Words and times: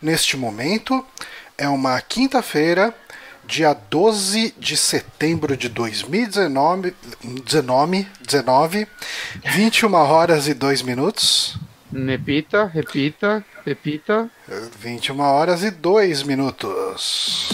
neste 0.00 0.36
momento. 0.36 1.04
É 1.58 1.68
uma 1.68 2.00
quinta-feira, 2.00 2.94
dia 3.46 3.72
12 3.72 4.54
de 4.58 4.76
setembro 4.76 5.56
de 5.56 5.68
2019, 5.68 6.94
19, 7.44 8.06
19, 8.26 8.86
21 9.44 9.94
horas 9.94 10.48
e 10.48 10.54
2 10.54 10.82
minutos. 10.82 11.58
Repita, 11.92 12.66
repita, 12.66 13.44
repita. 13.64 14.28
21 14.80 15.20
horas 15.20 15.62
e 15.62 15.70
2 15.70 16.24
minutos. 16.24 17.48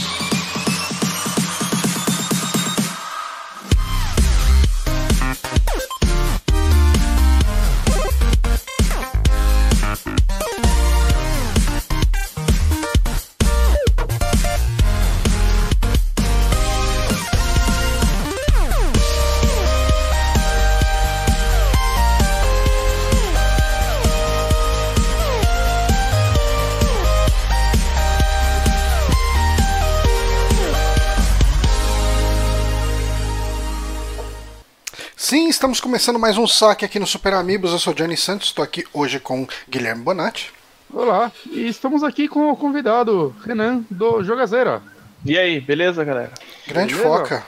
Começando 35.92 36.18
mais 36.18 36.38
um 36.38 36.46
saque 36.46 36.86
aqui 36.86 36.98
no 36.98 37.06
Super 37.06 37.34
Amigos. 37.34 37.70
Eu 37.70 37.78
sou 37.78 37.92
Johnny 37.92 38.16
Santos, 38.16 38.48
estou 38.48 38.64
aqui 38.64 38.82
hoje 38.94 39.20
com 39.20 39.46
Guilherme 39.68 40.02
Bonatti. 40.02 40.50
Olá, 40.90 41.30
e 41.50 41.68
estamos 41.68 42.02
aqui 42.02 42.28
com 42.28 42.50
o 42.50 42.56
convidado 42.56 43.36
Renan 43.44 43.84
do 43.90 44.24
Jogazeira. 44.24 44.82
E 45.22 45.36
aí, 45.36 45.60
beleza, 45.60 46.02
galera? 46.02 46.32
Grande 46.66 46.94
Beleza? 46.94 47.10
foca. 47.10 47.46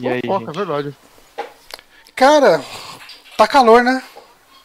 E 0.00 0.08
aí, 0.08 0.20
Foca, 0.26 0.46
gente? 0.46 0.56
verdade. 0.56 0.96
Cara, 2.16 2.60
tá 3.38 3.46
calor, 3.46 3.84
né? 3.84 4.02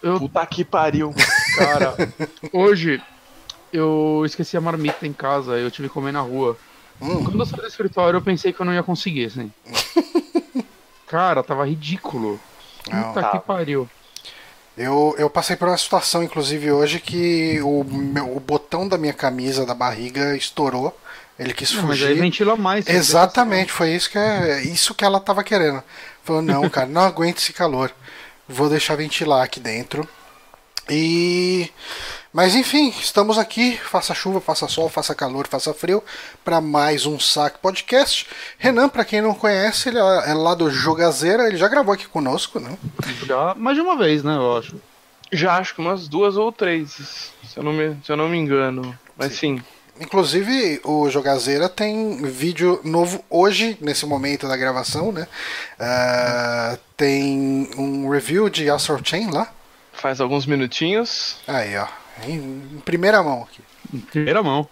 Eu, 0.02 0.18
Puta 0.18 0.44
que 0.48 0.66
pariu. 0.66 1.14
cara, 1.60 1.96
hoje 2.52 3.00
eu 3.72 4.24
esqueci 4.26 4.58
a 4.58 4.62
marmita 4.62 5.06
em 5.06 5.14
casa, 5.14 5.60
eu 5.60 5.70
tive 5.70 5.90
que 5.90 5.94
comer 5.94 6.12
na 6.12 6.22
rua. 6.22 6.58
Hum. 7.00 7.24
Quando 7.24 7.40
eu 7.40 7.46
saí 7.46 7.62
do 7.62 7.68
escritório, 7.68 8.18
eu 8.18 8.22
pensei 8.24 8.52
que 8.52 8.60
eu 8.60 8.66
não 8.66 8.74
ia 8.74 8.82
conseguir, 8.82 9.26
assim. 9.26 9.52
Cara, 11.08 11.42
tava 11.42 11.66
ridículo. 11.66 12.38
Puta 12.90 13.22
tava. 13.22 13.30
que 13.30 13.40
pariu. 13.40 13.90
Eu, 14.78 15.16
eu 15.18 15.30
passei 15.30 15.56
por 15.56 15.68
uma 15.68 15.78
situação, 15.78 16.22
inclusive, 16.24 16.72
hoje 16.72 17.00
que 17.00 17.60
o, 17.62 17.84
meu- 17.84 18.36
o 18.36 18.40
botão 18.40 18.88
da 18.88 18.98
minha 18.98 19.14
camisa 19.14 19.66
da 19.66 19.74
barriga 19.74 20.36
estourou. 20.38 20.96
Ele 21.40 21.54
quis 21.54 21.72
Não, 21.72 21.84
mas 21.84 22.02
aí 22.04 22.16
fugir. 22.16 22.22
ventila 22.22 22.56
mais. 22.56 22.88
Exatamente, 22.88 23.72
foi 23.72 23.92
isso 23.94 24.10
que, 24.10 24.18
é, 24.18 24.62
isso 24.64 24.94
que 24.96 25.06
ela 25.06 25.20
tava 25.20 25.44
querendo. 25.44 25.84
Falou, 26.24 26.42
não, 26.42 26.68
cara, 26.70 26.88
não 26.88 27.02
aguento 27.02 27.38
esse 27.40 27.54
calor. 27.54 27.92
Vou 28.48 28.70
deixar 28.70 28.96
ventilar 28.96 29.44
aqui 29.44 29.60
dentro. 29.60 30.08
E. 30.90 31.72
Mas 32.38 32.54
enfim, 32.54 32.90
estamos 32.90 33.40
aqui, 33.40 33.76
faça 33.78 34.14
chuva, 34.14 34.40
faça 34.40 34.68
sol, 34.68 34.88
faça 34.90 35.16
calor, 35.16 35.48
faça 35.48 35.74
frio, 35.74 36.04
para 36.46 36.62
mais 36.62 37.08
um 37.08 37.20
Saque 37.20 37.58
Podcast. 37.58 38.28
Renan, 38.60 38.90
para 38.90 39.04
quem 39.04 39.22
não 39.22 39.34
conhece, 39.34 39.90
ele 39.90 39.98
é 39.98 40.30
é 40.30 40.34
lá 40.36 40.54
do 40.54 40.70
Jogazeira, 40.70 41.48
ele 41.48 41.58
já 41.58 41.68
gravou 41.68 41.96
aqui 41.96 42.08
conosco, 42.08 42.60
né? 42.60 42.78
Já 43.26 43.56
mais 43.56 43.76
de 43.76 43.82
uma 43.82 43.98
vez, 43.98 44.24
né, 44.24 44.36
eu 44.36 44.56
acho. 44.56 44.76
Já 45.32 45.58
acho 45.58 45.74
que 45.74 45.82
umas 45.82 46.08
duas 46.08 46.38
ou 46.38 46.52
três, 46.52 47.32
se 47.44 47.58
eu 47.58 47.64
não 47.64 47.74
me, 47.74 47.98
se 48.06 48.12
eu 48.12 48.16
não 48.16 48.30
me 48.30 48.38
engano. 48.38 48.96
Mas 49.18 49.34
sim. 49.34 49.60
Inclusive, 50.00 50.80
o 50.84 51.10
Jogazeira 51.10 51.68
tem 51.68 52.22
vídeo 52.22 52.80
novo 52.84 53.26
hoje, 53.32 53.80
nesse 53.82 54.06
momento 54.06 54.48
da 54.48 54.56
gravação, 54.56 55.12
né? 55.12 55.28
Ah, 55.80 56.78
tem 56.96 57.68
um 57.76 58.08
review 58.08 58.48
de 58.48 58.70
Astral 58.70 59.00
Chain 59.04 59.32
lá. 59.32 59.52
faz 59.92 60.22
alguns 60.22 60.46
minutinhos. 60.46 61.38
Aí, 61.48 61.76
ó. 61.76 61.88
Em, 62.26 62.36
em 62.74 62.82
primeira 62.84 63.22
mão 63.22 63.44
aqui. 63.44 63.62
Em 63.94 64.00
primeira 64.00 64.42
mão. 64.42 64.68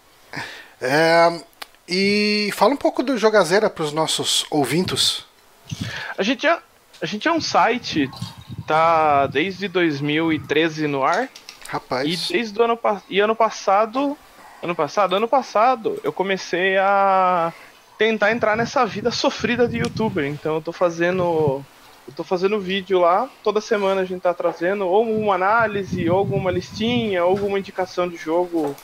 É, 0.81 1.41
e 1.88 2.50
fala 2.53 2.73
um 2.73 2.78
pouco 2.78 3.03
do 3.03 3.17
Jogazeira 3.17 3.69
para 3.69 3.83
os 3.83 3.94
nossos 3.94 4.45
ouvintos. 4.50 5.25
A 6.17 6.23
gente 6.23 6.47
é, 6.47 6.57
a 7.01 7.06
gente 7.06 7.28
é 7.28 7.31
um 7.31 7.41
site, 7.41 8.09
tá 8.66 9.28
desde 9.28 9.67
2013 9.67 10.88
no 10.88 11.03
ar. 11.03 11.29
Rapaz. 11.67 12.29
E 12.29 12.33
desde 12.33 12.59
o 12.59 12.63
ano, 12.63 12.79
e 13.09 13.19
ano 13.19 13.35
passado. 13.35 14.17
Ano 14.62 14.75
passado? 14.75 15.16
Ano 15.16 15.27
passado 15.27 16.00
eu 16.03 16.12
comecei 16.12 16.77
a 16.77 17.53
tentar 17.97 18.31
entrar 18.31 18.57
nessa 18.57 18.85
vida 18.85 19.12
sofrida 19.12 19.67
de 19.67 19.77
youtuber. 19.77 20.25
Então 20.25 20.56
eu 20.56 20.62
tô 20.62 20.72
fazendo. 20.72 21.63
Eu 22.08 22.14
tô 22.14 22.24
fazendo 22.24 22.60
vídeo 22.60 23.00
lá, 23.00 23.28
toda 23.44 23.60
semana 23.60 24.02
a 24.02 24.06
gente 24.06 24.22
tá 24.22 24.34
trazendo 24.34 24.86
ou 24.88 25.04
uma 25.04 25.36
análise, 25.36 26.08
ou 26.10 26.18
alguma 26.18 26.52
listinha, 26.52 27.24
ou 27.26 27.32
alguma 27.32 27.58
indicação 27.58 28.08
de 28.08 28.16
jogo. 28.16 28.76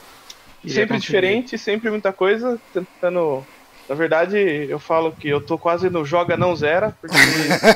Queria 0.60 0.74
sempre 0.74 0.98
diferente, 0.98 1.58
sempre 1.58 1.90
muita 1.90 2.12
coisa, 2.12 2.60
tentando. 2.72 3.44
Na 3.88 3.94
verdade, 3.94 4.38
eu 4.68 4.78
falo 4.78 5.12
que 5.12 5.28
eu 5.28 5.44
tô 5.44 5.58
quase 5.58 5.90
no 5.90 6.04
joga 6.04 6.36
não 6.36 6.54
zera, 6.56 6.96
porque 7.00 7.16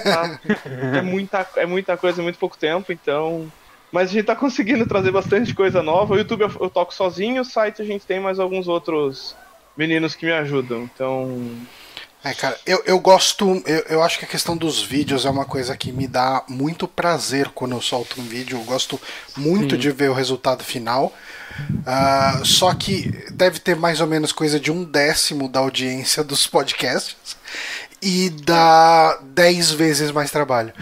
tá- 0.04 0.38
é, 0.98 1.02
muita, 1.02 1.46
é 1.56 1.66
muita 1.66 1.96
coisa 1.96 2.20
em 2.20 2.24
muito 2.24 2.38
pouco 2.38 2.56
tempo, 2.58 2.92
então. 2.92 3.48
Mas 3.92 4.10
a 4.10 4.12
gente 4.12 4.24
tá 4.24 4.34
conseguindo 4.34 4.86
trazer 4.86 5.10
bastante 5.12 5.54
coisa 5.54 5.82
nova. 5.82 6.14
O 6.14 6.18
YouTube 6.18 6.42
eu 6.42 6.70
toco 6.70 6.92
sozinho, 6.92 7.42
o 7.42 7.44
site 7.44 7.82
a 7.82 7.84
gente 7.84 8.06
tem 8.06 8.18
mais 8.20 8.38
alguns 8.38 8.66
outros 8.66 9.36
meninos 9.76 10.14
que 10.14 10.26
me 10.26 10.32
ajudam. 10.32 10.82
Então. 10.82 11.56
É, 12.26 12.34
cara, 12.34 12.58
eu, 12.66 12.82
eu 12.84 12.98
gosto. 12.98 13.62
Eu, 13.64 13.78
eu 13.88 14.02
acho 14.02 14.18
que 14.18 14.24
a 14.24 14.28
questão 14.28 14.56
dos 14.56 14.82
vídeos 14.82 15.24
é 15.24 15.30
uma 15.30 15.44
coisa 15.44 15.76
que 15.76 15.92
me 15.92 16.08
dá 16.08 16.42
muito 16.48 16.88
prazer 16.88 17.50
quando 17.54 17.76
eu 17.76 17.80
solto 17.80 18.20
um 18.20 18.24
vídeo. 18.24 18.58
Eu 18.58 18.64
gosto 18.64 19.00
muito 19.36 19.76
Sim. 19.76 19.80
de 19.80 19.92
ver 19.92 20.10
o 20.10 20.12
resultado 20.12 20.64
final. 20.64 21.14
Ah, 21.86 22.40
só 22.44 22.74
que 22.74 23.08
deve 23.30 23.60
ter 23.60 23.76
mais 23.76 24.00
ou 24.00 24.08
menos 24.08 24.32
coisa 24.32 24.58
de 24.58 24.72
um 24.72 24.82
décimo 24.82 25.48
da 25.48 25.60
audiência 25.60 26.24
dos 26.24 26.48
podcasts. 26.48 27.36
E 28.02 28.28
dá 28.28 29.20
10 29.22 29.70
vezes 29.70 30.10
mais 30.10 30.28
trabalho. 30.32 30.72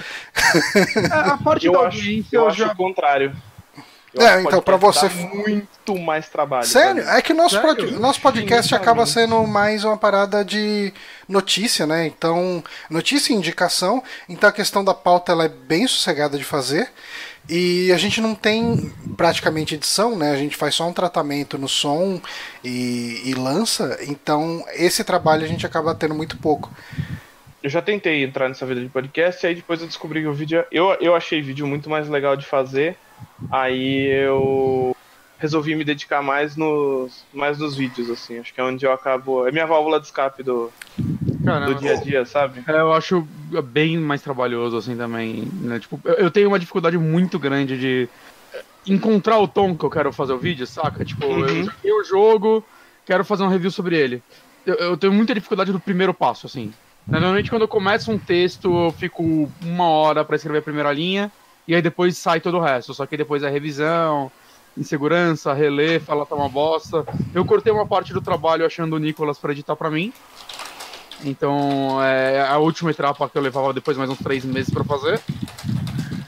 A 1.12 1.36
parte 1.44 1.66
Eu 1.66 1.72
da 1.72 1.78
acho, 1.80 1.98
audiência 1.98 2.36
eu 2.36 2.40
eu 2.40 2.48
acho 2.48 2.58
já 2.58 2.72
o 2.72 2.76
contrário. 2.76 3.36
Eu 4.14 4.22
É, 4.22 4.28
acho 4.28 4.42
que 4.42 4.46
então, 4.48 4.62
podcast 4.62 5.08
você- 5.08 5.26
muito 5.26 5.98
mais 5.98 6.28
trabalho. 6.28 6.64
Sério? 6.66 7.02
É 7.08 7.20
que 7.20 7.32
o 7.32 7.36
nosso, 7.36 7.60
pod- 7.60 7.90
nosso 7.98 8.20
podcast 8.20 8.68
Sim, 8.68 8.74
acaba 8.76 9.04
sabe. 9.04 9.26
sendo 9.26 9.44
mais 9.46 9.84
uma 9.84 9.96
parada 9.96 10.44
de 10.44 10.92
notícia, 11.28 11.84
né? 11.86 12.06
Então, 12.06 12.62
notícia 12.88 13.32
e 13.32 13.36
indicação. 13.36 14.02
Então 14.28 14.48
a 14.48 14.52
questão 14.52 14.84
da 14.84 14.94
pauta 14.94 15.32
ela 15.32 15.44
é 15.44 15.48
bem 15.48 15.86
sossegada 15.88 16.38
de 16.38 16.44
fazer. 16.44 16.88
E 17.48 17.92
a 17.92 17.98
gente 17.98 18.20
não 18.20 18.34
tem 18.34 18.90
praticamente 19.16 19.74
edição, 19.74 20.16
né? 20.16 20.30
A 20.30 20.36
gente 20.36 20.56
faz 20.56 20.74
só 20.76 20.88
um 20.88 20.92
tratamento 20.92 21.58
no 21.58 21.68
som 21.68 22.20
e, 22.62 23.20
e 23.26 23.34
lança. 23.34 23.98
Então, 24.08 24.64
esse 24.74 25.02
trabalho 25.04 25.44
a 25.44 25.48
gente 25.48 25.66
acaba 25.66 25.94
tendo 25.94 26.14
muito 26.14 26.38
pouco. 26.38 26.70
Eu 27.62 27.68
já 27.68 27.82
tentei 27.82 28.22
entrar 28.24 28.48
nessa 28.48 28.64
vida 28.64 28.80
de 28.80 28.88
podcast, 28.88 29.44
e 29.44 29.48
aí 29.48 29.54
depois 29.54 29.80
eu 29.80 29.86
descobri 29.86 30.20
que 30.20 30.26
o 30.26 30.32
vídeo. 30.34 30.64
Eu, 30.70 30.96
eu 31.00 31.14
achei 31.14 31.42
vídeo 31.42 31.66
muito 31.66 31.90
mais 31.90 32.08
legal 32.08 32.36
de 32.36 32.46
fazer. 32.46 32.96
Aí 33.50 34.08
eu 34.26 34.92
resolvi 35.38 35.74
me 35.76 35.84
dedicar 35.84 36.22
mais 36.22 36.56
nos, 36.56 37.26
mais 37.32 37.58
nos 37.58 37.76
vídeos, 37.76 38.10
assim. 38.10 38.38
Acho 38.38 38.52
que 38.52 38.60
é 38.60 38.64
onde 38.64 38.84
eu 38.84 38.92
acabo. 38.92 39.46
É 39.46 39.52
minha 39.52 39.66
válvula 39.66 40.00
de 40.00 40.06
escape 40.06 40.42
do, 40.42 40.72
Caramba. 41.44 41.74
do 41.74 41.80
dia 41.80 41.92
a 41.92 41.96
dia, 41.96 42.24
sabe? 42.24 42.64
É, 42.66 42.80
eu 42.80 42.92
acho 42.92 43.20
bem 43.64 43.98
mais 43.98 44.22
trabalhoso, 44.22 44.76
assim, 44.76 44.96
também. 44.96 45.48
Né? 45.52 45.78
Tipo, 45.78 46.00
eu, 46.04 46.14
eu 46.14 46.30
tenho 46.30 46.48
uma 46.48 46.58
dificuldade 46.58 46.96
muito 46.98 47.38
grande 47.38 47.78
de 47.78 48.08
encontrar 48.86 49.38
o 49.38 49.48
tom 49.48 49.76
que 49.76 49.84
eu 49.84 49.90
quero 49.90 50.12
fazer 50.12 50.32
o 50.32 50.38
vídeo, 50.38 50.66
saca? 50.66 51.04
Tipo, 51.04 51.24
eu 51.24 51.40
Uhum. 51.48 51.62
joguei 51.64 51.92
o 51.92 52.04
jogo, 52.04 52.66
quero 53.04 53.24
fazer 53.24 53.42
um 53.42 53.48
review 53.48 53.70
sobre 53.70 53.98
ele. 53.98 54.24
Eu, 54.64 54.74
eu 54.76 54.96
tenho 54.96 55.12
muita 55.12 55.34
dificuldade 55.34 55.72
do 55.72 55.80
primeiro 55.80 56.14
passo, 56.14 56.46
assim. 56.46 56.70
Normalmente, 57.10 57.50
quando 57.50 57.62
eu 57.62 57.68
começo 57.68 58.10
um 58.10 58.18
texto, 58.18 58.86
eu 58.86 58.90
fico 58.92 59.22
uma 59.62 59.88
hora 59.88 60.24
pra 60.24 60.36
escrever 60.36 60.58
a 60.58 60.62
primeira 60.62 60.92
linha, 60.92 61.30
e 61.66 61.74
aí 61.74 61.82
depois 61.82 62.16
sai 62.18 62.40
todo 62.40 62.58
o 62.58 62.60
resto. 62.60 62.92
Só 62.94 63.06
que 63.06 63.16
depois 63.16 63.42
é 63.42 63.48
revisão, 63.50 64.30
insegurança, 64.76 65.52
reler, 65.52 66.00
falar 66.00 66.26
tá 66.26 66.34
uma 66.34 66.48
bosta. 66.48 67.04
Eu 67.34 67.44
cortei 67.44 67.72
uma 67.72 67.86
parte 67.86 68.12
do 68.12 68.20
trabalho 68.20 68.66
achando 68.66 68.96
o 68.96 68.98
Nicolas 68.98 69.38
pra 69.38 69.52
editar 69.52 69.76
pra 69.76 69.90
mim. 69.90 70.12
Então, 71.24 72.02
é 72.02 72.42
a 72.46 72.58
última 72.58 72.90
etapa 72.90 73.28
que 73.28 73.38
eu 73.38 73.42
levava 73.42 73.72
depois 73.72 73.96
mais 73.96 74.10
uns 74.10 74.18
três 74.18 74.44
meses 74.44 74.72
pra 74.72 74.84
fazer. 74.84 75.20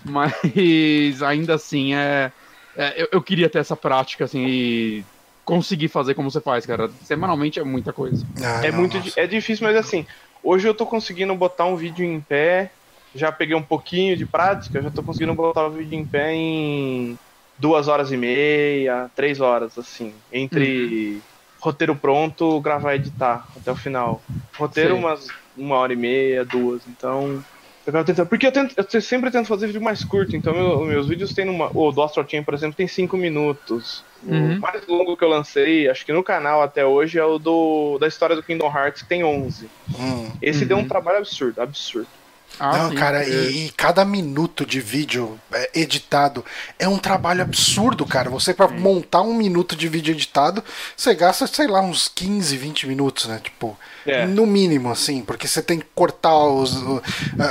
Mas 0.05 1.23
ainda 1.23 1.55
assim, 1.55 1.94
é, 1.94 2.32
é, 2.77 3.03
eu, 3.03 3.09
eu 3.12 3.23
queria 3.23 3.49
ter 3.50 3.59
essa 3.59 3.77
prática, 3.77 4.25
assim, 4.25 4.47
e 4.47 5.05
conseguir 5.44 5.89
fazer 5.89 6.15
como 6.15 6.31
você 6.31 6.41
faz, 6.41 6.65
cara. 6.65 6.91
Semanalmente 7.05 7.59
é 7.59 7.65
muita 7.65 7.93
coisa. 7.93 8.25
Ah, 8.43 8.65
É 8.65 8.71
não, 8.71 8.79
muito 8.79 8.97
nossa. 8.99 9.21
é 9.21 9.27
difícil, 9.27 9.67
mas 9.67 9.77
assim, 9.77 10.06
hoje 10.43 10.67
eu 10.67 10.75
tô 10.75 10.87
conseguindo 10.87 11.35
botar 11.35 11.67
um 11.67 11.77
vídeo 11.77 12.05
em 12.05 12.21
pé. 12.21 12.71
Já 13.17 13.33
peguei 13.33 13.57
um 13.57 13.63
pouquinho 13.63 14.17
de 14.17 14.27
prática, 14.27 14.81
já 14.81 14.91
tô 14.91 15.03
conseguindo 15.03 15.35
botar 15.35 15.67
o 15.67 15.71
vídeo 15.71 15.99
em 15.99 16.05
pé 16.05 16.33
em 16.33 17.19
duas 17.59 17.89
horas 17.89 18.13
e 18.13 18.17
meia, 18.17 19.11
três 19.15 19.41
horas, 19.41 19.79
assim. 19.79 20.15
Entre 20.33 21.15
uhum. 21.15 21.21
roteiro 21.61 21.97
pronto, 21.97 22.61
gravar 22.61 22.95
e 22.95 22.97
editar 22.97 23.47
até 23.57 23.71
o 23.73 23.77
final. 23.77 24.23
Roteiro, 24.57 24.95
Sim. 24.95 25.01
umas 25.01 25.29
uma 25.57 25.77
hora 25.77 25.93
e 25.93 25.97
meia, 25.97 26.45
duas. 26.45 26.83
Então. 26.87 27.43
Eu 27.87 27.93
quero 27.93 28.05
tentar. 28.05 28.27
Porque 28.27 28.47
eu, 28.47 28.53
tento, 28.53 28.75
eu 28.77 29.01
sempre 29.01 29.31
tento 29.31 29.47
fazer 29.47 29.69
vídeo 29.69 29.81
mais 29.81 30.03
curto. 30.05 30.35
Então, 30.35 30.53
meu, 30.53 30.85
meus 30.85 31.07
vídeos 31.07 31.33
tem 31.33 31.45
numa. 31.45 31.71
O 31.73 31.93
do 31.93 32.03
Astro 32.03 32.25
Team, 32.25 32.43
por 32.43 32.53
exemplo, 32.53 32.77
tem 32.77 32.89
cinco 32.89 33.17
minutos. 33.17 34.05
Uhum. 34.25 34.57
O 34.57 34.61
mais 34.61 34.87
longo 34.87 35.17
que 35.17 35.23
eu 35.23 35.29
lancei, 35.29 35.89
acho 35.89 36.05
que 36.05 36.13
no 36.13 36.23
canal 36.23 36.63
até 36.63 36.85
hoje, 36.85 37.19
é 37.19 37.25
o 37.25 37.39
do 37.39 37.97
da 37.99 38.09
história 38.09 38.35
do 38.35 38.43
Kingdom 38.43 38.67
Hearts, 38.67 39.03
que 39.03 39.09
tem 39.09 39.23
11. 39.23 39.71
Uhum. 39.97 40.33
Esse 40.43 40.65
deu 40.65 40.77
um 40.77 40.81
uhum. 40.81 40.89
trabalho 40.89 41.19
absurdo, 41.19 41.61
absurdo. 41.63 42.09
Ah, 42.58 42.79
não, 42.79 42.91
sim, 42.91 42.97
cara, 42.97 43.23
é. 43.23 43.29
e, 43.29 43.67
e, 43.67 43.70
cada 43.70 44.05
minuto 44.05 44.64
de 44.64 44.81
vídeo 44.81 45.38
é, 45.53 45.70
editado 45.75 46.44
é 46.79 46.88
um 46.88 46.99
trabalho 46.99 47.43
absurdo, 47.43 48.06
cara. 48.06 48.31
Você, 48.31 48.55
para 48.55 48.69
montar 48.69 49.23
um 49.23 49.35
minuto 49.35 49.76
de 49.76 49.88
vídeo 49.88 50.12
editado, 50.12 50.64
você 50.97 51.14
gasta, 51.14 51.47
sei 51.47 51.67
lá, 51.67 51.81
uns 51.81 52.08
15, 52.08 52.56
20 52.56 52.87
minutos, 52.87 53.26
né? 53.26 53.41
Tipo, 53.43 53.79
é. 54.06 54.26
no 54.26 54.47
mínimo, 54.47 54.91
assim, 54.91 55.23
porque 55.23 55.47
você 55.47 55.62
tem 55.62 55.81
que 55.81 55.87
cortar 55.94 56.37
os, 56.37 56.75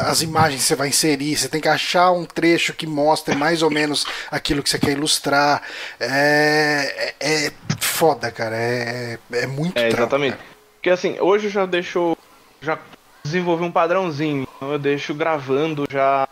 as 0.08 0.22
imagens 0.22 0.62
que 0.62 0.68
você 0.68 0.76
vai 0.76 0.88
inserir, 0.88 1.36
você 1.36 1.48
tem 1.48 1.62
que 1.62 1.70
achar 1.70 2.12
um 2.12 2.26
trecho 2.26 2.74
que 2.74 2.88
mostre 2.88 3.36
mais 3.36 3.62
ou 3.62 3.70
menos 3.70 4.06
aquilo 4.32 4.64
que 4.64 4.70
você 4.70 4.80
quer 4.80 4.92
ilustrar. 4.92 5.62
É, 6.00 7.14
é, 7.20 7.46
é 7.46 7.52
foda, 7.80 8.32
cara. 8.32 8.56
É, 8.56 9.20
é 9.34 9.48
muito 9.48 9.78
É, 9.78 9.88
exatamente. 9.88 10.38
Porque 10.76 10.90
assim, 10.90 11.18
hoje 11.20 11.46
eu 11.46 11.52
já 11.52 11.66
deixo. 11.66 12.18
Já 12.62 12.78
desenvolvi 13.26 13.64
um 13.64 13.72
padrãozinho. 13.72 14.48
Então 14.56 14.72
eu 14.72 14.80
deixo 14.80 15.14
gravando 15.14 15.86
já 15.90 16.28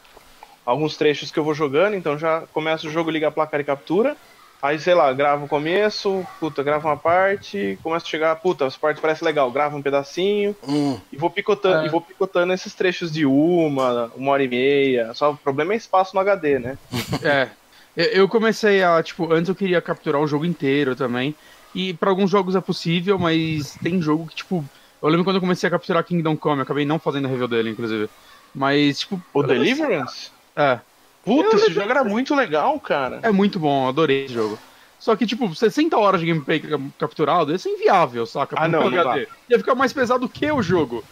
alguns 0.65 0.95
trechos 0.95 1.31
que 1.31 1.39
eu 1.39 1.43
vou 1.43 1.53
jogando, 1.53 1.95
então 1.95 2.17
já 2.17 2.43
começa 2.53 2.87
o 2.87 2.89
jogo, 2.89 3.11
liga 3.11 3.27
a 3.27 3.31
placa 3.31 3.57
de 3.57 3.63
captura. 3.63 4.15
Aí, 4.61 4.79
sei 4.79 4.93
lá, 4.93 5.11
gravo 5.11 5.43
o 5.43 5.47
começo, 5.47 6.25
puta, 6.39 6.63
gravo 6.63 6.87
uma 6.87 6.95
parte, 6.95 7.77
começa 7.83 8.05
a 8.05 8.09
chegar, 8.09 8.33
puta, 8.37 8.63
essa 8.63 8.79
parte 8.79 9.01
parece 9.01 9.21
legal, 9.21 9.51
gravo 9.51 9.75
um 9.75 9.81
pedacinho 9.81 10.55
hum. 10.65 10.97
e 11.11 11.17
vou 11.17 11.29
picotando, 11.29 11.83
é. 11.83 11.87
e 11.87 11.89
vou 11.89 11.99
picotando 11.99 12.53
esses 12.53 12.73
trechos 12.73 13.11
de 13.11 13.25
uma, 13.25 14.09
uma 14.15 14.31
hora 14.31 14.43
e 14.43 14.47
meia. 14.47 15.13
Só 15.15 15.31
o 15.31 15.37
problema 15.37 15.73
é 15.73 15.75
espaço 15.75 16.15
no 16.15 16.21
HD, 16.21 16.59
né? 16.59 16.77
é. 17.21 17.49
Eu 17.95 18.27
comecei 18.29 18.81
a, 18.81 19.03
tipo, 19.03 19.31
antes 19.31 19.49
eu 19.49 19.55
queria 19.55 19.81
capturar 19.81 20.21
o 20.21 20.27
jogo 20.27 20.45
inteiro 20.45 20.95
também. 20.95 21.35
E 21.75 21.93
para 21.93 22.09
alguns 22.09 22.31
jogos 22.31 22.55
é 22.55 22.61
possível, 22.61 23.19
mas 23.19 23.77
tem 23.83 24.01
jogo 24.01 24.27
que, 24.27 24.35
tipo, 24.35 24.63
eu 25.03 25.09
lembro 25.09 25.23
quando 25.25 25.35
eu 25.35 25.41
comecei 25.41 25.67
a 25.67 25.71
capturar 25.71 26.03
Kingdom 26.03 26.35
Come, 26.37 26.57
eu 26.57 26.63
acabei 26.63 26.85
não 26.85 26.97
fazendo 26.97 27.25
a 27.25 27.29
review 27.29 27.47
dele, 27.47 27.69
inclusive. 27.69 28.09
Mas, 28.55 28.99
tipo. 28.99 29.21
O 29.33 29.43
Deliverance? 29.43 30.31
É. 30.55 30.79
Puta, 31.23 31.55
esse 31.55 31.71
jogo 31.71 31.89
era 31.89 32.03
muito 32.03 32.35
legal, 32.35 32.79
cara. 32.79 33.19
É 33.21 33.31
muito 33.31 33.59
bom, 33.59 33.87
adorei 33.87 34.25
esse 34.25 34.33
jogo. 34.33 34.57
Só 34.99 35.15
que, 35.15 35.25
tipo, 35.25 35.53
60 35.53 35.97
horas 35.97 36.21
de 36.21 36.27
gameplay 36.27 36.61
capturado, 36.97 37.53
isso 37.53 37.67
é 37.67 37.71
inviável, 37.71 38.25
saca? 38.25 38.55
Ah, 38.57 38.67
não, 38.67 38.89
não 38.89 39.17
Ia 39.49 39.57
ficar 39.57 39.75
mais 39.75 39.91
pesado 39.91 40.29
que 40.29 40.49
o 40.49 40.61
jogo. 40.61 41.03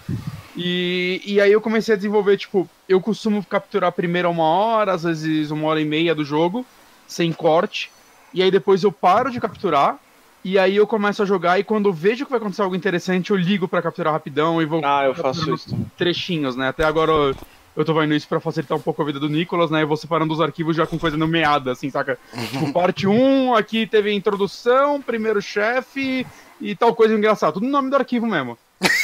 E, 0.55 1.21
e 1.25 1.41
aí 1.41 1.51
eu 1.51 1.61
comecei 1.61 1.93
a 1.93 1.97
desenvolver, 1.97 2.37
tipo, 2.37 2.69
eu 2.87 3.01
costumo 3.01 3.43
capturar 3.43 3.91
primeiro 3.91 4.29
uma 4.29 4.43
hora, 4.43 4.93
às 4.93 5.03
vezes 5.03 5.51
uma 5.51 5.67
hora 5.67 5.81
e 5.81 5.85
meia 5.85 6.15
do 6.15 6.23
jogo, 6.23 6.65
sem 7.07 7.31
corte. 7.33 7.91
E 8.33 8.41
aí 8.41 8.51
depois 8.51 8.83
eu 8.83 8.91
paro 8.91 9.29
de 9.29 9.39
capturar, 9.39 9.99
e 10.43 10.57
aí 10.57 10.75
eu 10.75 10.87
começo 10.87 11.21
a 11.21 11.25
jogar 11.25 11.59
e 11.59 11.63
quando 11.63 11.89
eu 11.89 11.93
vejo 11.93 12.25
que 12.25 12.31
vai 12.31 12.39
acontecer 12.39 12.61
algo 12.61 12.75
interessante, 12.75 13.31
eu 13.31 13.37
ligo 13.37 13.67
para 13.67 13.81
capturar 13.81 14.13
rapidão 14.13 14.61
e 14.61 14.65
vou. 14.65 14.81
Ah, 14.83 15.05
eu 15.05 15.13
faço 15.13 15.53
isso. 15.53 15.77
Trechinhos, 15.97 16.55
né? 16.55 16.69
Até 16.69 16.83
agora 16.83 17.11
eu, 17.11 17.35
eu 17.75 17.85
tô 17.85 17.93
vendo 17.93 18.13
isso 18.15 18.27
para 18.27 18.39
facilitar 18.39 18.77
um 18.77 18.81
pouco 18.81 19.01
a 19.01 19.05
vida 19.05 19.19
do 19.19 19.29
Nicolas, 19.29 19.69
né? 19.69 19.83
Eu 19.83 19.87
vou 19.87 19.97
separando 19.97 20.33
os 20.33 20.41
arquivos 20.41 20.75
já 20.75 20.87
com 20.87 20.97
coisa 20.97 21.15
nomeada, 21.15 21.71
assim, 21.71 21.89
saca? 21.91 22.17
Tipo, 22.51 22.71
parte 22.73 23.05
1, 23.05 23.53
aqui 23.53 23.85
teve 23.85 24.09
a 24.09 24.13
introdução, 24.13 25.01
primeiro 25.01 25.41
chefe 25.41 26.25
e 26.59 26.75
tal 26.75 26.95
coisa 26.95 27.13
engraçada. 27.13 27.53
Tudo 27.53 27.65
no 27.65 27.71
nome 27.71 27.89
do 27.89 27.95
arquivo 27.95 28.25
mesmo. 28.25 28.57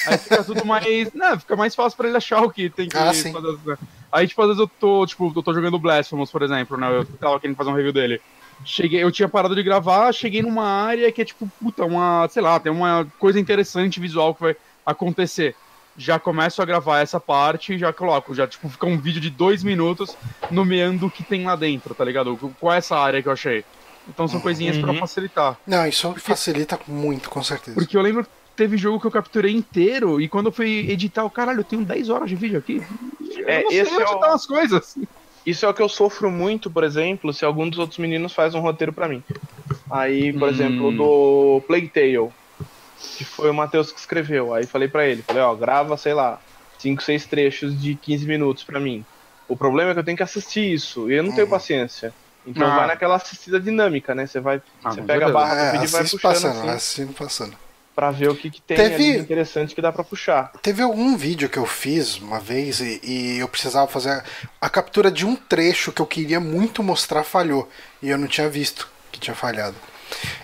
Aí 0.08 0.18
fica 0.18 0.44
tudo 0.44 0.66
mais. 0.66 1.14
Né, 1.14 1.38
fica 1.38 1.56
mais 1.56 1.76
fácil 1.76 1.98
pra 1.98 2.08
ele 2.08 2.18
achar 2.18 2.42
o 2.42 2.50
que 2.50 2.68
tem 2.70 2.90
que 2.90 2.98
ah, 2.98 3.14
fazer. 3.14 3.32
Né? 3.32 3.78
Aí, 4.12 4.28
tipo, 4.28 4.42
às 4.42 4.48
vezes 4.48 4.60
eu 4.60 4.68
tô, 4.68 5.06
tipo, 5.06 5.32
eu 5.36 5.44
tô 5.44 5.54
jogando 5.54 5.78
Blasphemous, 5.78 6.32
por 6.32 6.42
exemplo, 6.42 6.78
né? 6.78 6.98
Eu 6.98 7.06
tava 7.06 7.40
querendo 7.40 7.58
fazer 7.58 7.70
um 7.70 7.76
review 7.76 7.94
dele. 7.94 8.22
Cheguei, 8.66 9.04
eu 9.04 9.12
tinha 9.12 9.30
parado 9.30 9.56
de 9.56 9.64
gravar, 9.64 10.12
cheguei 10.12 10.42
numa 10.42 10.66
área 10.66 11.12
que 11.12 11.22
é 11.22 11.26
tipo, 11.26 11.50
puta, 11.62 11.86
uma, 11.86 12.28
sei 12.30 12.42
lá, 12.42 12.60
tem 12.60 12.72
uma 12.72 13.06
coisa 13.20 13.40
interessante 13.40 14.00
visual 14.00 14.34
que 14.34 14.42
vai 14.42 14.56
acontecer. 14.86 15.56
Já 15.98 16.20
começo 16.20 16.62
a 16.62 16.66
gravar 16.66 17.00
essa 17.00 17.20
parte 17.20 17.74
e 17.74 17.78
já 17.78 17.92
coloco, 17.92 18.36
já 18.36 18.48
tipo, 18.48 18.70
fica 18.70 18.86
um 18.86 18.98
vídeo 18.98 19.22
de 19.22 19.30
dois 19.30 19.64
minutos 19.64 20.16
nomeando 20.52 21.08
o 21.08 21.12
que 21.12 21.24
tem 21.24 21.46
lá 21.46 21.56
dentro, 21.56 21.96
tá 21.96 22.04
ligado? 22.04 22.38
Qual 22.60 22.74
é 22.74 22.78
essa 22.78 22.98
área 22.98 23.22
que 23.22 23.28
eu 23.28 23.34
achei. 23.34 23.64
Então 24.08 24.28
são 24.28 24.40
coisinhas 24.40 24.78
uhum. 24.78 24.84
para 24.84 24.94
facilitar. 24.94 25.58
Não, 25.66 25.86
isso 25.86 26.08
Porque... 26.08 26.22
facilita 26.22 26.80
muito, 26.88 27.30
com 27.30 27.44
certeza. 27.44 27.76
Porque 27.76 27.98
eu 27.98 28.02
lembro 28.02 28.24
que 28.24 28.30
teve 28.56 28.78
jogo 28.78 29.00
que 29.00 29.08
eu 29.08 29.12
capturei 29.12 29.54
inteiro 29.54 30.22
e 30.22 30.30
quando 30.30 30.48
eu 30.48 30.52
fui 30.52 30.90
editar, 30.90 31.24
o 31.26 31.30
caralho, 31.30 31.60
eu 31.60 31.64
tenho 31.64 31.84
10 31.84 32.10
horas 32.10 32.30
de 32.30 32.36
vídeo 32.36 32.58
aqui. 32.58 32.82
É, 33.46 33.60
eu 33.60 33.64
não 33.64 33.70
sei 33.70 33.82
esse 33.82 33.94
onde 33.94 34.04
é 34.04 34.30
o... 34.30 34.34
as 34.34 34.46
coisas. 34.46 34.98
Isso 35.48 35.66
é 35.66 35.70
o 35.70 35.74
que 35.74 35.82
eu 35.82 35.88
sofro 35.88 36.30
muito, 36.30 36.70
por 36.70 36.84
exemplo, 36.84 37.32
se 37.32 37.46
algum 37.46 37.70
dos 37.70 37.80
outros 37.80 37.98
meninos 38.00 38.34
faz 38.34 38.54
um 38.54 38.60
roteiro 38.60 38.92
para 38.92 39.08
mim. 39.08 39.24
Aí, 39.90 40.34
por 40.34 40.50
hum. 40.50 40.52
exemplo, 40.52 40.92
do 40.92 41.64
Plague 41.66 41.88
Tale, 41.88 42.30
que 43.16 43.24
foi 43.24 43.50
o 43.50 43.54
Matheus 43.54 43.90
que 43.90 43.98
escreveu. 43.98 44.54
Aí 44.54 44.66
falei 44.66 44.90
para 44.90 45.08
ele, 45.08 45.22
falei, 45.22 45.42
ó, 45.42 45.56
grava, 45.56 45.96
sei 45.96 46.14
lá, 46.14 46.42
5, 46.80 47.02
6 47.02 47.26
trechos 47.28 47.82
de 47.82 47.96
15 47.96 48.28
minutos 48.28 48.66
para 48.66 48.78
mim. 48.78 49.06
O 49.48 49.56
problema 49.56 49.92
é 49.92 49.94
que 49.94 50.02
eu 50.02 50.04
tenho 50.04 50.18
que 50.18 50.24
assistir 50.24 50.70
isso, 50.74 51.10
e 51.10 51.16
eu 51.16 51.24
não 51.24 51.32
tenho 51.32 51.48
hum. 51.48 51.50
paciência. 51.50 52.14
Então 52.46 52.68
ah. 52.68 52.76
vai 52.76 52.88
naquela 52.88 53.16
assistida 53.16 53.58
dinâmica, 53.58 54.14
né? 54.14 54.28
Você 54.28 54.42
vai, 54.42 54.62
ah, 54.84 54.92
você 54.92 55.02
pega 55.02 55.28
a 55.28 55.32
barra 55.32 55.56
do 55.56 55.72
vídeo 55.72 55.86
é, 55.86 55.86
e 55.86 55.88
vai 55.88 56.02
puxando 56.02 56.22
passando, 56.22 56.58
assim. 56.58 56.70
Assistindo 56.70 57.14
passando 57.14 57.67
para 57.98 58.12
ver 58.12 58.30
o 58.30 58.36
que, 58.36 58.52
que 58.52 58.62
tem 58.62 58.78
teve, 58.78 59.18
interessante 59.18 59.74
que 59.74 59.82
dá 59.82 59.92
para 59.92 60.04
puxar. 60.04 60.52
Teve 60.62 60.84
algum 60.84 61.18
vídeo 61.18 61.50
que 61.50 61.58
eu 61.58 61.66
fiz 61.66 62.20
uma 62.20 62.40
vez 62.40 62.80
e, 62.80 63.02
e, 63.04 63.40
eu 63.40 63.48
precisava 63.48 63.88
fazer 63.88 64.24
a 64.62 64.70
captura 64.70 65.10
de 65.10 65.26
um 65.26 65.36
trecho 65.36 65.92
que 65.92 66.00
eu 66.00 66.06
queria 66.06 66.40
muito 66.40 66.84
mostrar 66.84 67.24
falhou 67.24 67.68
e 68.00 68.10
eu 68.10 68.18
não 68.20 68.28
tinha 68.28 68.48
visto 68.48 68.88
que 69.12 69.20
tinha 69.20 69.34
falhado. 69.34 69.76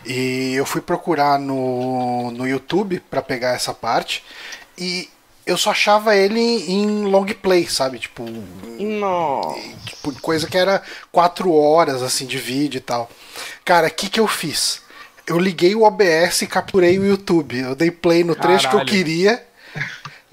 E 0.03 0.55
eu 0.55 0.65
fui 0.65 0.81
procurar 0.81 1.38
no, 1.38 2.31
no 2.31 2.47
YouTube 2.47 3.00
para 3.07 3.21
pegar 3.21 3.51
essa 3.51 3.71
parte 3.71 4.23
e 4.75 5.07
eu 5.45 5.55
só 5.55 5.69
achava 5.69 6.15
ele 6.15 6.39
em 6.39 7.05
long 7.05 7.27
play, 7.39 7.67
sabe? 7.67 8.00
Tipo, 8.00 8.25
Nossa. 8.79 9.59
tipo 9.85 10.19
coisa 10.21 10.47
que 10.47 10.57
era 10.57 10.81
quatro 11.11 11.53
horas 11.53 12.01
assim 12.01 12.25
de 12.25 12.39
vídeo 12.39 12.79
e 12.79 12.81
tal. 12.81 13.07
Cara, 13.63 13.89
o 13.89 13.91
que 13.91 14.09
que 14.09 14.19
eu 14.19 14.27
fiz? 14.27 14.81
Eu 15.28 15.40
liguei 15.40 15.75
o 15.75 15.84
OBS 15.84 16.42
e 16.42 16.48
capturei 16.48 17.00
o 17.00 17.06
YouTube. 17.06 17.60
Eu 17.60 17.75
dei 17.75 17.92
play 17.92 18.24
no 18.24 18.36
trecho 18.36 18.65
Caralho. 18.65 18.86
que 18.86 18.96
eu 18.96 18.98
queria. 18.98 19.44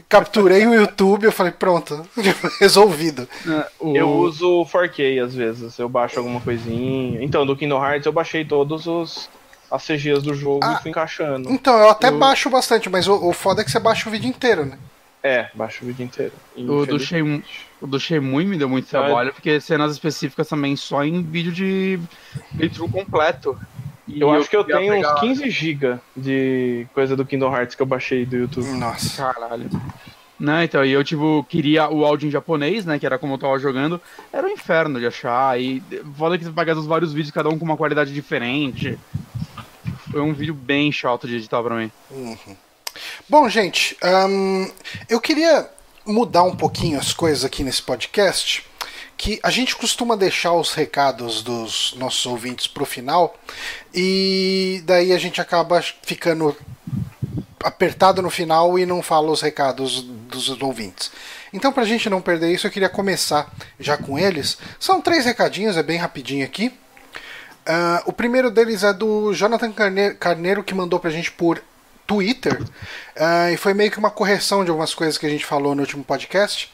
Capturei 0.09 0.66
o 0.66 0.75
YouTube, 0.75 1.25
eu 1.25 1.32
falei, 1.32 1.52
pronto, 1.52 2.04
resolvido. 2.59 3.28
É, 3.47 3.70
eu 3.80 4.09
uso 4.09 4.66
4K 4.66 5.25
às 5.25 5.32
vezes, 5.32 5.78
eu 5.78 5.88
baixo 5.88 6.18
alguma 6.18 6.40
coisinha. 6.40 7.23
Então, 7.23 7.47
do 7.47 7.56
Kingdom 7.56 7.80
Hearts 7.80 8.06
eu 8.06 8.12
baixei 8.12 8.44
todos 8.44 8.88
os 8.88 9.30
as 9.70 9.87
CGs 9.87 10.23
do 10.23 10.35
jogo 10.35 10.61
ah, 10.64 10.76
e 10.78 10.82
fui 10.82 10.90
encaixando. 10.90 11.49
Então, 11.52 11.78
eu 11.78 11.90
até 11.90 12.09
eu... 12.09 12.18
baixo 12.18 12.50
bastante, 12.50 12.90
mas 12.90 13.06
o, 13.06 13.28
o 13.28 13.32
foda 13.32 13.62
é 13.62 13.64
que 13.64 13.70
você 13.70 13.78
baixa 13.78 14.09
o 14.09 14.12
vídeo 14.12 14.28
inteiro, 14.28 14.66
né? 14.66 14.76
É, 15.23 15.49
baixo 15.54 15.85
o 15.85 15.87
vídeo 15.87 16.04
inteiro. 16.04 16.32
O 16.56 16.85
do, 16.85 16.99
Shenmue, 16.99 17.44
o 17.80 17.87
do 17.87 18.00
Shenmue 18.00 18.47
me 18.47 18.59
deu 18.59 18.68
muito 18.68 18.88
trabalho, 18.88 19.32
porque 19.32 19.61
cenas 19.61 19.92
específicas 19.92 20.49
também 20.49 20.75
só 20.75 21.04
em 21.04 21.23
vídeo 21.23 21.52
de 21.52 22.00
playthrough 22.56 22.90
completo. 22.90 23.56
E 24.12 24.20
eu, 24.20 24.30
acho 24.30 24.48
que 24.48 24.56
eu 24.56 24.64
tenho 24.64 24.92
pegar... 24.92 25.14
uns 25.14 25.20
15 25.20 25.50
GB 25.50 25.98
de 26.16 26.86
coisa 26.92 27.16
do 27.16 27.24
Kingdom 27.24 27.54
Hearts 27.54 27.74
que 27.74 27.82
eu 27.82 27.86
baixei 27.86 28.26
do 28.26 28.36
YouTube. 28.36 28.66
Nossa. 28.72 29.32
Caralho. 29.32 29.70
Né, 30.38 30.64
então, 30.64 30.82
e 30.82 30.90
eu, 30.90 31.04
tipo, 31.04 31.44
queria 31.46 31.90
o 31.90 32.02
áudio 32.02 32.26
em 32.26 32.30
japonês, 32.30 32.86
né, 32.86 32.98
que 32.98 33.04
era 33.04 33.18
como 33.18 33.34
eu 33.34 33.38
tava 33.38 33.58
jogando, 33.58 34.00
era 34.32 34.46
um 34.46 34.50
inferno 34.50 34.98
de 34.98 35.06
achar, 35.06 35.60
e 35.60 35.82
foda 36.16 36.38
que 36.38 36.44
você 36.44 36.50
paga 36.50 36.74
os 36.74 36.86
vários 36.86 37.12
vídeos, 37.12 37.30
cada 37.30 37.50
um 37.50 37.58
com 37.58 37.64
uma 37.66 37.76
qualidade 37.76 38.10
diferente. 38.10 38.98
Foi 40.10 40.22
um 40.22 40.32
vídeo 40.32 40.54
bem 40.54 40.90
chato 40.90 41.28
de 41.28 41.36
editar 41.36 41.62
pra 41.62 41.76
mim. 41.76 41.92
Uhum. 42.10 42.56
Bom, 43.28 43.48
gente, 43.50 43.96
um, 44.02 44.70
eu 45.10 45.20
queria 45.20 45.68
mudar 46.06 46.42
um 46.42 46.56
pouquinho 46.56 46.98
as 46.98 47.12
coisas 47.12 47.44
aqui 47.44 47.62
nesse 47.62 47.82
podcast, 47.82 48.64
que 49.20 49.38
a 49.42 49.50
gente 49.50 49.76
costuma 49.76 50.16
deixar 50.16 50.54
os 50.54 50.72
recados 50.72 51.42
dos 51.42 51.94
nossos 51.98 52.24
ouvintes 52.24 52.66
para 52.66 52.82
o 52.82 52.86
final 52.86 53.36
e 53.92 54.82
daí 54.86 55.12
a 55.12 55.18
gente 55.18 55.42
acaba 55.42 55.84
ficando 56.02 56.56
apertado 57.62 58.22
no 58.22 58.30
final 58.30 58.78
e 58.78 58.86
não 58.86 59.02
fala 59.02 59.30
os 59.30 59.42
recados 59.42 60.00
dos 60.00 60.48
ouvintes. 60.62 61.12
Então, 61.52 61.70
para 61.70 61.82
a 61.82 61.86
gente 61.86 62.08
não 62.08 62.22
perder 62.22 62.50
isso, 62.50 62.66
eu 62.66 62.70
queria 62.70 62.88
começar 62.88 63.52
já 63.78 63.98
com 63.98 64.18
eles. 64.18 64.56
São 64.78 65.02
três 65.02 65.26
recadinhos, 65.26 65.76
é 65.76 65.82
bem 65.82 65.98
rapidinho 65.98 66.46
aqui. 66.46 66.68
Uh, 66.68 68.00
o 68.06 68.14
primeiro 68.14 68.50
deles 68.50 68.82
é 68.82 68.94
do 68.94 69.34
Jonathan 69.34 69.70
Carneiro, 69.70 70.14
Carneiro 70.14 70.64
que 70.64 70.74
mandou 70.74 70.98
para 70.98 71.10
a 71.10 71.12
gente 71.12 71.30
por 71.30 71.62
Twitter. 72.06 72.58
Uh, 72.62 73.52
e 73.52 73.58
foi 73.58 73.74
meio 73.74 73.90
que 73.90 73.98
uma 73.98 74.10
correção 74.10 74.64
de 74.64 74.70
algumas 74.70 74.94
coisas 74.94 75.18
que 75.18 75.26
a 75.26 75.30
gente 75.30 75.44
falou 75.44 75.74
no 75.74 75.82
último 75.82 76.02
podcast 76.02 76.72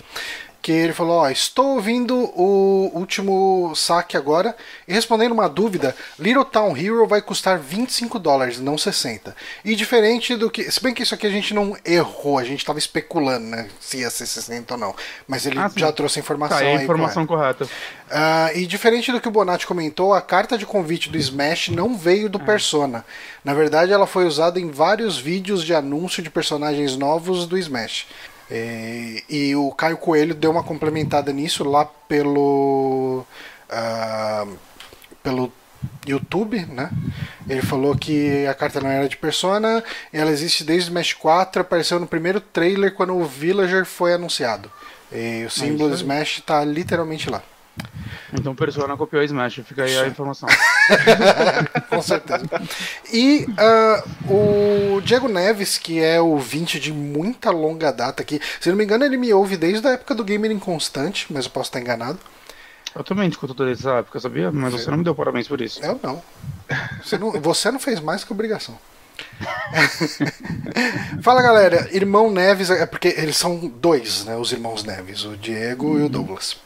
que 0.67 0.73
ele 0.73 0.93
falou: 0.93 1.19
Ó, 1.19 1.31
estou 1.31 1.75
ouvindo 1.77 2.17
o 2.35 2.91
último 2.93 3.73
saque 3.77 4.17
agora 4.17 4.53
e 4.89 4.93
respondendo 4.93 5.31
uma 5.31 5.49
dúvida: 5.49 5.95
Little 6.19 6.45
Town 6.45 6.77
Hero 6.77 7.07
vai 7.07 7.23
custar 7.23 7.57
25 7.57 8.19
dólares, 8.19 8.59
não 8.59 8.77
60. 8.77 9.37
E 9.65 9.77
diferente 9.77 10.35
do 10.35 10.51
que. 10.51 10.69
Se 10.69 10.83
bem 10.83 10.93
que 10.93 11.05
isso 11.05 11.15
aqui 11.15 11.25
a 11.25 11.31
gente 11.31 11.55
não 11.55 11.77
errou, 11.85 12.37
a 12.37 12.43
gente 12.43 12.59
estava 12.59 12.81
especulando, 12.81 13.47
né? 13.47 13.69
Se 13.81 13.99
ia 13.99 14.11
ser 14.11 14.27
60 14.27 14.75
ou 14.75 14.81
não. 14.81 14.93
Mas 15.29 15.47
ele 15.47 15.57
Ah, 15.57 15.71
já 15.77 15.93
trouxe 15.93 16.19
a 16.19 16.23
informação 16.23 16.59
Tá, 16.59 16.65
é 16.65 16.75
a 16.75 16.79
aí. 16.79 16.83
informação 16.83 17.25
correta. 17.25 17.69
Ah, 18.11 18.51
e 18.53 18.67
diferente 18.67 19.13
do 19.13 19.21
que 19.21 19.29
o 19.29 19.31
Bonatti 19.31 19.69
comentou, 19.69 20.15
a 20.15 20.21
carta 20.21 20.59
de 20.59 20.67
convite 20.67 21.09
do 21.11 21.17
Smash 21.17 21.69
não 21.69 21.97
veio 21.97 22.29
do 22.29 22.41
Persona. 22.41 23.05
Na 23.45 23.55
verdade, 23.55 23.93
ela 23.93 24.05
foi 24.09 24.27
usada 24.27 24.59
em 24.59 24.69
vários 24.69 25.17
vídeos 25.17 25.63
de 25.63 25.73
anúncio 25.73 26.25
de 26.25 26.29
personagens 26.29 26.97
novos 26.97 27.47
do 27.47 27.57
Smash. 27.57 28.09
E, 28.51 29.25
e 29.29 29.57
o 29.57 29.71
Caio 29.73 29.97
Coelho 29.97 30.35
deu 30.35 30.51
uma 30.51 30.63
complementada 30.63 31.33
nisso 31.33 31.65
lá 31.65 31.85
pelo. 31.85 33.25
ah, 33.71 34.47
pelo 35.23 35.53
YouTube, 36.07 36.65
né? 36.67 36.91
Ele 37.49 37.63
falou 37.63 37.97
que 37.97 38.47
a 38.47 38.55
carta 38.55 38.81
não 38.81 38.91
era 38.91 39.09
de 39.09 39.17
Persona, 39.17 39.83
ela 40.13 40.31
existe 40.31 40.65
desde 40.65 40.89
o 40.89 40.91
Smash 40.91 41.13
4, 41.15 41.63
apareceu 41.63 41.99
no 41.99 42.07
primeiro 42.07 42.41
trailer 42.41 42.95
quando 42.95 43.17
o 43.17 43.25
Villager 43.25 43.85
foi 43.85 44.15
anunciado. 44.15 44.71
E 45.13 45.45
o 45.45 45.51
símbolo 45.51 45.89
do 45.89 45.95
isso 45.95 46.05
aí. 46.05 46.19
Smash 46.19 46.43
tá 46.45 46.65
literalmente 46.65 47.31
lá. 47.31 47.43
Então 48.33 48.55
Persona 48.55 48.97
copiou 48.97 49.23
a 49.23 49.25
Smash, 49.25 49.61
fica 49.65 49.85
aí 49.85 49.97
a 49.99 50.07
informação. 50.07 50.49
Com 51.89 52.03
certeza. 52.03 52.45
E 53.13 53.47
ah, 53.57 54.05
o 54.29 55.01
Diego 55.03 55.29
Neves, 55.29 55.79
que 55.79 56.03
é 56.03 56.21
ouvinte 56.21 56.81
de 56.81 56.93
muita 56.93 57.51
longa 57.51 57.93
data 57.93 58.23
aqui, 58.23 58.41
se 58.61 58.69
não 58.69 58.77
me 58.77 58.85
engano, 58.85 59.05
ele 59.05 59.17
me 59.17 59.33
ouve 59.33 59.57
desde 59.57 59.87
a 59.87 59.93
época 59.93 60.15
do 60.15 60.25
Gamer 60.25 60.51
Inconstante, 60.51 61.27
mas 61.31 61.45
eu 61.45 61.51
posso 61.51 61.69
estar 61.69 61.81
enganado. 61.81 62.19
Eu 62.95 63.05
também 63.05 63.29
escuto 63.29 63.55
toda 63.55 63.71
essa 63.71 63.97
época, 63.97 64.19
sabia? 64.19 64.51
Mas 64.51 64.73
você 64.73 64.91
não 64.91 64.99
me 64.99 65.05
deu 65.05 65.15
parabéns 65.15 65.47
por 65.47 65.61
isso. 65.61 65.85
Eu 65.85 66.01
não. 66.03 66.23
Você 67.03 67.19
não, 67.19 67.31
você 67.33 67.71
não 67.71 67.79
fez 67.79 68.01
mais 68.01 68.25
que 68.25 68.33
obrigação. 68.33 68.77
Fala 71.23 71.43
galera, 71.43 71.89
irmão 71.93 72.31
Neves, 72.31 72.71
é 72.71 72.87
porque 72.87 73.09
eles 73.09 73.37
são 73.37 73.69
dois, 73.69 74.25
né? 74.25 74.37
Os 74.37 74.51
irmãos 74.51 74.83
Neves, 74.83 75.25
o 75.25 75.37
Diego 75.37 75.99
e 75.99 76.05
o 76.05 76.09
Douglas. 76.09 76.57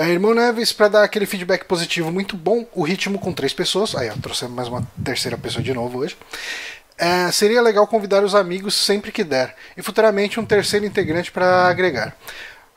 É, 0.00 0.10
irmão 0.10 0.32
Neves, 0.32 0.72
para 0.72 0.86
dar 0.86 1.02
aquele 1.02 1.26
feedback 1.26 1.64
positivo 1.64 2.12
muito 2.12 2.36
bom, 2.36 2.64
o 2.72 2.84
ritmo 2.84 3.18
com 3.18 3.32
três 3.32 3.52
pessoas. 3.52 3.96
Aí, 3.96 4.08
ó, 4.08 4.12
trouxemos 4.22 4.54
mais 4.54 4.68
uma 4.68 4.86
terceira 5.04 5.36
pessoa 5.36 5.60
de 5.60 5.74
novo 5.74 5.98
hoje. 5.98 6.16
É, 6.96 7.28
seria 7.32 7.60
legal 7.60 7.84
convidar 7.84 8.22
os 8.22 8.32
amigos 8.32 8.76
sempre 8.76 9.10
que 9.10 9.24
der, 9.24 9.56
e 9.76 9.82
futuramente 9.82 10.38
um 10.38 10.44
terceiro 10.46 10.86
integrante 10.86 11.32
para 11.32 11.66
agregar. 11.66 12.16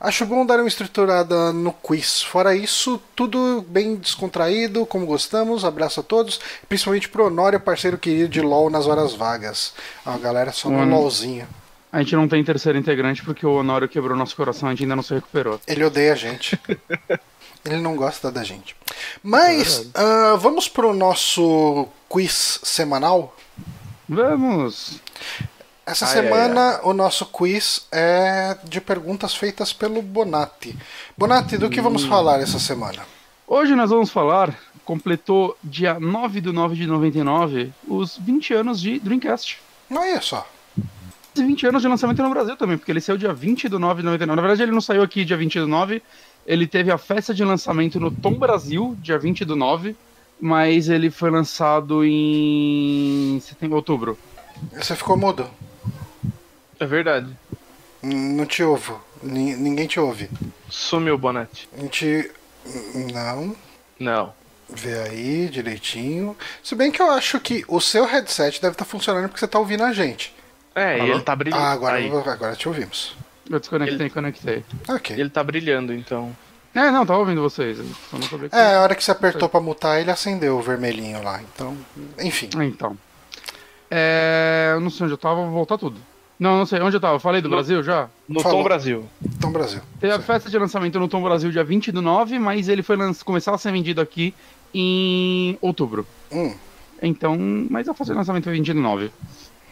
Acho 0.00 0.26
bom 0.26 0.44
dar 0.44 0.58
uma 0.58 0.66
estruturada 0.66 1.52
no 1.52 1.72
quiz. 1.72 2.22
Fora 2.22 2.56
isso, 2.56 3.00
tudo 3.14 3.64
bem 3.68 3.94
descontraído, 3.94 4.84
como 4.84 5.06
gostamos. 5.06 5.64
Abraço 5.64 6.00
a 6.00 6.02
todos, 6.02 6.40
principalmente 6.68 7.08
pro 7.08 7.26
Honório, 7.26 7.60
parceiro 7.60 7.96
querido 7.96 8.28
de 8.30 8.40
LOL 8.40 8.68
nas 8.68 8.88
horas 8.88 9.14
vagas. 9.14 9.74
A 10.04 10.18
galera 10.18 10.50
só 10.50 10.68
no 10.68 10.78
Hum. 10.78 10.90
LOLzinho. 10.90 11.46
A 11.92 11.98
gente 11.98 12.16
não 12.16 12.26
tem 12.26 12.42
terceiro 12.42 12.78
integrante 12.78 13.22
porque 13.22 13.44
o 13.44 13.52
Honório 13.52 13.86
quebrou 13.86 14.16
nosso 14.16 14.34
coração, 14.34 14.66
a 14.66 14.72
gente 14.72 14.84
ainda 14.84 14.96
não 14.96 15.02
se 15.02 15.12
recuperou. 15.12 15.60
Ele 15.66 15.84
odeia 15.84 16.14
a 16.14 16.16
gente. 16.16 16.58
Ele 17.64 17.76
não 17.76 17.94
gosta 17.94 18.32
da 18.32 18.42
gente. 18.42 18.74
Mas 19.22 19.90
ah, 19.94 20.36
vamos 20.40 20.68
pro 20.68 20.94
nosso 20.94 21.86
quiz 22.08 22.60
semanal. 22.62 23.36
Vamos! 24.08 25.00
Essa 25.84 26.06
Ai, 26.06 26.12
semana 26.12 26.80
o 26.82 26.92
nosso 26.92 27.26
quiz 27.26 27.86
é 27.92 28.56
de 28.64 28.80
perguntas 28.80 29.34
feitas 29.34 29.72
pelo 29.72 30.00
Bonatti. 30.00 30.76
Bonatti, 31.16 31.58
do 31.58 31.68
que 31.68 31.80
vamos 31.80 32.04
falar 32.04 32.40
essa 32.40 32.58
semana? 32.58 33.04
Hoje 33.46 33.74
nós 33.74 33.90
vamos 33.90 34.10
falar, 34.10 34.56
completou 34.84 35.56
dia 35.62 36.00
9 36.00 36.40
do 36.40 36.52
9 36.52 36.74
de 36.74 36.86
99, 36.86 37.72
os 37.86 38.16
20 38.16 38.54
anos 38.54 38.80
de 38.80 38.98
Dreamcast. 38.98 39.60
Olha 39.90 40.20
só. 40.20 40.46
E 41.34 41.42
20 41.42 41.66
anos 41.66 41.82
de 41.82 41.88
lançamento 41.88 42.22
no 42.22 42.28
Brasil 42.30 42.56
também, 42.56 42.76
porque 42.76 42.92
ele 42.92 43.00
saiu 43.00 43.16
dia 43.16 43.32
20 43.32 43.68
do 43.68 43.78
9 43.78 44.00
de 44.02 44.04
99. 44.06 44.36
Na 44.36 44.42
verdade, 44.42 44.62
ele 44.62 44.72
não 44.72 44.80
saiu 44.80 45.02
aqui 45.02 45.24
dia 45.24 45.36
20 45.36 45.60
do 45.60 45.66
9, 45.68 46.02
ele 46.46 46.66
teve 46.66 46.90
a 46.90 46.98
festa 46.98 47.32
de 47.32 47.42
lançamento 47.44 47.98
no 47.98 48.10
Tom 48.10 48.34
Brasil, 48.34 48.96
dia 49.00 49.18
20 49.18 49.44
do 49.44 49.56
9, 49.56 49.96
mas 50.40 50.88
ele 50.88 51.10
foi 51.10 51.30
lançado 51.30 52.04
em 52.04 53.40
setembro, 53.40 53.76
outubro. 53.76 54.18
Você 54.72 54.94
ficou 54.94 55.16
mudo. 55.16 55.48
É 56.78 56.84
verdade. 56.86 57.28
N- 58.02 58.34
Não 58.36 58.44
te 58.44 58.62
ouvo. 58.62 59.00
Ni- 59.22 59.56
Ninguém 59.56 59.86
te 59.86 59.98
ouve. 60.00 60.28
Sumiu 60.68 61.14
o 61.14 61.18
Bonatti. 61.18 61.68
A 61.76 61.80
gente. 61.80 62.30
Não. 63.12 63.56
Não. 63.98 64.32
Vê 64.68 64.98
aí 65.00 65.48
direitinho. 65.48 66.36
Se 66.62 66.74
bem 66.74 66.90
que 66.90 67.00
eu 67.00 67.10
acho 67.10 67.38
que 67.40 67.64
o 67.68 67.80
seu 67.80 68.04
headset 68.04 68.60
deve 68.60 68.74
estar 68.74 68.84
funcionando 68.84 69.28
porque 69.28 69.38
você 69.38 69.44
está 69.44 69.58
ouvindo 69.58 69.84
a 69.84 69.92
gente. 69.92 70.34
É, 70.74 71.00
Alô? 71.00 71.12
ele 71.14 71.20
tá 71.22 71.36
brilhando. 71.36 71.62
Ah, 71.62 71.72
agora, 71.72 71.96
Aí. 71.96 72.10
agora 72.10 72.54
te 72.56 72.68
ouvimos. 72.68 73.14
Eu 73.50 73.58
desconectei 73.60 73.98
Ele- 74.00 74.10
conectei. 74.10 74.64
Ok. 74.88 75.16
Ele 75.18 75.28
tá 75.30 75.42
brilhando, 75.44 75.92
então. 75.92 76.34
É, 76.74 76.90
não, 76.90 77.04
tava 77.04 77.18
ouvindo 77.20 77.42
vocês. 77.42 77.78
que... 77.78 78.56
É, 78.56 78.76
a 78.76 78.80
hora 78.80 78.94
que 78.94 79.04
você 79.04 79.10
apertou 79.10 79.46
pra 79.48 79.60
mutar, 79.60 80.00
ele 80.00 80.10
acendeu 80.10 80.56
o 80.56 80.62
vermelhinho 80.62 81.22
lá. 81.22 81.40
Então, 81.42 81.76
enfim. 82.18 82.48
Ah, 82.56 82.64
Então. 82.64 82.96
É, 83.90 84.70
eu 84.74 84.80
não 84.80 84.88
sei 84.88 85.04
onde 85.04 85.12
eu 85.12 85.18
tava, 85.18 85.42
vou 85.42 85.50
voltar 85.50 85.76
tudo. 85.76 85.98
Não, 86.38 86.56
não 86.58 86.66
sei 86.66 86.80
onde 86.80 86.96
eu 86.96 87.00
tava. 87.00 87.16
Eu 87.16 87.20
falei 87.20 87.42
do 87.42 87.48
No- 87.48 87.56
Brasil 87.56 87.82
já? 87.82 88.08
No 88.26 88.40
Falou. 88.40 88.58
Tom 88.58 88.64
Brasil. 88.64 89.04
Então, 89.22 89.52
Brasil. 89.52 89.82
Teve 90.00 90.12
a 90.14 90.18
festa 90.18 90.48
de 90.48 90.58
lançamento 90.58 90.98
no 90.98 91.06
Tom 91.08 91.22
Brasil 91.22 91.50
dia 91.50 91.62
20 91.62 91.92
do 91.92 92.00
9, 92.00 92.38
mas 92.38 92.68
ele 92.68 92.82
foi 92.82 92.96
lanç- 92.96 93.22
começar 93.22 93.54
a 93.54 93.58
ser 93.58 93.70
vendido 93.70 94.00
aqui 94.00 94.34
em 94.72 95.58
outubro. 95.60 96.06
Hum, 96.32 96.54
Então, 97.02 97.36
mas 97.68 97.86
a 97.88 97.92
festa 97.94 98.12
de 98.14 98.18
lançamento 98.18 98.44
foi 98.44 98.54
20 98.54 98.72
do 98.72 98.80
9. 98.80 99.10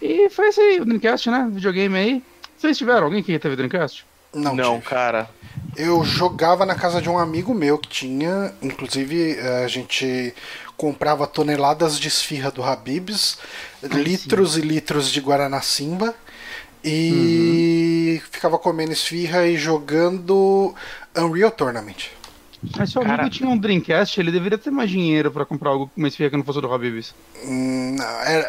E 0.00 0.28
foi 0.30 0.48
esse 0.48 0.60
aí, 0.60 0.80
o 0.80 0.84
Dreamcast, 0.84 1.30
né? 1.30 1.48
Videogame 1.52 1.96
aí. 1.96 2.22
Vocês 2.56 2.76
tiveram? 2.76 3.04
Alguém 3.04 3.22
que 3.22 3.38
teve 3.38 3.56
Dreamcast? 3.56 4.04
não, 4.34 4.54
Não, 4.54 4.74
tive. 4.76 4.86
cara. 4.88 5.28
Eu 5.76 6.04
jogava 6.04 6.64
na 6.66 6.74
casa 6.74 7.00
de 7.00 7.08
um 7.08 7.18
amigo 7.18 7.54
meu 7.54 7.78
que 7.78 7.88
tinha, 7.88 8.52
inclusive 8.62 9.36
eh, 9.38 9.64
a 9.64 9.68
gente 9.68 10.34
comprava 10.76 11.26
toneladas 11.26 11.98
de 11.98 12.08
esfirra 12.08 12.50
do 12.50 12.62
Habibs, 12.62 13.38
litros 13.82 14.56
e 14.56 14.60
litros 14.62 15.10
de 15.10 15.20
Guaraná 15.20 15.60
Simba 15.60 16.14
e 16.82 18.20
ficava 18.30 18.58
comendo 18.58 18.92
esfirra 18.92 19.46
e 19.46 19.56
jogando 19.56 20.74
Unreal 21.16 21.50
Tournament. 21.50 22.08
Mas 22.76 22.90
se 22.90 22.98
o 22.98 23.02
amigo 23.02 23.30
tinha 23.30 23.48
um 23.48 23.56
Dreamcast, 23.56 24.20
ele 24.20 24.30
deveria 24.30 24.58
ter 24.58 24.70
mais 24.70 24.90
dinheiro 24.90 25.30
pra 25.30 25.44
comprar 25.46 25.70
algo 25.70 25.90
uma 25.96 26.08
esfirra 26.08 26.30
que 26.30 26.36
não 26.36 26.44
fosse 26.44 26.60
do 26.60 26.72
Habib's. 26.72 27.14
Hum, 27.44 27.96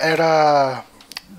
era 0.02 0.84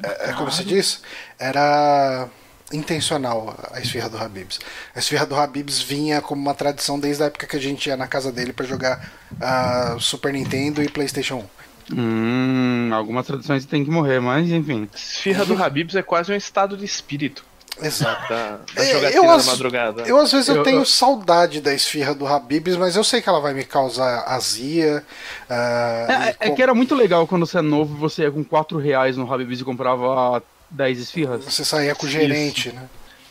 é, 0.02 0.30
é 0.30 0.32
como 0.32 0.50
se 0.50 0.64
diz? 0.64 1.02
Era 1.38 2.28
intencional 2.72 3.54
a 3.72 3.80
esfirra 3.80 4.08
do 4.08 4.18
Habibs. 4.18 4.58
A 4.94 4.98
esfirra 4.98 5.26
do 5.26 5.34
Habibs 5.34 5.80
vinha 5.80 6.20
como 6.20 6.40
uma 6.40 6.54
tradição 6.54 6.98
desde 6.98 7.22
a 7.22 7.26
época 7.26 7.46
que 7.46 7.56
a 7.56 7.60
gente 7.60 7.86
ia 7.86 7.96
na 7.96 8.06
casa 8.06 8.32
dele 8.32 8.52
pra 8.52 8.64
jogar 8.64 9.12
ah, 9.40 9.96
Super 10.00 10.32
Nintendo 10.32 10.82
e 10.82 10.88
PlayStation 10.88 11.44
1. 11.90 11.94
Hum, 11.94 12.90
algumas 12.92 13.26
tradições 13.26 13.66
tem 13.66 13.84
que 13.84 13.90
morrer, 13.90 14.20
mas 14.20 14.48
enfim. 14.48 14.88
Esfirra 14.94 15.44
do 15.44 15.62
Habibs 15.62 15.94
é 15.94 16.02
quase 16.02 16.32
um 16.32 16.36
estado 16.36 16.76
de 16.76 16.84
espírito 16.84 17.44
Exato. 17.82 18.28
da, 18.28 18.58
da 18.74 18.82
É, 18.84 18.92
jogatina 18.92 19.22
eu 19.24 19.36
da 19.36 19.42
madrugada. 19.44 20.02
Eu 20.02 20.16
às 20.18 20.30
vezes 20.32 20.48
eu, 20.48 20.56
Eu- 20.56 20.62
tenho 20.62 20.80
eu- 20.80 20.84
saudade 20.86 21.60
da 21.60 21.74
esfirra 21.74 22.14
do 22.14 22.26
Habibs, 22.26 22.76
mas 22.76 22.96
eu 22.96 23.04
sei 23.04 23.20
que 23.20 23.28
ela 23.28 23.40
vai 23.40 23.52
me 23.54 23.64
causar 23.64 24.24
azia. 24.26 25.04
ah, 25.50 26.34
É, 26.40 26.48
é 26.48 26.50
que 26.50 26.62
era 26.62 26.74
muito 26.74 26.94
legal 26.94 27.26
quando 27.26 27.46
você 27.46 27.58
é 27.58 27.62
novo, 27.62 27.94
você 27.96 28.22
ia 28.22 28.30
com 28.30 28.42
4 28.44 28.78
reais 28.78 29.16
no 29.16 29.30
Habib's 29.32 29.60
e 29.60 29.64
comprava 29.64 30.42
10 30.70 30.98
esfirras. 30.98 31.44
Você 31.44 31.64
saía 31.64 31.94
com 31.94 32.06
o 32.06 32.08
gerente, 32.08 32.70
né? 32.72 32.82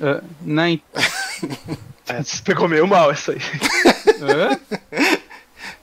É, 0.02 0.22
né? 0.42 0.80
É, 2.08 2.22
você 2.24 2.42
pegou 2.44 2.68
meio 2.68 2.86
mal 2.88 3.12
essa 3.12 3.32
aí. 3.32 3.38
É? 4.22 5.21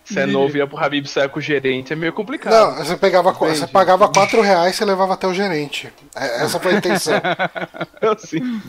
Você 0.08 0.20
é 0.20 0.26
novo 0.26 0.56
e 0.56 0.58
ia 0.58 0.66
pro 0.66 0.78
Habib 0.78 1.06
sair 1.06 1.28
com 1.28 1.38
o 1.38 1.42
gerente, 1.42 1.92
é 1.92 1.96
meio 1.96 2.12
complicado. 2.12 2.52
Não, 2.52 2.84
você 2.84 2.96
pegava, 2.96 3.30
você 3.32 3.66
pagava 3.66 4.08
4 4.08 4.40
reais 4.40 4.74
e 4.74 4.78
você 4.78 4.84
levava 4.84 5.12
até 5.14 5.26
o 5.26 5.34
gerente. 5.34 5.92
É, 6.16 6.44
Essa 6.44 6.58
foi 6.58 6.74
a 6.74 6.78
intenção. 6.78 7.20
Assim. 8.16 8.60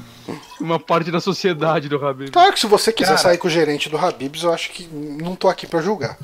Uma 0.60 0.80
parte 0.80 1.10
da 1.12 1.22
sociedade 1.22 1.88
do 1.88 2.06
Habib's. 2.06 2.32
Claro 2.32 2.52
que 2.54 2.60
se 2.60 2.68
você 2.68 2.92
quiser 2.92 3.10
Cara. 3.12 3.20
sair 3.20 3.38
com 3.38 3.48
o 3.48 3.52
gerente 3.52 3.88
do 3.90 3.98
Habibs, 3.98 4.44
eu 4.44 4.54
acho 4.54 4.70
que 4.72 4.88
não 4.92 5.36
tô 5.36 5.48
aqui 5.48 5.66
pra 5.66 5.82
julgar. 5.82 6.18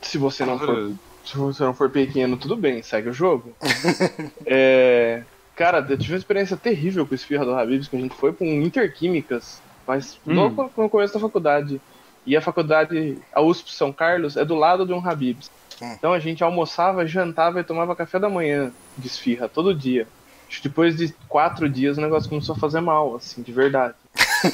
Se 0.00 0.16
você 0.16 0.44
não 0.44 0.58
for, 0.58 0.92
se 1.24 1.36
você 1.36 1.62
não 1.64 1.74
for 1.74 1.90
pequeno, 1.90 2.36
tudo 2.36 2.56
bem, 2.56 2.82
segue 2.82 3.08
o 3.08 3.12
jogo. 3.12 3.52
É, 4.46 5.22
cara, 5.56 5.84
eu 5.88 5.98
tive 5.98 6.14
uma 6.14 6.18
experiência 6.18 6.56
terrível 6.56 7.04
com 7.06 7.12
o 7.12 7.14
esfirra 7.14 7.44
do 7.44 7.54
Habibs, 7.54 7.88
que 7.88 7.96
a 7.96 8.00
gente 8.00 8.14
foi 8.14 8.32
pra 8.32 8.46
um 8.46 8.62
Interquímicas, 8.62 9.60
mas 9.86 10.18
Hum. 10.26 10.34
logo 10.34 10.70
no 10.76 10.88
começo 10.88 11.14
da 11.14 11.20
faculdade. 11.20 11.80
E 12.26 12.36
a 12.36 12.42
faculdade, 12.42 13.16
a 13.32 13.40
USP 13.40 13.72
São 13.72 13.92
Carlos, 13.92 14.36
é 14.36 14.44
do 14.44 14.54
lado 14.54 14.86
de 14.86 14.92
um 14.92 15.06
Habibs. 15.06 15.50
Hum. 15.80 15.94
Então 15.98 16.12
a 16.12 16.18
gente 16.18 16.44
almoçava, 16.44 17.06
jantava 17.06 17.60
e 17.60 17.64
tomava 17.64 17.96
café 17.96 18.18
da 18.18 18.28
manhã 18.28 18.70
de 18.98 19.06
esfirra 19.06 19.48
todo 19.48 19.74
dia. 19.74 20.06
Acho 20.48 20.60
que 20.60 20.68
Depois 20.68 20.96
de 20.96 21.14
quatro 21.28 21.68
dias 21.68 21.96
o 21.96 22.00
negócio 22.00 22.28
começou 22.28 22.54
a 22.54 22.58
fazer 22.58 22.80
mal, 22.80 23.16
assim, 23.16 23.42
de 23.42 23.52
verdade. 23.52 23.94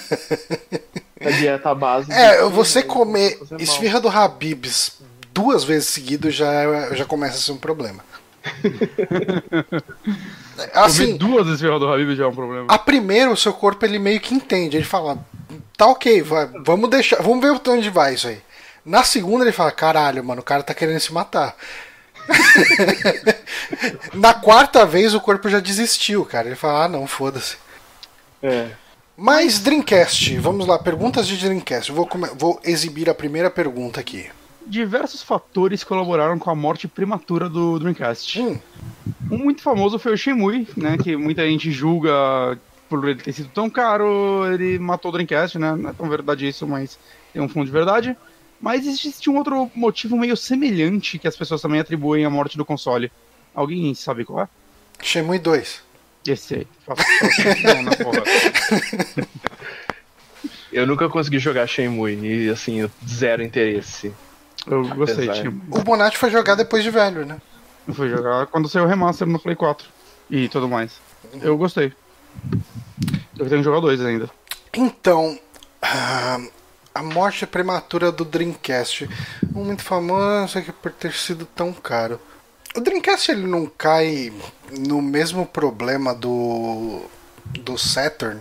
A 1.18 1.30
dieta 1.30 1.74
base. 1.74 2.12
É, 2.12 2.42
você 2.44 2.82
comer 2.82 3.38
esfirra 3.58 3.98
do 4.00 4.08
Habib's 4.08 5.00
duas 5.32 5.64
vezes 5.64 5.88
seguido 5.88 6.30
já, 6.30 6.52
é- 6.52 6.94
já 6.94 7.04
começa 7.06 7.36
a 7.36 7.40
ser 7.40 7.52
um 7.52 7.56
problema. 7.56 8.04
assim, 10.74 11.06
Comer 11.06 11.18
duas 11.18 11.48
esfirras 11.48 11.80
do 11.80 11.92
Habib 11.92 12.14
já 12.14 12.24
é 12.24 12.26
um 12.26 12.34
problema. 12.34 12.66
a 12.68 12.78
primeira 12.78 13.30
o 13.30 13.36
seu 13.36 13.52
corpo 13.52 13.84
ele 13.84 13.98
meio 13.98 14.20
que 14.20 14.34
entende, 14.34 14.76
ele 14.76 14.84
fala, 14.84 15.18
tá 15.76 15.86
ok, 15.86 16.22
vai, 16.22 16.46
vamos 16.64 16.90
deixar, 16.90 17.22
vamos 17.22 17.40
ver 17.40 17.70
onde 17.70 17.90
vai 17.90 18.14
isso 18.14 18.28
aí. 18.28 18.40
Na 18.84 19.02
segunda 19.02 19.44
ele 19.44 19.52
fala, 19.52 19.72
caralho, 19.72 20.22
mano, 20.24 20.40
o 20.40 20.44
cara 20.44 20.62
tá 20.62 20.72
querendo 20.72 21.00
se 21.00 21.12
matar. 21.12 21.56
Na 24.14 24.34
quarta 24.34 24.84
vez 24.86 25.14
o 25.14 25.20
corpo 25.20 25.48
já 25.48 25.60
desistiu, 25.60 26.24
cara. 26.24 26.48
Ele 26.48 26.56
fala, 26.56 26.84
ah 26.84 26.88
não, 26.88 27.06
foda-se. 27.06 27.56
É. 28.42 28.70
Mas 29.16 29.58
Dreamcast, 29.60 30.36
vamos 30.38 30.66
lá, 30.66 30.78
perguntas 30.78 31.26
de 31.26 31.36
Dreamcast. 31.36 31.90
Eu 31.90 31.96
vou, 31.96 32.08
vou 32.36 32.60
exibir 32.64 33.08
a 33.08 33.14
primeira 33.14 33.50
pergunta 33.50 33.98
aqui. 33.98 34.28
Diversos 34.66 35.22
fatores 35.22 35.84
colaboraram 35.84 36.38
com 36.38 36.50
a 36.50 36.54
morte 36.54 36.86
prematura 36.88 37.48
do 37.48 37.78
Dreamcast. 37.78 38.40
Hum, 38.40 38.58
Um 39.30 39.38
muito 39.38 39.62
famoso 39.62 39.98
foi 39.98 40.12
o 40.12 40.18
Shenmue, 40.18 40.68
né? 40.76 40.98
Que 40.98 41.16
muita 41.16 41.46
gente 41.46 41.70
julga 41.70 42.58
por 42.88 43.08
ele 43.08 43.20
ter 43.20 43.32
sido 43.32 43.48
tão 43.48 43.68
caro, 43.68 44.44
ele 44.52 44.78
matou 44.78 45.10
o 45.10 45.12
Dreamcast, 45.12 45.58
né? 45.58 45.74
Não 45.74 45.90
é 45.90 45.92
tão 45.92 46.08
verdade 46.08 46.46
isso, 46.48 46.66
mas 46.66 46.98
tem 47.32 47.42
um 47.42 47.48
fundo 47.48 47.66
de 47.66 47.72
verdade. 47.72 48.16
Mas 48.60 48.86
existe 48.86 49.28
um 49.28 49.36
outro 49.36 49.70
motivo 49.74 50.16
meio 50.16 50.36
semelhante 50.36 51.18
que 51.18 51.28
as 51.28 51.36
pessoas 51.36 51.60
também 51.60 51.80
atribuem 51.80 52.24
à 52.24 52.30
morte 52.30 52.56
do 52.56 52.64
console. 52.64 53.12
Alguém 53.54 53.94
sabe 53.94 54.24
qual 54.24 54.42
é? 54.42 54.48
Shenmue 55.02 55.38
2. 55.38 55.82
Esse 56.26 56.54
aí. 56.54 56.66
Eu 60.72 60.86
nunca 60.86 61.08
consegui 61.08 61.38
jogar 61.38 61.66
Shenmue 61.66 62.14
e 62.14 62.50
assim, 62.50 62.90
zero 63.06 63.42
interesse. 63.42 64.12
Eu 64.66 64.88
gostei. 64.88 65.32
Shenmue. 65.34 65.62
O 65.70 65.82
Bonatti 65.82 66.16
foi 66.16 66.30
jogar 66.30 66.54
depois 66.54 66.82
de 66.82 66.90
velho, 66.90 67.26
né? 67.26 67.40
Eu 67.86 67.94
fui 67.94 68.08
jogar 68.08 68.46
quando 68.46 68.68
saiu 68.68 68.84
o 68.84 68.88
remaster 68.88 69.28
no 69.28 69.38
Play 69.38 69.54
4 69.54 69.86
e 70.30 70.48
tudo 70.48 70.68
mais. 70.68 70.98
Eu 71.40 71.56
gostei. 71.56 71.92
Eu 73.38 73.46
tenho 73.48 73.60
que 73.60 73.64
jogar 73.64 73.80
dois 73.80 74.00
ainda. 74.00 74.30
Então, 74.74 75.38
ah, 75.82 76.38
a 76.94 77.02
morte 77.02 77.46
prematura 77.46 78.10
do 78.12 78.24
Dreamcast. 78.24 79.08
Um 79.54 79.64
muito 79.64 79.82
famoso 79.82 80.60
que 80.62 80.72
por 80.72 80.90
ter 80.92 81.12
sido 81.12 81.44
tão 81.46 81.72
caro. 81.72 82.20
O 82.74 82.80
Dreamcast 82.80 83.30
ele 83.30 83.46
não 83.46 83.66
cai 83.66 84.32
no 84.70 85.00
mesmo 85.00 85.46
problema 85.46 86.14
do 86.14 87.02
do 87.60 87.78
Saturn? 87.78 88.40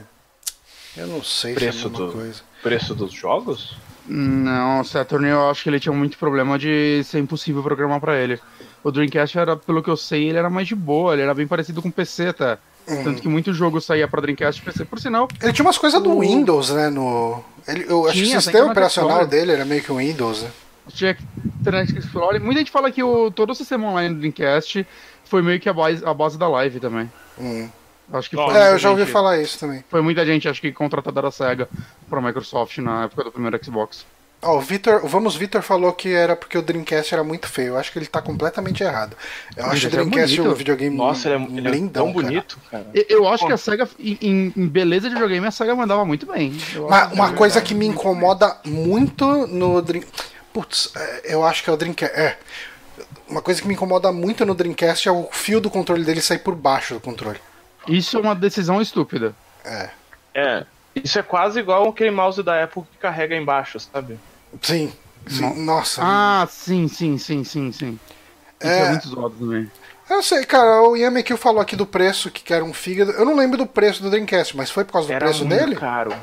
Eu 0.97 1.07
não 1.07 1.23
sei 1.23 1.55
se 1.57 1.65
é 1.65 1.69
a 1.69 1.71
Preço 1.71 1.89
mesma 1.89 2.05
do- 2.07 2.11
coisa. 2.13 2.41
Preço 2.63 2.95
dos 2.95 3.13
jogos? 3.13 3.75
Não, 4.07 4.81
o 4.81 4.83
Saturn 4.85 5.27
eu 5.27 5.49
acho 5.49 5.63
que 5.63 5.69
ele 5.69 5.79
tinha 5.79 5.93
muito 5.93 6.17
problema 6.17 6.57
de 6.59 7.01
ser 7.05 7.19
impossível 7.19 7.61
programar 7.63 7.99
pra 7.99 8.17
ele. 8.17 8.39
O 8.83 8.91
Dreamcast 8.91 9.37
era, 9.37 9.55
pelo 9.55 9.81
que 9.81 9.89
eu 9.89 9.97
sei, 9.97 10.29
ele 10.29 10.37
era 10.37 10.49
mais 10.49 10.67
de 10.67 10.75
boa, 10.75 11.13
ele 11.13 11.21
era 11.23 11.33
bem 11.33 11.47
parecido 11.47 11.81
com 11.81 11.89
o 11.89 11.91
PC 11.91 12.33
até. 12.87 13.03
Tanto 13.03 13.21
que 13.21 13.27
muito 13.27 13.53
jogo 13.53 13.79
saía 13.81 14.07
pra 14.07 14.21
Dreamcast 14.21 14.61
e 14.61 14.65
PC. 14.65 14.85
Por 14.85 14.99
sinal, 14.99 15.27
Ele 15.41 15.53
tinha 15.53 15.65
umas 15.65 15.77
coisas 15.77 16.01
do 16.01 16.11
O- 16.11 16.19
Windows, 16.19 16.69
né? 16.69 16.89
No, 16.89 17.43
ele, 17.67 17.85
eu 17.87 18.05
acho 18.05 18.13
que 18.13 18.19
o 18.19 18.23
Tinha, 18.23 18.31
tem 18.35 18.41
sistema 18.41 18.71
operacional 18.71 19.11
Explorer. 19.21 19.27
dele 19.29 19.51
era 19.53 19.65
meio 19.65 19.81
que 19.81 19.91
o 19.91 19.97
Windows, 19.97 20.43
né? 20.43 20.49
tinha 20.89 21.17
Internet 21.59 21.97
Explorer. 21.97 22.39
Muita 22.41 22.59
gente 22.59 22.69
fala 22.71 22.91
que 22.91 23.01
o, 23.01 23.31
todo 23.31 23.49
o 23.51 23.55
sistema 23.55 23.87
online 23.89 24.13
do 24.13 24.19
Dreamcast 24.19 24.85
foi 25.25 25.41
meio 25.41 25.59
que 25.59 25.67
a 25.67 25.73
base, 25.73 26.05
a 26.05 26.13
base 26.13 26.37
da 26.37 26.47
live 26.47 26.79
também. 26.79 27.11
Hum. 27.39 27.67
Acho 28.13 28.29
que 28.29 28.39
É, 28.39 28.73
eu 28.73 28.77
já 28.77 28.91
ouvi 28.91 29.01
gente- 29.01 29.11
falar 29.11 29.39
isso 29.41 29.57
também. 29.59 29.83
Foi 29.89 29.99
muita 29.99 30.23
gente, 30.23 30.47
acho 30.47 30.61
que 30.61 30.71
contratada 30.71 31.19
da 31.23 31.31
SEGA 31.31 31.67
pra 32.07 32.21
Microsoft 32.21 32.77
na 32.77 33.05
época 33.05 33.23
do 33.23 33.31
primeiro 33.31 33.59
Xbox. 33.65 34.05
Ó, 34.41 34.57
o 34.57 34.61
Vitor, 34.61 35.03
o 35.03 35.07
Vamos 35.07 35.35
Vitor 35.35 35.61
falou 35.63 35.91
que 35.93 36.13
era 36.13 36.35
porque 36.35 36.57
o 36.57 36.61
Dreamcast 36.61 37.13
era 37.13 37.23
muito 37.23 37.47
feio. 37.47 37.69
Eu 37.69 37.77
acho 37.77 37.91
que 37.91 37.97
ele 37.97 38.05
tá 38.05 38.21
completamente 38.21 38.83
errado. 38.83 39.17
Eu 39.57 39.65
acho 39.65 39.87
o 39.87 39.89
Dreamcast 39.89 39.89
é 39.89 39.89
Dreamcast 39.89 40.39
um 40.39 40.43
bonito. 40.43 40.57
videogame 40.57 40.95
Nossa, 40.97 41.29
ele 41.29 41.43
é, 41.43 41.47
ele 41.57 41.67
é 41.67 41.71
lindão, 41.71 42.11
bonito, 42.11 42.59
cara. 42.69 42.85
Eu, 42.93 43.05
eu 43.09 43.27
acho 43.27 43.47
que 43.47 43.53
a 43.53 43.57
SEGA, 43.57 43.89
em, 43.99 44.51
em- 44.55 44.67
beleza 44.67 45.07
de 45.09 45.15
videogame, 45.15 45.47
a 45.47 45.51
SEGA 45.51 45.73
mandava 45.75 46.05
muito 46.05 46.25
bem. 46.27 46.55
Eu 46.75 46.85
Uma, 46.87 47.29
que- 47.31 47.35
coisa 47.35 47.59
que 47.61 47.73
me 47.73 47.87
incomoda 47.87 48.57
muito 48.65 49.47
no 49.47 49.81
Dream... 49.81 50.03
Putz, 50.53 50.91
é, 50.95 51.33
eu 51.33 51.43
acho 51.43 51.63
que 51.63 51.69
é 51.69 51.73
o 51.73 51.77
Dreamcast. 51.77 52.15
É. 52.15 52.37
Uma 53.27 53.41
coisa 53.41 53.59
que 53.61 53.67
me 53.67 53.73
incomoda 53.73 54.11
muito 54.11 54.45
no 54.45 54.53
Dreamcast 54.53 55.09
é 55.09 55.11
o 55.11 55.27
fio 55.31 55.59
do 55.59 55.69
controle 55.71 56.03
dele 56.05 56.21
sair 56.21 56.37
por 56.39 56.53
baixo 56.55 56.93
do 56.93 56.99
controle. 56.99 57.39
Isso 57.87 58.15
é 58.17 58.21
uma 58.21 58.35
decisão 58.35 58.79
estúpida. 58.79 59.33
É. 59.65 59.89
É. 60.35 60.65
Isso 60.95 61.19
é 61.19 61.23
quase 61.23 61.59
igual 61.59 61.89
aquele 61.89 62.11
mouse 62.11 62.41
da 62.41 62.63
Apple 62.63 62.83
que 62.91 62.97
carrega 62.97 63.35
embaixo, 63.35 63.79
sabe? 63.79 64.17
Sim. 64.61 64.91
sim. 65.27 65.41
No- 65.41 65.55
Nossa. 65.55 66.01
Ah, 66.03 66.47
sim, 66.49 66.87
sim, 66.87 67.17
sim, 67.17 67.43
sim, 67.43 67.71
sim. 67.71 67.99
Isso 68.61 68.71
é, 68.71 68.79
É. 68.81 68.89
muito 68.89 69.07
zoado 69.09 69.35
também. 69.35 69.69
Eu 70.09 70.21
sei, 70.23 70.43
cara, 70.45 70.83
o 70.83 70.95
Yamekil 70.95 71.35
falou 71.35 71.59
aqui 71.61 71.75
do 71.75 71.85
preço, 71.85 72.29
que 72.31 72.53
era 72.53 72.63
um 72.63 72.73
fígado. 72.73 73.11
Eu 73.11 73.25
não 73.25 73.35
lembro 73.35 73.57
do 73.57 73.65
preço 73.65 74.01
do 74.03 74.09
Dreamcast, 74.09 74.55
mas 74.55 74.69
foi 74.71 74.85
por 74.85 74.93
causa 74.93 75.07
do 75.07 75.13
Era 75.13 75.25
preço 75.25 75.43
muito 75.45 75.59
dele? 75.59 75.75
caro. 75.75 76.13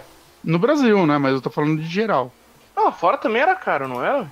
No 0.42 0.58
Brasil, 0.58 1.04
né? 1.06 1.18
Mas 1.18 1.32
eu 1.35 1.40
tô 1.40 1.50
falando 1.50 1.80
de 1.82 1.87
geral. 1.88 2.32
Ah, 2.76 2.90
fora 2.92 3.18
também 3.18 3.42
era 3.42 3.54
caro, 3.54 3.87
não 3.88 4.02
era? 4.04 4.30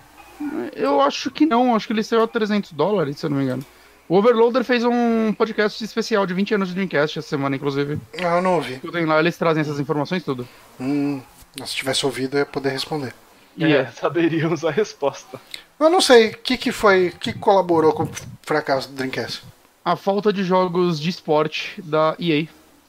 Eu 0.75 1.01
acho 1.03 1.31
que 1.31 1.45
não, 1.45 1.75
acho 1.75 1.87
que 1.87 1.93
ele 1.93 2.03
saiu 2.03 2.23
a 2.23 2.29
300 2.29 2.73
dólares, 2.73 3.19
se 3.19 3.27
eu 3.27 3.31
não 3.31 3.37
me 3.37 3.45
engano. 3.45 3.65
O 4.11 4.17
Overloader 4.17 4.65
fez 4.65 4.83
um 4.83 5.33
podcast 5.33 5.85
especial 5.85 6.27
de 6.27 6.35
20 6.35 6.57
anos 6.57 6.69
de 6.71 6.75
Dreamcast 6.75 7.21
essa 7.21 7.29
semana, 7.29 7.55
inclusive. 7.55 7.97
Ah, 8.19 8.39
eu 8.39 8.43
não 8.43 8.57
ouvi. 8.57 8.73
Escutem 8.73 9.07
lá, 9.07 9.21
eles 9.21 9.37
trazem 9.39 9.61
essas 9.61 9.79
informações 9.79 10.25
tudo. 10.25 10.49
Hum, 10.81 11.21
se 11.65 11.77
tivesse 11.77 12.05
ouvido, 12.05 12.35
eu 12.35 12.41
ia 12.41 12.47
poder 12.47 12.71
responder. 12.71 13.15
E 13.57 13.65
é, 13.65 13.83
é. 13.83 13.87
saberíamos 13.87 14.65
a 14.65 14.71
resposta. 14.73 15.41
Eu 15.79 15.89
não 15.89 16.01
sei, 16.01 16.31
o 16.31 16.39
que, 16.39 16.57
que 16.57 16.73
foi, 16.73 17.11
o 17.11 17.19
que 17.21 17.33
colaborou 17.33 17.93
com 17.93 18.03
o 18.03 18.11
fracasso 18.43 18.89
do 18.89 18.97
Dreamcast? 18.97 19.45
a 19.85 19.95
falta 19.95 20.33
de 20.33 20.43
jogos 20.43 20.99
de 20.99 21.09
esporte 21.09 21.81
da 21.81 22.17
EA. 22.19 22.49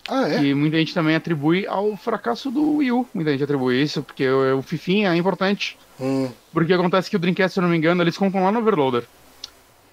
Ah, 0.09 0.27
é? 0.27 0.39
Que 0.39 0.55
muita 0.55 0.77
gente 0.77 0.95
também 0.95 1.15
atribui 1.15 1.67
ao 1.67 1.95
fracasso 1.97 2.49
do 2.49 2.77
Wii 2.77 2.91
U. 2.93 3.07
Muita 3.13 3.29
gente 3.31 3.43
atribui 3.43 3.79
isso, 3.79 4.01
porque 4.01 4.27
o, 4.27 4.57
o 4.57 4.61
Fifinha 4.63 5.13
é 5.13 5.15
importante. 5.15 5.77
Hum, 5.99 6.31
Porque 6.51 6.73
acontece 6.73 7.11
que 7.11 7.15
o 7.15 7.19
Dreamcast, 7.19 7.53
se 7.53 7.59
eu 7.59 7.61
não 7.61 7.69
me 7.69 7.77
engano, 7.77 8.01
eles 8.01 8.17
contam 8.17 8.43
lá 8.43 8.51
no 8.51 8.57
Overloader. 8.57 9.03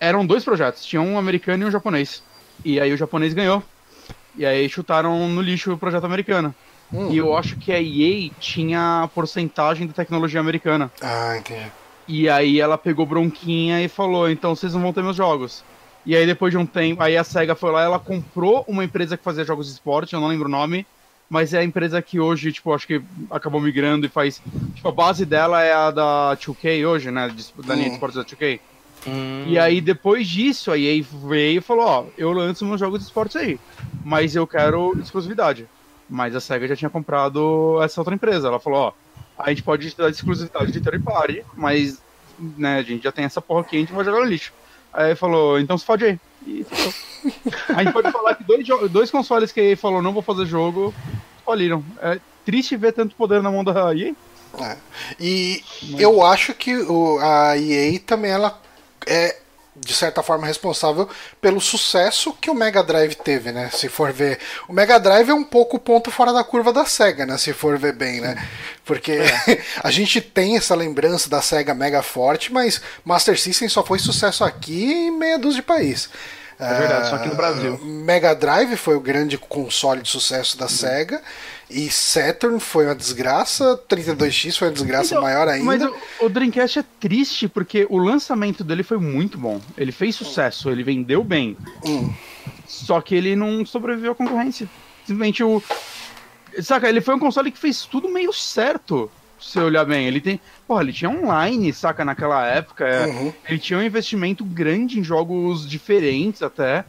Eram 0.00 0.24
dois 0.26 0.44
projetos, 0.44 0.84
tinha 0.84 1.02
um 1.02 1.18
americano 1.18 1.64
e 1.64 1.66
um 1.66 1.70
japonês. 1.70 2.22
E 2.64 2.78
aí 2.80 2.92
o 2.92 2.96
japonês 2.96 3.34
ganhou. 3.34 3.62
E 4.37 4.46
aí 4.46 4.68
chutaram 4.68 5.28
no 5.28 5.40
lixo 5.40 5.72
o 5.72 5.78
projeto 5.78 6.04
americano. 6.04 6.54
hum. 6.92 7.11
E 7.11 7.16
eu 7.18 7.37
acho 7.37 7.56
que 7.56 7.72
a 7.72 7.80
EA 7.80 8.30
tinha 8.38 9.02
a 9.02 9.08
porcentagem 9.08 9.87
da 9.87 9.92
tecnologia 9.92 10.40
americana. 10.40 10.90
Ah, 11.02 11.37
entendi. 11.37 11.70
E 12.06 12.28
aí 12.28 12.61
ela 12.61 12.78
pegou 12.78 13.04
bronquinha 13.04 13.82
e 13.82 13.88
falou, 13.88 14.30
então 14.30 14.54
vocês 14.54 14.72
não 14.72 14.80
vão 14.80 14.92
ter 14.92 15.02
meus 15.02 15.16
jogos. 15.16 15.62
E 16.06 16.16
aí 16.16 16.24
depois 16.24 16.52
de 16.52 16.56
um 16.56 16.64
tempo, 16.64 17.02
aí 17.02 17.16
a 17.16 17.24
SEGA 17.24 17.54
foi 17.54 17.70
lá, 17.70 17.82
ela 17.82 17.98
comprou 17.98 18.64
uma 18.66 18.82
empresa 18.84 19.16
que 19.16 19.24
fazia 19.24 19.44
jogos 19.44 19.66
de 19.66 19.72
esporte, 19.72 20.14
eu 20.14 20.20
não 20.20 20.28
lembro 20.28 20.48
o 20.48 20.50
nome, 20.50 20.87
mas 21.28 21.52
é 21.52 21.58
a 21.58 21.64
empresa 21.64 22.00
que 22.00 22.18
hoje, 22.18 22.50
tipo, 22.50 22.72
acho 22.72 22.87
que 22.87 23.02
acabou 23.30 23.61
migrando 23.61 24.06
e 24.06 24.08
faz, 24.08 24.40
tipo, 24.74 24.88
a 24.88 24.92
base 24.92 25.26
dela 25.26 25.62
é 25.62 25.74
a 25.74 25.90
da 25.90 26.34
2K 26.37 26.87
hoje, 26.87 27.11
né, 27.11 27.28
da 27.66 27.74
linha 27.74 27.87
de 27.88 27.90
Hum. 27.90 27.94
esportes 27.94 28.16
da 28.16 28.24
2K. 28.24 28.58
Hum. 29.06 29.44
E 29.46 29.58
aí 29.58 29.80
depois 29.80 30.26
disso, 30.26 30.70
a 30.70 30.78
EA 30.78 31.02
veio 31.26 31.58
e 31.58 31.62
falou, 31.62 31.87
ó, 31.87 32.04
eu 32.16 32.32
lanço 32.32 32.64
meus 32.64 32.80
jogos 32.80 33.00
de 33.00 33.06
esportes 33.06 33.37
aí, 33.37 33.58
mas 34.04 34.34
eu 34.34 34.46
quero 34.46 34.98
exclusividade. 35.00 35.66
Mas 36.08 36.34
a 36.34 36.40
SEGA 36.40 36.68
já 36.68 36.76
tinha 36.76 36.90
comprado 36.90 37.78
essa 37.82 38.00
outra 38.00 38.14
empresa, 38.14 38.48
ela 38.48 38.58
falou, 38.58 38.80
ó, 38.80 38.92
a 39.38 39.50
gente 39.50 39.62
pode 39.62 39.94
dar 39.94 40.11
exclusividade 40.11 40.72
de 40.72 40.80
third 40.80 41.02
party, 41.04 41.44
mas, 41.54 42.02
né, 42.38 42.78
a 42.78 42.82
gente 42.82 43.04
já 43.04 43.12
tem 43.12 43.24
essa 43.24 43.40
porra 43.40 43.61
aqui, 43.61 43.76
a 43.76 43.80
gente 43.80 43.92
vai 43.92 44.04
jogar 44.04 44.20
no 44.20 44.26
lixo. 44.26 44.52
Aí 44.92 45.14
falou, 45.14 45.61
então 45.61 45.78
se 45.78 45.84
fode 45.84 46.04
aí. 46.04 46.20
E 46.46 46.64
ficou. 46.64 46.92
a 47.76 47.84
gente 47.84 47.92
pode 47.92 48.11
falar 48.11 48.34
que 48.34 48.44
dois, 48.44 48.66
dois 48.90 49.11
consoles 49.11 49.52
que 49.52 49.61
a 49.61 49.64
EA 49.64 49.76
falou 49.76 50.02
não 50.02 50.12
vou 50.12 50.22
fazer 50.22 50.46
jogo, 50.46 50.94
faliram. 51.44 51.84
É 52.00 52.18
triste 52.44 52.76
ver 52.76 52.92
tanto 52.92 53.14
poder 53.14 53.42
na 53.42 53.50
mão 53.50 53.62
da 53.62 53.94
EA. 53.94 54.14
É. 54.61 54.76
E 55.20 55.62
eu 55.98 56.24
acho 56.24 56.54
que 56.54 56.74
o, 56.74 57.18
a 57.20 57.56
EA 57.56 58.00
também 58.00 58.30
ela 58.30 58.58
é 59.08 59.36
de 59.80 59.94
certa 59.94 60.22
forma 60.22 60.46
responsável 60.46 61.08
pelo 61.40 61.60
sucesso 61.60 62.32
que 62.40 62.50
o 62.50 62.54
Mega 62.54 62.82
Drive 62.82 63.14
teve, 63.14 63.52
né? 63.52 63.70
Se 63.72 63.88
for 63.88 64.12
ver, 64.12 64.38
o 64.68 64.72
Mega 64.72 64.98
Drive 64.98 65.30
é 65.30 65.34
um 65.34 65.44
pouco 65.44 65.76
o 65.76 65.80
ponto 65.80 66.10
fora 66.10 66.32
da 66.32 66.42
curva 66.42 66.72
da 66.72 66.84
Sega, 66.84 67.24
né? 67.24 67.38
Se 67.38 67.52
for 67.52 67.78
ver 67.78 67.92
bem, 67.94 68.20
né? 68.20 68.36
Porque 68.84 69.18
a 69.82 69.90
gente 69.90 70.20
tem 70.20 70.56
essa 70.56 70.74
lembrança 70.74 71.28
da 71.30 71.40
Sega 71.40 71.74
mega 71.74 72.02
forte, 72.02 72.52
mas 72.52 72.80
Master 73.04 73.38
System 73.38 73.68
só 73.68 73.84
foi 73.84 73.98
sucesso 73.98 74.44
aqui 74.44 74.92
em 74.92 75.10
meia 75.10 75.38
dúzia 75.38 75.60
de 75.60 75.66
país. 75.66 76.08
É 76.58 76.74
verdade, 76.74 77.08
só 77.08 77.14
aqui 77.14 77.28
no 77.28 77.36
Brasil. 77.36 77.78
Mega 77.84 78.34
Drive 78.34 78.76
foi 78.76 78.96
o 78.96 79.00
grande 79.00 79.38
console 79.38 80.02
de 80.02 80.08
sucesso 80.08 80.58
da 80.58 80.68
Sega. 80.68 81.22
E 81.70 81.90
Saturn 81.90 82.59
foi 82.61 82.87
uma 82.87 82.94
desgraça. 82.94 83.78
32X 83.88 84.57
foi 84.59 84.68
uma 84.68 84.74
desgraça 84.74 85.14
Então, 85.14 85.22
maior 85.22 85.46
ainda. 85.48 85.64
Mas 85.64 85.83
o, 85.83 85.94
o 86.26 86.28
Dreamcast 86.28 86.78
é 86.78 86.85
triste 86.98 87.46
porque 87.48 87.87
o 87.90 87.98
lançamento 87.98 88.64
dele 88.64 88.83
foi 88.83 88.98
muito 88.98 89.37
bom. 89.37 89.61
Ele 89.76 89.92
fez 89.92 90.16
sucesso, 90.16 90.70
ele 90.70 90.83
vendeu 90.83 91.22
bem. 91.22 91.57
Hum. 91.85 92.12
Só 92.66 93.00
que 93.00 93.14
ele 93.14 93.37
não 93.37 93.66
sobreviveu 93.66 94.12
à 94.12 94.14
concorrência. 94.14 94.68
Simplesmente 95.07 95.42
o. 95.44 95.62
Saca, 96.62 96.88
ele 96.88 97.00
foi 97.00 97.14
um 97.14 97.18
console 97.18 97.50
que 97.52 97.59
fez 97.59 97.85
tudo 97.85 98.09
meio 98.09 98.33
certo. 98.33 99.11
Se 99.38 99.59
olhar 99.61 99.85
bem, 99.85 100.07
ele 100.07 100.20
tem. 100.20 100.40
Porra, 100.66 100.83
ele 100.83 100.92
tinha 100.92 101.11
online, 101.11 101.72
saca, 101.72 102.04
naquela 102.04 102.44
época. 102.46 102.85
é, 102.87 103.07
Uhum. 103.07 103.33
Ele 103.48 103.59
tinha 103.59 103.78
um 103.78 103.83
investimento 103.83 104.44
grande 104.44 104.98
em 104.98 105.04
jogos 105.04 105.68
diferentes 105.68 106.42
até. 106.42 106.85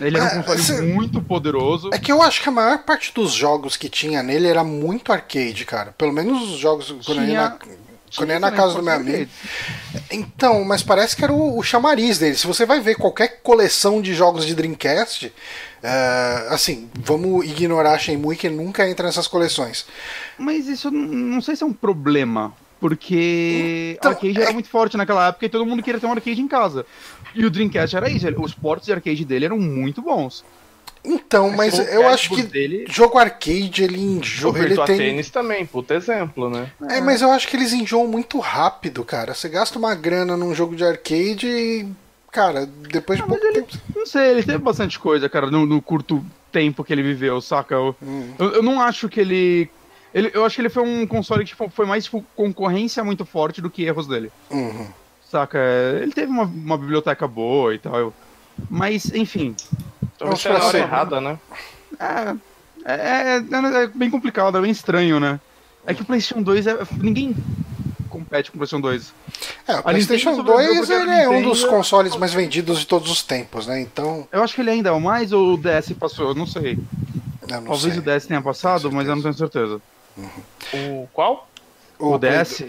Ele 0.00 0.16
era 0.18 0.24
um 0.36 0.40
É, 0.40 0.42
console 0.42 0.60
esse- 0.60 0.82
muito 0.82 1.20
poderoso. 1.22 1.90
É 1.92 1.98
que 1.98 2.12
eu 2.12 2.20
acho 2.22 2.42
que 2.42 2.48
a 2.48 2.52
maior 2.52 2.78
parte 2.84 3.12
dos 3.14 3.32
jogos 3.32 3.76
que 3.76 3.88
tinha 3.88 4.22
nele 4.22 4.46
era 4.48 4.62
muito 4.64 5.12
arcade, 5.12 5.64
cara. 5.64 5.92
Pelo 5.96 6.12
menos 6.12 6.42
os 6.50 6.58
jogos 6.58 6.94
quando 7.04 7.20
na, 7.26 7.56
quando 8.16 8.30
ia 8.30 8.40
na 8.40 8.48
Tinha 8.48 8.60
casa 8.60 8.74
do 8.74 8.82
meu 8.82 8.92
amigo. 8.94 9.30
Então, 10.10 10.64
mas 10.64 10.82
parece 10.82 11.14
que 11.16 11.24
era 11.24 11.32
o, 11.32 11.58
o 11.58 11.62
chamariz 11.62 12.18
dele. 12.18 12.36
Se 12.36 12.46
você 12.46 12.64
vai 12.66 12.80
ver 12.80 12.96
qualquer 12.96 13.40
coleção 13.42 14.00
de 14.02 14.14
jogos 14.14 14.44
de 14.46 14.54
Dreamcast, 14.54 15.32
é, 15.82 16.46
assim, 16.50 16.88
vamos 16.94 17.44
ignorar 17.46 17.98
Shenmue 17.98 18.36
que 18.36 18.48
nunca 18.48 18.88
entra 18.88 19.06
nessas 19.06 19.26
coleções. 19.28 19.86
Mas 20.38 20.66
isso 20.66 20.90
não 20.90 21.40
sei 21.40 21.56
se 21.56 21.62
é 21.62 21.66
um 21.66 21.72
problema. 21.72 22.52
Porque 22.80 23.96
Então, 23.98 24.10
o 24.10 24.14
arcade 24.14 24.40
era 24.42 24.52
muito 24.52 24.68
forte 24.68 24.96
naquela 24.96 25.28
época 25.28 25.44
e 25.46 25.48
todo 25.48 25.66
mundo 25.66 25.82
queria 25.82 26.00
ter 26.00 26.06
um 26.06 26.12
arcade 26.12 26.40
em 26.40 26.48
casa. 26.48 26.86
E 27.34 27.44
o 27.44 27.50
Dreamcast 27.50 27.94
era 27.94 28.08
isso, 28.10 28.26
os 28.40 28.54
portos 28.54 28.86
de 28.86 28.92
arcade 28.92 29.24
dele 29.24 29.44
eram 29.44 29.58
muito 29.58 30.00
bons. 30.00 30.42
Então, 31.04 31.50
mas 31.50 31.78
eu 31.78 32.06
acho 32.08 32.28
que 32.34 32.42
dele- 32.42 32.84
jogo 32.88 33.16
arcade 33.18 33.84
ele 33.84 33.98
enjoa, 34.00 34.58
ele 34.58 34.76
tem 34.76 34.96
Tênis 34.98 35.30
também, 35.30 35.64
puta 35.64 35.94
exemplo, 35.94 36.50
né? 36.50 36.70
É, 36.90 37.00
mas 37.00 37.22
eu 37.22 37.30
acho 37.30 37.48
que 37.48 37.56
eles 37.56 37.72
enjoam 37.72 38.06
muito 38.06 38.38
rápido, 38.38 39.02
cara. 39.04 39.32
Você 39.32 39.48
gasta 39.48 39.78
uma 39.78 39.94
grana 39.94 40.36
num 40.36 40.54
jogo 40.54 40.74
de 40.76 40.84
arcade 40.84 41.46
e. 41.46 41.86
Cara, 42.30 42.64
depois 42.66 43.18
de 43.18 43.24
Ah, 43.24 43.26
pouco 43.28 43.44
ele- 43.44 43.62
tempo. 43.62 43.78
Não 43.96 44.04
sei, 44.06 44.30
ele 44.30 44.42
teve 44.42 44.58
bastante 44.58 44.98
coisa, 44.98 45.28
cara, 45.28 45.50
no, 45.50 45.64
no 45.66 45.80
curto 45.82 46.24
tempo 46.52 46.84
que 46.84 46.92
ele 46.92 47.02
viveu, 47.02 47.40
saca? 47.40 47.74
Eu, 47.74 47.96
Hum. 48.02 48.34
eu, 48.38 48.48
eu 48.56 48.62
não 48.62 48.80
acho 48.80 49.08
que 49.08 49.20
ele, 49.20 49.70
ele. 50.14 50.30
Eu 50.34 50.44
acho 50.44 50.56
que 50.56 50.62
ele 50.62 50.68
foi 50.68 50.82
um 50.82 51.06
console 51.06 51.44
que 51.44 51.50
tipo, 51.50 51.68
foi 51.70 51.86
mais 51.86 52.04
tipo, 52.04 52.24
concorrência 52.36 53.02
muito 53.04 53.24
forte 53.24 53.60
do 53.60 53.70
que 53.70 53.82
erros 53.84 54.06
dele. 54.06 54.30
Uhum. 54.50 54.86
Saca? 55.30 55.58
Ele 56.02 56.12
teve 56.12 56.30
uma, 56.30 56.44
uma 56.44 56.76
biblioteca 56.78 57.26
boa 57.28 57.74
e 57.74 57.78
tal. 57.78 57.96
eu- 57.96 58.14
Mas, 58.68 59.06
enfim. 59.14 59.54
Talvez 60.18 60.40
seja 60.40 60.58
a 60.58 60.64
hora 60.64 60.78
errada, 60.78 61.20
né? 61.20 61.38
É, 61.98 62.34
é, 62.84 63.36
é- 63.36 63.82
é 63.84 63.86
bem 63.88 64.10
complicado, 64.10 64.58
é 64.58 64.60
bem 64.60 64.70
estranho, 64.70 65.20
né? 65.20 65.38
É 65.86 65.94
que 65.94 66.02
o 66.02 66.04
PlayStation 66.04 66.42
2 66.42 66.66
é. 66.66 66.76
Ninguém 66.98 67.34
compete 68.08 68.50
com 68.50 68.56
o 68.56 68.58
PlayStation 68.58 68.80
2. 68.82 69.14
É, 69.66 69.76
o 69.76 69.78
A 69.78 69.82
PlayStation 69.84 70.30
Nintendo 70.30 70.48
sobreviveu 70.48 70.74
2 70.76 70.88
porque 70.88 70.92
a 70.92 71.02
ele 71.14 71.22
é 71.22 71.28
um 71.28 71.42
dos 71.42 71.64
consoles 71.64 72.16
mais 72.16 72.34
vendidos 72.34 72.78
de 72.80 72.86
todos 72.86 73.10
os 73.10 73.22
tempos, 73.22 73.66
né? 73.66 73.80
Então, 73.80 74.26
Eu 74.32 74.42
acho 74.42 74.54
que 74.54 74.60
ele 74.60 74.70
ainda 74.70 74.88
é 74.90 74.92
o 74.92 75.00
mais 75.00 75.32
ou 75.32 75.54
o 75.54 75.56
DS 75.56 75.92
passou? 75.94 76.28
Eu 76.28 76.34
não 76.34 76.46
sei. 76.46 76.72
eu 77.42 77.48
não 77.48 77.64
Talvez 77.64 77.94
sei. 77.94 77.98
o 77.98 78.02
DS 78.02 78.26
tenha 78.26 78.42
passado, 78.42 78.90
mas 78.92 79.06
eu 79.08 79.14
não 79.14 79.22
tenho 79.22 79.34
certeza. 79.34 79.80
O 80.74 81.08
qual? 81.12 81.48
O, 81.98 82.18
Play- 82.18 82.32
DS 82.32 82.64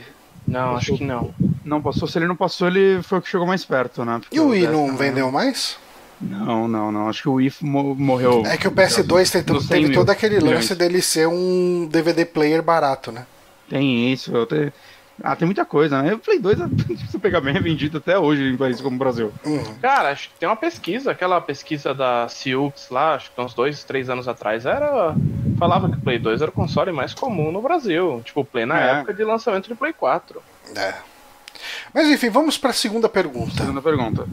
Não, 0.47 0.75
acho 0.75 0.95
que 0.97 1.03
não. 1.03 1.33
não 1.63 1.81
passou. 1.81 2.07
Se 2.07 2.17
ele 2.17 2.27
não 2.27 2.35
passou, 2.35 2.67
ele 2.67 3.01
foi 3.03 3.19
o 3.19 3.21
que 3.21 3.29
chegou 3.29 3.45
mais 3.47 3.63
perto, 3.65 4.03
né? 4.03 4.19
Porque 4.19 4.35
E 4.35 4.39
o 4.39 4.49
Wii 4.49 4.67
não 4.67 4.95
vendeu 4.97 5.31
mais? 5.31 5.77
Não, 6.19 6.67
não, 6.67 6.91
não. 6.91 7.09
Acho 7.09 7.23
que 7.23 7.29
o 7.29 7.33
Wii 7.33 7.53
mo- 7.61 7.95
morreu. 7.95 8.43
É 8.45 8.55
que 8.57 8.67
o 8.67 8.71
PS2 8.71 9.31
tem, 9.31 9.43
Nos 9.53 9.63
100 9.65 9.69
teve 9.69 9.87
mil 9.89 9.95
todo 9.99 10.09
aquele 10.09 10.35
milhões. 10.35 10.55
lance 10.55 10.75
dele 10.75 11.01
ser 11.01 11.27
um 11.27 11.87
DVD 11.89 12.25
player 12.25 12.61
barato, 12.61 13.11
né? 13.11 13.25
Tem 13.69 14.11
isso. 14.11 14.35
eu 14.35 14.45
te- 14.45 14.71
Ah, 15.23 15.35
tem 15.35 15.45
muita 15.45 15.63
coisa, 15.65 16.01
né? 16.01 16.13
O 16.13 16.19
Play 16.19 16.39
2, 16.39 16.57
se 16.99 17.07
você 17.11 17.19
pegar 17.19 17.41
bem, 17.41 17.55
é 17.55 17.59
vendido 17.59 17.99
até 17.99 18.17
hoje 18.19 18.43
em 18.43 18.57
países 18.57 18.81
como 18.81 18.95
o 18.95 18.99
Brasil. 18.99 19.31
Uhum. 19.45 19.75
Cara, 19.81 20.09
acho 20.11 20.29
que 20.29 20.35
tem 20.39 20.49
uma 20.49 20.55
pesquisa, 20.55 21.11
aquela 21.11 21.39
pesquisa 21.39 21.93
da 21.93 22.27
Silks 22.27 22.89
lá, 22.89 23.15
acho 23.15 23.31
que 23.31 23.39
uns 23.41 23.53
dois, 23.53 23.83
três 23.83 24.09
anos 24.09 24.27
atrás, 24.27 24.65
era. 24.65 25.15
Falava 25.61 25.87
que 25.87 25.95
o 25.95 26.01
Play 26.01 26.17
2 26.17 26.41
era 26.41 26.49
o 26.49 26.53
console 26.53 26.91
mais 26.91 27.13
comum 27.13 27.51
no 27.51 27.61
Brasil. 27.61 28.19
Tipo, 28.25 28.43
Play 28.43 28.65
na 28.65 28.81
É. 28.81 28.91
época 28.93 29.13
de 29.13 29.23
lançamento 29.23 29.67
de 29.67 29.75
Play 29.75 29.93
4. 29.93 30.41
É. 30.75 30.95
Mas 31.93 32.07
enfim, 32.07 32.31
vamos 32.31 32.57
para 32.57 32.71
a 32.71 32.73
segunda 32.73 33.07
pergunta. 33.07 33.57
Segunda 33.57 33.79
pergunta. 33.79 34.25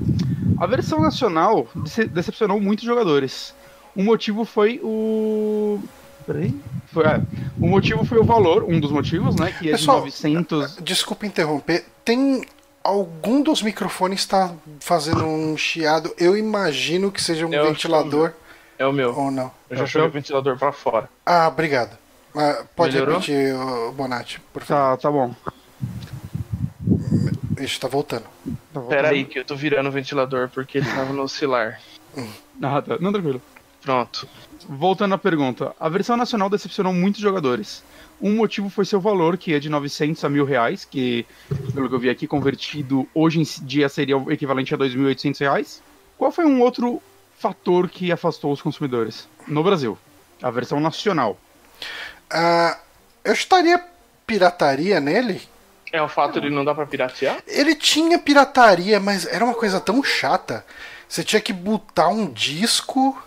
A 0.59 0.67
versão 0.67 1.01
nacional 1.03 1.69
dece- 1.75 2.07
decepcionou 2.07 2.59
muitos 2.59 2.87
jogadores. 2.87 3.55
O 3.95 4.03
motivo 4.03 4.47
foi 4.47 4.81
o. 4.83 5.79
Peraí. 6.27 6.55
Foi, 6.95 7.05
é, 7.05 7.21
o 7.61 7.69
motivo 7.69 8.07
foi 8.07 8.17
o 8.19 8.25
valor, 8.25 8.65
um 8.65 8.81
dos 8.81 8.91
motivos, 8.91 9.37
né? 9.37 9.53
Que 9.59 9.69
é 9.69 9.73
Pessoal, 9.73 9.99
de 9.99 10.05
900. 10.07 10.77
Desculpa 10.77 11.27
interromper. 11.27 11.85
Tem 12.07 12.43
algum 12.83 13.43
dos 13.43 13.61
microfones 13.61 14.21
está 14.21 14.51
fazendo 14.81 15.27
um 15.27 15.59
chiado? 15.59 16.15
Eu 16.17 16.39
imagino 16.39 17.13
que 17.13 17.23
seja 17.23 17.47
um 17.47 17.53
Eu 17.53 17.67
ventilador 17.67 18.33
É 18.79 18.87
o 18.87 18.93
meu. 18.93 19.15
ou 19.17 19.31
não. 19.31 19.51
Eu 19.69 19.77
já 19.77 19.83
É 19.83 19.85
o 19.85 19.87
joguei 19.89 20.09
o 20.09 20.13
ventilador 20.13 20.57
pra 20.59 20.73
fora. 20.73 21.09
Ah, 21.27 21.49
obrigado. 21.49 21.97
Ah, 22.35 22.65
pode 22.77 22.93
Melhorou? 22.95 23.15
repetir, 23.19 23.53
Bonatti, 23.95 24.41
por 24.53 24.63
favor. 24.63 24.97
Tá, 24.97 24.97
tá 24.97 25.11
bom. 25.11 25.35
Isso 27.61 27.81
tá 27.81 27.89
voltando. 27.89 28.23
Tá 28.23 28.81
voltando. 28.81 28.89
Pera 28.89 29.09
aí, 29.09 29.25
que 29.25 29.39
eu 29.39 29.45
tô 29.45 29.57
virando 29.57 29.89
o 29.89 29.93
ventilador 29.93 30.49
porque 30.51 30.79
ele 30.79 30.87
tava 30.87 31.13
no 31.13 31.23
oscilar. 31.23 31.81
Ah, 32.63 32.81
tá. 32.83 32.99
Não, 33.01 33.13
tranquilo. 33.13 33.43
Pronto. 33.83 34.29
Voltando 34.69 35.15
à 35.15 35.19
pergunta. 35.19 35.75
A 35.81 35.89
versão 35.89 36.17
nacional 36.17 36.49
decepcionou 36.51 36.93
muitos 36.93 37.21
jogadores. 37.21 37.83
Um 38.21 38.37
motivo 38.37 38.69
foi 38.69 38.85
seu 38.85 39.01
valor, 39.01 39.37
que 39.37 39.55
é 39.55 39.59
de 39.61 39.69
900 39.69 40.23
a 40.25 40.29
mil 40.29 40.45
reais, 40.45 40.85
que, 40.85 41.25
pelo 41.73 41.89
que 41.89 41.95
eu 41.95 41.99
vi 42.01 42.11
aqui, 42.11 42.27
convertido 42.27 43.09
hoje 43.15 43.41
em 43.41 43.45
dia 43.65 43.89
seria 43.89 44.19
o 44.19 44.31
equivalente 44.31 44.75
a 44.75 44.79
2.800 44.79 45.39
reais. 45.41 45.83
Qual 46.17 46.33
foi 46.33 46.45
um 46.45 46.61
outro 46.61 47.01
fator 47.39 47.89
que 47.89 48.11
afastou 48.13 48.53
os 48.53 48.61
consumidores? 48.63 49.29
No 49.47 49.63
Brasil. 49.63 49.97
A 50.43 50.51
versão 50.51 50.81
nacional. 50.81 51.39
Ah, 52.31 52.79
eu 53.25 53.33
estaria 53.33 53.83
pirataria 54.27 55.01
nele. 55.01 55.41
É 55.93 56.03
o 56.03 56.09
fato 56.09 56.41
de 56.41 56.51
não 56.51 56.65
dar 56.65 56.75
pra 56.75 56.85
piratear? 56.87 57.39
Ele 57.47 57.75
tinha 57.75 58.19
pirataria, 58.19 59.01
mas 59.01 59.27
era 59.27 59.45
uma 59.45 59.55
coisa 59.55 59.81
tão 59.81 60.03
chata. 60.03 60.65
Você 61.09 61.25
tinha 61.25 61.41
que 61.41 61.53
botar 61.53 62.09
um 62.09 62.31
disco 62.31 63.19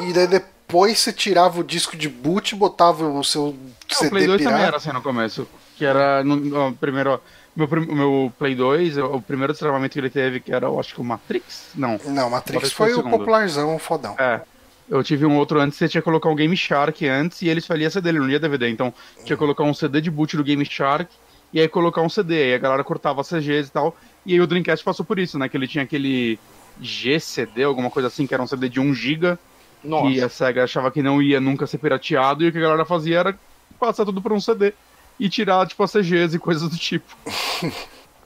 e 0.00 0.12
daí 0.12 0.26
depois 0.26 0.98
você 0.98 1.12
tirava 1.12 1.60
o 1.60 1.64
disco 1.64 1.96
de 1.96 2.08
boot 2.08 2.52
e 2.52 2.58
botava 2.58 3.06
o 3.08 3.24
seu 3.24 3.46
Não, 3.46 3.72
o 3.90 3.94
CD 3.94 4.10
Play 4.10 4.26
2 4.26 4.38
também 4.42 4.54
pirata. 4.54 4.68
era 4.68 4.76
assim 4.76 4.92
no 4.92 5.00
começo. 5.02 5.48
Que 5.76 5.86
era 5.86 6.22
no, 6.22 6.36
no 6.36 6.74
primeiro. 6.74 7.18
Meu, 7.54 7.68
meu 7.68 8.32
Play 8.38 8.54
2, 8.54 8.96
o 8.98 9.20
primeiro 9.20 9.52
destravamento 9.52 9.92
que 9.92 10.00
ele 10.00 10.08
teve, 10.08 10.40
que 10.40 10.52
era, 10.52 10.66
eu 10.66 10.80
acho 10.80 10.94
que 10.94 11.00
o 11.00 11.04
Matrix? 11.04 11.70
Não. 11.74 12.00
Não, 12.06 12.30
Matrix 12.30 12.72
foi 12.72 12.92
foi 12.92 13.02
o 13.02 13.06
o 13.06 13.10
popularzão, 13.10 13.76
o 13.76 13.78
fodão. 13.78 14.14
É. 14.18 14.40
Eu 14.88 15.02
tive 15.02 15.24
um 15.26 15.36
outro 15.36 15.60
antes, 15.60 15.78
você 15.78 15.88
tinha 15.88 16.00
que 16.00 16.04
colocar 16.04 16.28
um 16.28 16.34
Game 16.34 16.56
Shark 16.56 17.06
antes 17.06 17.42
e 17.42 17.48
eles 17.48 17.66
faliam 17.66 17.90
CD, 17.90 18.08
ele 18.08 18.18
não 18.18 18.28
ia 18.28 18.40
DVD. 18.40 18.68
Então 18.68 18.92
tinha 19.16 19.36
que 19.36 19.36
colocar 19.36 19.64
um 19.64 19.74
CD 19.74 20.00
de 20.00 20.10
boot 20.10 20.36
do 20.36 20.44
Game 20.44 20.64
Shark 20.64 21.10
e 21.52 21.60
aí 21.60 21.68
colocar 21.68 22.02
um 22.02 22.08
CD. 22.08 22.42
Aí 22.42 22.54
a 22.54 22.58
galera 22.58 22.82
cortava 22.82 23.22
CGs 23.22 23.68
e 23.68 23.72
tal. 23.72 23.96
E 24.24 24.32
aí 24.32 24.40
o 24.40 24.46
Dreamcast 24.46 24.84
passou 24.84 25.04
por 25.04 25.18
isso, 25.18 25.38
né? 25.38 25.48
Que 25.48 25.56
ele 25.56 25.68
tinha 25.68 25.84
aquele 25.84 26.38
GCD, 26.80 27.64
alguma 27.64 27.90
coisa 27.90 28.08
assim, 28.08 28.26
que 28.26 28.34
era 28.34 28.42
um 28.42 28.46
CD 28.46 28.68
de 28.68 28.80
1 28.80 28.94
GB 28.94 29.38
Nossa. 29.84 30.10
que 30.10 30.20
a 30.20 30.28
SEGA 30.28 30.64
achava 30.64 30.90
que 30.90 31.02
não 31.02 31.22
ia 31.22 31.40
nunca 31.40 31.66
ser 31.66 31.78
pirateado, 31.78 32.44
e 32.44 32.48
o 32.48 32.52
que 32.52 32.58
a 32.58 32.62
galera 32.62 32.84
fazia 32.84 33.18
era 33.18 33.38
passar 33.78 34.04
tudo 34.04 34.22
por 34.22 34.32
um 34.32 34.40
CD 34.40 34.72
e 35.18 35.28
tirar, 35.28 35.66
tipo, 35.66 35.82
as 35.82 35.92
CGs 35.92 36.34
e 36.36 36.38
coisas 36.38 36.68
do 36.68 36.76
tipo. 36.76 37.16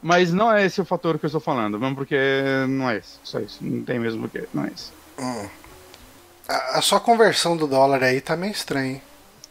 Mas 0.02 0.32
não 0.32 0.52
é 0.52 0.64
esse 0.64 0.80
o 0.80 0.84
fator 0.84 1.18
que 1.18 1.24
eu 1.24 1.28
estou 1.28 1.40
falando, 1.40 1.78
mesmo 1.80 1.96
porque 1.96 2.16
não 2.68 2.88
é 2.90 2.98
esse. 2.98 3.18
Só 3.24 3.40
isso. 3.40 3.58
Não 3.60 3.82
tem 3.82 3.98
mesmo 3.98 4.28
porque 4.28 4.46
não 4.54 4.64
é 4.64 4.68
esse. 4.68 4.92
A, 6.48 6.78
a 6.78 6.82
sua 6.82 7.00
conversão 7.00 7.56
do 7.56 7.66
dólar 7.66 8.02
aí 8.04 8.20
tá 8.20 8.36
meio 8.36 8.52
estranha, 8.52 8.92
hein? 8.92 9.02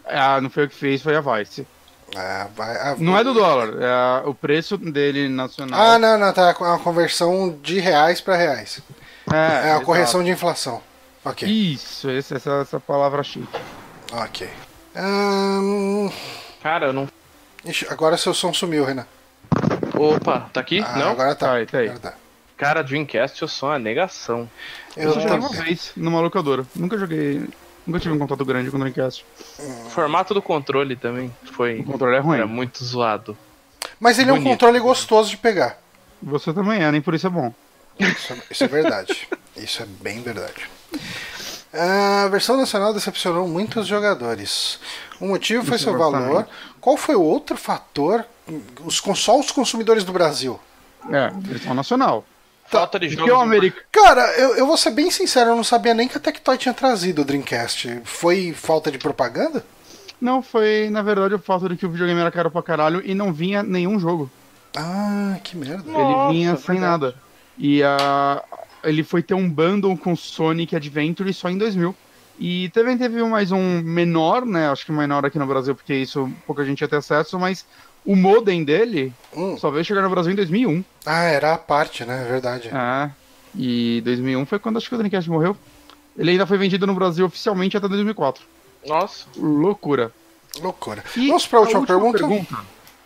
Ah, 0.06 0.40
não 0.40 0.50
foi 0.50 0.66
o 0.66 0.70
que 0.70 0.76
fez, 0.76 1.02
foi 1.02 1.16
a 1.16 1.22
Vice. 1.22 1.68
Ah, 2.16 2.48
vai- 2.56 2.78
ah, 2.78 2.96
Não 3.00 3.18
é 3.18 3.24
do 3.24 3.34
dólar, 3.34 3.82
é 3.82 3.90
a- 3.90 4.24
o 4.26 4.34
preço 4.36 4.78
dele 4.78 5.28
nacional. 5.28 5.80
Ah, 5.82 6.00
não, 6.00 6.18
não, 6.18 6.32
tá. 6.32 6.52
A 6.52 6.80
conversão 6.80 7.58
de 7.62 7.80
reais 7.80 8.22
para 8.22 8.38
reais. 8.38 8.80
É 9.34 9.36
a 9.36 9.68
exato. 9.72 9.86
correção 9.86 10.24
de 10.24 10.30
inflação. 10.30 10.82
Ok, 11.26 11.50
Isso, 11.50 12.08
essa, 12.08 12.36
essa 12.62 12.80
palavra 12.80 13.24
chique. 13.24 13.48
ok. 14.14 14.48
Ahn, 14.96 16.10
Cara, 16.62 16.88
eu 16.88 16.94
não. 16.94 17.08
Ixi, 17.66 17.88
agora 17.90 18.18
seu 18.18 18.34
som 18.34 18.54
sumiu, 18.54 18.86
Renan. 18.86 19.06
Opa, 19.98 20.50
tá 20.52 20.60
aqui? 20.60 20.80
Ah, 20.86 20.98
não? 20.98 21.12
agora 21.12 21.36
tá. 21.36 21.48
Tá 21.48 21.54
aí, 21.54 21.66
tá 21.66 21.78
aí. 21.80 21.86
Agora 21.90 22.00
tá. 22.00 22.14
Cara, 22.58 22.82
Dreamcast, 22.82 23.44
o 23.44 23.48
som 23.48 23.74
é 23.74 23.80
negação. 23.80 24.50
Eu 24.96 25.04
Eu 25.10 25.14
só 25.14 25.20
joguei 25.20 25.38
uma 25.38 25.50
vez 25.50 25.92
numa 25.96 26.22
locadora. 26.22 26.66
Nunca 26.76 26.98
joguei. 26.98 27.48
Nunca 27.86 28.00
tive 28.00 28.14
um 28.16 28.18
contato 28.18 28.44
grande 28.46 28.72
com 28.72 28.78
o 28.78 28.80
Dreamcast. 28.80 29.26
O 29.60 29.90
formato 29.90 30.34
do 30.34 30.42
controle 30.42 30.96
também 30.96 31.34
foi. 31.52 31.80
O 31.82 31.84
controle 31.84 32.16
é 32.16 32.20
ruim. 32.20 32.38
Era 32.38 32.48
muito 32.48 32.84
zoado. 32.84 33.38
Mas 34.00 34.18
ele 34.20 34.30
é 34.30 34.34
um 34.34 34.38
Bonito. 34.38 34.52
controle 34.52 34.80
gostoso 34.80 35.30
de 35.30 35.38
pegar. 35.38 35.78
Você 36.24 36.54
também 36.54 36.82
é, 36.84 36.92
nem 36.92 37.02
por 37.02 37.14
isso 37.14 37.28
é 37.28 37.30
bom. 37.30 37.54
Isso 38.00 38.34
é, 38.34 38.38
isso 38.50 38.64
é 38.64 38.68
verdade. 38.68 39.28
isso 39.56 39.84
é 39.84 39.86
bem 39.86 40.22
verdade. 40.22 40.68
A 41.74 42.28
versão 42.30 42.56
nacional 42.58 42.94
decepcionou 42.94 43.48
muitos 43.48 43.86
jogadores. 43.86 44.80
O 45.20 45.28
motivo 45.28 45.66
foi 45.66 45.76
Isso 45.76 45.86
seu 45.86 45.98
valor. 45.98 46.48
Qual 46.86 46.96
foi 46.98 47.16
o 47.16 47.22
outro 47.24 47.58
fator? 47.58 48.24
Os, 48.84 49.02
só 49.20 49.40
os 49.40 49.50
consumidores 49.50 50.04
do 50.04 50.14
Brasil. 50.14 50.60
É, 51.10 51.32
versão 51.40 51.74
nacional. 51.74 52.24
Falta 52.68 53.00
de 53.00 53.08
Porque 53.08 53.28
jogos. 53.28 53.34
o 53.34 53.38
de- 53.38 53.44
americano. 53.56 53.84
Cara, 53.92 54.22
eu, 54.38 54.56
eu 54.58 54.68
vou 54.68 54.78
ser 54.78 54.92
bem 54.92 55.10
sincero, 55.10 55.50
eu 55.50 55.56
não 55.56 55.64
sabia 55.64 55.96
nem 55.96 56.08
que 56.08 56.16
a 56.16 56.20
Tectoy 56.20 56.60
tinha 56.60 56.76
trazido 56.76 57.24
o 57.24 57.26
Dreamcast. 57.26 58.02
Foi 58.04 58.54
falta 58.54 58.92
de 58.92 59.00
propaganda? 59.00 59.66
Não, 60.22 60.44
foi 60.44 60.88
na 60.92 61.02
verdade 61.02 61.34
o 61.34 61.40
fato 61.40 61.68
de 61.68 61.76
que 61.76 61.88
o 61.88 61.90
videogame 61.90 62.20
era 62.22 62.30
caro 62.30 62.52
pra 62.52 62.62
caralho 62.62 63.02
e 63.04 63.16
não 63.16 63.34
vinha 63.34 63.64
nenhum 63.64 64.00
jogo. 64.00 64.30
Ah, 64.78 65.38
que 65.44 65.58
merda. 65.58 65.92
Nossa, 65.92 66.00
ele 66.30 66.34
vinha 66.38 66.56
sem 66.56 66.76
verdade. 66.76 66.82
nada. 66.82 67.16
E 67.58 67.82
a, 67.82 68.44
ele 68.84 69.04
foi 69.04 69.24
ter 69.24 69.34
um 69.34 69.50
bundle 69.50 69.98
com 69.98 70.16
Sonic 70.16 70.76
Adventure 70.76 71.34
só 71.34 71.50
em 71.50 71.58
2000. 71.58 71.96
E 72.38 72.70
também 72.70 72.98
teve 72.98 73.24
mais 73.24 73.52
um 73.52 73.82
menor, 73.82 74.46
né? 74.46 74.70
Acho 74.70 74.86
que 74.86 74.92
menor 74.92 75.26
aqui 75.26 75.40
no 75.40 75.46
Brasil, 75.46 75.74
porque 75.76 75.94
isso 75.96 76.30
pouca 76.46 76.66
gente 76.66 76.82
ia 76.82 76.88
ter 76.88 76.98
acesso, 76.98 77.40
mas 77.40 77.66
o 78.06 78.16
modem 78.16 78.64
dele 78.64 79.14
Hum. 79.36 79.58
só 79.58 79.72
veio 79.72 79.86
chegar 79.86 80.02
no 80.02 80.10
Brasil 80.10 80.32
em 80.34 80.36
2001. 80.36 80.84
Ah, 81.06 81.24
era 81.24 81.54
a 81.54 81.58
parte, 81.58 82.04
né? 82.04 82.24
É 82.26 82.32
verdade. 82.32 82.70
É. 82.74 83.12
E 83.56 84.02
2001 84.04 84.46
foi 84.46 84.60
quando 84.60 84.78
acho 84.78 84.90
que 84.90 84.96
o 84.96 84.98
Dreamcast 84.98 85.30
morreu. 85.30 85.56
Ele 86.18 86.32
ainda 86.32 86.46
foi 86.46 86.58
vendido 86.58 86.86
no 86.86 86.94
Brasil 86.94 87.26
oficialmente 87.26 87.78
até 87.78 87.88
2004. 87.88 88.44
Nossa. 88.86 89.26
Loucura. 89.38 90.12
Loucura. 90.62 91.04
E 91.16 91.28
Vamos 91.28 91.48
pra 91.48 91.60
última, 91.62 91.86
pergunta? 91.86 92.60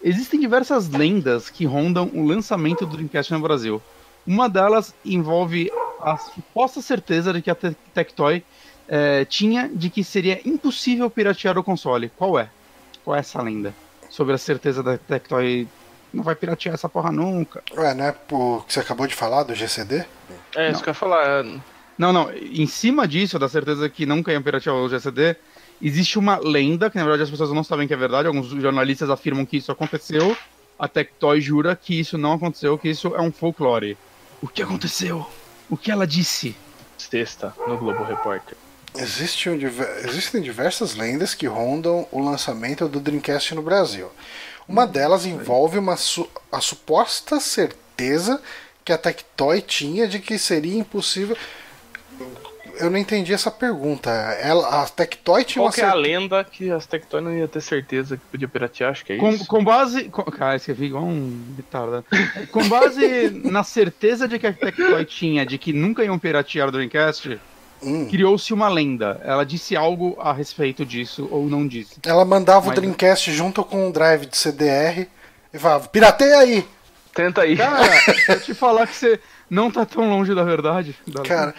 Existem 0.04 0.40
diversas 0.40 0.90
lendas 0.90 1.50
que 1.50 1.66
rondam 1.66 2.10
o 2.14 2.26
lançamento 2.26 2.86
do 2.86 2.94
Dreamcast 2.94 3.32
no 3.34 3.40
Brasil. 3.40 3.82
Uma 4.26 4.48
delas 4.50 4.94
envolve 5.04 5.72
a 6.02 6.18
suposta 6.18 6.82
certeza 6.82 7.34
de 7.34 7.42
que 7.42 7.50
a 7.52 7.56
Te- 7.56 7.76
Tectoy 7.94 8.44
eh, 8.90 9.24
tinha 9.26 9.70
de 9.70 9.90
que 9.90 10.04
seria 10.04 10.42
impossível 10.44 11.10
piratear 11.12 11.58
o 11.60 11.64
console. 11.64 12.10
Qual 12.18 12.40
é? 12.40 12.50
Qual 13.06 13.16
é 13.16 13.20
essa 13.20 13.40
lenda? 13.40 13.72
Sobre 14.10 14.34
a 14.34 14.38
certeza 14.38 14.82
da 14.82 14.98
Tectoy 14.98 15.68
não 16.12 16.24
vai 16.24 16.34
piratear 16.34 16.74
essa 16.74 16.90
porra 16.90 17.12
nunca. 17.12 17.62
Ué, 17.78 17.94
não 17.94 18.06
é 18.06 18.16
o 18.32 18.62
que 18.62 18.74
você 18.74 18.80
acabou 18.80 19.06
de 19.06 19.14
falar 19.14 19.44
do 19.44 19.54
GCD? 19.54 20.04
É, 20.56 20.72
isso 20.72 20.82
que 20.82 20.90
eu 20.90 20.92
ia 20.92 20.96
falar. 20.96 21.46
Não, 21.96 22.12
não. 22.12 22.32
Em 22.32 22.66
cima 22.66 23.08
disso, 23.08 23.38
da 23.38 23.48
certeza 23.48 23.88
que 23.88 24.08
nunca 24.08 24.32
iam 24.32 24.42
piratear 24.42 24.76
o 24.76 24.90
GCD, 24.90 25.36
existe 25.80 26.18
uma 26.18 26.40
lenda, 26.40 26.90
que 26.90 26.98
na 26.98 27.04
verdade 27.04 27.24
as 27.24 27.30
pessoas 27.30 27.52
não 27.52 27.64
sabem 27.64 27.88
que 27.88 27.94
é 27.94 27.98
verdade. 27.98 28.28
Alguns 28.28 28.48
jornalistas 28.48 29.12
afirmam 29.12 29.46
que 29.46 29.58
isso 29.58 29.72
aconteceu. 29.72 30.36
A 30.80 30.88
Tectoy 30.88 31.40
jura 31.40 31.76
que 31.76 32.00
isso 32.00 32.18
não 32.18 32.34
aconteceu, 32.34 32.76
que 32.76 32.90
isso 32.90 33.14
é 33.16 33.22
um 33.22 33.32
folclore. 33.32 33.96
O 34.42 34.48
que 34.48 34.64
aconteceu? 34.64 35.28
O 35.70 35.78
que 35.78 35.92
ela 35.92 36.08
disse? 36.08 36.56
Sexta, 36.98 37.54
no 37.68 37.78
Globo 37.78 38.04
Repórter. 38.04 38.58
Existe 38.98 39.50
um 39.50 39.58
Existem 40.06 40.42
diversas 40.42 40.96
lendas 40.96 41.34
que 41.34 41.48
rondam 41.48 42.08
o 42.12 42.20
lançamento 42.22 42.88
do 42.88 43.00
Dreamcast 43.00 43.54
no 43.56 43.62
Brasil. 43.62 44.10
Uma 44.68 44.86
delas 44.86 45.26
envolve 45.26 45.78
uma 45.78 45.96
su- 45.98 46.30
a 46.52 46.60
suposta 46.62 47.40
certeza 47.40 48.42
que 48.84 48.92
a 48.92 48.98
Tectoy 48.98 49.62
tinha 49.62 50.08
de 50.08 50.20
que 50.20 50.38
seria 50.38 50.78
impossível. 50.78 51.38
Eu 52.80 52.90
não 52.90 52.98
entendi 52.98 53.34
essa 53.34 53.52
pergunta. 53.52 54.10
Ela, 54.10 54.84
a 54.84 54.88
Tectoy 54.88 55.44
tinha 55.44 55.62
Qual 55.62 55.68
uma 55.68 55.74
que 55.74 55.82
é 55.82 55.86
a 55.86 55.94
lenda 55.94 56.44
que 56.46 56.72
as 56.72 56.86
Tectoy 56.86 57.20
não 57.22 57.36
ia 57.36 57.48
ter 57.48 57.62
certeza 57.62 58.16
que 58.16 58.24
podia 58.32 58.48
piratear? 58.48 58.92
Acho 58.92 59.04
que 59.06 59.14
é 59.14 59.18
Com, 59.18 59.30
isso. 59.32 59.46
com 59.48 59.64
base. 59.64 60.06
Com, 60.06 60.24
cara, 60.24 60.56
escrevi 60.56 60.86
igual 60.86 61.04
um 61.04 61.44
retardado. 61.58 62.06
Com 62.52 62.68
base 62.70 63.30
na 63.44 63.64
certeza 63.64 64.28
de 64.28 64.40
que 64.40 64.48
a 64.48 64.54
Tectoy 64.54 65.04
tinha 65.06 65.46
de 65.46 65.58
que 65.58 65.74
nunca 65.74 66.04
iam 66.06 66.18
piratear 66.18 66.70
o 66.70 66.72
Dreamcast, 66.72 67.38
Hum. 67.82 68.08
criou-se 68.10 68.54
uma 68.54 68.68
lenda. 68.68 69.22
Ela 69.24 69.46
disse 69.46 69.76
algo 69.76 70.18
a 70.20 70.34
respeito 70.34 70.86
disso, 70.86 71.28
ou 71.32 71.46
não 71.48 71.68
disse. 71.68 71.96
Ela 72.06 72.26
mandava 72.26 72.68
Mas- 72.68 72.78
o 72.78 72.82
Dreamcast 72.82 73.32
junto 73.32 73.64
com 73.64 73.90
o 73.90 73.92
drive 73.94 74.26
de 74.26 74.38
CDR 74.38 75.08
e 75.54 75.58
falava: 75.60 75.88
pirateia 75.88 76.38
aí! 76.40 76.68
Tenta 77.14 77.42
aí. 77.42 77.58
Cara, 77.58 77.90
eu 78.30 78.40
te 78.40 78.54
falar 78.54 78.86
que 78.88 78.96
você 78.96 79.20
não 79.50 79.72
tá 79.72 79.86
tão 79.86 80.10
longe 80.10 80.34
da 80.36 80.44
verdade. 80.44 80.96
da- 81.08 81.24
Cara, 81.24 81.56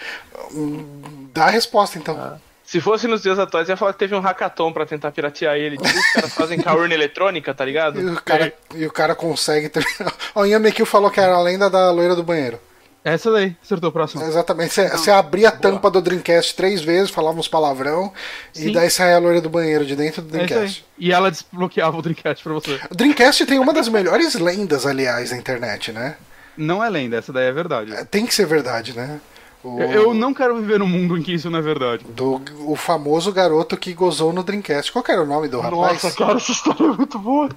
hum, 0.53 1.29
dá 1.35 1.47
a 1.47 1.51
resposta 1.51 1.99
então. 1.99 2.39
Se 2.65 2.81
fosse 2.81 3.09
nos 3.09 3.21
dias 3.21 3.37
atuais, 3.37 3.69
ia 3.69 3.77
falar 3.77 3.93
que 3.93 3.99
teve 3.99 4.15
um 4.15 4.21
hackathon 4.21 4.73
pra 4.73 4.87
tentar 4.87 5.11
piratear 5.11 5.57
ele. 5.57 5.77
Tipo, 5.77 5.89
os 5.99 6.13
caras 6.13 6.35
fazem 6.35 6.61
com 6.63 6.69
a 6.69 6.75
urna 6.75 6.95
eletrônica, 6.95 7.53
tá 7.53 7.65
ligado? 7.65 8.01
E 8.01 8.07
o 8.11 8.23
cara, 8.23 8.55
e 8.77 8.87
o 8.87 8.93
cara 8.93 9.15
consegue 9.17 9.69
terminar. 9.69 10.15
Ó, 10.37 10.43
O 10.43 10.47
Yamekil 10.47 10.87
falou 10.87 11.11
que 11.11 11.19
era 11.19 11.35
a 11.35 11.41
lenda 11.43 11.69
da 11.69 11.91
loira 11.91 12.15
do 12.15 12.23
banheiro. 12.23 12.61
Essa 13.03 13.31
daí, 13.33 13.57
acertou 13.63 13.89
o 13.89 13.93
próximo. 13.93 14.23
Exatamente. 14.23 14.75
Você, 14.75 14.89
você 14.91 15.11
abria 15.11 15.49
a 15.49 15.53
tampa 15.53 15.91
do 15.91 16.03
Dreamcast 16.03 16.55
três 16.55 16.83
vezes, 16.83 17.11
falava 17.11 17.39
uns 17.39 17.49
palavrão, 17.49 18.13
e 18.55 18.59
Sim. 18.59 18.73
daí 18.73 18.91
saía 18.91 19.17
a 19.17 19.19
loira 19.19 19.41
do 19.41 19.49
banheiro 19.49 19.87
de 19.87 19.97
dentro 19.97 20.21
do 20.21 20.29
É. 20.37 20.45
Dreamcast. 20.45 20.85
E 20.99 21.11
ela 21.11 21.31
desbloqueava 21.31 21.97
o 21.97 22.03
Dreamcast 22.03 22.45
pra 22.45 22.53
você. 22.53 22.79
O 22.91 22.95
Dreamcast 22.95 23.47
tem 23.47 23.59
uma 23.59 23.73
das 23.73 23.89
melhores 23.89 24.35
lendas, 24.35 24.85
aliás, 24.85 25.31
na 25.31 25.39
internet, 25.39 25.93
né? 25.93 26.17
Não 26.59 26.85
é 26.85 26.91
lenda, 26.91 27.17
essa 27.17 27.33
daí 27.33 27.47
é 27.47 27.53
verdade. 27.53 27.93
É, 27.95 28.05
Tem 28.05 28.27
que 28.27 28.35
ser 28.35 28.45
verdade, 28.45 28.95
né? 28.95 29.19
O, 29.65 29.81
Eu, 29.81 30.13
não 30.15 30.33
quero 30.35 30.57
viver 30.57 30.79
num 30.79 30.87
mundo 30.89 31.17
em 31.17 31.23
que 31.23 31.33
isso 31.35 31.49
não 31.51 31.59
é 31.59 31.63
verdade. 31.63 32.05
Do, 32.09 32.41
o 32.67 32.77
famoso 32.77 33.33
garoto 33.33 33.77
que 33.77 33.95
gozou 33.95 34.33
no 34.33 34.43
Dreamcast. 34.43 34.93
Qual 34.93 35.03
que 35.03 35.13
era 35.13 35.23
o 35.23 35.27
nome 35.27 35.49
do 35.49 35.61
rapaz? 35.61 36.03
Nossa, 36.03 36.17
cara, 36.17 36.37
essa 36.37 36.53
história 36.53 36.85
é 36.85 36.89
muito 36.97 37.19
boa. 37.19 37.49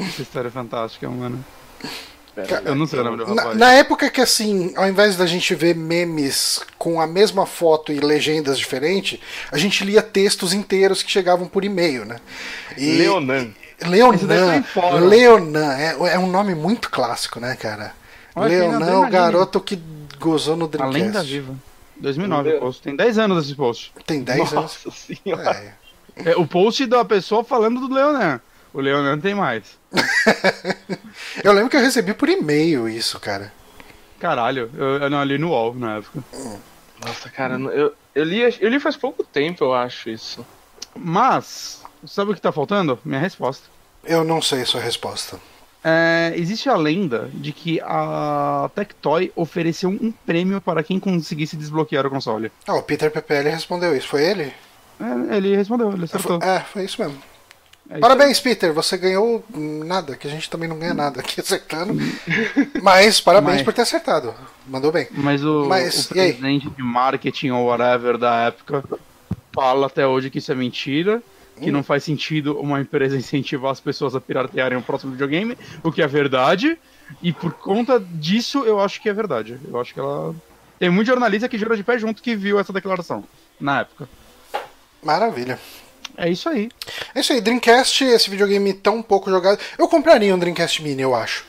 Essa 0.00 0.22
história 0.22 0.48
é 0.48 0.50
fantástica, 0.50 1.08
mano. 1.08 1.44
Pera, 2.46 2.62
Eu 2.64 2.74
não 2.74 2.86
sei 2.86 3.00
o 3.00 3.04
nome 3.04 3.16
do 3.16 3.34
Na, 3.34 3.42
rapaz. 3.42 3.58
na 3.58 3.72
época 3.72 4.10
que, 4.10 4.20
assim, 4.20 4.72
ao 4.76 4.86
invés 4.88 5.16
da 5.16 5.26
gente 5.26 5.54
ver 5.54 5.74
memes 5.74 6.60
com 6.78 7.00
a 7.00 7.06
mesma 7.06 7.46
foto 7.46 7.92
e 7.92 8.00
legendas 8.00 8.58
diferentes, 8.58 9.18
a 9.50 9.58
gente 9.58 9.84
lia 9.84 10.02
textos 10.02 10.52
inteiros 10.52 11.02
que 11.02 11.10
chegavam 11.10 11.46
por 11.46 11.64
e-mail, 11.64 12.04
né? 12.04 12.16
E- 12.76 12.98
Leonan. 12.98 13.48
Daí 13.80 13.88
tá 13.90 14.90
Leonan. 14.90 15.06
Leonan. 15.06 15.72
É, 15.74 16.14
é 16.14 16.18
um 16.18 16.26
nome 16.28 16.54
muito 16.54 16.90
clássico, 16.90 17.38
né, 17.38 17.54
cara? 17.56 17.92
Olha, 18.34 18.58
na 18.72 18.78
Leonan, 18.78 18.98
o 19.06 19.10
garoto 19.10 19.60
que 19.60 19.78
gozou 20.18 20.56
no 20.56 20.66
Dreamcast. 20.66 21.02
lenda 21.04 21.22
viva. 21.22 21.54
2009 22.00 22.48
Meu 22.48 22.58
o 22.58 22.60
post. 22.60 22.82
Tem 22.82 22.94
10 22.96 23.18
anos 23.18 23.44
esse 23.46 23.54
post. 23.56 23.92
Tem 24.06 24.22
10 24.22 24.38
anos. 24.40 24.52
Nossa 24.52 24.90
senhora. 24.90 25.50
É. 25.50 26.30
É 26.32 26.36
o 26.36 26.46
post 26.46 26.84
da 26.86 27.04
pessoa 27.04 27.44
falando 27.44 27.86
do 27.86 27.94
Leonan. 27.94 28.40
O 28.72 28.80
Leonan 28.80 29.18
tem 29.18 29.34
mais. 29.34 29.78
Eu 31.42 31.52
lembro 31.52 31.70
que 31.70 31.76
eu 31.76 31.80
recebi 31.80 32.12
por 32.12 32.28
e-mail 32.28 32.88
isso, 32.88 33.18
cara. 33.20 33.52
Caralho, 34.18 34.70
eu, 34.76 34.96
eu 34.96 35.10
não 35.10 35.22
li 35.22 35.38
no 35.38 35.50
UOL 35.50 35.74
na 35.74 35.98
época. 35.98 36.24
Nossa, 37.04 37.30
cara, 37.30 37.54
eu, 37.54 37.94
eu, 38.14 38.24
li, 38.24 38.40
eu 38.60 38.68
li 38.68 38.80
faz 38.80 38.96
pouco 38.96 39.22
tempo, 39.22 39.64
eu 39.64 39.72
acho 39.72 40.10
isso. 40.10 40.44
Mas, 40.96 41.84
sabe 42.04 42.32
o 42.32 42.34
que 42.34 42.40
tá 42.40 42.50
faltando? 42.50 42.98
Minha 43.04 43.20
resposta. 43.20 43.68
Eu 44.04 44.24
não 44.24 44.42
sei 44.42 44.62
a 44.62 44.66
sua 44.66 44.80
resposta. 44.80 45.38
É, 45.84 46.32
existe 46.34 46.68
a 46.68 46.76
lenda 46.76 47.30
de 47.32 47.52
que 47.52 47.80
a 47.82 48.68
Tectoy 48.74 49.32
ofereceu 49.36 49.88
um 49.90 50.12
prêmio 50.26 50.60
para 50.60 50.82
quem 50.82 50.98
conseguisse 50.98 51.56
desbloquear 51.56 52.04
o 52.04 52.10
console. 52.10 52.50
Ah, 52.66 52.74
o 52.74 52.82
Peter 52.82 53.10
PPL 53.12 53.48
respondeu 53.50 53.96
isso. 53.96 54.08
Foi 54.08 54.24
ele? 54.24 54.52
É, 55.00 55.36
ele 55.36 55.54
respondeu, 55.54 55.92
ele 55.92 56.04
acertou. 56.04 56.40
É, 56.42 56.60
foi 56.60 56.84
isso 56.84 57.00
mesmo. 57.00 57.22
É 57.90 57.98
Parabéns, 57.98 58.38
Peter. 58.38 58.72
Você 58.72 58.96
ganhou 58.98 59.42
nada, 59.54 60.14
que 60.16 60.26
a 60.26 60.30
gente 60.30 60.50
também 60.50 60.68
não 60.68 60.78
ganha 60.78 60.92
nada 60.94 61.20
aqui 61.20 61.40
acertando. 61.40 61.94
Mas 62.82 63.20
parabéns 63.20 63.56
Mas- 63.56 63.62
por 63.64 63.72
ter 63.72 63.82
acertado. 63.82 64.34
Mandou 64.66 64.92
bem. 64.92 65.08
Mas 65.12 65.42
o, 65.42 65.64
Mas, 65.66 66.04
o 66.04 66.08
presidente 66.10 66.68
de 66.68 66.82
marketing 66.82 67.50
ou 67.50 67.66
whatever 67.66 68.18
da 68.18 68.34
época 68.46 68.84
fala 69.54 69.86
até 69.86 70.06
hoje 70.06 70.28
que 70.30 70.38
isso 70.38 70.52
é 70.52 70.54
mentira, 70.54 71.22
que 71.60 71.70
Hum. 71.70 71.72
não 71.72 71.82
faz 71.82 72.04
sentido 72.04 72.58
uma 72.60 72.78
empresa 72.80 73.16
incentivar 73.18 73.72
as 73.72 73.80
pessoas 73.80 74.14
a 74.14 74.20
piratearem 74.20 74.76
o 74.76 74.82
próximo 74.82 75.12
videogame, 75.12 75.56
o 75.82 75.90
que 75.90 76.02
é 76.02 76.06
verdade. 76.06 76.78
E 77.22 77.32
por 77.32 77.52
conta 77.54 77.98
disso, 77.98 78.64
eu 78.64 78.78
acho 78.78 79.00
que 79.00 79.08
é 79.08 79.12
verdade. 79.14 79.58
Eu 79.66 79.80
acho 79.80 79.94
que 79.94 80.00
ela. 80.00 80.34
Tem 80.78 80.90
muito 80.90 81.06
jornalista 81.06 81.48
que 81.48 81.56
jura 81.58 81.74
de 81.74 81.82
pé 81.82 81.98
junto 81.98 82.22
que 82.22 82.36
viu 82.36 82.60
essa 82.60 82.72
declaração 82.72 83.24
na 83.58 83.80
época. 83.80 84.06
Maravilha. 85.02 85.58
É 86.18 86.28
isso 86.28 86.48
aí. 86.48 86.68
É 87.14 87.20
isso 87.20 87.32
aí, 87.32 87.40
Dreamcast, 87.40 88.02
esse 88.02 88.28
videogame 88.28 88.74
tão 88.74 89.00
pouco 89.00 89.30
jogado. 89.30 89.60
Eu 89.78 89.86
compraria 89.86 90.34
um 90.34 90.38
Dreamcast 90.38 90.82
Mini, 90.82 91.00
eu 91.00 91.14
acho. 91.14 91.44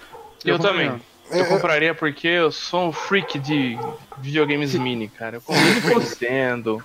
Eu, 0.45 0.55
Eu 0.55 0.59
também. 0.59 1.01
Eu 1.31 1.45
compraria 1.45 1.93
porque 1.95 2.27
eu 2.27 2.51
sou 2.51 2.89
um 2.89 2.91
freak 2.91 3.39
de 3.39 3.77
videogames 4.19 4.73
mini, 4.75 5.07
cara. 5.07 5.37
Eu 5.37 5.41
compro 5.41 5.61
Nintendo. 5.99 6.83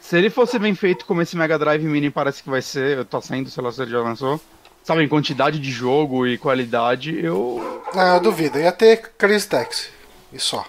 Se 0.00 0.16
ele 0.16 0.28
fosse 0.28 0.58
bem 0.58 0.74
feito 0.74 1.06
como 1.06 1.22
esse 1.22 1.36
Mega 1.36 1.58
Drive 1.58 1.84
Mini 1.84 2.10
parece 2.10 2.42
que 2.42 2.50
vai 2.50 2.60
ser, 2.60 3.04
tá 3.06 3.20
saindo, 3.20 3.48
sei 3.50 3.62
lá 3.62 3.72
se 3.72 3.80
ele 3.82 3.90
já 3.90 4.00
lançou. 4.00 4.40
Sabe, 4.82 5.02
em 5.02 5.08
quantidade 5.08 5.58
de 5.58 5.70
jogo 5.70 6.26
e 6.26 6.36
qualidade, 6.36 7.18
eu. 7.24 7.82
Ah, 7.94 8.16
eu 8.16 8.20
duvido. 8.20 8.58
Ia 8.58 8.72
ter 8.72 9.12
Crazy 9.16 9.48
Taxi. 9.48 9.88
E 10.32 10.38
só. 10.38 10.66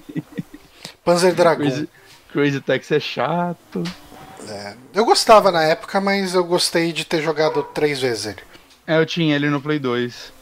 Panzer 1.04 1.34
Dragoon. 1.34 1.68
Crazy, 1.68 1.88
Crazy 2.32 2.60
Taxi 2.60 2.94
é 2.94 3.00
chato. 3.00 3.82
É, 4.48 4.74
eu 4.94 5.04
gostava 5.04 5.50
na 5.50 5.62
época, 5.64 6.00
mas 6.00 6.34
eu 6.34 6.44
gostei 6.44 6.92
de 6.92 7.04
ter 7.04 7.22
jogado 7.22 7.62
três 7.62 8.00
vezes 8.00 8.26
ele. 8.26 8.42
É, 8.86 8.98
eu 8.98 9.06
tinha 9.06 9.34
ele 9.34 9.48
no 9.50 9.60
Play 9.60 9.78
2. 9.78 10.32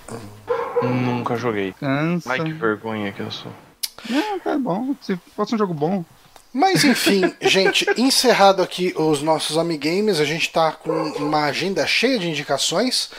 Nunca 0.83 1.37
joguei. 1.37 1.73
Cansa. 1.81 2.33
Ai, 2.33 2.41
que 2.43 2.53
vergonha 2.53 3.13
que 3.13 3.21
eu 3.21 3.31
sou. 3.31 3.51
Não, 4.09 4.39
tá 4.41 4.59
bom. 4.59 4.95
Se 5.01 5.19
fosse 5.35 5.55
um 5.55 5.59
jogo 5.59 5.73
bom. 5.73 6.05
Mas 6.53 6.85
enfim, 6.85 7.33
gente, 7.41 7.87
encerrado 7.97 8.63
aqui 8.63 8.95
os 8.97 9.23
nossos 9.23 9.57
Amigames, 9.57 10.21
a 10.21 10.25
gente 10.25 10.51
tá 10.53 10.73
com 10.73 10.91
uma 10.93 11.45
agenda 11.47 11.87
cheia 11.87 12.19
de 12.19 12.29
indicações. 12.29 13.11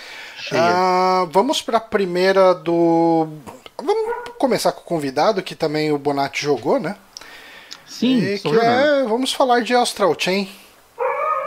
Ah, 0.53 1.25
vamos 1.31 1.61
para 1.61 1.77
a 1.77 1.81
primeira 1.81 2.53
do. 2.53 3.27
Vamos 3.77 4.29
começar 4.37 4.71
com 4.71 4.81
o 4.81 4.85
convidado, 4.85 5.41
que 5.41 5.55
também 5.55 5.91
o 5.91 5.97
Bonatti 5.97 6.43
jogou, 6.43 6.79
né? 6.79 6.95
Sim, 7.87 8.19
E 8.19 8.39
que 8.39 8.49
jogando. 8.49 8.63
é. 8.63 9.03
Vamos 9.05 9.33
falar 9.33 9.61
de 9.61 9.73
Astral 9.75 10.15
Chain. 10.17 10.49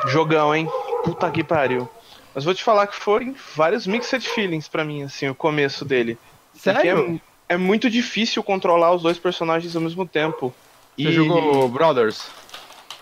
Jogão, 0.07 0.55
hein? 0.55 0.69
Puta 1.05 1.31
que 1.31 1.43
pariu. 1.43 1.89
Mas 2.35 2.45
vou 2.45 2.55
te 2.55 2.63
falar 2.63 2.87
que 2.87 2.95
foram 2.95 3.35
vários 3.57 3.87
mixed 3.87 4.29
feelings 4.29 4.69
pra 4.69 4.85
mim, 4.85 5.03
assim, 5.03 5.29
o 5.29 5.35
começo 5.35 5.85
dele. 5.85 6.19
Sério? 6.55 7.21
É, 7.49 7.55
é, 7.55 7.57
muito 7.57 7.91
difícil 7.91 8.43
controlar 8.43 8.95
os 8.95 9.03
dois 9.03 9.19
personagens 9.19 9.75
ao 9.75 9.83
mesmo 9.83 10.07
tempo. 10.07 10.55
Você 10.97 11.09
e... 11.09 11.13
jogou 11.13 11.69
Brothers? 11.69 12.29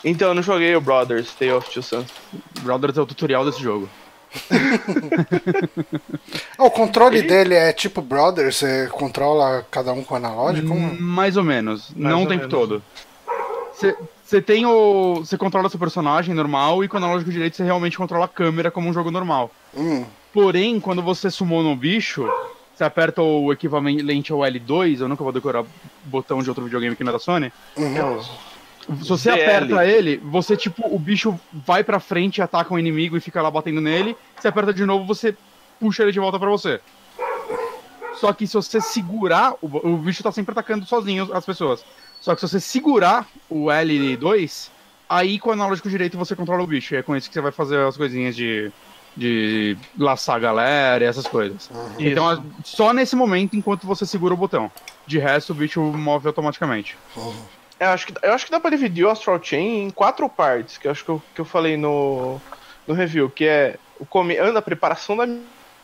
Então, 0.05 0.29
eu 0.29 0.35
não 0.35 0.43
joguei 0.43 0.77
o 0.77 0.81
Brothers, 0.81 1.35
Tale 1.35 1.53
of 1.53 1.71
Two 1.71 1.83
Sons. 1.83 2.07
Brothers 2.61 2.97
é 2.97 3.01
o 3.01 3.07
tutorial 3.07 3.45
desse 3.45 3.61
jogo. 3.61 3.89
o 6.59 6.71
controle 6.71 7.19
e... 7.19 7.23
dele 7.23 7.55
é 7.55 7.73
tipo 7.73 8.03
Brothers, 8.03 8.57
você 8.57 8.87
controla 8.89 9.67
cada 9.71 9.93
um 9.93 10.05
com 10.05 10.15
analógico? 10.15 10.75
Mais 10.75 11.37
ou 11.37 11.45
menos, 11.45 11.91
mais 11.91 12.15
não 12.15 12.25
o 12.25 12.27
tempo 12.27 12.47
menos. 12.47 12.51
todo. 12.51 12.83
Você 13.73 13.97
tem 14.43 14.67
o. 14.67 15.17
Você 15.17 15.39
controla 15.39 15.69
seu 15.69 15.79
personagem 15.79 16.35
normal 16.35 16.83
e 16.83 16.89
com 16.89 16.97
o 16.97 16.99
analógico 16.99 17.31
direito 17.31 17.57
você 17.57 17.63
realmente 17.63 17.97
controla 17.97 18.25
a 18.25 18.29
câmera 18.29 18.71
como 18.71 18.89
um 18.89 18.93
jogo 18.93 19.11
normal. 19.11 19.53
Hum. 19.75 20.05
Porém, 20.33 20.81
quando 20.81 21.01
você 21.01 21.31
sumou 21.31 21.63
um 21.63 21.77
bicho, 21.77 22.29
você 22.75 22.85
aperta 22.85 23.23
o 23.23 23.53
equivalente 23.53 24.33
ao 24.33 24.41
L2, 24.41 25.01
eu 25.01 25.09
nunca 25.09 25.23
vou 25.23 25.33
decorar 25.33 25.65
botão 26.05 26.43
de 26.43 26.49
outro 26.49 26.65
videogame 26.65 26.95
aqui 26.95 27.05
na 27.05 27.13
da 27.13 27.19
Sony. 27.19 27.53
Uhum. 27.77 28.21
Se 29.03 29.09
você 29.09 29.31
DL. 29.31 29.43
aperta 29.43 29.87
ele, 29.87 30.19
você, 30.19 30.57
tipo, 30.57 30.87
o 30.95 30.99
bicho 30.99 31.39
vai 31.53 31.83
pra 31.83 31.99
frente, 31.99 32.43
ataca 32.43 32.75
um 32.75 32.79
inimigo 32.79 33.17
e 33.17 33.21
fica 33.21 33.41
lá 33.41 33.51
batendo 33.51 33.81
nele. 33.81 34.17
Você 34.39 34.49
aperta 34.49 34.75
de 34.75 34.85
novo, 34.85 35.07
você 35.07 35.37
puxa 35.81 36.03
ele 36.03 36.13
de 36.13 36.21
volta 36.21 36.39
pra 36.39 36.51
você. 36.51 36.81
Só 38.15 38.33
que 38.33 38.47
se 38.47 38.55
você 38.55 38.81
segurar, 38.81 39.55
o, 39.61 39.67
o 39.89 39.97
bicho 39.97 40.23
tá 40.23 40.33
sempre 40.33 40.53
atacando 40.53 40.87
sozinho 40.87 41.29
as 41.33 41.45
pessoas. 41.45 41.85
Só 42.27 42.35
que 42.35 42.41
se 42.41 42.49
você 42.49 42.59
segurar 42.59 43.25
o 43.49 43.67
L2, 43.67 44.69
aí 45.09 45.39
com 45.39 45.51
o 45.51 45.53
analógico 45.53 45.89
direito 45.89 46.19
você 46.19 46.35
controla 46.35 46.61
o 46.61 46.67
bicho. 46.67 46.93
E 46.93 46.97
é 46.97 47.03
com 47.05 47.15
isso 47.15 47.29
que 47.29 47.35
você 47.35 47.41
vai 47.41 47.53
fazer 47.53 47.79
as 47.79 47.97
coisinhas 47.97 48.35
de, 48.35 48.73
de 49.17 49.79
laçar 49.97 50.35
a 50.35 50.39
galera 50.41 51.05
e 51.05 51.07
essas 51.07 51.29
coisas. 51.29 51.71
Uhum. 51.71 51.95
Então, 52.01 52.45
só 52.65 52.93
nesse 52.93 53.15
momento, 53.15 53.55
enquanto 53.55 53.87
você 53.87 54.05
segura 54.05 54.35
o 54.35 54.37
botão. 54.37 54.69
De 55.07 55.21
resto, 55.21 55.51
o 55.51 55.55
bicho 55.55 55.81
move 55.81 56.27
automaticamente. 56.27 56.99
Uhum. 57.17 57.33
Eu 57.79 57.91
acho, 57.91 58.09
que, 58.09 58.15
eu 58.21 58.33
acho 58.33 58.45
que 58.45 58.51
dá 58.51 58.59
pra 58.59 58.71
dividir 58.71 59.05
o 59.05 59.11
Astral 59.11 59.41
Chain 59.41 59.85
em 59.85 59.91
quatro 59.91 60.29
partes, 60.29 60.79
que 60.79 60.89
eu 60.89 60.91
acho 60.91 61.05
que 61.05 61.11
eu, 61.11 61.23
que 61.33 61.41
eu 61.41 61.45
falei 61.45 61.77
no, 61.77 62.41
no 62.89 62.95
review, 62.95 63.31
que 63.31 63.45
é 63.45 63.77
o 64.01 64.05
come, 64.05 64.37
a 64.37 64.63
preparação 64.63 65.17
da, 65.17 65.27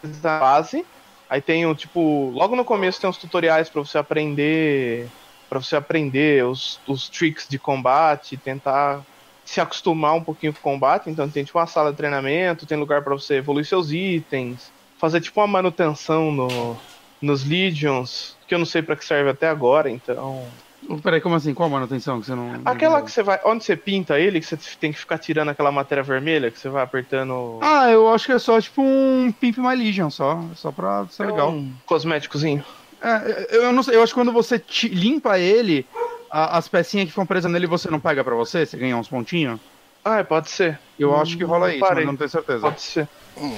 da 0.02 0.40
base, 0.40 0.84
aí 1.30 1.40
tem 1.40 1.66
o 1.66 1.74
tipo, 1.76 2.32
logo 2.34 2.56
no 2.56 2.64
começo 2.64 3.00
tem 3.00 3.08
uns 3.08 3.16
tutoriais 3.16 3.68
para 3.68 3.80
você 3.80 3.96
aprender 3.96 5.06
para 5.52 5.60
você 5.60 5.76
aprender 5.76 6.46
os, 6.46 6.80
os 6.86 7.10
tricks 7.10 7.46
de 7.46 7.58
combate, 7.58 8.38
tentar 8.38 9.02
se 9.44 9.60
acostumar 9.60 10.14
um 10.14 10.24
pouquinho 10.24 10.50
com 10.50 10.58
o 10.58 10.62
combate, 10.62 11.10
então 11.10 11.28
tem 11.28 11.44
tipo 11.44 11.58
uma 11.58 11.66
sala 11.66 11.90
de 11.90 11.98
treinamento, 11.98 12.64
tem 12.64 12.78
lugar 12.78 13.02
para 13.02 13.12
você 13.12 13.34
evoluir 13.34 13.66
seus 13.66 13.90
itens, 13.90 14.72
fazer 14.96 15.20
tipo 15.20 15.38
uma 15.38 15.46
manutenção 15.46 16.32
no, 16.32 16.74
nos 17.20 17.44
Legions, 17.44 18.34
que 18.48 18.54
eu 18.54 18.58
não 18.58 18.64
sei 18.64 18.80
para 18.80 18.96
que 18.96 19.04
serve 19.04 19.28
até 19.28 19.46
agora, 19.46 19.90
então 19.90 20.46
Peraí, 21.02 21.20
como 21.20 21.36
assim? 21.36 21.54
Qual 21.54 21.68
a 21.68 21.72
manutenção 21.72 22.18
que 22.18 22.26
você 22.26 22.34
não. 22.34 22.60
Aquela 22.64 23.00
que 23.02 23.12
você 23.12 23.22
vai. 23.22 23.38
Onde 23.44 23.62
você 23.62 23.76
pinta 23.76 24.18
ele, 24.18 24.40
que 24.40 24.46
você 24.46 24.58
tem 24.80 24.90
que 24.90 24.98
ficar 24.98 25.16
tirando 25.16 25.50
aquela 25.50 25.70
matéria 25.70 26.02
vermelha, 26.02 26.50
que 26.50 26.58
você 26.58 26.68
vai 26.68 26.82
apertando. 26.82 27.60
Ah, 27.62 27.88
eu 27.88 28.12
acho 28.12 28.26
que 28.26 28.32
é 28.32 28.38
só 28.40 28.60
tipo 28.60 28.82
um 28.82 29.32
Pimp 29.40 29.58
My 29.58 29.76
Legion, 29.76 30.10
só. 30.10 30.44
Só 30.56 30.72
pra 30.72 31.06
ser 31.06 31.22
é 31.22 31.26
legal. 31.26 31.50
Um 31.50 31.72
cosméticozinho. 31.86 32.64
É, 33.02 33.56
eu 33.56 33.72
não 33.72 33.82
sei, 33.82 33.96
eu 33.96 34.02
acho 34.02 34.12
que 34.12 34.20
quando 34.20 34.32
você 34.32 34.62
limpa 34.84 35.38
ele, 35.38 35.86
a, 36.30 36.56
as 36.56 36.68
pecinhas 36.68 37.06
que 37.06 37.10
ficam 37.10 37.26
presas 37.26 37.50
nele 37.50 37.66
você 37.66 37.90
não 37.90 38.00
pega 38.00 38.22
pra 38.22 38.34
você? 38.34 38.64
Você 38.64 38.76
ganha 38.76 38.96
uns 38.96 39.08
pontinhos? 39.08 39.60
Ah, 40.04 40.22
pode 40.22 40.50
ser. 40.50 40.78
Eu 40.98 41.10
hum, 41.10 41.16
acho 41.16 41.36
que 41.36 41.44
rola 41.44 41.70
isso, 41.70 41.80
parei. 41.80 42.04
mas 42.04 42.06
não 42.06 42.16
tenho 42.16 42.30
certeza. 42.30 42.60
Pode 42.60 42.80
ser. 42.80 43.08
Hum. 43.36 43.56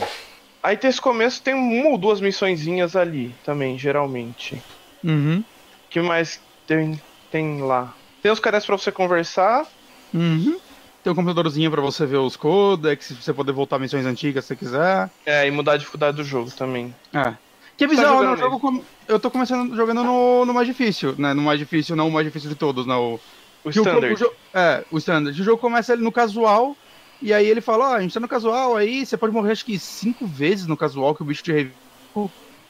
Aí 0.63 0.77
tem 0.77 0.89
esse 0.89 1.01
começo, 1.01 1.43
tem 1.43 1.55
uma 1.55 1.91
ou 1.91 1.99
duas 1.99 2.21
missõezinhas 2.21 2.97
ali 2.97 3.35
também, 3.45 3.79
geralmente. 3.79 4.63
Uhum. 5.05 5.45
que 5.91 6.01
mais 6.01 6.41
tem 6.67 6.99
tem 7.31 7.61
lá? 7.61 7.95
Tem 8.23 8.33
os 8.33 8.41
caras 8.41 8.65
para 8.65 8.79
você 8.79 8.91
conversar. 8.91 9.67
Uhum. 10.15 10.57
Tem 11.03 11.13
um 11.13 11.17
computadorzinho 11.17 11.71
para 11.71 11.83
você 11.83 12.07
ver 12.07 12.17
os 12.17 12.37
codecs, 12.37 13.11
você 13.11 13.35
poder 13.35 13.53
voltar 13.53 13.79
missões 13.79 14.07
antigas 14.07 14.45
se 14.45 14.49
você 14.49 14.57
quiser. 14.57 15.11
É, 15.27 15.47
e 15.47 15.51
mudar 15.51 15.73
a 15.73 15.77
dificuldade 15.77 16.17
do 16.17 16.25
jogo 16.25 16.51
também. 16.53 16.95
É. 17.13 17.35
Que 17.77 17.85
é 17.85 17.87
tá 17.87 17.95
bizarro, 17.95 18.23
tá 18.23 18.37
jogo 18.37 18.61
com... 18.61 18.83
eu 19.09 19.19
tô 19.19 19.31
começando 19.31 19.75
jogando 19.75 20.05
no, 20.05 20.45
no 20.45 20.55
mais 20.55 20.67
difícil, 20.67 21.15
né? 21.19 21.35
No 21.35 21.43
mais 21.43 21.59
difícil, 21.59 21.97
não 21.97 22.09
o 22.09 22.13
mais 22.13 22.27
difícil 22.27 22.49
de 22.49 22.55
todos, 22.55 22.87
né? 22.87 22.95
O, 22.95 23.19
o 23.65 23.71
standard. 23.71 24.25
O, 24.25 24.33
é, 24.53 24.85
o 24.91 24.99
standard. 24.99 25.41
O 25.41 25.45
jogo 25.45 25.59
começa 25.59 25.97
no 25.97 26.13
casual, 26.13 26.77
e 27.21 27.33
aí 27.33 27.47
ele 27.47 27.61
fala, 27.61 27.85
ó, 27.85 27.91
oh, 27.91 27.95
a 27.95 28.01
gente 28.01 28.15
tá 28.15 28.21
no 28.21 28.29
casual, 28.29 28.77
aí 28.77 29.05
você 29.05 29.17
pode 29.17 29.33
morrer 29.33 29.53
acho 29.53 29.65
que 29.65 29.79
cinco 29.79 30.27
vezes 30.27 30.67
no 30.67 30.77
casual 30.77 31.15
que 31.15 31.23
o 31.23 31.25
bicho 31.25 31.43
te 31.43 31.53
revive, 31.53 31.75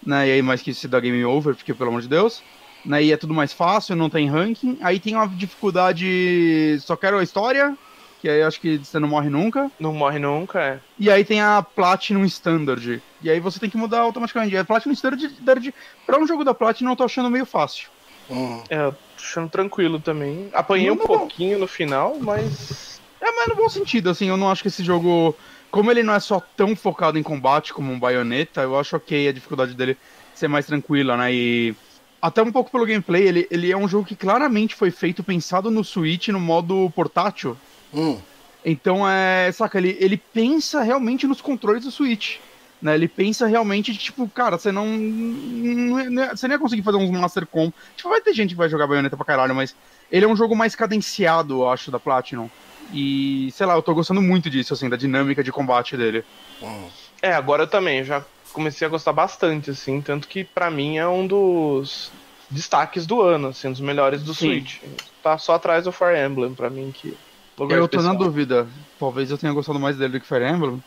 né? 0.04 0.28
E 0.28 0.32
aí 0.32 0.42
mais 0.42 0.62
que 0.62 0.72
se 0.72 0.88
dá 0.88 1.00
game 1.00 1.24
over, 1.24 1.54
porque 1.54 1.74
pelo 1.74 1.90
amor 1.90 2.00
de 2.00 2.08
Deus 2.08 2.42
né? 2.84 3.02
E 3.02 3.12
é 3.12 3.16
tudo 3.16 3.34
mais 3.34 3.52
fácil, 3.52 3.96
não 3.96 4.10
tem 4.10 4.28
ranking. 4.28 4.78
Aí 4.80 5.00
tem 5.00 5.14
uma 5.14 5.26
dificuldade. 5.26 6.76
Só 6.80 6.96
quero 6.96 7.18
a 7.18 7.22
história. 7.22 7.76
Que 8.24 8.30
aí 8.30 8.42
acho 8.42 8.58
que 8.58 8.78
você 8.78 8.98
não 8.98 9.06
morre 9.06 9.28
nunca. 9.28 9.70
Não 9.78 9.92
morre 9.92 10.18
nunca, 10.18 10.58
é. 10.58 10.80
E 10.98 11.10
aí 11.10 11.22
tem 11.26 11.42
a 11.42 11.62
Platinum 11.62 12.24
Standard. 12.24 13.02
E 13.20 13.28
aí 13.28 13.38
você 13.38 13.60
tem 13.60 13.68
que 13.68 13.76
mudar 13.76 14.00
automaticamente. 14.00 14.56
A 14.56 14.64
Platinum 14.64 14.94
Standard, 14.94 15.74
pra 16.06 16.18
um 16.18 16.26
jogo 16.26 16.42
da 16.42 16.54
Platinum, 16.54 16.92
eu 16.92 16.96
tô 16.96 17.04
achando 17.04 17.28
meio 17.28 17.44
fácil. 17.44 17.90
Hum. 18.30 18.62
É, 18.70 18.76
eu 18.78 18.92
tô 18.92 18.98
achando 19.18 19.50
tranquilo 19.50 20.00
também. 20.00 20.48
Apanhei 20.54 20.86
não, 20.86 20.94
um 20.94 21.06
pouquinho 21.06 21.58
no 21.58 21.66
final, 21.66 22.16
mas. 22.18 22.98
É, 23.20 23.30
mas 23.30 23.46
no 23.46 23.56
bom 23.56 23.68
sentido, 23.68 24.08
assim, 24.08 24.30
eu 24.30 24.38
não 24.38 24.50
acho 24.50 24.62
que 24.62 24.68
esse 24.68 24.82
jogo. 24.82 25.36
Como 25.70 25.90
ele 25.90 26.02
não 26.02 26.14
é 26.14 26.20
só 26.20 26.40
tão 26.56 26.74
focado 26.74 27.18
em 27.18 27.22
combate 27.22 27.74
como 27.74 27.92
um 27.92 27.98
baioneta, 27.98 28.62
eu 28.62 28.78
acho 28.78 28.96
ok 28.96 29.28
a 29.28 29.32
dificuldade 29.32 29.74
dele 29.74 29.98
ser 30.34 30.48
mais 30.48 30.64
tranquila, 30.64 31.14
né? 31.14 31.30
E 31.30 31.74
até 32.22 32.42
um 32.42 32.50
pouco 32.50 32.70
pelo 32.70 32.86
gameplay, 32.86 33.24
ele, 33.24 33.46
ele 33.50 33.70
é 33.70 33.76
um 33.76 33.86
jogo 33.86 34.06
que 34.06 34.16
claramente 34.16 34.74
foi 34.74 34.90
feito 34.90 35.22
pensado 35.22 35.70
no 35.70 35.84
Switch 35.84 36.28
no 36.28 36.40
modo 36.40 36.90
portátil. 36.96 37.54
Hum. 37.94 38.18
Então 38.64 39.08
é. 39.08 39.52
Saca, 39.52 39.78
ele, 39.78 39.96
ele 40.00 40.16
pensa 40.16 40.82
realmente 40.82 41.26
nos 41.26 41.40
controles 41.40 41.84
do 41.84 41.90
Switch. 41.90 42.38
Né? 42.80 42.94
Ele 42.94 43.08
pensa 43.08 43.46
realmente, 43.46 43.96
tipo, 43.96 44.28
cara, 44.28 44.58
você 44.58 44.70
não, 44.70 44.86
não. 44.86 46.28
Você 46.30 46.48
nem 46.48 46.56
ia 46.56 46.58
conseguir 46.58 46.82
fazer 46.82 46.98
uns 46.98 47.10
Master 47.10 47.46
Com. 47.46 47.72
Tipo, 47.96 48.08
vai 48.08 48.20
ter 48.20 48.34
gente 48.34 48.50
que 48.50 48.56
vai 48.56 48.68
jogar 48.68 48.86
baioneta 48.86 49.16
pra 49.16 49.24
caralho, 49.24 49.54
mas 49.54 49.74
ele 50.10 50.24
é 50.24 50.28
um 50.28 50.36
jogo 50.36 50.54
mais 50.54 50.74
cadenciado, 50.74 51.62
eu 51.62 51.68
acho, 51.68 51.90
da 51.90 51.98
Platinum. 51.98 52.50
E, 52.92 53.50
sei 53.52 53.66
lá, 53.66 53.74
eu 53.74 53.82
tô 53.82 53.94
gostando 53.94 54.20
muito 54.20 54.50
disso, 54.50 54.74
assim, 54.74 54.88
da 54.88 54.96
dinâmica 54.96 55.42
de 55.42 55.50
combate 55.50 55.96
dele. 55.96 56.24
Hum. 56.62 56.88
É, 57.22 57.32
agora 57.32 57.62
eu 57.62 57.66
também, 57.66 58.04
já 58.04 58.22
comecei 58.52 58.86
a 58.86 58.90
gostar 58.90 59.12
bastante, 59.12 59.70
assim, 59.70 60.00
tanto 60.00 60.28
que 60.28 60.44
para 60.44 60.70
mim 60.70 60.98
é 60.98 61.08
um 61.08 61.26
dos 61.26 62.12
destaques 62.50 63.06
do 63.06 63.22
ano, 63.22 63.48
assim, 63.48 63.68
um 63.68 63.72
dos 63.72 63.80
melhores 63.80 64.22
do 64.22 64.34
Sim. 64.34 64.48
Switch. 64.48 64.76
Tá 65.22 65.38
só 65.38 65.54
atrás 65.54 65.84
do 65.84 65.92
Fire 65.92 66.18
Emblem 66.18 66.54
para 66.54 66.70
mim 66.70 66.92
que 66.94 67.16
lugar 67.58 67.78
Eu 67.78 67.88
tô 67.88 67.96
especial. 67.98 68.12
na 68.14 68.18
dúvida. 68.18 68.68
Talvez 68.98 69.30
eu 69.30 69.38
tenha 69.38 69.52
gostado 69.52 69.78
mais 69.78 69.96
dele 69.96 70.14
do 70.14 70.20
que 70.20 70.26
Fire 70.26 70.44
Emblem. 70.44 70.82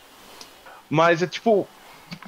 Mas 0.89 1.21
é 1.21 1.27
tipo 1.27 1.67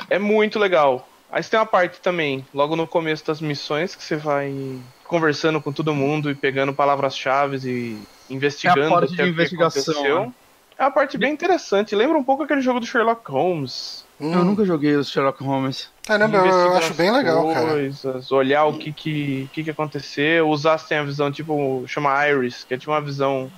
é 0.10 0.20
muito 0.20 0.60
legal. 0.60 1.08
Aí 1.32 1.44
você 1.44 1.52
tem 1.52 1.60
uma 1.60 1.66
parte 1.66 2.02
também, 2.02 2.46
logo 2.54 2.76
no 2.76 2.88
começo 2.88 3.26
das 3.26 3.40
missões, 3.40 3.96
que 3.96 4.04
você 4.04 4.16
vai 4.16 4.80
conversando 5.06 5.62
com 5.62 5.72
todo 5.72 5.94
mundo 5.94 6.32
e 6.32 6.36
pegando 6.36 6.74
palavras-chave 6.74 7.58
e 7.68 8.34
investigando 8.34 8.82
é 8.82 8.88
a 8.88 8.90
parte 8.90 9.16
de 9.16 9.22
investigação. 9.22 10.26
Né? 10.28 10.34
É 10.78 10.84
uma 10.84 10.92
parte 10.92 11.18
bem 11.18 11.32
interessante. 11.32 11.96
Lembra 11.96 12.18
um 12.18 12.24
pouco 12.24 12.44
aquele 12.44 12.62
jogo 12.62 12.80
do 12.80 12.86
Sherlock 12.86 13.30
Holmes. 13.30 14.06
Hum. 14.20 14.34
Eu 14.34 14.44
nunca 14.44 14.66
joguei 14.66 14.96
o 14.96 15.04
Sherlock 15.04 15.42
Holmes. 15.44 15.90
Caramba, 16.06 16.40
eu, 16.40 16.46
eu 16.46 16.78
acho 16.78 16.94
bem 16.94 17.12
legal, 17.12 17.54
coisas, 17.54 18.02
cara. 18.02 18.20
Olhar 18.32 18.66
o 18.66 18.78
que 18.78 18.92
que, 18.92 19.50
que 19.54 19.64
que 19.64 19.70
aconteceu. 19.70 20.50
Usar 20.50 20.78
tem 20.80 20.98
a 20.98 21.04
visão, 21.04 21.32
tipo, 21.32 21.84
chama 21.88 22.28
Iris, 22.28 22.64
que 22.64 22.74
é 22.74 22.78
tipo 22.78 22.92
uma 22.92 23.02
visão 23.02 23.50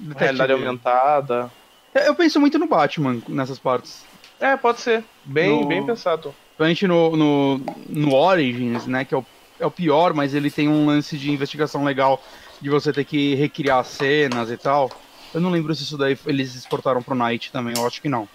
de 0.00 0.14
realidade 0.16 0.52
aumentada. 0.52 1.50
É, 1.94 2.08
eu 2.08 2.14
penso 2.14 2.40
muito 2.40 2.58
no 2.58 2.66
Batman 2.66 3.22
nessas 3.28 3.58
partes. 3.58 4.04
É, 4.40 4.56
pode 4.56 4.80
ser. 4.80 5.04
Bem, 5.24 5.60
no... 5.60 5.66
bem 5.66 5.84
pensado. 5.86 6.34
Principalmente 6.56 6.86
no, 6.86 7.16
no, 7.16 7.60
no 7.88 8.14
Origins, 8.14 8.86
né, 8.86 9.04
que 9.04 9.14
é 9.14 9.18
o, 9.18 9.24
é 9.60 9.66
o 9.66 9.70
pior, 9.70 10.12
mas 10.14 10.34
ele 10.34 10.50
tem 10.50 10.68
um 10.68 10.86
lance 10.86 11.16
de 11.16 11.30
investigação 11.30 11.84
legal 11.84 12.22
de 12.60 12.68
você 12.68 12.92
ter 12.92 13.04
que 13.04 13.34
recriar 13.34 13.84
cenas 13.84 14.50
e 14.50 14.56
tal. 14.56 14.90
Eu 15.32 15.40
não 15.40 15.50
lembro 15.50 15.74
se 15.74 15.82
isso 15.82 15.96
daí 15.96 16.18
eles 16.26 16.54
exportaram 16.54 17.02
pro 17.02 17.14
Night 17.14 17.50
também, 17.52 17.74
eu 17.76 17.86
acho 17.86 18.02
que 18.02 18.08
não. 18.08 18.28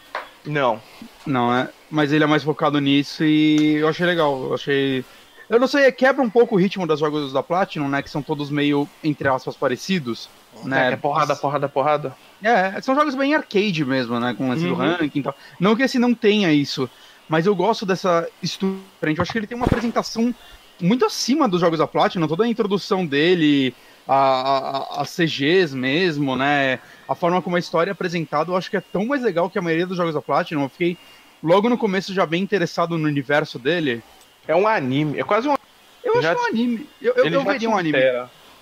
Não. 0.46 0.82
Não, 1.28 1.54
é. 1.54 1.70
Mas 1.92 2.12
ele 2.12 2.24
é 2.24 2.28
mais 2.28 2.44
focado 2.44 2.80
nisso 2.80 3.24
e 3.24 3.76
eu 3.76 3.88
achei 3.88 4.06
legal. 4.06 4.46
Eu 4.46 4.54
achei. 4.54 5.06
Eu 5.50 5.60
não 5.60 5.68
sei, 5.68 5.90
quebra 5.92 6.22
um 6.22 6.30
pouco 6.30 6.56
o 6.56 6.58
ritmo 6.58 6.86
dos 6.86 7.00
jogos 7.00 7.32
da 7.32 7.42
Platinum, 7.42 7.88
né? 7.88 8.02
Que 8.02 8.10
são 8.10 8.22
todos 8.22 8.50
meio, 8.50 8.88
entre 9.04 9.28
aspas, 9.28 9.56
parecidos. 9.56 10.30
Né? 10.64 10.90
É, 10.90 10.94
é 10.94 10.98
porrada, 10.98 11.36
porrada, 11.36 11.70
porrada. 11.70 12.16
É, 12.44 12.82
são 12.82 12.96
jogos 12.96 13.16
bem 13.16 13.34
arcade 13.34 13.86
mesmo, 13.86 14.20
né? 14.20 14.34
Com 14.34 14.50
lance 14.50 14.66
uhum. 14.66 14.70
do 14.70 14.76
ranking 14.76 15.20
e 15.20 15.24
tal. 15.24 15.36
Não 15.60 15.76
que 15.76 15.84
esse 15.84 16.00
não 16.00 16.14
tenha 16.14 16.52
isso, 16.52 16.90
mas 17.30 17.46
eu 17.46 17.56
gosto 17.56 17.86
dessa 17.86 18.28
estrutura. 18.42 18.84
Eu 19.02 19.22
acho 19.22 19.32
que 19.32 19.38
ele 19.38 19.48
tem 19.48 19.56
uma 19.56 19.66
apresentação 19.66 20.34
muito 20.82 21.06
acima 21.06 21.48
dos 21.48 21.62
jogos 21.62 21.80
da 21.80 21.88
Platinum. 21.88 22.28
Toda 22.28 22.44
a 22.44 22.48
introdução 22.48 23.06
dele, 23.06 23.74
a, 24.08 25.02
a, 25.02 25.06
CGs 25.06 25.76
mesmo, 25.76 26.36
né? 26.36 26.80
A 27.08 27.16
forma 27.16 27.42
como 27.42 27.56
a 27.56 27.60
história 27.60 27.92
é 27.92 27.94
apresentada, 27.94 28.52
eu 28.52 28.56
acho 28.56 28.70
que 28.70 28.78
é 28.78 28.82
tão 28.82 29.06
mais 29.06 29.24
legal 29.24 29.50
que 29.50 29.58
a 29.58 29.62
maioria 29.62 29.88
dos 29.88 29.98
jogos 29.98 30.14
da 30.14 30.22
Platinum. 30.22 30.64
Eu 30.64 30.70
fiquei 30.70 30.98
logo 31.44 31.70
no 31.70 31.78
começo 31.78 32.14
já 32.14 32.26
bem 32.26 32.42
interessado 32.42 32.98
no 32.98 33.08
universo 33.08 33.58
dele. 33.58 34.04
É 34.48 34.56
um 34.56 34.68
anime, 34.68 35.20
é 35.20 35.24
quase 35.24 35.48
um 35.48 35.56
Eu 36.04 36.14
acho 36.14 36.22
Já 36.22 36.32
é 36.32 36.36
um 36.36 36.46
anime. 36.46 36.88
Eu, 37.02 37.14
eu, 37.16 37.26
eu 37.26 37.44
veria 37.44 37.70
um 37.70 37.78
anime. 37.78 38.00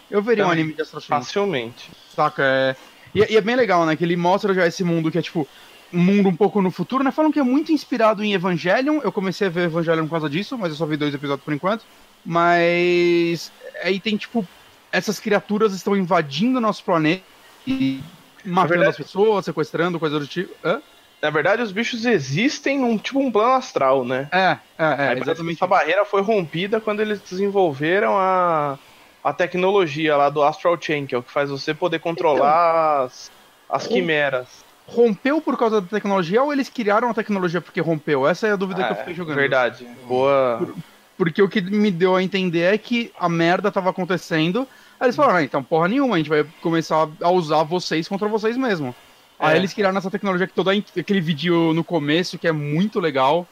Eu 0.09 0.21
veria 0.21 0.45
um 0.45 0.51
anime 0.51 0.73
de 0.73 0.81
Astral 0.81 1.01
Chain. 1.01 1.19
Facilmente. 1.19 1.89
Saca? 2.15 2.43
É... 2.43 2.75
E, 3.13 3.33
e 3.33 3.37
é 3.37 3.41
bem 3.41 3.55
legal, 3.55 3.85
né? 3.85 3.95
Que 3.95 4.03
ele 4.03 4.15
mostra 4.15 4.53
já 4.53 4.67
esse 4.67 4.83
mundo 4.83 5.11
que 5.11 5.17
é 5.17 5.21
tipo 5.21 5.47
um 5.93 5.99
mundo 5.99 6.29
um 6.29 6.35
pouco 6.35 6.61
no 6.61 6.71
futuro, 6.71 7.03
né? 7.03 7.11
Falam 7.11 7.31
que 7.31 7.39
é 7.39 7.43
muito 7.43 7.71
inspirado 7.71 8.23
em 8.23 8.33
Evangelion. 8.33 8.99
Eu 9.03 9.11
comecei 9.11 9.47
a 9.47 9.49
ver 9.49 9.65
Evangelion 9.65 10.05
por 10.05 10.11
causa 10.11 10.29
disso, 10.29 10.57
mas 10.57 10.71
eu 10.71 10.75
só 10.75 10.85
vi 10.85 10.97
dois 10.97 11.13
episódios 11.13 11.43
por 11.45 11.53
enquanto. 11.53 11.85
Mas 12.25 13.51
aí 13.83 13.99
tem 13.99 14.17
tipo 14.17 14.45
essas 14.91 15.19
criaturas 15.19 15.73
estão 15.73 15.95
invadindo 15.95 16.61
nosso 16.61 16.83
planeta 16.83 17.23
e 17.67 17.99
matando 18.45 18.87
as 18.87 18.95
pessoas, 18.95 19.45
sequestrando, 19.45 19.99
coisa 19.99 20.19
do 20.19 20.25
tipo. 20.25 20.53
Hã? 20.63 20.81
Na 21.25 21.31
verdade, 21.31 21.63
os 21.63 21.71
bichos 21.71 22.05
existem 22.05 22.77
num 22.77 22.99
tipo 22.99 23.19
um 23.19 23.31
plano 23.31 23.53
astral, 23.53 24.05
né? 24.05 24.29
É, 24.31 24.59
é, 24.77 24.85
é, 24.85 25.07
Aí 25.09 25.19
exatamente. 25.19 25.55
Essa 25.57 25.65
barreira 25.65 26.05
foi 26.05 26.21
rompida 26.21 26.79
quando 26.79 26.99
eles 26.99 27.19
desenvolveram 27.19 28.15
a, 28.15 28.77
a 29.23 29.33
tecnologia 29.33 30.15
lá 30.15 30.29
do 30.29 30.43
Astral 30.43 30.77
Chain, 30.79 31.07
que 31.07 31.15
é 31.15 31.17
o 31.17 31.23
que 31.23 31.31
faz 31.31 31.49
você 31.49 31.73
poder 31.73 31.97
controlar 31.97 33.05
as, 33.05 33.31
as 33.67 33.87
Rom- 33.87 33.93
quimeras. 33.95 34.63
Rompeu 34.85 35.41
por 35.41 35.57
causa 35.57 35.81
da 35.81 35.87
tecnologia 35.87 36.43
ou 36.43 36.53
eles 36.53 36.69
criaram 36.69 37.09
a 37.09 37.13
tecnologia 37.15 37.59
porque 37.59 37.81
rompeu? 37.81 38.27
Essa 38.27 38.45
é 38.45 38.51
a 38.51 38.55
dúvida 38.55 38.83
que 38.83 38.91
eu 38.91 38.95
É, 38.95 38.99
fiquei 38.99 39.15
jogando. 39.15 39.37
verdade. 39.37 39.87
Boa. 40.07 40.75
Porque 41.17 41.41
o 41.41 41.49
que 41.49 41.59
me 41.59 41.89
deu 41.89 42.15
a 42.15 42.21
entender 42.21 42.71
é 42.71 42.77
que 42.77 43.11
a 43.17 43.27
merda 43.27 43.71
tava 43.71 43.89
acontecendo. 43.89 44.67
Aí 44.99 45.07
eles 45.07 45.15
falaram, 45.15 45.37
ah, 45.39 45.43
então 45.43 45.63
porra 45.63 45.87
nenhuma, 45.87 46.13
a 46.13 46.17
gente 46.19 46.29
vai 46.29 46.45
começar 46.61 47.09
a 47.19 47.29
usar 47.31 47.63
vocês 47.63 48.07
contra 48.07 48.27
vocês 48.27 48.55
mesmo. 48.55 48.95
Aí 49.39 49.55
É. 49.55 49.57
eles 49.57 49.73
criaram 49.73 49.97
essa 49.97 50.09
tecnologia 50.11 50.47
que 50.47 50.53
todo 50.53 50.69
aquele 50.69 51.21
vídeo 51.21 51.73
no 51.73 51.83
começo, 51.83 52.37
que 52.37 52.47
é 52.47 52.51
muito 52.51 52.99
legal. 52.99 53.47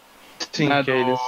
Sim, 0.51 0.67
né, 0.69 0.83
que 0.83 0.91
do, 0.91 0.97
eles. 0.97 1.19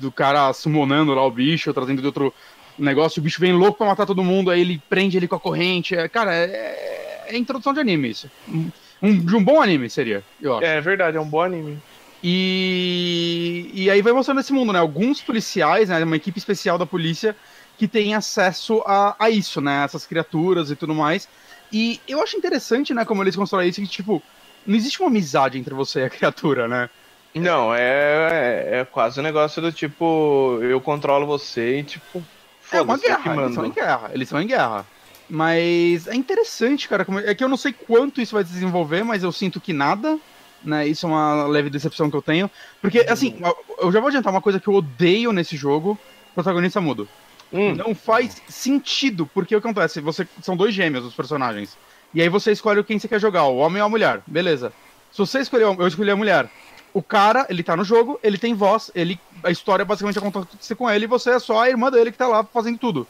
do 0.00 0.12
cara 0.12 0.52
summonando 0.52 1.14
lá 1.14 1.24
o 1.24 1.30
bicho, 1.30 1.72
trazendo 1.72 2.00
de 2.00 2.06
outro 2.06 2.32
negócio, 2.78 3.20
o 3.20 3.22
bicho 3.22 3.40
vem 3.40 3.52
louco 3.52 3.78
pra 3.78 3.86
matar 3.88 4.06
todo 4.06 4.22
mundo, 4.22 4.50
aí 4.50 4.60
ele 4.60 4.80
prende 4.88 5.16
ele 5.16 5.28
com 5.28 5.36
a 5.36 5.40
corrente. 5.40 5.94
É, 5.94 6.08
cara, 6.08 6.34
é, 6.34 7.26
é 7.28 7.36
introdução 7.36 7.72
de 7.72 7.80
anime 7.80 8.10
isso. 8.10 8.30
Um, 8.48 8.70
um- 9.02 9.18
de 9.18 9.36
um 9.36 9.42
bom 9.42 9.60
anime 9.60 9.88
seria, 9.90 10.22
eu 10.40 10.56
acho. 10.56 10.64
É 10.66 10.80
verdade, 10.80 11.16
é 11.16 11.20
um 11.20 11.28
bom 11.28 11.42
anime. 11.42 11.78
E, 12.22 13.70
e 13.72 13.90
aí 13.90 14.02
vai 14.02 14.12
mostrando 14.12 14.40
esse 14.40 14.52
mundo, 14.52 14.72
né? 14.72 14.78
Alguns 14.78 15.20
policiais, 15.20 15.88
né? 15.88 16.02
Uma 16.04 16.16
equipe 16.16 16.38
especial 16.38 16.76
da 16.78 16.86
polícia 16.86 17.34
que 17.78 17.88
tem 17.88 18.14
acesso 18.14 18.82
a, 18.86 19.16
a 19.18 19.30
isso, 19.30 19.60
né? 19.60 19.84
Essas 19.84 20.06
criaturas 20.06 20.70
e 20.70 20.76
tudo 20.76 20.94
mais. 20.94 21.28
E 21.72 22.00
eu 22.08 22.22
acho 22.22 22.36
interessante, 22.36 22.92
né? 22.92 23.04
Como 23.04 23.22
eles 23.22 23.36
constroem 23.36 23.68
isso, 23.68 23.80
que, 23.80 23.86
tipo, 23.86 24.22
não 24.66 24.76
existe 24.76 25.00
uma 25.00 25.08
amizade 25.08 25.58
entre 25.58 25.74
você 25.74 26.00
e 26.00 26.04
a 26.04 26.10
criatura, 26.10 26.66
né? 26.66 26.88
Não, 27.34 27.72
é, 27.72 28.80
é 28.80 28.84
quase 28.84 29.20
um 29.20 29.22
negócio 29.22 29.62
do 29.62 29.70
tipo, 29.70 30.58
eu 30.62 30.80
controlo 30.80 31.26
você 31.26 31.78
e 31.78 31.84
tipo. 31.84 32.22
É 32.72 32.80
uma 32.80 32.98
guerra, 32.98 33.36
eles 33.36 33.50
estão 33.50 33.66
em 33.66 33.72
guerra, 33.72 34.10
eles 34.12 34.26
estão 34.28 34.40
em 34.42 34.46
guerra. 34.46 34.86
Mas 35.28 36.08
é 36.08 36.14
interessante, 36.14 36.88
cara. 36.88 37.06
É 37.24 37.34
que 37.34 37.42
eu 37.42 37.48
não 37.48 37.56
sei 37.56 37.72
quanto 37.72 38.20
isso 38.20 38.34
vai 38.34 38.44
se 38.44 38.52
desenvolver, 38.52 39.04
mas 39.04 39.22
eu 39.22 39.30
sinto 39.30 39.60
que 39.60 39.72
nada. 39.72 40.18
Né, 40.62 40.86
isso 40.88 41.06
é 41.06 41.08
uma 41.08 41.46
leve 41.46 41.70
decepção 41.70 42.10
que 42.10 42.16
eu 42.16 42.20
tenho. 42.20 42.50
Porque, 42.82 42.98
assim, 43.08 43.40
eu- 43.42 43.56
eu 43.86 43.92
já 43.92 43.98
vou 43.98 44.08
adiantar 44.08 44.30
uma 44.30 44.42
coisa 44.42 44.60
que 44.60 44.68
eu 44.68 44.74
odeio 44.74 45.32
nesse 45.32 45.56
jogo: 45.56 45.98
protagonista 46.34 46.80
mudo. 46.82 47.08
Hum, 47.52 47.74
Não 47.74 47.94
faz 47.94 48.40
sentido, 48.48 49.28
porque 49.32 49.56
o 49.56 49.60
que 49.60 49.66
acontece? 49.68 50.00
Você, 50.00 50.26
são 50.42 50.56
dois 50.56 50.74
gêmeos 50.74 51.04
os 51.04 51.14
personagens. 51.14 51.76
E 52.14 52.20
aí 52.22 52.28
você 52.28 52.52
escolhe 52.52 52.82
quem 52.84 52.98
você 52.98 53.08
quer 53.08 53.20
jogar, 53.20 53.44
o 53.44 53.56
homem 53.58 53.80
ou 53.82 53.86
a 53.86 53.88
mulher. 53.90 54.20
Beleza. 54.26 54.72
Se 55.12 55.18
você 55.18 55.40
escolher, 55.40 55.64
eu 55.64 55.86
escolhi 55.88 56.10
a 56.10 56.16
mulher. 56.16 56.48
O 56.92 57.02
cara, 57.02 57.46
ele 57.48 57.62
tá 57.62 57.76
no 57.76 57.84
jogo, 57.84 58.18
ele 58.22 58.36
tem 58.38 58.52
voz, 58.54 58.90
ele, 58.94 59.18
a 59.44 59.50
história 59.50 59.84
basicamente 59.84 60.18
acontece 60.18 60.74
com 60.74 60.90
ele 60.90 61.04
e 61.04 61.08
você 61.08 61.30
é 61.30 61.38
só 61.38 61.60
a 61.62 61.68
irmã 61.68 61.90
dele 61.90 62.10
que 62.10 62.18
tá 62.18 62.26
lá 62.26 62.42
fazendo 62.44 62.78
tudo. 62.78 63.06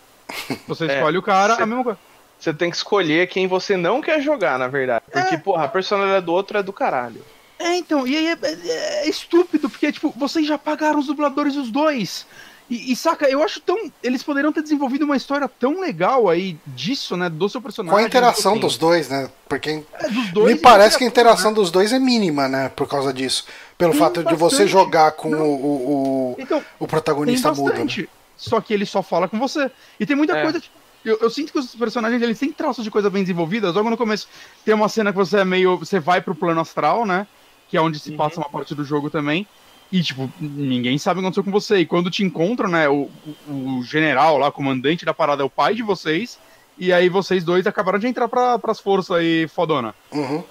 Você 0.68 0.84
É, 0.91 0.97
escolhe 0.97 1.16
o 1.18 1.22
cara, 1.22 1.57
cê- 1.57 1.62
a 1.62 1.66
mesma 1.66 1.84
coisa. 1.84 1.99
Você 2.38 2.53
tem 2.55 2.70
que 2.70 2.76
escolher 2.76 3.26
quem 3.28 3.47
você 3.47 3.76
não 3.76 4.01
quer 4.01 4.20
jogar, 4.22 4.59
na 4.59 4.68
verdade. 4.68 5.05
Porque, 5.11 5.36
porra, 5.38 5.64
a 5.64 5.68
personalidade 5.68 6.24
do 6.26 6.32
outro 6.32 6.57
é 6.59 6.62
do 6.62 6.72
caralho. 6.72 7.22
É, 7.59 7.76
então, 7.76 8.07
e 8.07 8.16
aí 8.16 8.26
é, 8.28 8.38
é- 8.43 9.05
é 9.05 9.09
estúpido, 9.09 9.68
porque, 9.68 9.93
tipo, 9.93 10.11
vocês 10.16 10.47
já 10.47 10.57
pagaram 10.57 10.99
os 10.99 11.07
dubladores 11.07 11.57
os 11.57 11.70
dois. 11.70 12.26
E, 12.71 12.93
e, 12.93 12.97
saca, 12.97 13.29
eu 13.29 13.43
acho 13.43 13.61
tão. 13.61 13.91
Eles 14.01 14.23
poderiam 14.23 14.53
ter 14.53 14.62
desenvolvido 14.62 15.05
uma 15.05 15.16
história 15.16 15.49
tão 15.49 15.81
legal 15.81 16.29
aí 16.29 16.57
disso, 16.68 17.16
né? 17.16 17.29
Do 17.29 17.49
seu 17.49 17.61
personagem. 17.61 17.99
Com 17.99 18.03
a 18.05 18.07
interação 18.07 18.53
assim, 18.53 18.61
dos 18.61 18.79
dois, 18.79 19.09
né? 19.09 19.29
Porque 19.49 19.83
é, 19.95 20.09
dos 20.09 20.31
dois 20.31 20.55
me 20.55 20.61
parece 20.61 20.97
que 20.97 21.03
a 21.03 21.07
da 21.07 21.11
interação 21.11 21.53
dos 21.53 21.71
dois 21.73 21.93
é 21.93 21.99
mínima, 21.99 22.47
né? 22.47 22.68
Por 22.68 22.87
causa 22.89 23.12
disso. 23.12 23.45
Pelo 23.77 23.91
Tem 23.91 23.99
fato 24.01 24.23
de 24.23 24.37
você 24.37 24.59
bastante. 24.59 24.68
jogar 24.68 25.11
com 25.12 25.31
Não. 25.31 25.49
o, 25.49 26.35
o, 26.35 26.37
Então, 26.39 26.62
o 26.79 26.87
protagonista 26.87 27.49
mudo. 27.49 27.64
Né? 27.64 27.71
bastante. 27.71 28.09
Só 28.37 28.61
que 28.61 28.73
ele 28.73 28.87
só 28.87 29.03
fala 29.03 29.27
com 29.29 29.39
você. 29.39 29.68
E 29.99 30.07
tem 30.07 30.14
muita 30.14 30.37
É. 30.37 30.43
coisa. 30.43 30.61
tipo, 30.61 30.75
Eu, 31.05 31.18
eu 31.23 31.31
sinto 31.31 31.51
que 31.53 31.59
os 31.59 31.75
personagens 31.75 32.23
eles 32.23 32.39
têm 32.39 32.53
traços 32.53 32.85
de 32.85 32.91
coisa 32.91 33.11
bem 33.11 33.23
desenvolvidas. 33.25 33.75
Logo 33.75 33.91
no 33.91 33.97
começo 33.97 34.29
tem 34.64 34.75
uma 34.75 34.89
cena 34.89 35.11
que 35.11 35.18
você 35.18 35.39
é 35.39 35.45
meio. 35.45 35.77
Você 35.79 35.99
vai 35.99 36.21
pro 36.21 36.35
plano 36.37 36.61
astral, 36.61 37.05
né? 37.05 37.27
Que 37.68 37.77
é 37.77 37.81
onde 37.81 37.99
se 37.99 38.11
Uhum. 38.11 38.16
passa 38.16 38.39
uma 38.39 38.49
parte 38.49 38.75
do 38.75 38.85
jogo 38.85 39.11
também. 39.11 39.47
E, 39.93 40.03
tipo, 40.03 40.30
ninguém 40.41 40.99
sabe 40.99 41.18
o 41.18 41.22
que 41.22 41.26
aconteceu 41.26 41.45
com 41.45 41.51
você. 41.51 41.78
E 41.78 41.86
quando 41.86 42.11
te 42.11 42.22
encontram, 42.22 42.68
né? 42.68 42.88
O, 42.88 43.11
o, 43.49 43.78
o 43.78 43.82
general 43.82 44.38
lá, 44.38 44.51
comandante 44.53 45.05
da 45.05 45.12
parada, 45.12 45.43
é 45.43 45.45
o 45.45 45.51
pai 45.51 45.74
de 45.74 45.82
vocês. 45.82 46.38
E 46.78 46.93
aí 46.93 47.09
vocês 47.09 47.45
dois 47.45 47.66
acabaram 47.66 47.99
de 47.99 48.07
entrar 48.07 48.28
pra, 48.28 48.59
pras 48.59 48.80
forças 48.80 49.16
aí, 49.16 49.47
fodona 49.49 49.95
Uhum. 50.12 50.43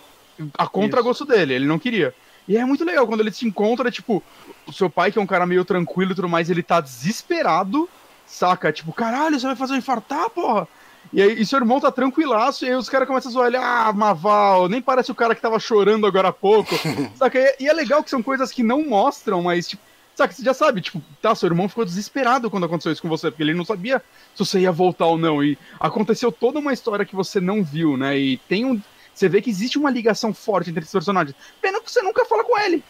a 0.57 0.67
contragosto 0.67 1.25
dele, 1.25 1.53
ele 1.53 1.65
não 1.65 1.79
queria. 1.79 2.13
E 2.47 2.55
é 2.57 2.65
muito 2.65 2.83
legal 2.83 3.07
quando 3.07 3.21
ele 3.21 3.31
se 3.31 3.47
encontra, 3.47 3.89
tipo, 3.91 4.23
o 4.67 4.73
seu 4.73 4.89
pai, 4.89 5.11
que 5.11 5.19
é 5.19 5.21
um 5.21 5.27
cara 5.27 5.45
meio 5.45 5.63
tranquilo 5.65 6.11
e 6.11 6.15
tudo 6.15 6.29
mais, 6.29 6.49
ele 6.49 6.63
tá 6.63 6.81
desesperado, 6.81 7.89
saca? 8.25 8.71
Tipo, 8.71 8.91
caralho, 8.93 9.39
você 9.39 9.45
vai 9.47 9.55
fazer 9.55 9.73
eu 9.73 9.77
infartar, 9.77 10.29
porra? 10.29 10.67
E 11.11 11.21
aí, 11.21 11.41
e 11.41 11.45
seu 11.45 11.57
irmão 11.59 11.79
tá 11.79 11.91
tranquilaço, 11.91 12.65
e 12.65 12.69
aí 12.69 12.75
os 12.75 12.87
caras 12.87 13.07
começam 13.07 13.29
a 13.29 13.33
zoar 13.33 13.47
ele, 13.47 13.57
ah, 13.57 13.91
Maval, 13.93 14.69
nem 14.69 14.81
parece 14.81 15.11
o 15.11 15.15
cara 15.15 15.33
que 15.33 15.41
tava 15.41 15.59
chorando 15.59 16.05
agora 16.05 16.27
há 16.27 16.33
pouco, 16.33 16.75
saca? 17.17 17.39
E, 17.39 17.63
e 17.63 17.67
é 17.67 17.73
legal 17.73 18.03
que 18.03 18.09
são 18.09 18.21
coisas 18.21 18.51
que 18.51 18.61
não 18.61 18.83
mostram, 18.83 19.41
mas, 19.41 19.67
tipo, 19.67 19.81
saca, 20.15 20.33
você 20.33 20.43
já 20.43 20.53
sabe, 20.53 20.81
tipo, 20.81 21.01
tá, 21.21 21.33
seu 21.33 21.47
irmão 21.47 21.67
ficou 21.67 21.85
desesperado 21.85 22.49
quando 22.49 22.65
aconteceu 22.65 22.91
isso 22.91 23.01
com 23.01 23.09
você, 23.09 23.31
porque 23.31 23.41
ele 23.41 23.53
não 23.53 23.65
sabia 23.65 24.03
se 24.35 24.39
você 24.45 24.59
ia 24.59 24.71
voltar 24.71 25.07
ou 25.07 25.17
não, 25.17 25.43
e 25.43 25.57
aconteceu 25.79 26.31
toda 26.31 26.59
uma 26.59 26.73
história 26.73 27.05
que 27.05 27.15
você 27.15 27.39
não 27.39 27.63
viu, 27.63 27.97
né? 27.97 28.17
E 28.17 28.37
tem 28.37 28.65
um. 28.65 28.79
Você 29.13 29.27
vê 29.27 29.41
que 29.41 29.49
existe 29.49 29.77
uma 29.77 29.89
ligação 29.89 30.33
forte 30.33 30.69
entre 30.69 30.81
esses 30.81 30.93
personagens. 30.93 31.35
Pena 31.61 31.81
que 31.81 31.91
você 31.91 32.01
nunca 32.01 32.23
fala 32.25 32.43
com 32.43 32.57
ele. 32.59 32.83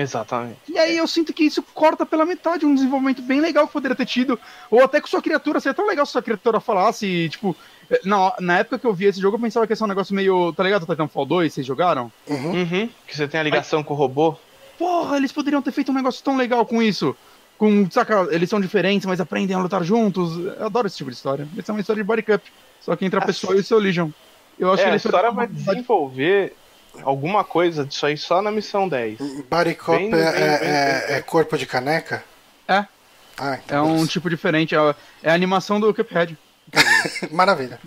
Exatamente. 0.00 0.58
E 0.68 0.78
aí 0.78 0.96
eu 0.96 1.06
sinto 1.06 1.32
que 1.32 1.44
isso 1.44 1.62
corta 1.74 2.04
pela 2.04 2.24
metade 2.24 2.66
um 2.66 2.74
desenvolvimento 2.74 3.22
bem 3.22 3.40
legal 3.40 3.66
que 3.66 3.72
poderia 3.72 3.96
ter 3.96 4.06
tido. 4.06 4.38
Ou 4.70 4.82
até 4.82 5.00
com 5.00 5.06
sua 5.06 5.22
criatura, 5.22 5.60
seria 5.60 5.74
tão 5.74 5.86
legal 5.86 6.04
se 6.04 6.12
sua 6.12 6.22
criatura 6.22 6.60
falasse, 6.60 7.28
tipo. 7.30 7.56
Na, 8.04 8.32
na 8.40 8.58
época 8.58 8.78
que 8.78 8.86
eu 8.86 8.94
vi 8.94 9.04
esse 9.04 9.20
jogo, 9.20 9.36
eu 9.36 9.40
pensava 9.40 9.66
que 9.66 9.72
ia 9.72 9.76
ser 9.76 9.84
um 9.84 9.88
negócio 9.88 10.14
meio. 10.14 10.52
Tá 10.54 10.62
ligado? 10.62 10.86
Titanfall 10.86 11.26
2, 11.26 11.52
vocês 11.52 11.66
jogaram? 11.66 12.10
Uhum. 12.26 12.52
Uhum. 12.52 12.88
Que 13.06 13.16
você 13.16 13.28
tem 13.28 13.38
a 13.38 13.42
ligação 13.42 13.82
com 13.82 13.92
o 13.94 13.96
robô. 13.96 14.36
Porra, 14.78 15.16
eles 15.16 15.30
poderiam 15.30 15.60
ter 15.62 15.70
feito 15.70 15.92
um 15.92 15.94
negócio 15.94 16.24
tão 16.24 16.36
legal 16.36 16.64
com 16.66 16.82
isso. 16.82 17.14
Com, 17.58 17.88
saca, 17.90 18.26
eles 18.32 18.50
são 18.50 18.60
diferentes, 18.60 19.06
mas 19.06 19.20
aprendem 19.20 19.54
a 19.54 19.60
lutar 19.60 19.84
juntos. 19.84 20.36
Eu 20.58 20.66
adoro 20.66 20.86
esse 20.88 20.96
tipo 20.96 21.10
de 21.10 21.16
história. 21.16 21.46
Essa 21.56 21.70
é 21.70 21.74
uma 21.74 21.80
história 21.80 22.02
de 22.02 22.06
body 22.06 22.22
cup. 22.22 22.42
Só 22.80 22.96
que 22.96 23.04
entre 23.04 23.18
a 23.18 23.22
Ah, 23.22 23.26
pessoa 23.26 23.54
e 23.54 23.60
o 23.60 23.64
seu 23.64 23.78
Legion. 23.78 24.08
Eu 24.58 24.72
acho 24.72 24.82
É, 24.82 24.86
que 24.86 24.92
a 24.92 24.96
história 24.96 25.30
vai 25.30 25.46
desenvolver 25.46 26.54
alguma 27.02 27.42
coisa 27.44 27.84
disso 27.84 28.06
aí 28.06 28.16
só 28.16 28.40
na 28.42 28.50
missão 28.50 28.88
10. 28.88 29.18
Body 29.50 29.74
Cop 29.74 29.98
Bem, 29.98 30.06
é, 30.06 30.10
bem, 30.10 30.20
é- 30.22 30.58
bem, 30.58 30.68
é- 30.68 31.06
bem. 31.06 31.16
é 31.16 31.20
corpo 31.22 31.56
de 31.58 31.66
caneca? 31.66 32.24
É. 32.68 32.84
Ah, 33.36 33.54
É 33.54 33.60
então 33.64 33.86
um 33.86 33.92
beleza. 33.94 34.08
tipo 34.10 34.30
diferente, 34.30 34.74
é, 34.76 34.94
é 35.22 35.30
a 35.30 35.34
animação 35.34 35.80
do 35.80 35.92
Cuphead. 35.92 36.36
Maravilha. 37.32 37.80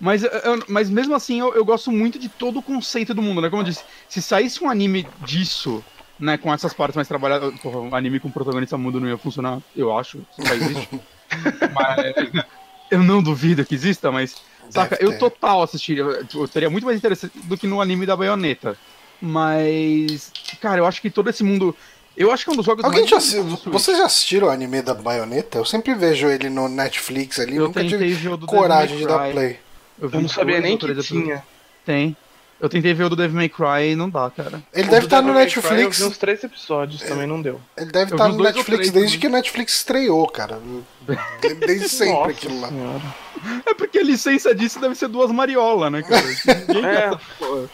Mas, 0.00 0.22
eu- 0.24 0.30
mas 0.68 0.90
mesmo 0.90 1.14
assim, 1.14 1.38
eu, 1.40 1.54
eu 1.54 1.64
gosto 1.64 1.90
muito 1.92 2.18
de 2.18 2.28
todo 2.28 2.58
o 2.58 2.62
conceito 2.62 3.14
do 3.14 3.22
mundo, 3.22 3.40
né? 3.40 3.48
Como 3.50 3.62
eu 3.62 3.66
disse, 3.66 3.84
se 4.08 4.20
saísse 4.20 4.62
um 4.62 4.68
anime 4.70 5.06
disso, 5.24 5.84
né, 6.18 6.36
com 6.36 6.52
essas 6.52 6.72
partes 6.74 6.96
mais 6.96 7.06
trabalhadas. 7.08 7.52
Porra, 7.60 7.78
um 7.80 7.94
anime 7.94 8.18
com 8.20 8.30
protagonista 8.30 8.76
mudo 8.78 9.00
não 9.00 9.08
ia 9.08 9.18
funcionar, 9.18 9.58
eu 9.76 9.96
acho. 9.96 10.18
Isso 10.38 10.48
já 10.48 10.54
existe. 10.54 10.88
mas 11.74 12.44
eu 12.90 13.00
não 13.02 13.22
duvido 13.22 13.64
que 13.64 13.74
exista, 13.74 14.10
mas. 14.10 14.36
Saca, 14.72 14.96
Deve 14.96 15.04
eu 15.06 15.12
ter. 15.12 15.18
total 15.18 15.62
assistiria. 15.62 16.02
Eu 16.02 16.48
teria 16.48 16.70
muito 16.70 16.84
mais 16.84 16.96
interessante 16.98 17.32
do 17.44 17.56
que 17.58 17.66
no 17.66 17.80
anime 17.80 18.06
da 18.06 18.16
baioneta. 18.16 18.76
Mas. 19.20 20.32
Cara, 20.60 20.78
eu 20.80 20.86
acho 20.86 21.00
que 21.00 21.10
todo 21.10 21.30
esse 21.30 21.42
mundo. 21.44 21.74
Eu 22.16 22.30
acho 22.30 22.44
que 22.44 22.50
é 22.50 22.52
um 22.52 22.56
dos 22.56 22.66
jogos 22.66 22.84
Alguém 22.84 23.00
mais 23.00 23.10
já 23.10 23.16
bonitos 23.16 23.34
assi- 23.38 23.48
do 23.48 23.56
Switch. 23.56 23.72
Vocês 23.72 23.96
já 23.96 24.04
assistiram 24.04 24.48
o 24.48 24.50
anime 24.50 24.82
da 24.82 24.92
baioneta? 24.92 25.58
Eu 25.58 25.64
sempre 25.64 25.94
vejo 25.94 26.26
ele 26.28 26.50
no 26.50 26.68
Netflix 26.68 27.38
ali, 27.38 27.56
Eu 27.56 27.68
nunca 27.68 27.82
tive 27.84 28.16
coragem 28.46 28.98
de 28.98 29.06
dar 29.06 29.30
play. 29.30 29.58
vi 29.98 30.16
Eu 30.16 30.20
não 30.20 30.28
sabia 30.28 30.60
nem 30.60 30.76
que 30.76 30.94
tinha. 31.02 31.42
Tem. 31.86 32.14
Eu 32.62 32.68
tentei 32.68 32.94
ver 32.94 33.04
o 33.04 33.08
do 33.10 33.16
Devil 33.16 33.34
May 33.36 33.48
Cry 33.48 33.90
e 33.90 33.96
não 33.96 34.08
dá, 34.08 34.30
cara. 34.30 34.62
Ele 34.72 34.86
O 34.86 34.90
deve 34.92 35.06
estar 35.06 35.20
no 35.20 35.34
Devil 35.34 35.40
May 35.40 35.46
Cry 35.50 35.62
Netflix. 35.62 35.98
Eu 36.00 36.06
vi 36.06 36.12
uns 36.12 36.18
três 36.18 36.44
episódios, 36.44 37.02
também 37.02 37.26
não 37.26 37.42
deu. 37.42 37.60
Ele 37.76 37.90
deve 37.90 38.12
Eu 38.12 38.14
estar 38.14 38.28
vi 38.28 38.36
no 38.36 38.42
Netflix 38.44 38.66
três 38.66 38.90
desde 38.92 39.16
também. 39.16 39.20
que 39.20 39.26
o 39.26 39.30
Netflix 39.30 39.72
estreou, 39.78 40.28
cara. 40.28 40.60
Desde 41.58 41.88
sempre 41.90 42.14
Nossa 42.14 42.30
aquilo 42.30 42.60
lá. 42.60 42.68
senhora. 42.68 43.02
É 43.66 43.74
porque 43.74 43.98
a 43.98 44.02
licença 44.04 44.54
disso 44.54 44.80
deve 44.80 44.94
ser 44.94 45.08
duas 45.08 45.32
mariolas, 45.32 45.90
né, 45.90 46.02
cara? 46.02 46.22
Ninguém 46.68 46.84
É. 46.86 47.10
gasta. 47.10 47.70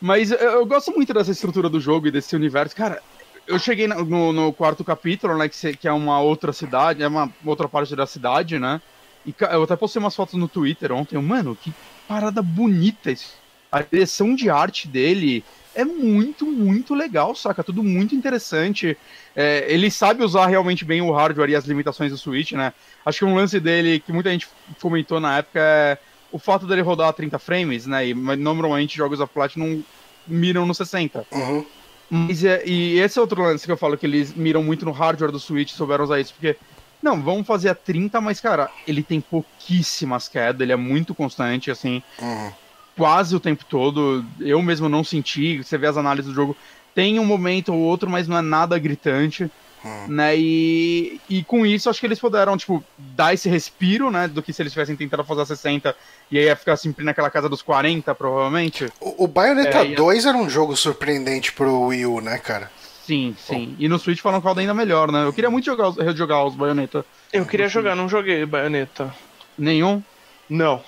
Mas 0.00 0.30
eu, 0.30 0.38
eu 0.38 0.66
gosto 0.66 0.92
muito 0.92 1.12
dessa 1.14 1.30
estrutura 1.30 1.68
do 1.68 1.80
jogo 1.80 2.06
e 2.06 2.10
desse 2.10 2.36
universo. 2.36 2.76
Cara, 2.76 3.02
eu 3.46 3.58
cheguei 3.58 3.86
no, 3.86 4.32
no 4.32 4.52
quarto 4.52 4.84
capítulo, 4.84 5.36
né? 5.38 5.48
Que, 5.48 5.74
que, 5.76 5.88
é 5.88 5.92
uma 5.92 6.20
outra 6.20 6.52
cidade, 6.52 7.02
é 7.02 7.08
uma 7.08 7.30
outra 7.44 7.68
parte 7.68 7.96
da 7.96 8.06
cidade, 8.06 8.58
né? 8.58 8.80
E 9.26 9.34
eu 9.52 9.62
até 9.62 9.74
postei 9.76 10.00
umas 10.00 10.14
fotos 10.14 10.34
no 10.34 10.48
Twitter 10.48 10.92
ontem. 10.92 11.18
Mano, 11.18 11.56
que 11.58 11.72
parada 12.06 12.42
bonita 12.42 13.10
isso. 13.10 13.39
A 13.70 13.82
direção 13.82 14.34
de 14.34 14.50
arte 14.50 14.88
dele 14.88 15.44
é 15.74 15.84
muito, 15.84 16.46
muito 16.46 16.94
legal, 16.94 17.34
saca? 17.34 17.62
Tudo 17.62 17.82
muito 17.82 18.14
interessante. 18.14 18.96
É, 19.34 19.64
ele 19.68 19.90
sabe 19.90 20.24
usar 20.24 20.46
realmente 20.46 20.84
bem 20.84 21.00
o 21.00 21.12
hardware 21.12 21.50
e 21.50 21.56
as 21.56 21.64
limitações 21.64 22.10
do 22.10 22.18
Switch, 22.18 22.52
né? 22.52 22.72
Acho 23.04 23.20
que 23.20 23.24
um 23.24 23.34
lance 23.34 23.60
dele 23.60 24.00
que 24.00 24.12
muita 24.12 24.30
gente 24.30 24.48
comentou 24.80 25.20
na 25.20 25.38
época 25.38 25.60
é 25.60 25.98
o 26.32 26.38
fato 26.38 26.66
dele 26.66 26.82
rodar 26.82 27.08
a 27.08 27.12
30 27.12 27.38
frames, 27.38 27.86
né? 27.86 28.08
E 28.08 28.14
normalmente 28.14 28.96
jogos 28.96 29.18
da 29.18 29.26
Platinum 29.26 29.82
miram 30.26 30.66
no 30.66 30.74
60. 30.74 31.26
Uhum. 31.30 31.64
Mas, 32.10 32.44
é, 32.44 32.62
e 32.66 32.98
esse 32.98 33.18
é 33.18 33.22
outro 33.22 33.40
lance 33.40 33.64
que 33.64 33.70
eu 33.70 33.76
falo 33.76 33.96
que 33.96 34.04
eles 34.04 34.34
miram 34.34 34.64
muito 34.64 34.84
no 34.84 34.90
hardware 34.90 35.30
do 35.30 35.38
Switch, 35.38 35.70
souberam 35.70 36.04
usar 36.04 36.18
isso, 36.18 36.34
porque 36.34 36.56
não, 37.00 37.22
vamos 37.22 37.46
fazer 37.46 37.68
a 37.68 37.74
30, 37.74 38.20
mas, 38.20 38.40
cara, 38.40 38.68
ele 38.86 39.02
tem 39.02 39.20
pouquíssimas 39.20 40.28
quedas, 40.28 40.60
ele 40.60 40.72
é 40.72 40.76
muito 40.76 41.14
constante, 41.14 41.70
assim. 41.70 42.02
Uhum. 42.20 42.52
Quase 42.96 43.34
o 43.34 43.40
tempo 43.40 43.64
todo. 43.64 44.24
Eu 44.40 44.60
mesmo 44.62 44.88
não 44.88 45.04
senti. 45.04 45.62
Você 45.62 45.78
vê 45.78 45.86
as 45.86 45.96
análises 45.96 46.30
do 46.30 46.34
jogo. 46.34 46.56
Tem 46.94 47.18
um 47.18 47.24
momento 47.24 47.72
ou 47.72 47.78
outro, 47.78 48.10
mas 48.10 48.28
não 48.28 48.36
é 48.36 48.42
nada 48.42 48.78
gritante. 48.78 49.50
Uhum. 49.84 50.08
Né? 50.08 50.36
E, 50.36 51.20
e 51.28 51.42
com 51.42 51.64
isso, 51.64 51.88
acho 51.88 52.00
que 52.00 52.06
eles 52.06 52.18
puderam, 52.18 52.56
tipo, 52.56 52.84
dar 52.98 53.32
esse 53.32 53.48
respiro, 53.48 54.10
né? 54.10 54.28
Do 54.28 54.42
que 54.42 54.52
se 54.52 54.60
eles 54.60 54.72
tivessem 54.72 54.96
tentado 54.96 55.24
fazer 55.24 55.42
a 55.42 55.46
60 55.46 55.96
e 56.30 56.38
aí 56.38 56.44
ia 56.44 56.56
ficar 56.56 56.76
sempre 56.76 57.04
naquela 57.04 57.30
casa 57.30 57.48
dos 57.48 57.62
40, 57.62 58.14
provavelmente. 58.14 58.86
O, 59.00 59.24
o 59.24 59.26
Bayonetta 59.26 59.78
é, 59.78 59.94
2 59.94 60.24
ia... 60.24 60.30
era 60.30 60.38
um 60.38 60.48
jogo 60.48 60.76
surpreendente 60.76 61.52
pro 61.52 61.86
Wii 61.86 62.06
U, 62.06 62.20
né, 62.20 62.38
cara? 62.38 62.70
Sim, 63.06 63.34
sim. 63.38 63.74
E 63.78 63.88
no 63.88 63.98
Switch 63.98 64.20
falam 64.20 64.40
que 64.40 64.46
roda 64.46 64.60
ainda 64.60 64.74
melhor, 64.74 65.10
né? 65.10 65.24
Eu 65.24 65.32
queria 65.32 65.50
muito 65.50 65.64
jogar, 65.64 65.92
jogar 66.14 66.44
os 66.44 66.54
Bayonetta. 66.54 67.04
Eu 67.32 67.44
queria 67.44 67.68
jogar, 67.68 67.96
não 67.96 68.08
joguei 68.08 68.46
Bayonetta. 68.46 69.12
Nenhum? 69.58 70.02
Não. 70.48 70.82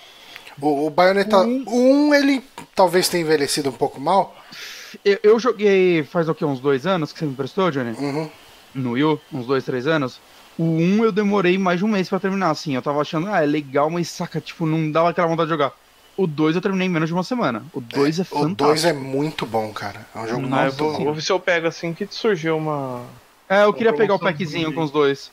O, 0.61 0.87
o 0.87 0.91
Bayonetta 0.91 1.39
um... 1.39 2.09
1, 2.09 2.15
ele 2.15 2.45
talvez 2.75 3.09
tenha 3.09 3.23
envelhecido 3.23 3.71
um 3.71 3.73
pouco 3.73 4.01
mal. 4.01 4.37
Eu, 5.05 5.19
eu 5.23 5.39
joguei 5.39 6.05
faz 6.05 6.29
o 6.29 6.35
que, 6.35 6.45
uns 6.45 6.61
dois 6.61 6.87
anos 6.87 7.13
que 7.13 7.19
você 7.19 7.25
me 7.25 7.33
emprestou, 7.33 7.71
Johnny? 7.71 7.93
Uhum. 7.93 8.31
No 8.75 8.93
Wii 8.93 9.19
uns 9.33 9.47
dois, 9.47 9.65
três 9.65 9.87
anos. 9.87 10.21
O 10.59 10.65
1 10.65 11.05
eu 11.05 11.13
demorei 11.13 11.57
mais 11.57 11.79
de 11.79 11.85
um 11.85 11.89
mês 11.89 12.09
para 12.09 12.21
terminar, 12.21 12.51
assim. 12.51 12.75
Eu 12.75 12.83
tava 12.83 13.01
achando, 13.01 13.29
ah, 13.29 13.43
é 13.43 13.47
legal, 13.47 13.89
mas 13.89 14.09
saca, 14.09 14.41
tipo, 14.41 14.67
não 14.67 14.91
dava 14.91 15.11
aquela 15.11 15.27
vontade 15.27 15.47
de 15.49 15.55
jogar. 15.55 15.73
O 16.17 16.27
2 16.27 16.57
eu 16.57 16.63
terminei 16.63 16.89
em 16.89 16.91
menos 16.91 17.09
de 17.09 17.15
uma 17.15 17.25
semana. 17.25 17.65
O 17.73 17.81
2 17.81 18.19
é, 18.19 18.23
é, 18.23 18.25
fantástico. 18.25 18.65
O 18.65 18.67
2 18.67 18.85
é 18.85 18.93
muito 18.93 19.47
bom, 19.47 19.73
cara. 19.73 20.07
É 20.15 20.19
um 20.19 20.29
jogo 20.29 20.43
Nossa, 20.43 20.63
muito 20.65 20.99
bom. 20.99 21.05
Vou 21.05 21.15
ver 21.15 21.23
se 21.23 21.33
eu 21.33 21.41
pego 21.41 21.67
assim 21.67 21.95
que 21.95 22.07
surgiu 22.11 22.59
uma. 22.59 23.03
É, 23.49 23.65
eu 23.65 23.73
queria 23.73 23.93
pegar 23.95 24.15
o 24.15 24.19
packzinho 24.19 24.73
com 24.73 24.83
os 24.83 24.91
dois. 24.91 25.31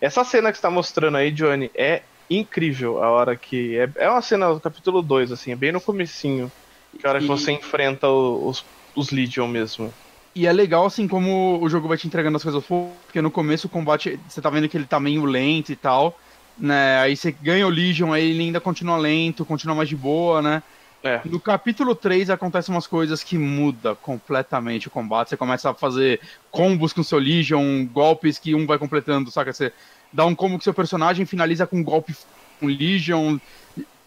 Essa 0.00 0.24
cena 0.24 0.50
que 0.50 0.56
você 0.56 0.62
tá 0.62 0.70
mostrando 0.70 1.16
aí, 1.16 1.30
Johnny, 1.30 1.70
é 1.74 2.02
incrível 2.28 3.02
a 3.02 3.10
hora 3.10 3.36
que. 3.36 3.76
É, 3.76 3.88
é 3.96 4.10
uma 4.10 4.22
cena 4.22 4.52
do 4.52 4.60
capítulo 4.60 5.02
2, 5.02 5.32
assim, 5.32 5.52
é 5.52 5.56
bem 5.56 5.72
no 5.72 5.80
comecinho. 5.80 6.50
Que 6.98 7.06
a 7.06 7.10
hora 7.10 7.18
e... 7.18 7.22
que 7.22 7.28
você 7.28 7.52
enfrenta 7.52 8.08
os, 8.08 8.64
os 8.94 9.10
Legion 9.10 9.48
mesmo. 9.48 9.92
E 10.34 10.46
é 10.46 10.52
legal, 10.52 10.86
assim, 10.86 11.06
como 11.06 11.60
o 11.62 11.68
jogo 11.68 11.86
vai 11.86 11.96
te 11.96 12.06
entregando 12.06 12.36
as 12.36 12.42
coisas 12.42 12.64
porque 12.64 13.22
no 13.22 13.30
começo 13.30 13.68
o 13.68 13.70
combate, 13.70 14.18
você 14.28 14.40
tá 14.40 14.50
vendo 14.50 14.68
que 14.68 14.76
ele 14.76 14.84
tá 14.84 14.98
meio 14.98 15.24
lento 15.24 15.70
e 15.70 15.76
tal 15.76 16.18
né? 16.58 16.98
Aí 16.98 17.16
você 17.16 17.32
ganha 17.32 17.66
o 17.66 17.70
Legion, 17.70 18.12
aí 18.12 18.30
ele 18.30 18.44
ainda 18.44 18.60
continua 18.60 18.96
lento, 18.96 19.44
continua 19.44 19.74
mais 19.74 19.88
de 19.88 19.96
boa, 19.96 20.40
né? 20.40 20.62
É. 21.02 21.20
No 21.26 21.38
capítulo 21.38 21.94
3 21.94 22.30
acontecem 22.30 22.74
umas 22.74 22.86
coisas 22.86 23.22
que 23.22 23.36
muda 23.36 23.94
completamente 23.94 24.88
o 24.88 24.90
combate. 24.90 25.30
Você 25.30 25.36
começa 25.36 25.70
a 25.70 25.74
fazer 25.74 26.18
combos 26.50 26.94
com 26.94 27.02
seu 27.02 27.18
Legion, 27.18 27.84
golpes 27.84 28.38
que 28.38 28.54
um 28.54 28.66
vai 28.66 28.78
completando, 28.78 29.30
saca? 29.30 29.52
Você 29.52 29.70
dá 30.14 30.24
um 30.24 30.34
combo 30.34 30.56
com 30.56 30.62
seu 30.62 30.72
personagem, 30.72 31.26
finaliza 31.26 31.66
com 31.66 31.76
um 31.76 31.84
golpe 31.84 32.16
com 32.58 32.66
Legion. 32.66 33.36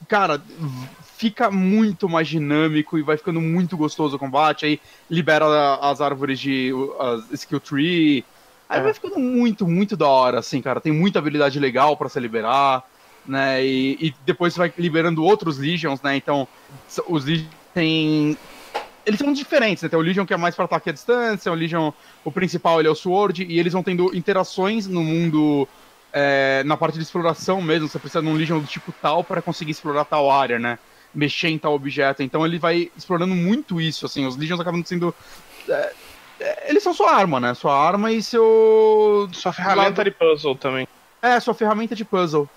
Cara, 0.07 0.41
fica 1.17 1.51
muito 1.51 2.07
mais 2.09 2.27
dinâmico 2.27 2.97
e 2.97 3.03
vai 3.03 3.17
ficando 3.17 3.41
muito 3.41 3.77
gostoso 3.77 4.15
o 4.15 4.19
combate. 4.19 4.65
Aí 4.65 4.81
libera 5.09 5.75
as 5.81 6.01
árvores 6.01 6.39
de 6.39 6.71
as 6.99 7.31
skill 7.33 7.59
tree, 7.59 8.25
Aí 8.69 8.79
é. 8.79 8.83
vai 8.83 8.93
ficando 8.93 9.17
muito, 9.17 9.67
muito 9.67 9.95
da 9.95 10.07
hora, 10.07 10.39
assim, 10.39 10.61
cara. 10.61 10.81
Tem 10.81 10.91
muita 10.91 11.19
habilidade 11.19 11.59
legal 11.59 11.95
para 11.95 12.09
se 12.09 12.19
liberar, 12.19 12.83
né? 13.25 13.65
E, 13.65 14.07
e, 14.07 14.15
depois 14.25 14.53
você 14.53 14.59
vai 14.59 14.73
liberando 14.77 15.23
outros 15.23 15.57
Legions, 15.57 16.01
né? 16.01 16.15
Então, 16.15 16.47
os 17.07 17.25
Legions 17.25 17.49
têm. 17.73 18.37
Eles 19.05 19.19
são 19.19 19.31
diferentes, 19.31 19.83
né? 19.83 19.89
Tem 19.89 19.97
o 19.97 20.01
Legion 20.01 20.25
que 20.25 20.33
é 20.33 20.37
mais 20.37 20.53
para 20.53 20.65
ataque 20.65 20.89
à 20.89 20.93
distância, 20.93 21.49
o 21.49 21.55
Legion, 21.55 21.91
o 22.25 22.31
principal 22.31 22.79
ele 22.79 22.89
é 22.89 22.91
o 22.91 22.95
Sword, 22.95 23.45
e 23.47 23.57
eles 23.57 23.71
vão 23.71 23.81
tendo 23.81 24.13
interações 24.13 24.85
no 24.85 25.01
mundo, 25.01 25.65
é, 26.19 26.63
na 26.63 26.75
parte 26.75 26.95
de 26.95 27.03
exploração 27.03 27.61
mesmo. 27.61 27.87
Você 27.87 27.99
precisa 27.99 28.23
de 28.23 28.27
um 28.27 28.33
Legion 28.33 28.59
do 28.59 28.65
tipo 28.65 28.91
tal 28.91 29.23
para 29.23 29.39
conseguir 29.39 29.71
explorar 29.71 30.03
tal 30.05 30.31
área, 30.31 30.57
né? 30.57 30.79
Mexer 31.13 31.49
em 31.49 31.59
tal 31.59 31.75
objeto. 31.75 32.23
Então 32.23 32.43
ele 32.43 32.57
vai 32.57 32.91
explorando 32.97 33.35
muito 33.35 33.79
isso, 33.79 34.05
assim. 34.07 34.25
Os 34.25 34.35
Legions 34.35 34.59
acabam 34.59 34.83
sendo. 34.83 35.13
É, 35.69 35.93
é, 36.39 36.69
eles 36.69 36.81
são 36.81 36.93
sua 36.93 37.13
arma, 37.13 37.39
né? 37.39 37.53
Sua 37.53 37.77
arma 37.77 38.11
e 38.11 38.23
seu. 38.23 39.29
Sua 39.31 39.53
ferramenta 39.53 40.03
de 40.03 40.09
puzzle 40.09 40.55
também. 40.55 40.87
É, 41.21 41.39
sua 41.39 41.53
ferramenta 41.53 41.95
de 41.95 42.03
puzzle. 42.03 42.49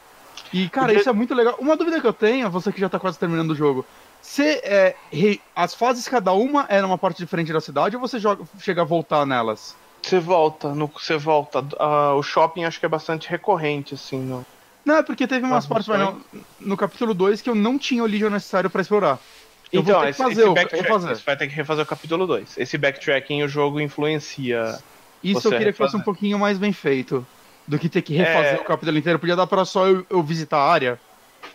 E, 0.52 0.68
cara, 0.70 0.86
Porque... 0.86 1.00
isso 1.00 1.10
é 1.10 1.12
muito 1.12 1.34
legal. 1.34 1.56
Uma 1.58 1.76
dúvida 1.76 2.00
que 2.00 2.06
eu 2.06 2.12
tenho, 2.12 2.48
você 2.50 2.72
que 2.72 2.80
já 2.80 2.88
tá 2.88 2.98
quase 2.98 3.18
terminando 3.18 3.50
o 3.50 3.54
jogo. 3.54 3.84
Você, 4.22 4.60
é, 4.64 4.96
re... 5.12 5.40
As 5.54 5.74
fases, 5.74 6.08
cada 6.08 6.32
uma 6.32 6.66
é 6.68 6.80
numa 6.80 6.98
parte 6.98 7.18
diferente 7.18 7.52
da 7.52 7.60
cidade 7.60 7.96
ou 7.96 8.00
você 8.00 8.18
joga, 8.18 8.44
chega 8.58 8.82
a 8.82 8.84
voltar 8.84 9.26
nelas? 9.26 9.76
Você 10.02 10.18
volta, 10.18 10.74
no, 10.74 10.86
você 10.86 11.16
volta. 11.16 11.60
Uh, 11.60 12.16
o 12.16 12.22
shopping 12.22 12.64
acho 12.64 12.80
que 12.80 12.86
é 12.86 12.88
bastante 12.88 13.28
recorrente, 13.28 13.94
assim. 13.94 14.18
No... 14.18 14.44
Não, 14.84 14.96
é 14.96 15.02
porque 15.02 15.26
teve 15.26 15.44
umas 15.44 15.66
partes 15.66 15.88
no, 15.88 16.20
no 16.60 16.76
capítulo 16.76 17.14
2 17.14 17.42
que 17.42 17.50
eu 17.50 17.54
não 17.54 17.78
tinha 17.78 18.02
o 18.02 18.06
Legion 18.06 18.30
necessário 18.30 18.70
para 18.70 18.80
explorar. 18.80 19.18
Eu 19.72 19.82
então, 19.82 20.06
esse, 20.08 20.18
fazer, 20.18 20.42
esse 20.42 20.50
backtrack, 20.50 20.88
você 20.88 21.22
vai 21.24 21.36
ter 21.36 21.46
que 21.46 21.54
refazer 21.54 21.84
o 21.84 21.86
capítulo 21.86 22.26
2. 22.26 22.58
Esse 22.58 22.76
backtracking 22.76 23.42
o 23.42 23.48
jogo 23.48 23.80
influencia. 23.80 24.78
Isso 25.22 25.46
eu 25.46 25.52
queria 25.52 25.72
que 25.72 25.78
fosse 25.78 25.96
um 25.96 26.00
pouquinho 26.00 26.38
mais 26.38 26.58
bem 26.58 26.72
feito. 26.72 27.24
Do 27.68 27.78
que 27.78 27.88
ter 27.88 28.02
que 28.02 28.14
refazer 28.14 28.56
é... 28.56 28.60
o 28.60 28.64
capítulo 28.64 28.98
inteiro. 28.98 29.18
Podia 29.18 29.36
dar 29.36 29.46
pra 29.46 29.64
só 29.64 29.86
eu, 29.86 30.04
eu, 30.10 30.22
visitar 30.22 30.56
a 30.56 30.72
área. 30.72 31.00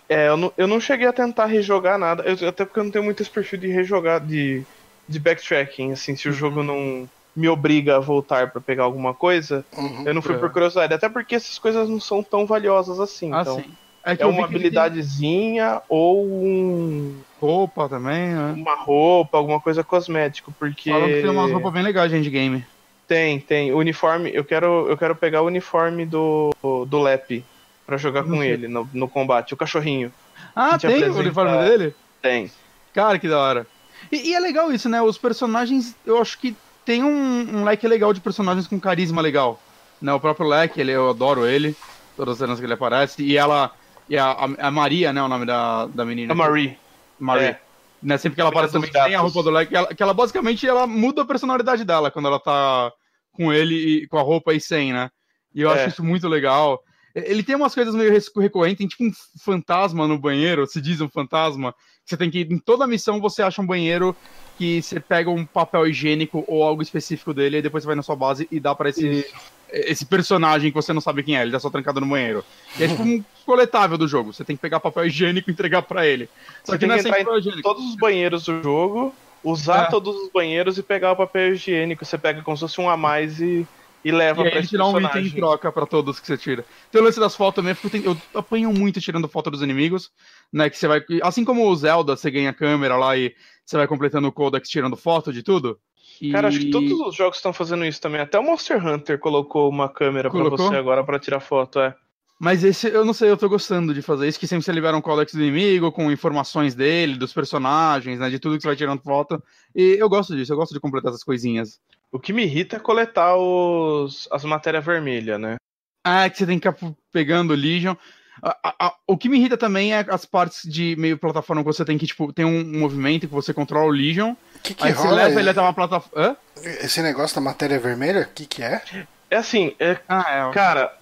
É, 0.07 0.29
eu 0.29 0.37
não, 0.37 0.53
eu 0.55 0.67
não 0.67 0.79
cheguei 0.79 1.07
a 1.07 1.11
tentar 1.11 1.45
rejogar 1.47 1.97
nada. 1.97 2.23
Eu, 2.23 2.47
até 2.47 2.63
porque 2.63 2.79
eu 2.79 2.85
não 2.85 2.91
tenho 2.91 3.03
muito 3.03 3.21
esse 3.21 3.29
perfil 3.29 3.59
de 3.59 3.67
rejogar, 3.67 4.21
de, 4.21 4.63
de 5.09 5.19
backtracking. 5.19 5.91
Assim, 5.91 6.15
se 6.15 6.29
o 6.29 6.31
uhum. 6.31 6.37
jogo 6.37 6.63
não 6.63 7.09
me 7.35 7.49
obriga 7.49 7.97
a 7.97 7.99
voltar 7.99 8.51
para 8.51 8.61
pegar 8.61 8.83
alguma 8.83 9.13
coisa, 9.13 9.65
uhum, 9.77 10.03
eu 10.05 10.13
não 10.13 10.21
fui 10.21 10.37
por 10.37 10.49
curiosidade. 10.51 10.93
Até 10.93 11.09
porque 11.09 11.35
essas 11.35 11.59
coisas 11.59 11.89
não 11.89 11.99
são 11.99 12.23
tão 12.23 12.45
valiosas 12.45 12.99
assim. 12.99 13.33
Ah, 13.33 13.41
então, 13.41 13.55
sim. 13.57 13.71
É, 14.05 14.15
é 14.19 14.25
uma 14.25 14.45
habilidadezinha 14.45 15.81
ou 15.89 16.23
um 16.23 17.17
roupa 17.41 17.89
também, 17.89 18.29
né? 18.29 18.53
Uma 18.55 18.75
roupa, 18.75 19.35
alguma 19.35 19.59
coisa 19.59 19.83
cosmético, 19.83 20.53
porque. 20.59 20.91
Falam 20.91 21.07
que 21.07 21.21
tem 21.21 21.29
umas 21.29 21.51
roupas 21.51 21.73
bem 21.73 21.81
legais 21.81 22.11
de 22.11 22.17
endgame. 22.17 22.63
Tem, 23.07 23.39
tem. 23.39 23.73
O 23.73 23.77
uniforme, 23.77 24.31
eu 24.33 24.45
quero, 24.45 24.87
eu 24.87 24.95
quero 24.95 25.15
pegar 25.15 25.41
o 25.41 25.47
uniforme 25.47 26.05
do, 26.05 26.51
do 26.87 27.01
Lep 27.01 27.43
pra 27.85 27.97
jogar 27.97 28.23
com 28.23 28.43
ele 28.43 28.67
no, 28.67 28.87
no 28.93 29.07
combate, 29.07 29.53
o 29.53 29.57
cachorrinho. 29.57 30.11
Ah, 30.55 30.77
tem 30.77 31.09
o 31.09 31.17
uniforme 31.17 31.57
dele? 31.63 31.95
Tem. 32.21 32.51
Cara, 32.93 33.19
que 33.19 33.27
da 33.27 33.39
hora. 33.39 33.67
E, 34.11 34.29
e, 34.29 34.35
é 34.35 34.39
legal 34.39 34.71
isso, 34.71 34.87
né? 34.87 35.01
Os 35.01 35.17
personagens, 35.17 35.95
eu 36.05 36.21
acho 36.21 36.37
que 36.39 36.55
tem 36.85 37.03
um, 37.03 37.59
um 37.59 37.63
leque 37.63 37.87
legal 37.87 38.13
de 38.13 38.21
personagens 38.21 38.67
com 38.67 38.79
carisma 38.79 39.21
legal. 39.21 39.59
Né? 40.01 40.13
O 40.13 40.19
próprio 40.19 40.47
leque, 40.47 40.79
ele, 40.79 40.91
eu 40.91 41.09
adoro 41.09 41.45
ele, 41.45 41.75
todas 42.15 42.33
as 42.33 42.37
cenas 42.39 42.59
que 42.59 42.65
ele 42.65 42.73
aparece. 42.73 43.23
E 43.23 43.37
ela, 43.37 43.71
e 44.07 44.17
a, 44.17 44.31
a 44.59 44.71
Maria, 44.71 45.11
né? 45.11 45.21
O 45.21 45.27
nome 45.27 45.45
da, 45.45 45.87
da 45.87 46.05
menina. 46.05 46.33
A 46.33 46.35
Marie. 46.35 46.77
Marie. 47.19 47.47
É. 47.47 47.61
Né, 48.03 48.17
sempre 48.19 48.35
que 48.35 48.41
ela 48.41 48.51
aparece 48.51 48.73
também 48.73 48.91
tem 48.91 49.15
a 49.15 49.19
roupa 49.19 49.41
do 49.41 49.49
Leque, 49.49 49.71
que 49.71 49.77
ela, 49.77 49.87
que 49.87 50.03
ela 50.03 50.13
basicamente 50.13 50.67
ela 50.67 50.85
muda 50.85 51.23
a 51.23 51.25
personalidade 51.25 51.83
dela 51.83 52.11
quando 52.11 52.27
ela 52.27 52.39
tá 52.39 52.91
com 53.31 53.51
ele 53.51 54.03
e 54.03 54.07
com 54.07 54.19
a 54.19 54.21
roupa 54.21 54.53
e 54.53 54.61
sem, 54.61 54.93
né? 54.93 55.09
E 55.55 55.61
eu 55.61 55.71
é. 55.71 55.73
acho 55.73 55.89
isso 55.89 56.03
muito 56.03 56.27
legal. 56.27 56.83
Ele 57.15 57.43
tem 57.43 57.55
umas 57.55 57.73
coisas 57.73 57.95
meio 57.95 58.11
recorrentes, 58.11 58.77
tem 58.77 58.87
tipo 58.87 59.05
um 59.05 59.11
fantasma 59.39 60.05
no 60.05 60.19
banheiro, 60.19 60.67
se 60.67 60.81
diz 60.81 60.99
um 60.99 61.07
fantasma. 61.07 61.73
Você 62.03 62.17
tem 62.17 62.29
que, 62.29 62.41
em 62.41 62.59
toda 62.59 62.85
missão, 62.85 63.21
você 63.21 63.41
acha 63.41 63.61
um 63.61 63.65
banheiro 63.65 64.15
que 64.57 64.81
você 64.81 64.99
pega 64.99 65.29
um 65.29 65.45
papel 65.45 65.87
higiênico 65.87 66.43
ou 66.45 66.61
algo 66.61 66.81
específico 66.81 67.33
dele, 67.33 67.57
e 67.57 67.61
depois 67.61 67.83
você 67.83 67.87
vai 67.87 67.95
na 67.95 68.03
sua 68.03 68.15
base 68.15 68.47
e 68.51 68.59
dá 68.59 68.75
para 68.75 68.89
esse, 68.89 69.25
esse 69.71 70.05
personagem 70.05 70.71
que 70.71 70.75
você 70.75 70.91
não 70.91 71.01
sabe 71.01 71.23
quem 71.23 71.37
é, 71.37 71.41
ele 71.41 71.51
tá 71.51 71.59
só 71.59 71.69
trancado 71.69 72.01
no 72.01 72.07
banheiro. 72.07 72.43
E 72.77 72.83
é 72.83 72.87
tipo 72.89 73.01
um 73.01 73.23
coletável 73.45 73.97
do 73.97 74.07
jogo. 74.07 74.33
Você 74.33 74.43
tem 74.43 74.55
que 74.55 74.61
pegar 74.61 74.81
papel 74.81 75.05
higiênico 75.05 75.49
e 75.49 75.53
entregar 75.53 75.83
para 75.83 76.05
ele. 76.05 76.29
Só 76.65 76.73
você 76.73 76.79
que 76.79 76.85
não 76.85 76.95
é 76.95 77.01
sempre 77.01 77.23
papel 77.23 77.39
higiênico. 77.39 77.63
todos 77.63 77.85
os 77.85 77.95
banheiros 77.95 78.43
do 78.43 78.61
jogo, 78.61 79.15
usar 79.41 79.83
é. 79.83 79.89
todos 79.89 80.15
os 80.15 80.29
banheiros 80.29 80.77
e 80.77 80.83
pegar 80.83 81.13
o 81.13 81.15
papel 81.15 81.53
higiênico. 81.53 82.03
Você 82.03 82.17
pega 82.17 82.41
como 82.41 82.57
se 82.57 82.61
fosse 82.61 82.81
um 82.81 82.89
a 82.89 82.97
mais 82.97 83.39
e, 83.39 83.65
e 84.05 84.11
leva 84.11 84.45
e 84.45 84.51
pra 84.51 84.59
esse 84.59 84.69
tirar 84.69 84.85
um 84.85 85.01
item 85.01 85.25
em 85.25 85.31
troca 85.31 85.71
para 85.71 85.87
todos 85.87 86.19
que 86.19 86.27
você 86.27 86.37
tira. 86.37 86.63
Tem 86.91 87.01
o 87.01 87.03
lance 87.03 87.19
das 87.19 87.35
fotos 87.35 87.55
também, 87.55 87.73
porque 87.73 87.97
eu, 87.97 88.15
eu 88.33 88.39
apanho 88.39 88.71
muito 88.71 89.01
tirando 89.01 89.27
foto 89.27 89.49
dos 89.49 89.63
inimigos. 89.63 90.11
né? 90.53 90.69
Que 90.69 90.77
você 90.77 90.87
vai. 90.87 91.03
Assim 91.23 91.43
como 91.43 91.67
o 91.67 91.75
Zelda, 91.75 92.15
você 92.15 92.29
ganha 92.29 92.53
câmera 92.53 92.95
lá 92.95 93.17
e 93.17 93.33
você 93.65 93.75
vai 93.75 93.87
completando 93.87 94.27
o 94.27 94.31
codex 94.31 94.69
tirando 94.69 94.95
foto 94.95 95.33
de 95.33 95.41
tudo. 95.41 95.79
E... 96.21 96.31
Cara, 96.31 96.49
acho 96.49 96.59
que 96.59 96.69
todos 96.69 96.91
os 96.91 97.15
jogos 97.15 97.37
estão 97.37 97.51
fazendo 97.51 97.83
isso 97.83 97.99
também. 97.99 98.21
Até 98.21 98.37
o 98.37 98.43
Monster 98.43 98.85
Hunter 98.85 99.17
colocou 99.17 99.67
uma 99.67 99.89
câmera 99.89 100.29
para 100.29 100.49
você 100.49 100.75
agora 100.75 101.03
para 101.03 101.17
tirar 101.17 101.39
foto, 101.39 101.79
é. 101.79 101.95
Mas 102.37 102.63
esse, 102.63 102.87
eu 102.87 103.05
não 103.05 103.13
sei, 103.13 103.31
eu 103.31 103.37
tô 103.37 103.47
gostando 103.47 103.93
de 103.93 104.01
fazer 104.01 104.27
isso, 104.27 104.39
que 104.39 104.45
sempre 104.45 104.65
você 104.65 104.71
libera 104.71 104.95
um 104.95 105.01
codex 105.01 105.33
do 105.33 105.41
inimigo 105.41 105.91
com 105.91 106.11
informações 106.11 106.75
dele, 106.75 107.17
dos 107.17 107.33
personagens, 107.33 108.19
né, 108.19 108.29
de 108.29 108.39
tudo 108.39 108.57
que 108.57 108.61
você 108.61 108.67
vai 108.67 108.75
tirando 108.75 109.01
foto. 109.01 109.41
E 109.73 109.95
eu 109.97 110.09
gosto 110.09 110.35
disso, 110.35 110.51
eu 110.51 110.57
gosto 110.57 110.73
de 110.73 110.79
completar 110.81 111.09
essas 111.11 111.23
coisinhas. 111.23 111.79
O 112.15 112.19
que 112.19 112.31
me 112.31 112.43
irrita 112.43 112.77
é 112.77 112.79
coletar 112.79 113.35
os, 113.35 114.25
as 114.31 114.45
matérias 114.45 114.85
vermelhas, 114.85 115.37
né? 115.37 115.57
Ah, 116.01 116.23
é 116.23 116.29
que 116.29 116.37
você 116.37 116.45
tem 116.45 116.57
que 116.57 116.71
ficar 116.71 116.93
pegando 117.11 117.53
Legion. 117.53 117.93
A, 118.41 118.57
a, 118.63 118.87
a, 118.87 118.93
o 119.05 119.17
que 119.17 119.27
me 119.27 119.37
irrita 119.37 119.57
também 119.57 119.93
é 119.93 120.05
as 120.07 120.23
partes 120.25 120.61
de 120.63 120.95
meio 120.97 121.17
plataforma 121.17 121.61
que 121.61 121.67
você 121.67 121.83
tem 121.83 121.97
que, 121.97 122.07
tipo, 122.07 122.31
tem 122.31 122.45
um 122.45 122.79
movimento 122.79 123.27
que 123.27 123.33
você 123.33 123.53
controla 123.53 123.87
o 123.87 123.91
Legion. 123.91 124.33
Que 124.63 124.73
que 124.73 124.85
aí 124.85 124.93
rola 124.93 125.09
você 125.09 125.15
leva 125.15 125.39
ele 125.41 125.49
até 125.49 125.59
uma 125.59 125.73
plataforma. 125.73 126.37
Esse 126.63 127.01
negócio 127.01 127.35
da 127.35 127.41
matéria 127.41 127.77
vermelha, 127.79 128.21
o 128.21 128.33
que 128.33 128.45
que 128.45 128.63
é? 128.63 128.81
É 129.29 129.35
assim, 129.35 129.75
é, 129.77 129.97
Ah, 130.07 130.47
é. 130.49 130.53
cara, 130.53 130.97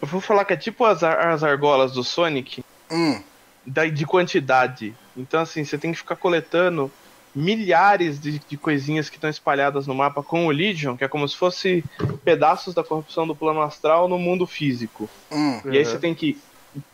eu 0.00 0.08
vou 0.08 0.22
falar 0.22 0.46
que 0.46 0.54
é 0.54 0.56
tipo 0.56 0.82
as, 0.86 1.02
as 1.02 1.44
argolas 1.44 1.92
do 1.92 2.02
Sonic, 2.02 2.64
Hum, 2.90 3.22
da, 3.66 3.84
de 3.84 4.06
quantidade. 4.06 4.94
Então, 5.14 5.42
assim, 5.42 5.62
você 5.62 5.76
tem 5.76 5.92
que 5.92 5.98
ficar 5.98 6.16
coletando 6.16 6.90
milhares 7.34 8.20
de, 8.20 8.40
de 8.40 8.56
coisinhas 8.56 9.08
que 9.08 9.16
estão 9.16 9.30
espalhadas 9.30 9.86
no 9.86 9.94
mapa 9.94 10.22
com 10.22 10.46
o 10.46 10.50
Legion, 10.50 10.96
que 10.96 11.04
é 11.04 11.08
como 11.08 11.28
se 11.28 11.36
fosse 11.36 11.84
pedaços 12.24 12.74
da 12.74 12.82
corrupção 12.82 13.26
do 13.26 13.36
plano 13.36 13.60
astral 13.62 14.08
no 14.08 14.18
mundo 14.18 14.46
físico. 14.46 15.08
hum. 15.30 15.60
E 15.64 15.78
aí 15.78 15.84
você 15.84 15.98
tem 15.98 16.14
que 16.14 16.38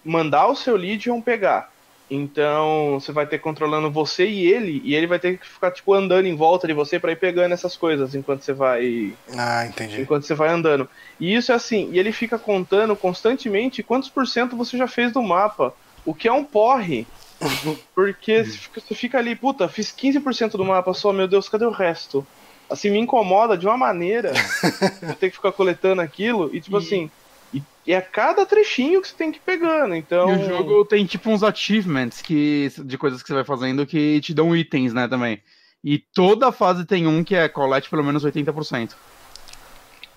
mandar 0.05 0.47
o 0.49 0.57
seu 0.57 0.77
Legion 0.77 1.21
pegar. 1.21 1.71
Então 2.09 3.01
você 3.01 3.11
vai 3.11 3.27
ter 3.27 3.39
controlando 3.39 3.91
você 3.91 4.29
e 4.29 4.47
ele, 4.47 4.81
e 4.85 4.95
ele 4.95 5.09
vai 5.09 5.19
ter 5.19 5.39
que 5.39 5.47
ficar 5.47 5.73
tipo 5.73 5.93
andando 5.93 6.27
em 6.27 6.37
volta 6.37 6.67
de 6.67 6.73
você 6.73 7.01
para 7.01 7.11
ir 7.11 7.17
pegando 7.17 7.53
essas 7.53 7.77
coisas 7.77 8.15
enquanto 8.15 8.43
você 8.43 8.53
vai 8.53 9.13
Ah, 9.37 9.67
entendi. 9.67 10.01
enquanto 10.01 10.23
você 10.25 10.35
vai 10.35 10.49
andando. 10.51 10.89
E 11.19 11.35
isso 11.35 11.51
é 11.51 11.55
assim, 11.57 11.91
e 11.93 11.99
ele 11.99 12.13
fica 12.13 12.39
contando 12.39 12.95
constantemente 12.95 13.83
quantos 13.83 14.09
por 14.09 14.27
cento 14.27 14.57
você 14.57 14.79
já 14.79 14.87
fez 14.87 15.13
do 15.13 15.21
mapa, 15.21 15.75
o 16.05 16.15
que 16.15 16.29
é 16.29 16.33
um 16.33 16.45
porre. 16.45 17.07
Porque 17.95 18.45
você 18.45 18.59
fica- 18.59 18.81
você 18.81 18.95
fica 18.95 19.19
ali, 19.19 19.35
puta, 19.37 19.69
fiz 19.69 19.91
15% 19.93 20.57
do 20.57 20.65
mapa 20.65 20.93
só, 20.95 21.13
meu 21.13 21.29
Deus, 21.29 21.49
cadê 21.49 21.65
o 21.65 21.71
resto? 21.71 22.27
Assim, 22.71 22.91
me 22.91 22.99
incomoda 22.99 23.57
de 23.57 23.67
uma 23.67 23.77
maneira 23.77 24.33
eu 25.03 25.15
ter 25.15 25.31
que 25.31 25.37
ficar 25.37 25.53
coletando 25.53 26.03
aquilo, 26.03 26.55
e 26.55 26.61
tipo 26.61 26.77
E- 26.77 26.81
assim, 26.81 27.11
e, 27.53 27.63
e 27.87 27.93
é 27.93 28.01
cada 28.01 28.45
trechinho 28.45 29.01
que 29.01 29.09
você 29.09 29.15
tem 29.15 29.31
que 29.31 29.39
ir 29.39 29.43
pegando, 29.43 29.95
então... 29.95 30.31
E 30.31 30.43
o 30.43 30.45
jogo 30.45 30.85
tem 30.85 31.05
tipo 31.07 31.31
uns 31.31 31.43
achievements 31.43 32.21
que, 32.21 32.69
de 32.85 32.99
coisas 32.99 33.23
que 33.23 33.29
você 33.29 33.35
vai 33.35 33.45
fazendo 33.45 33.87
que 33.87 34.21
te 34.21 34.35
dão 34.35 34.55
itens, 34.57 34.93
né, 34.93 35.07
também. 35.07 35.41
E 35.85 35.99
toda 35.99 36.51
fase 36.51 36.85
tem 36.85 37.07
um 37.07 37.23
que 37.23 37.37
é 37.37 37.49
colete 37.49 37.89
pelo 37.89 38.03
menos 38.03 38.25
80%. 38.25 38.95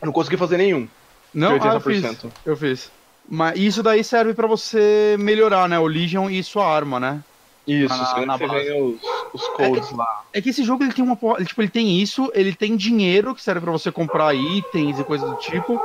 Eu 0.02 0.06
não 0.08 0.14
consegui 0.14 0.38
fazer 0.38 0.58
nenhum. 0.58 0.88
Não, 1.34 1.52
ah, 1.62 1.74
eu 1.76 1.82
fiz. 1.82 2.04
80%. 2.04 2.32
Eu 2.46 2.58
fiz. 2.58 2.92
Mas 3.30 3.60
isso 3.60 3.84
daí 3.84 4.04
serve 4.04 4.34
pra 4.34 4.48
você 4.48 5.16
melhorar, 5.20 5.70
né, 5.70 5.78
o 5.78 5.86
Legion 5.86 6.30
e 6.30 6.44
sua 6.44 6.66
arma, 6.66 7.00
né? 7.00 7.24
Isso, 7.68 7.90
Na- 7.96 8.06
você 8.06 8.26
na 8.26 8.38
você 8.38 8.48
ganha 8.48 8.84
os, 8.84 9.00
os 9.34 9.48
codes 9.50 9.92
lá. 9.92 10.24
É 10.34 10.42
que 10.42 10.50
esse 10.50 10.64
jogo 10.64 10.84
ele 10.84 10.94
tem 10.94 11.04
uma 11.06 11.16
tipo, 11.46 11.62
ele 11.62 11.70
tem 11.70 12.00
isso, 12.02 12.32
ele 12.34 12.56
tem 12.56 12.76
dinheiro 12.76 13.36
que 13.36 13.42
serve 13.44 13.62
pra 13.62 13.72
você 13.72 13.92
comprar 13.92 14.34
itens 14.34 15.00
e 15.00 15.04
coisas 15.04 15.30
do 15.30 15.36
tipo, 15.36 15.80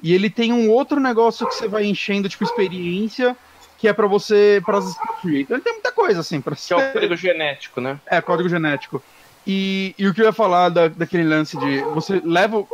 e 0.00 0.12
ele 0.14 0.30
tem 0.30 0.52
um 0.52 0.70
outro 0.70 1.00
negócio 1.00 1.46
que 1.46 1.54
você 1.54 1.66
vai 1.66 1.84
enchendo, 1.84 2.28
tipo, 2.28 2.44
experiência, 2.44 3.36
que 3.78 3.88
é 3.88 3.92
pra 3.92 4.06
você, 4.06 4.62
para 4.64 4.78
as 4.78 4.96
Então 5.24 5.56
ele 5.56 5.60
tem 5.64 5.72
muita 5.72 5.90
coisa, 5.90 6.20
assim, 6.20 6.40
pra 6.40 6.54
Que 6.54 6.72
é 6.72 6.76
o 6.76 6.92
código 6.92 7.16
genético, 7.16 7.80
né? 7.80 7.98
É, 8.06 8.20
código 8.20 8.48
genético. 8.48 9.02
E, 9.46 9.94
e 9.98 10.06
o 10.06 10.14
que 10.14 10.20
eu 10.20 10.26
ia 10.26 10.32
falar 10.32 10.68
da, 10.68 10.86
daquele 10.88 11.24
lance 11.24 11.56
de 11.58 11.80
você 11.94 12.20
leva. 12.24 12.58
o- 12.58 12.68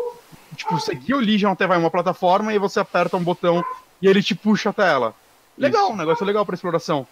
Tipo, 0.57 0.77
guia 0.97 1.17
o 1.17 1.21
Legion 1.21 1.53
até 1.53 1.67
vai 1.67 1.79
uma 1.79 1.91
plataforma 1.91 2.53
e 2.53 2.59
você 2.59 2.81
aperta 2.81 3.17
um 3.17 3.23
botão 3.23 3.65
e 4.01 4.07
ele 4.09 4.23
te 4.23 4.35
puxa 4.35 4.71
até 4.71 4.91
ela. 4.91 5.15
Legal, 5.59 5.85
Isso. 5.85 5.93
um 5.93 5.97
negócio 5.97 6.25
legal 6.25 6.45
pra 6.47 6.55
exploração. 6.55 7.07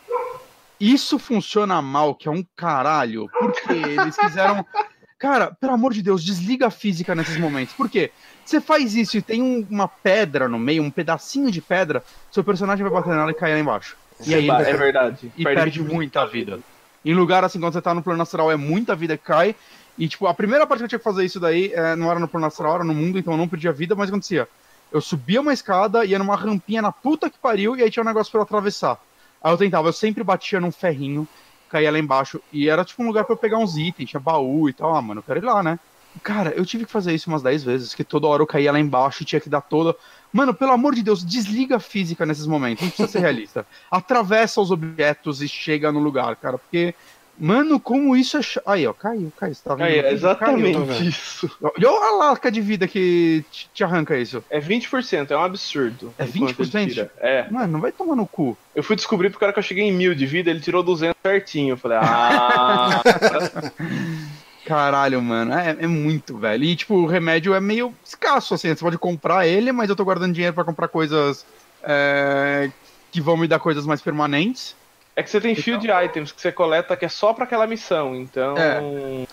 Isso 0.80 1.18
funciona 1.18 1.82
mal, 1.82 2.14
que 2.14 2.28
é 2.28 2.30
um 2.30 2.44
caralho, 2.56 3.28
porque 3.38 3.72
eles 3.72 4.16
fizeram. 4.16 4.64
Cara, 5.18 5.50
pelo 5.50 5.72
amor 5.72 5.92
de 5.92 6.00
Deus, 6.00 6.22
desliga 6.22 6.68
a 6.68 6.70
física 6.70 7.12
nesses 7.12 7.36
momentos. 7.38 7.74
Por 7.74 7.90
quê? 7.90 8.12
Você 8.44 8.60
faz 8.60 8.94
isso 8.94 9.16
e 9.18 9.22
tem 9.22 9.42
um- 9.42 9.66
uma 9.68 9.88
pedra 9.88 10.48
no 10.48 10.58
meio, 10.60 10.80
um 10.80 10.90
pedacinho 10.92 11.50
de 11.50 11.60
pedra, 11.60 12.04
seu 12.30 12.44
personagem 12.44 12.84
vai 12.84 12.92
bater 12.92 13.12
nela 13.14 13.30
e 13.32 13.34
cair 13.34 13.54
lá 13.54 13.58
embaixo. 13.58 13.96
E 14.24 14.32
aí 14.32 14.46
vai 14.46 14.70
é 14.70 14.76
verdade. 14.76 15.32
e 15.36 15.42
perde, 15.42 15.82
muita 15.82 16.24
vida. 16.24 16.60
Em 17.04 17.14
lugar 17.14 17.42
assim, 17.42 17.58
quando 17.58 17.72
você 17.72 17.82
tá 17.82 17.92
no 17.92 18.02
plano 18.02 18.22
astral, 18.22 18.50
é 18.50 18.56
muita 18.56 18.94
vida 18.94 19.16
que 19.16 19.24
cai. 19.24 19.56
E, 19.98 20.06
tipo, 20.06 20.28
a 20.28 20.34
primeira 20.34 20.64
parte 20.64 20.78
que 20.80 20.84
eu 20.84 20.88
tinha 20.88 20.98
que 21.00 21.04
fazer 21.04 21.24
isso 21.24 21.40
daí 21.40 21.72
é, 21.74 21.96
não 21.96 22.08
era 22.08 22.20
no 22.20 22.28
plano 22.28 22.46
astral, 22.46 22.76
era 22.76 22.84
no 22.84 22.94
mundo, 22.94 23.18
então 23.18 23.32
eu 23.32 23.36
não 23.36 23.48
perdia 23.48 23.72
vida, 23.72 23.96
mas 23.96 24.08
acontecia? 24.08 24.48
Eu 24.90 25.00
subia 25.00 25.40
uma 25.40 25.52
escada, 25.52 26.04
ia 26.04 26.18
numa 26.18 26.36
rampinha 26.36 26.80
na 26.80 26.90
puta 26.90 27.28
que 27.28 27.38
pariu, 27.38 27.76
e 27.76 27.82
aí 27.82 27.90
tinha 27.90 28.02
um 28.02 28.06
negócio 28.06 28.30
pra 28.30 28.40
eu 28.40 28.44
atravessar. 28.44 28.98
Aí 29.42 29.52
eu 29.52 29.58
tentava, 29.58 29.88
eu 29.88 29.92
sempre 29.92 30.24
batia 30.24 30.60
num 30.60 30.72
ferrinho, 30.72 31.28
caía 31.68 31.92
lá 31.92 31.98
embaixo, 31.98 32.40
e 32.52 32.68
era 32.68 32.84
tipo 32.84 33.02
um 33.02 33.06
lugar 33.06 33.24
pra 33.24 33.34
eu 33.34 33.38
pegar 33.38 33.58
uns 33.58 33.76
itens, 33.76 34.10
tinha 34.10 34.20
baú 34.20 34.68
e 34.68 34.72
tal. 34.72 34.94
Ah, 34.94 35.02
mano, 35.02 35.18
eu 35.20 35.22
quero 35.22 35.40
ir 35.40 35.44
lá, 35.44 35.62
né? 35.62 35.78
Cara, 36.22 36.50
eu 36.50 36.64
tive 36.64 36.86
que 36.86 36.90
fazer 36.90 37.14
isso 37.14 37.28
umas 37.28 37.42
10 37.42 37.62
vezes, 37.62 37.94
que 37.94 38.02
toda 38.02 38.26
hora 38.26 38.42
eu 38.42 38.46
caía 38.46 38.72
lá 38.72 38.80
embaixo 38.80 39.22
e 39.22 39.26
tinha 39.26 39.40
que 39.40 39.48
dar 39.48 39.60
toda. 39.60 39.94
Mano, 40.32 40.52
pelo 40.52 40.72
amor 40.72 40.94
de 40.94 41.02
Deus, 41.02 41.24
desliga 41.24 41.76
a 41.76 41.80
física 41.80 42.26
nesses 42.26 42.46
momentos, 42.46 42.82
não 42.82 42.90
precisa 42.90 43.08
ser 43.08 43.20
realista. 43.20 43.66
Atravessa 43.90 44.60
os 44.60 44.70
objetos 44.70 45.42
e 45.42 45.48
chega 45.48 45.92
no 45.92 46.00
lugar, 46.00 46.34
cara, 46.36 46.58
porque. 46.58 46.94
Mano, 47.40 47.78
como 47.78 48.16
isso 48.16 48.36
é. 48.36 48.42
ch- 48.42 48.58
Aí, 48.66 48.86
ó, 48.86 48.92
caiu, 48.92 49.32
caiu. 49.36 49.54
Você 49.54 49.62
tá 49.62 49.74
vendo? 49.74 50.02
Tô 50.02 50.08
exatamente 50.08 50.78
vendo. 50.78 51.04
isso. 51.04 51.50
Olha 51.62 51.88
a 51.88 52.16
lasca 52.16 52.50
de 52.50 52.60
vida 52.60 52.88
que 52.88 53.44
te, 53.50 53.70
te 53.72 53.84
arranca 53.84 54.16
isso. 54.18 54.44
É 54.50 54.58
20%, 54.60 55.30
é 55.30 55.36
um 55.36 55.42
absurdo. 55.42 56.12
É 56.18 56.24
enquanto 56.24 56.58
ele 56.60 56.68
20%? 56.70 56.88
tira. 56.88 57.12
É. 57.18 57.46
Mano, 57.50 57.74
não 57.74 57.80
vai 57.80 57.92
tomar 57.92 58.16
no 58.16 58.26
cu. 58.26 58.58
Eu 58.74 58.82
fui 58.82 58.96
descobrir 58.96 59.28
porque 59.30 59.36
o 59.38 59.40
cara 59.40 59.52
que 59.52 59.58
eu 59.58 59.62
cheguei 59.62 59.84
em 59.84 59.92
mil 59.92 60.14
de 60.14 60.26
vida, 60.26 60.50
ele 60.50 60.60
tirou 60.60 60.82
200 60.82 61.14
certinho. 61.22 61.74
Eu 61.74 61.76
falei, 61.76 61.98
ah. 62.00 63.02
Caralho, 64.66 65.22
mano, 65.22 65.54
é, 65.54 65.76
é 65.80 65.86
muito, 65.86 66.36
velho. 66.36 66.62
E, 66.64 66.76
tipo, 66.76 66.94
o 66.96 67.06
remédio 67.06 67.54
é 67.54 67.60
meio 67.60 67.94
escasso, 68.04 68.52
assim. 68.54 68.68
Você 68.68 68.80
pode 68.80 68.98
comprar 68.98 69.46
ele, 69.46 69.72
mas 69.72 69.88
eu 69.88 69.96
tô 69.96 70.04
guardando 70.04 70.34
dinheiro 70.34 70.54
pra 70.54 70.64
comprar 70.64 70.88
coisas 70.88 71.46
é, 71.82 72.70
que 73.10 73.20
vão 73.20 73.36
me 73.36 73.48
dar 73.48 73.58
coisas 73.60 73.86
mais 73.86 74.02
permanentes. 74.02 74.76
É 75.18 75.22
que 75.22 75.30
você 75.30 75.40
tem 75.40 75.54
field 75.54 75.86
items 76.04 76.30
que 76.32 76.40
você 76.40 76.52
coleta 76.52 76.96
que 76.96 77.04
é 77.04 77.08
só 77.08 77.32
pra 77.32 77.44
aquela 77.44 77.66
missão. 77.66 78.14
Então. 78.14 78.56
É. 78.56 79.26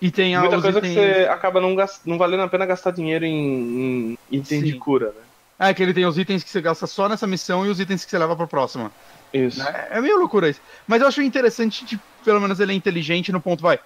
E 0.00 0.10
tem 0.10 0.36
Muita 0.38 0.60
coisa 0.60 0.78
itens- 0.78 0.94
que 0.94 1.00
você 1.00 1.26
acaba 1.28 1.60
não, 1.60 1.74
gas- 1.74 2.02
não 2.04 2.18
valendo 2.18 2.42
a 2.42 2.48
pena 2.48 2.66
gastar 2.66 2.90
dinheiro 2.90 3.24
em, 3.24 4.12
em 4.12 4.18
item 4.30 4.60
Sim. 4.60 4.66
de 4.66 4.74
cura, 4.78 5.06
né? 5.06 5.68
É, 5.70 5.72
que 5.72 5.82
ele 5.82 5.94
tem 5.94 6.04
os 6.04 6.18
itens 6.18 6.42
que 6.44 6.50
você 6.50 6.60
gasta 6.60 6.86
só 6.86 7.08
nessa 7.08 7.26
missão 7.26 7.64
e 7.64 7.70
os 7.70 7.80
itens 7.80 8.04
que 8.04 8.10
você 8.10 8.18
leva 8.18 8.36
pra 8.36 8.46
próxima. 8.46 8.92
Isso. 9.32 9.62
É, 9.62 9.88
é 9.92 10.00
meio 10.00 10.18
loucura 10.18 10.48
isso. 10.50 10.60
Mas 10.86 11.00
eu 11.00 11.08
acho 11.08 11.22
interessante, 11.22 11.84
de, 11.84 11.98
pelo 12.24 12.40
menos 12.40 12.60
ele 12.60 12.72
é 12.72 12.74
inteligente 12.74 13.32
no 13.32 13.40
ponto, 13.40 13.62
vai. 13.62 13.78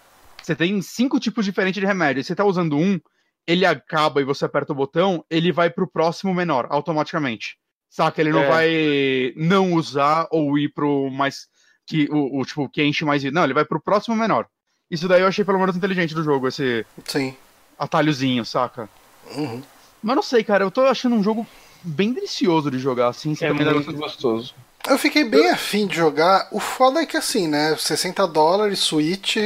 Você 0.42 0.56
tem 0.56 0.80
cinco 0.82 1.20
tipos 1.20 1.44
diferentes 1.44 1.80
de 1.80 1.86
remédio. 1.86 2.24
Você 2.24 2.34
tá 2.34 2.44
usando 2.44 2.76
um, 2.76 2.98
ele 3.46 3.64
acaba 3.64 4.20
e 4.20 4.24
você 4.24 4.44
aperta 4.44 4.72
o 4.72 4.76
botão, 4.76 5.24
ele 5.30 5.52
vai 5.52 5.70
pro 5.70 5.86
próximo 5.86 6.34
menor, 6.34 6.66
automaticamente. 6.70 7.56
Saca? 7.90 8.20
Ele 8.20 8.30
não 8.30 8.42
É. 8.42 8.48
vai 8.48 9.32
não 9.36 9.72
usar 9.72 10.26
ou 10.30 10.58
ir 10.58 10.68
pro 10.68 11.10
mais. 11.10 11.46
Que, 11.86 12.06
o, 12.10 12.40
o, 12.40 12.44
tipo, 12.44 12.68
que 12.68 12.82
enche 12.84 13.04
mais 13.04 13.22
vida. 13.22 13.34
Não, 13.34 13.44
ele 13.44 13.54
vai 13.54 13.64
pro 13.64 13.80
próximo 13.80 14.14
menor. 14.14 14.46
Isso 14.90 15.08
daí 15.08 15.22
eu 15.22 15.26
achei 15.26 15.44
pelo 15.44 15.58
menos 15.58 15.76
inteligente 15.76 16.14
do 16.14 16.22
jogo, 16.22 16.48
esse 16.48 16.84
Sim. 17.06 17.34
atalhozinho, 17.78 18.44
saca? 18.44 18.88
Uhum. 19.34 19.62
Mas 20.02 20.16
não 20.16 20.22
sei, 20.22 20.44
cara, 20.44 20.64
eu 20.64 20.70
tô 20.70 20.82
achando 20.82 21.14
um 21.16 21.22
jogo 21.22 21.46
bem 21.82 22.12
delicioso 22.12 22.70
de 22.70 22.78
jogar, 22.78 23.08
assim. 23.08 23.34
É 23.40 23.52
dá 23.52 23.72
muito 23.74 23.92
gostoso. 23.94 24.54
Eu 24.86 24.98
fiquei 24.98 25.24
bem 25.24 25.50
afim 25.50 25.86
de 25.86 25.96
jogar. 25.96 26.48
O 26.52 26.60
foda 26.60 27.00
é 27.00 27.06
que 27.06 27.16
assim, 27.16 27.48
né? 27.48 27.74
60 27.76 28.26
dólares, 28.28 28.78
Switch, 28.78 29.36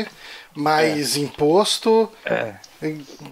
mais 0.54 1.16
imposto. 1.16 2.10
É. 2.24 2.54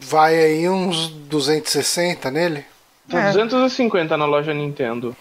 Vai 0.01 0.37
aí 0.39 0.69
uns 0.69 1.09
260 1.09 2.31
nele. 2.31 2.65
Tá 3.11 3.19
É. 3.19 3.33
250 3.33 4.17
na 4.17 4.25
loja 4.25 4.55
Nintendo. 4.55 5.17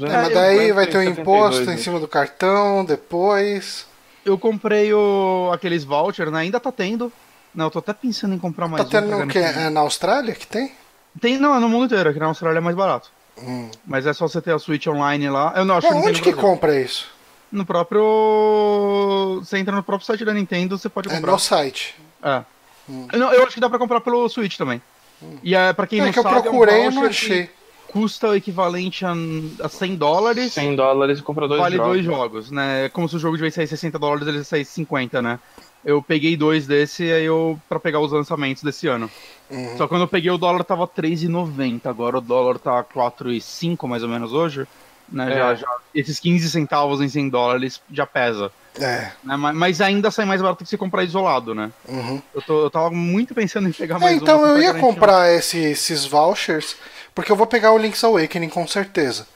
É, 0.00 0.08
mas 0.08 0.34
daí 0.34 0.72
vai 0.72 0.86
ter 0.86 0.98
o 0.98 1.04
272, 1.04 1.18
imposto 1.18 1.70
em 1.70 1.76
cima 1.76 2.00
do 2.00 2.08
cartão, 2.08 2.84
depois. 2.84 3.86
Eu 4.24 4.36
comprei 4.38 4.92
o, 4.92 5.50
aqueles 5.52 5.84
vouchers, 5.84 6.32
né? 6.32 6.40
Ainda 6.40 6.58
tá 6.58 6.72
tendo. 6.72 7.12
Não, 7.54 7.66
eu 7.66 7.70
tô 7.70 7.78
até 7.78 7.92
pensando 7.92 8.34
em 8.34 8.38
comprar 8.38 8.66
mais 8.66 8.82
Tá 8.88 8.98
um 8.98 9.02
tendo 9.02 9.28
quê? 9.28 9.40
garantir. 9.40 9.60
É 9.60 9.70
na 9.70 9.80
Austrália 9.80 10.34
que 10.34 10.46
tem? 10.46 10.72
Tem, 11.20 11.38
não, 11.38 11.54
é 11.54 11.60
no 11.60 11.68
mundo 11.68 11.84
inteiro, 11.86 12.10
aqui 12.10 12.18
na 12.18 12.26
Austrália 12.26 12.58
é 12.58 12.60
mais 12.60 12.74
barato. 12.74 13.08
Hum. 13.40 13.70
Mas 13.86 14.06
é 14.06 14.12
só 14.12 14.26
você 14.26 14.40
ter 14.40 14.52
a 14.52 14.58
Switch 14.58 14.86
online 14.88 15.28
lá. 15.30 15.52
Eu 15.56 15.64
não 15.64 15.76
acho 15.76 15.86
Pô, 15.86 16.00
que 16.02 16.08
onde 16.08 16.22
que 16.22 16.32
compra 16.32 16.80
isso? 16.80 17.06
No 17.52 17.64
próprio. 17.64 19.40
Você 19.44 19.58
entra 19.58 19.74
no 19.76 19.82
próprio 19.82 20.06
site 20.06 20.24
da 20.24 20.32
Nintendo, 20.34 20.76
você 20.78 20.88
pode 20.88 21.08
É 21.08 21.14
comprar. 21.14 21.32
no 21.32 21.38
site. 21.38 21.94
É. 22.22 22.42
Não, 22.88 23.32
eu 23.32 23.44
acho 23.44 23.54
que 23.54 23.60
dá 23.60 23.68
pra 23.70 23.78
comprar 23.78 24.00
pelo 24.00 24.28
Switch 24.28 24.56
também. 24.56 24.80
E 25.42 25.54
é, 25.54 25.72
pra 25.72 25.86
quem 25.86 26.00
É 26.00 26.04
não 26.06 26.12
que 26.12 26.18
eu 26.18 26.22
sabe, 26.22 26.42
procurei 26.42 26.74
é 26.74 26.84
e 26.84 26.88
um 26.88 26.92
não 26.92 27.02
voucher 27.02 27.42
achei. 27.44 27.50
custa 27.88 28.28
o 28.28 28.34
equivalente 28.34 29.04
a, 29.04 29.14
a 29.62 29.68
100 29.68 29.96
dólares. 29.96 30.52
100 30.52 30.76
dólares 30.76 31.18
e 31.18 31.22
compra 31.22 31.48
dois 31.48 31.60
vale 31.60 31.76
jogos. 31.76 31.92
dois 31.92 32.04
jogos, 32.04 32.50
né? 32.50 32.86
É 32.86 32.88
como 32.88 33.08
se 33.08 33.16
o 33.16 33.18
jogo 33.18 33.36
tivesse 33.36 33.56
sair 33.56 33.66
60 33.66 33.98
dólares, 33.98 34.26
ele 34.26 34.44
sair 34.44 34.64
50, 34.64 35.22
né? 35.22 35.38
Eu 35.84 36.02
peguei 36.02 36.36
dois 36.36 36.66
desse 36.66 37.02
aí 37.12 37.24
eu 37.24 37.60
para 37.68 37.78
pegar 37.78 38.00
os 38.00 38.10
lançamentos 38.12 38.62
desse 38.62 38.86
ano. 38.88 39.10
Uhum. 39.50 39.76
Só 39.76 39.84
que 39.84 39.90
quando 39.90 40.02
eu 40.02 40.08
peguei 40.08 40.30
o 40.30 40.38
dólar 40.38 40.64
tava 40.64 40.88
3,90, 40.88 41.86
agora 41.86 42.18
o 42.18 42.20
dólar 42.22 42.58
tá 42.58 42.82
4,5 42.82 43.86
mais 43.86 44.02
ou 44.02 44.08
menos 44.08 44.32
hoje. 44.32 44.66
Né? 45.08 45.30
É. 45.32 45.36
Já, 45.36 45.54
já, 45.56 45.76
esses 45.94 46.18
15 46.18 46.50
centavos 46.50 47.00
em 47.02 47.08
100 47.08 47.28
dólares 47.28 47.80
já 47.92 48.06
pesa. 48.06 48.50
É. 48.80 49.10
Né? 49.22 49.36
Mas, 49.36 49.80
ainda 49.80 50.10
sai 50.10 50.24
mais 50.24 50.42
barato 50.42 50.64
que 50.64 50.68
se 50.68 50.76
comprar 50.76 51.04
isolado, 51.04 51.54
né? 51.54 51.70
Uhum. 51.88 52.20
Eu, 52.34 52.42
tô, 52.42 52.62
eu 52.64 52.70
tava 52.70 52.90
muito 52.90 53.34
pensando 53.34 53.68
em 53.68 53.72
pegar 53.72 53.96
É, 53.96 53.98
mais 54.00 54.16
então 54.16 54.42
um, 54.42 54.46
eu 54.46 54.60
ia 54.62 54.74
comprar 54.74 55.32
esse- 55.32 55.58
esses 55.62 56.04
vouchers, 56.04 56.74
porque 57.14 57.30
eu 57.30 57.36
vou 57.36 57.46
pegar 57.46 57.72
o 57.72 57.78
Link's 57.78 58.02
Awakening 58.02 58.48
com 58.48 58.66
certeza. 58.66 59.26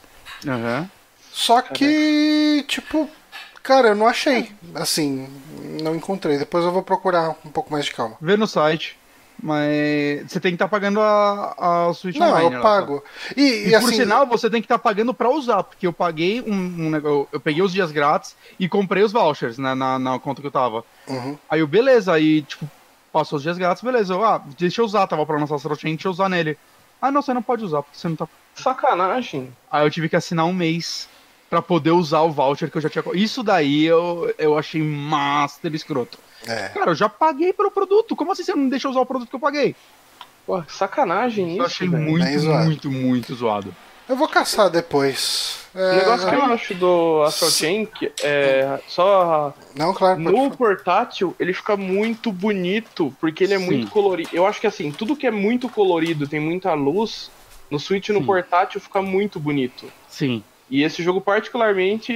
Aham. 0.45 0.89
Só 1.31 1.61
que, 1.61 2.65
tipo, 2.67 3.09
cara, 3.63 3.89
eu 3.89 3.95
não 3.95 4.07
achei. 4.07 4.51
Assim, 4.75 5.29
não 5.81 5.95
encontrei. 5.95 6.37
Depois 6.37 6.65
eu 6.65 6.71
vou 6.71 6.83
procurar 6.83 7.29
um 7.45 7.49
pouco 7.49 7.71
mais 7.71 7.85
de 7.85 7.93
calma. 7.93 8.17
Vê 8.19 8.35
no 8.35 8.45
site. 8.45 8.98
Mas 9.41 10.29
você 10.29 10.39
tem 10.39 10.51
que 10.51 10.55
estar 10.55 10.67
pagando 10.67 10.99
a, 10.99 11.87
a 11.87 11.93
Switch 11.93 12.17
Não, 12.17 12.27
Online. 12.27 12.45
eu 12.45 12.51
lá, 12.51 12.57
tá? 12.57 12.61
pago. 12.61 13.03
E, 13.35 13.41
E, 13.41 13.67
e, 13.67 13.71
por 13.71 13.77
assim, 13.77 13.95
sinal, 13.95 14.25
você 14.25 14.49
tem 14.49 14.61
que 14.61 14.65
estar 14.65 14.79
pagando 14.79 15.13
pra 15.13 15.29
usar, 15.29 15.63
porque 15.63 15.87
eu 15.87 15.93
paguei 15.93 16.41
um, 16.41 16.53
um 16.53 16.89
negócio. 16.89 17.27
Eu 17.31 17.39
peguei 17.39 17.63
os 17.63 17.71
dias 17.71 17.91
grátis 17.91 18.35
e 18.59 18.67
comprei 18.67 19.03
os 19.03 19.11
vouchers 19.11 19.57
né, 19.57 19.73
na, 19.73 19.97
na 19.97 20.19
conta 20.19 20.41
que 20.41 20.47
eu 20.47 20.51
tava. 20.51 20.83
Uhum. 21.07 21.37
Aí 21.49 21.61
eu, 21.61 21.67
beleza, 21.67 22.13
aí, 22.13 22.41
tipo, 22.41 22.69
passou 23.11 23.37
os 23.37 23.43
dias 23.43 23.57
grátis, 23.57 23.83
beleza. 23.83 24.13
Eu, 24.13 24.23
ah, 24.23 24.41
deixa 24.57 24.81
eu 24.81 24.85
usar, 24.85 25.07
tava 25.07 25.25
pra 25.25 25.37
lançar 25.37 25.57
Chain, 25.75 25.95
deixa 25.95 26.07
eu 26.07 26.11
usar 26.11 26.29
nele. 26.29 26.57
Ah, 27.01 27.11
não, 27.11 27.21
você 27.21 27.33
não 27.33 27.41
pode 27.41 27.63
usar, 27.63 27.81
porque 27.81 27.97
você 27.97 28.09
não 28.09 28.15
tá. 28.15 28.27
Sacanagem. 28.55 29.53
Aí 29.71 29.85
eu 29.85 29.91
tive 29.91 30.09
que 30.09 30.15
assinar 30.15 30.45
um 30.45 30.53
mês 30.53 31.07
pra 31.49 31.61
poder 31.61 31.91
usar 31.91 32.21
o 32.21 32.31
voucher 32.31 32.69
que 32.69 32.77
eu 32.77 32.81
já 32.81 32.89
tinha. 32.89 33.03
Isso 33.13 33.41
daí 33.41 33.85
eu, 33.85 34.33
eu 34.37 34.57
achei 34.57 34.81
master 34.83 35.73
escroto. 35.73 36.19
É. 36.47 36.69
Cara, 36.69 36.91
eu 36.91 36.95
já 36.95 37.09
paguei 37.09 37.53
pelo 37.53 37.71
produto. 37.71 38.15
Como 38.15 38.31
assim 38.31 38.43
você 38.43 38.53
não 38.53 38.69
deixa 38.69 38.87
eu 38.87 38.91
usar 38.91 39.01
o 39.01 39.05
produto 39.05 39.29
que 39.29 39.35
eu 39.35 39.39
paguei? 39.39 39.75
Pô, 40.45 40.63
sacanagem 40.67 41.49
eu 41.49 41.53
isso. 41.55 41.63
achei 41.63 41.87
velho. 41.87 42.01
muito, 42.03 42.25
Bem 42.25 42.37
zoado. 42.39 42.65
muito, 42.65 42.91
muito 42.91 43.35
zoado. 43.35 43.75
Eu 44.07 44.15
vou 44.15 44.27
caçar 44.27 44.71
depois. 44.71 45.59
O 45.75 45.77
É, 45.77 45.97
negócio 45.97 46.27
que 46.27 46.33
eu 46.35 46.41
acho 46.45 46.73
do 46.73 47.21
Astral 47.21 47.51
Chain 47.51 47.87
é 48.23 48.79
só 48.87 49.53
Não, 49.75 49.93
claro, 49.93 50.19
no 50.19 50.31
falar. 50.35 50.49
portátil 50.57 51.35
ele 51.39 51.53
fica 51.53 51.77
muito 51.77 52.31
bonito 52.31 53.15
porque 53.21 53.43
ele 53.43 53.53
é 53.53 53.59
Sim. 53.59 53.65
muito 53.65 53.91
colorido. 53.91 54.31
Eu 54.33 54.47
acho 54.47 54.59
que 54.59 54.65
assim, 54.65 54.91
tudo 54.91 55.15
que 55.15 55.27
é 55.27 55.31
muito 55.31 55.69
colorido, 55.69 56.27
tem 56.27 56.39
muita 56.39 56.73
luz, 56.73 57.29
no 57.69 57.79
Switch 57.79 58.09
no 58.09 58.19
Sim. 58.21 58.25
portátil 58.25 58.81
fica 58.81 58.99
muito 58.99 59.39
bonito. 59.39 59.85
Sim. 60.07 60.43
E 60.71 60.81
esse 60.81 61.03
jogo 61.03 61.21
particularmente, 61.21 62.11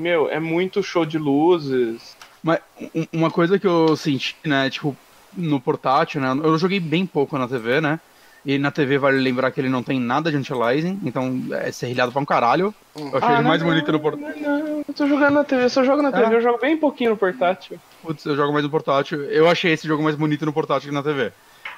meu, 0.00 0.30
é 0.30 0.40
muito 0.40 0.82
show 0.82 1.04
de 1.04 1.18
luzes. 1.18 2.16
Mas 2.44 2.58
um- 2.94 3.06
uma 3.14 3.30
coisa 3.30 3.58
que 3.58 3.66
eu 3.66 3.96
senti, 3.96 4.36
né, 4.44 4.68
tipo, 4.68 4.94
no 5.34 5.58
portátil, 5.58 6.20
né, 6.20 6.28
eu 6.44 6.58
joguei 6.58 6.78
bem 6.78 7.06
pouco 7.06 7.38
na 7.38 7.48
TV, 7.48 7.80
né, 7.80 7.98
e 8.44 8.58
na 8.58 8.70
TV 8.70 8.98
vale 8.98 9.18
lembrar 9.18 9.50
que 9.50 9.58
ele 9.58 9.70
não 9.70 9.82
tem 9.82 9.98
nada 9.98 10.30
de 10.30 10.36
anti-aliasing, 10.36 11.00
então 11.02 11.42
é 11.52 11.72
serrilhado 11.72 12.12
pra 12.12 12.20
um 12.20 12.24
caralho. 12.26 12.74
Eu 12.94 13.08
achei 13.16 13.28
Ah, 13.30 13.38
ele 13.38 13.48
mais 13.48 13.62
não, 13.62 13.68
bonito 13.70 13.90
no 13.90 13.98
portátil. 13.98 14.42
Não, 14.42 14.58
não, 14.58 14.84
eu 14.86 14.94
tô 14.94 15.08
jogando 15.08 15.32
na 15.34 15.42
TV, 15.44 15.64
eu 15.64 15.70
só 15.70 15.82
jogo 15.82 16.02
na 16.02 16.12
TV, 16.12 16.26
Ah. 16.26 16.32
eu 16.34 16.42
jogo 16.42 16.58
bem 16.60 16.76
pouquinho 16.76 17.12
no 17.12 17.16
portátil. 17.16 17.80
Putz, 18.02 18.22
eu 18.26 18.36
jogo 18.36 18.52
mais 18.52 18.62
no 18.62 18.70
portátil. 18.70 19.22
Eu 19.24 19.48
achei 19.48 19.72
esse 19.72 19.88
jogo 19.88 20.02
mais 20.02 20.14
bonito 20.14 20.44
no 20.44 20.52
portátil 20.52 20.90
que 20.90 20.94
na 20.94 21.02
TV. 21.02 21.32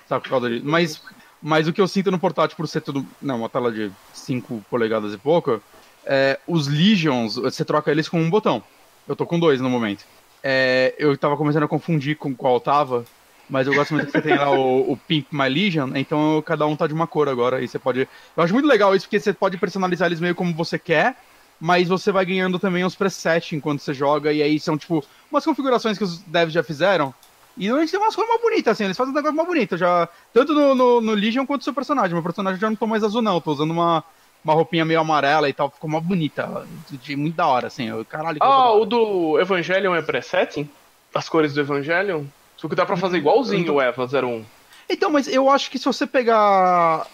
Sabe, 0.09 0.25
por 0.25 0.31
causa 0.31 0.51
disso. 0.51 0.65
Mas, 0.67 1.01
mas 1.41 1.69
o 1.69 1.73
que 1.73 1.81
eu 1.81 1.87
sinto 1.87 2.11
no 2.11 2.19
portátil, 2.19 2.57
por 2.57 2.67
ser 2.67 2.81
tudo. 2.81 3.07
Não, 3.23 3.39
uma 3.39 3.49
tela 3.49 3.71
de 3.71 3.93
5 4.13 4.65
polegadas 4.69 5.15
e 5.15 5.19
pouco. 5.19 5.63
É, 6.05 6.39
os 6.49 6.67
Legions, 6.67 7.37
você 7.37 7.65
troca 7.65 7.93
eles 7.93 8.09
com 8.09 8.21
um 8.21 8.29
botão. 8.29 8.61
Eu 9.09 9.15
tô 9.15 9.25
com 9.25 9.39
dois 9.39 9.61
no 9.61 9.71
momento. 9.71 10.05
É, 10.49 10.95
eu 10.97 11.19
tava 11.19 11.37
começando 11.37 11.65
a 11.65 11.69
confundir 11.69 12.17
com 12.17 12.33
qual 12.33 12.61
tava. 12.61 13.05
Mas 13.51 13.67
eu 13.67 13.75
gosto 13.75 13.95
muito 13.95 14.07
que 14.07 14.13
você 14.13 14.23
tem 14.23 14.37
lá 14.37 14.49
o, 14.49 14.93
o 14.93 14.97
Pimp 14.97 15.27
My 15.33 15.49
Legion, 15.49 15.91
então 15.97 16.41
cada 16.47 16.65
um 16.67 16.77
tá 16.77 16.87
de 16.87 16.95
uma 16.95 17.05
cor 17.09 17.29
agora. 17.29 17.61
E 17.61 17.67
você 17.67 17.81
pode. 17.81 18.09
Eu 18.37 18.43
acho 18.45 18.53
muito 18.53 18.69
legal 18.69 18.95
isso, 18.95 19.07
porque 19.07 19.19
você 19.19 19.33
pode 19.33 19.59
personalizar 19.59 20.07
eles 20.07 20.21
meio 20.21 20.37
como 20.37 20.55
você 20.55 20.79
quer, 20.79 21.17
mas 21.61 21.89
você 21.89 22.13
vai 22.13 22.25
ganhando 22.25 22.61
também 22.61 22.85
os 22.85 22.95
presets 22.95 23.53
enquanto 23.55 23.81
você 23.81 23.93
joga, 23.93 24.33
e 24.33 24.41
aí 24.41 24.61
são 24.61 24.79
tipo 24.79 25.05
umas 25.33 25.45
configurações 25.45 25.99
que 25.99 26.05
os 26.05 26.19
devs 26.21 26.55
já 26.55 26.63
fizeram. 26.63 27.13
E 27.57 27.67
normalmente 27.67 27.91
tem 27.91 27.99
umas 27.99 28.15
coisas 28.15 28.33
mais 28.33 28.43
bonitas, 28.43 28.73
assim, 28.73 28.85
eles 28.85 28.97
fazem 28.97 29.13
um 29.13 29.17
negócio 29.17 29.37
mais 29.37 29.49
bonito, 29.49 29.77
já. 29.77 30.09
Tanto 30.33 30.53
no, 30.53 30.77
no, 30.77 31.01
no 31.01 31.13
Legion 31.13 31.45
quanto 31.45 31.63
no 31.63 31.65
seu 31.65 31.75
personagem. 31.75 32.15
Meu 32.15 32.23
personagem 32.23 32.61
já 32.61 32.69
não 32.69 32.77
tô 32.77 32.87
mais 32.87 33.03
azul, 33.03 33.21
não, 33.21 33.41
tô 33.41 33.51
usando 33.51 33.73
uma, 33.73 34.05
uma 34.47 34.55
roupinha 34.55 34.85
meio 34.85 35.01
amarela 35.01 35.49
e 35.49 35.53
tal, 35.53 35.71
ficou 35.71 35.91
mais 35.91 36.05
bonita. 36.05 36.67
De, 36.89 37.17
muito 37.17 37.35
da 37.35 37.47
hora, 37.47 37.67
assim. 37.67 37.89
Eu, 37.89 38.05
caralho, 38.05 38.39
Ah, 38.41 38.73
o 38.73 38.85
do 38.85 39.39
Evangelion 39.41 39.95
é 39.95 40.03
presetting? 40.03 40.69
As 41.15 41.29
cores 41.29 41.53
do 41.53 41.61
Evangelion? 41.61 42.25
Só 42.57 42.69
que 42.69 42.75
dá 42.75 42.87
pra 42.87 42.97
fazer 42.97 43.19
igualzinho 43.19 43.75
o 43.75 43.83
EVA 43.83 44.07
01. 44.07 44.45
Então, 44.89 45.11
mas 45.11 45.27
eu 45.27 45.51
acho 45.51 45.71
que 45.71 45.79
se 45.79 45.85
você 45.85 46.07
pegar 46.07 47.07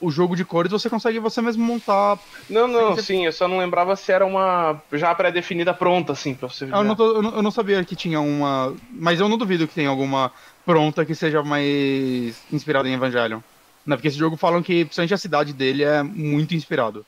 o- 0.00 0.10
jogo 0.10 0.34
de 0.34 0.44
cores, 0.44 0.72
você 0.72 0.90
consegue 0.90 1.18
você 1.18 1.40
mesmo 1.40 1.64
montar. 1.64 2.18
Não, 2.48 2.66
não, 2.66 2.96
Sim, 2.96 3.02
sim, 3.02 3.26
eu 3.26 3.32
só 3.32 3.46
não 3.46 3.58
lembrava 3.58 3.94
se 3.96 4.10
era 4.12 4.26
uma 4.26 4.80
já 4.92 5.14
pré-definida 5.14 5.72
pronta, 5.72 6.12
assim, 6.12 6.34
pra 6.34 6.48
você 6.48 6.66
ver. 6.66 6.74
Eu 6.74 6.84
não, 6.84 6.96
tô- 6.96 7.16
eu 7.16 7.22
não- 7.22 7.36
eu 7.36 7.42
não 7.42 7.50
sabia 7.50 7.84
que 7.84 7.94
tinha 7.96 8.20
uma. 8.20 8.74
Mas 8.92 9.20
eu 9.20 9.28
não 9.28 9.38
duvido 9.38 9.66
que 9.68 9.74
tenha 9.74 9.88
alguma 9.88 10.32
pronta 10.64 11.04
que 11.04 11.14
seja 11.14 11.42
mais 11.42 12.44
inspirada 12.52 12.88
em 12.88 12.94
Evangelion. 12.94 13.40
Né? 13.86 13.96
Porque 13.96 14.08
esse 14.08 14.16
jogo 14.18 14.36
falam 14.36 14.62
que, 14.62 14.84
principalmente 14.84 15.14
a 15.14 15.18
cidade 15.18 15.52
dele 15.52 15.82
é 15.82 16.02
muito 16.02 16.54
inspirado. 16.54 17.04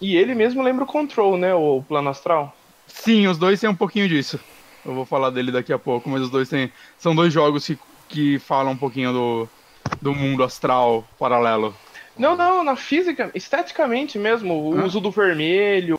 E 0.00 0.16
ele 0.16 0.34
mesmo 0.34 0.62
lembra 0.62 0.84
o 0.84 0.86
Control, 0.86 1.36
né, 1.36 1.54
o 1.54 1.82
Plano 1.86 2.08
Astral? 2.08 2.56
Sim, 2.86 3.26
os 3.28 3.38
dois 3.38 3.60
têm 3.60 3.68
um 3.68 3.74
pouquinho 3.74 4.08
disso. 4.08 4.40
Eu 4.84 4.94
vou 4.94 5.04
falar 5.04 5.30
dele 5.30 5.52
daqui 5.52 5.72
a 5.72 5.78
pouco, 5.78 6.08
mas 6.08 6.22
os 6.22 6.30
dois 6.30 6.48
têm. 6.48 6.72
São 6.98 7.14
dois 7.14 7.32
jogos 7.32 7.66
que, 7.66 7.78
que 8.08 8.38
falam 8.38 8.72
um 8.72 8.76
pouquinho 8.76 9.12
do, 9.12 9.48
do 10.00 10.14
mundo 10.14 10.42
astral 10.42 11.04
paralelo. 11.18 11.74
Não, 12.18 12.34
não, 12.34 12.64
na 12.64 12.76
física, 12.76 13.30
esteticamente 13.34 14.18
mesmo, 14.18 14.70
o 14.70 14.80
Ah. 14.80 14.84
uso 14.84 15.00
do 15.00 15.10
vermelho, 15.10 15.98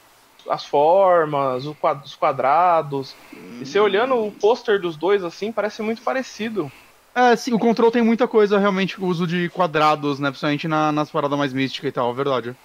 as 0.50 0.66
formas, 0.66 1.66
os 1.66 2.16
quadrados. 2.16 3.16
E 3.62 3.66
você 3.66 3.80
olhando 3.80 4.16
o 4.16 4.32
pôster 4.32 4.80
dos 4.82 4.98
dois 4.98 5.24
assim, 5.24 5.52
parece 5.52 5.82
muito 5.84 6.02
parecido. 6.02 6.72
É, 7.14 7.36
sim, 7.36 7.54
o 7.54 7.60
Control 7.60 7.92
tem 7.92 8.02
muita 8.02 8.28
coisa, 8.28 8.58
realmente, 8.58 9.00
o 9.02 9.06
uso 9.06 9.28
de 9.28 9.50
quadrados, 9.50 10.20
né? 10.20 10.30
Principalmente 10.30 10.68
na- 10.68 10.92
nas 10.92 11.10
paradas 11.12 11.38
mais 11.38 11.52
místicas 11.54 11.90
e 11.90 11.92
tal, 11.92 12.10
é 12.10 12.14
verdade. 12.14 12.56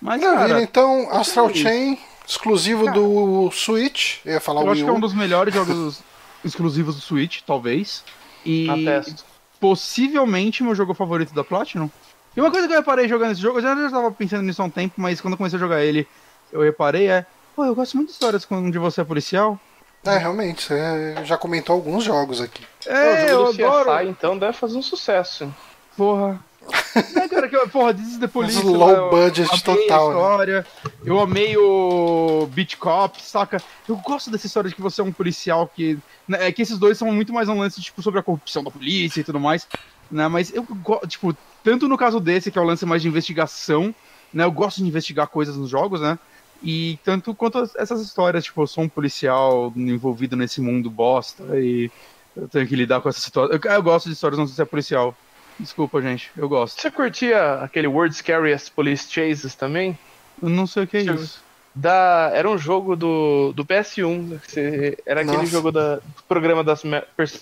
Mas, 0.00 0.20
Maravilha, 0.22 0.48
cara, 0.48 0.62
então, 0.62 1.08
Astral 1.10 1.48
feliz. 1.48 1.62
Chain, 1.62 1.98
exclusivo 2.26 2.90
do 2.90 3.50
Switch. 3.50 4.18
Eu 4.24 4.32
ia 4.32 4.40
falar 4.40 4.62
eu 4.62 4.66
o 4.66 4.70
acho 4.70 4.80
Wii 4.80 4.84
que 4.84 4.90
é 4.90 4.92
um 4.94 5.00
dos 5.00 5.12
melhores 5.12 5.52
jogos 5.52 6.00
exclusivos 6.42 6.94
do 6.94 7.02
Switch, 7.02 7.42
talvez. 7.46 8.02
E 8.46 8.66
Atesto. 8.70 9.22
possivelmente 9.60 10.62
meu 10.62 10.74
jogo 10.74 10.94
favorito 10.94 11.34
da 11.34 11.44
Platinum. 11.44 11.90
E 12.34 12.40
uma 12.40 12.50
coisa 12.50 12.66
que 12.66 12.72
eu 12.72 12.78
reparei 12.78 13.06
jogando 13.08 13.32
esse 13.32 13.42
jogo, 13.42 13.58
eu 13.58 13.62
já 13.62 13.74
já 13.76 13.90
tava 13.90 14.10
pensando 14.10 14.42
nisso 14.42 14.62
há 14.62 14.64
um 14.64 14.70
tempo, 14.70 14.94
mas 14.96 15.20
quando 15.20 15.32
eu 15.34 15.36
comecei 15.36 15.58
a 15.58 15.60
jogar 15.60 15.82
ele, 15.84 16.08
eu 16.50 16.62
reparei 16.62 17.08
é. 17.08 17.26
Pô, 17.54 17.64
eu 17.66 17.74
gosto 17.74 17.94
muito 17.96 18.08
de 18.08 18.14
histórias 18.14 18.46
onde 18.50 18.78
você 18.78 19.02
é 19.02 19.04
policial. 19.04 19.60
É, 20.04 20.16
realmente, 20.16 20.62
você 20.64 21.14
já 21.24 21.36
comentou 21.36 21.74
alguns 21.74 22.02
jogos 22.04 22.40
aqui. 22.40 22.64
É, 22.86 23.26
o 23.26 23.28
eu 23.28 23.28
jogo 23.46 23.52
do 23.58 23.66
adoro. 23.66 23.98
CSI, 23.98 24.08
então 24.08 24.38
deve 24.38 24.52
fazer 24.54 24.76
um 24.78 24.82
sucesso. 24.82 25.52
Porra. 25.96 26.38
É, 27.16 27.28
cara, 27.28 27.48
que, 27.48 27.54
eu- 27.56 27.68
porra, 27.68 27.94
This 27.94 28.08
is 28.12 28.18
the 28.18 28.26
Police. 28.26 28.60
Low 28.62 28.88
eu- 28.90 28.96
eu 28.96 29.10
budget 29.10 29.48
amei 29.48 29.60
total, 29.62 30.06
A 30.10 30.12
né? 30.12 30.18
história. 30.20 30.66
Eu 31.04 31.20
amei 31.20 31.56
o 31.56 32.48
Beat 32.52 32.76
Cop, 32.76 33.20
saca? 33.22 33.62
Eu 33.88 33.96
gosto 33.96 34.28
dessa 34.30 34.46
história 34.46 34.68
de 34.68 34.74
que 34.74 34.82
você 34.82 35.00
é 35.00 35.04
um 35.04 35.12
policial 35.12 35.68
que. 35.74 35.98
né, 36.26 36.48
É 36.48 36.52
que 36.52 36.62
esses 36.62 36.78
dois 36.78 36.98
são 36.98 37.10
muito 37.12 37.32
mais 37.32 37.48
um 37.48 37.58
lance, 37.58 37.80
tipo, 37.80 38.02
sobre 38.02 38.18
a 38.20 38.22
corrupção 38.22 38.62
da 38.64 38.70
polícia 38.70 39.20
e 39.20 39.24
tudo 39.24 39.38
mais. 39.38 39.66
Né? 40.10 40.26
Mas 40.28 40.52
eu 40.52 40.64
gosto, 40.82 41.06
tipo, 41.06 41.36
tanto 41.62 41.86
no 41.88 41.96
caso 41.96 42.18
desse, 42.20 42.50
que 42.50 42.58
é 42.58 42.62
o 42.62 42.64
lance 42.64 42.84
mais 42.84 43.02
de 43.02 43.08
investigação, 43.08 43.94
né? 44.34 44.44
Eu 44.44 44.52
gosto 44.52 44.78
de 44.78 44.86
investigar 44.88 45.28
coisas 45.28 45.56
nos 45.56 45.70
jogos, 45.70 46.00
né? 46.00 46.18
E 46.62 46.98
tanto 47.04 47.34
quanto 47.34 47.58
as- 47.58 47.74
essas 47.76 48.00
histórias, 48.02 48.44
tipo, 48.44 48.60
eu 48.62 48.66
sou 48.66 48.84
um 48.84 48.88
policial 48.88 49.72
envolvido 49.76 50.36
nesse 50.36 50.60
mundo 50.60 50.90
bosta 50.90 51.42
e 51.58 51.90
eu 52.36 52.46
tenho 52.48 52.66
que 52.66 52.76
lidar 52.76 53.00
com 53.00 53.08
essa 53.08 53.20
situação. 53.20 53.56
Eu, 53.56 53.72
eu 53.72 53.82
gosto 53.82 54.06
de 54.06 54.12
histórias 54.12 54.38
onde 54.38 54.50
você 54.52 54.62
é 54.62 54.64
policial. 54.66 55.14
Desculpa, 55.58 56.00
gente, 56.00 56.30
eu 56.36 56.48
gosto. 56.48 56.80
Você 56.80 56.90
curtia 56.90 57.54
aquele 57.54 57.86
World 57.86 58.14
Scariest 58.14 58.72
Police 58.72 59.10
Chases 59.10 59.54
também? 59.54 59.98
Eu 60.42 60.48
não 60.48 60.66
sei 60.66 60.84
o 60.84 60.86
que 60.86 60.96
é 60.98 61.02
Deixa 61.02 61.22
isso. 61.22 61.42
Da, 61.74 62.30
era 62.34 62.50
um 62.50 62.58
jogo 62.58 62.96
do, 62.96 63.52
do 63.52 63.64
PS1. 63.64 64.38
que 64.40 64.50
você- 64.50 64.98
era 65.06 65.20
aquele 65.20 65.36
Nossa. 65.36 65.50
jogo 65.50 65.70
da, 65.70 65.96
do 65.96 66.02
programa 66.26 66.64
das 66.64 66.82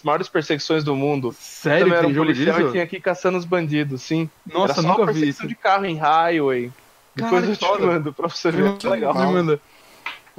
maiores 0.04 0.28
perseguições 0.28 0.84
do 0.84 0.94
mundo. 0.94 1.34
Sério, 1.38 1.84
Também 1.86 1.92
era 1.98 2.02
tem 2.02 2.10
um 2.10 2.14
jogo 2.14 2.26
policial 2.26 2.56
disso? 2.58 2.68
e 2.68 2.72
tinha 2.72 2.86
que 2.86 2.96
ir 2.96 3.00
caçando 3.00 3.38
os 3.38 3.44
bandidos, 3.46 4.02
sim. 4.02 4.28
Nossa, 4.46 4.74
era 4.74 4.82
só 4.82 4.88
nunca 4.88 5.00
uma 5.02 5.06
vi 5.06 5.12
perseguição 5.14 5.46
isso. 5.46 5.48
de 5.48 5.54
carro 5.54 5.86
em 5.86 5.96
highway. 5.96 6.70
Depois 7.18 7.32
Cara, 7.42 7.46
eu 7.46 7.52
que 7.52 7.58
te 7.58 7.66
foda. 7.66 7.86
mando 7.86 8.12
pra 8.12 8.28
você 8.28 8.50
ver. 8.50 8.76
Que 8.76 8.88
legal. 8.88 9.12
legal. 9.12 9.32
manda. 9.32 9.60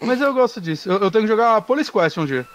Mas 0.01 0.21
eu 0.21 0.33
gosto 0.33 0.61
disso. 0.61 0.89
Eu, 0.89 0.97
eu 0.99 1.11
tenho 1.11 1.25
que 1.25 1.27
jogar 1.27 1.61
Police 1.61 1.91
Quest 1.91 2.17
um 2.17 2.25
dia. 2.25 2.47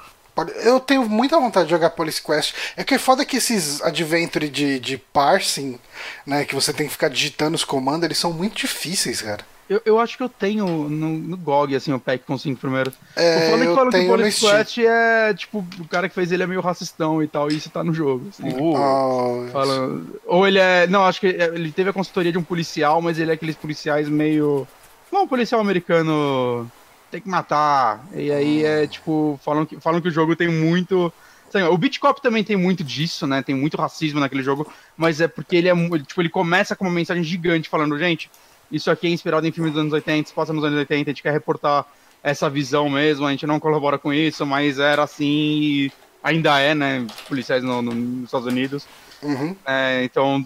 Eu 0.64 0.80
tenho 0.80 1.08
muita 1.08 1.38
vontade 1.38 1.66
de 1.66 1.70
jogar 1.70 1.90
Police 1.90 2.20
Quest. 2.20 2.54
É 2.76 2.82
que 2.82 2.94
é 2.94 2.98
foda 2.98 3.24
que 3.24 3.36
esses 3.36 3.80
adventure 3.82 4.48
de, 4.48 4.80
de 4.80 4.96
parsing, 4.98 5.78
né, 6.26 6.44
que 6.44 6.54
você 6.54 6.72
tem 6.72 6.86
que 6.86 6.92
ficar 6.92 7.08
digitando 7.08 7.54
os 7.54 7.64
comandos, 7.64 8.04
eles 8.04 8.18
são 8.18 8.32
muito 8.32 8.56
difíceis, 8.56 9.22
cara. 9.22 9.44
Eu, 9.68 9.80
eu 9.84 9.98
acho 9.98 10.16
que 10.16 10.22
eu 10.22 10.28
tenho 10.28 10.66
no, 10.66 11.08
no 11.18 11.36
GOG, 11.38 11.74
assim, 11.74 11.92
o 11.92 11.98
pack 11.98 12.24
com 12.26 12.34
os 12.34 12.42
cinco 12.42 12.60
primeiros. 12.60 12.92
É, 13.16 13.50
o 13.50 13.56
é 13.56 13.60
que 13.60 13.66
eu 13.66 13.74
falam 13.74 13.90
que 13.90 13.98
o 13.98 14.30
Steam. 14.30 14.56
Quest 14.56 14.78
é, 14.78 15.34
tipo, 15.34 15.66
o 15.80 15.88
cara 15.88 16.08
que 16.08 16.14
fez 16.14 16.30
ele 16.32 16.42
é 16.42 16.46
meio 16.46 16.60
racistão 16.60 17.22
e 17.22 17.26
tal, 17.26 17.50
e 17.50 17.56
isso 17.56 17.70
tá 17.70 17.82
no 17.82 17.94
jogo. 17.94 18.28
assim. 18.28 18.48
Uh, 18.50 18.74
Oh, 18.76 19.46
Fala- 19.50 20.00
Ou 20.26 20.46
ele 20.46 20.58
é. 20.58 20.86
Não, 20.86 21.04
acho 21.04 21.20
que 21.20 21.28
ele 21.28 21.72
teve 21.72 21.90
a 21.90 21.92
consultoria 21.94 22.30
de 22.30 22.36
um 22.38 22.42
policial, 22.42 23.00
mas 23.00 23.18
ele 23.18 23.30
é 23.30 23.34
aqueles 23.34 23.56
policiais 23.56 24.08
meio. 24.08 24.68
Não, 25.10 25.22
um 25.22 25.28
policial 25.28 25.60
americano 25.60 26.70
tem 27.10 27.20
que 27.20 27.28
matar. 27.28 28.04
E 28.12 28.30
aí 28.30 28.64
é 28.64 28.86
tipo. 28.86 29.40
Falam 29.42 29.64
que, 29.64 29.80
falam 29.80 30.00
que 30.00 30.08
o 30.08 30.12
jogo 30.12 30.36
tem 30.36 30.48
muito. 30.48 31.12
O 31.70 31.78
Beat 31.78 32.00
Cop 32.00 32.20
também 32.20 32.42
tem 32.42 32.56
muito 32.56 32.82
disso, 32.82 33.28
né? 33.28 33.40
Tem 33.40 33.54
muito 33.54 33.76
racismo 33.76 34.18
naquele 34.18 34.42
jogo, 34.42 34.70
mas 34.96 35.20
é 35.20 35.28
porque 35.28 35.54
ele 35.54 35.68
é. 35.68 35.74
Tipo, 36.00 36.20
ele 36.20 36.28
começa 36.28 36.74
com 36.74 36.84
uma 36.84 36.92
mensagem 36.92 37.22
gigante 37.22 37.68
falando, 37.68 37.96
gente, 37.96 38.28
isso 38.74 38.90
aqui 38.90 39.06
é 39.06 39.10
inspirado 39.10 39.46
em 39.46 39.52
filmes 39.52 39.72
dos 39.72 39.80
anos 39.80 39.92
80, 39.92 40.28
se 40.28 40.34
passa 40.34 40.52
nos 40.52 40.64
anos 40.64 40.78
80, 40.78 41.10
a 41.10 41.12
gente 41.12 41.22
quer 41.22 41.32
reportar 41.32 41.86
essa 42.22 42.48
visão 42.48 42.88
mesmo, 42.88 43.26
a 43.26 43.30
gente 43.30 43.46
não 43.46 43.60
colabora 43.60 43.98
com 43.98 44.12
isso, 44.12 44.44
mas 44.46 44.78
era 44.78 45.02
assim 45.02 45.24
e 45.26 45.92
ainda 46.22 46.58
é, 46.58 46.74
né? 46.74 47.06
Policiais 47.28 47.62
no- 47.62 47.82
no- 47.82 47.94
nos 47.94 48.24
Estados 48.24 48.46
Unidos. 48.46 48.86
uhum, 49.22 49.54
É, 49.66 50.02
então, 50.04 50.44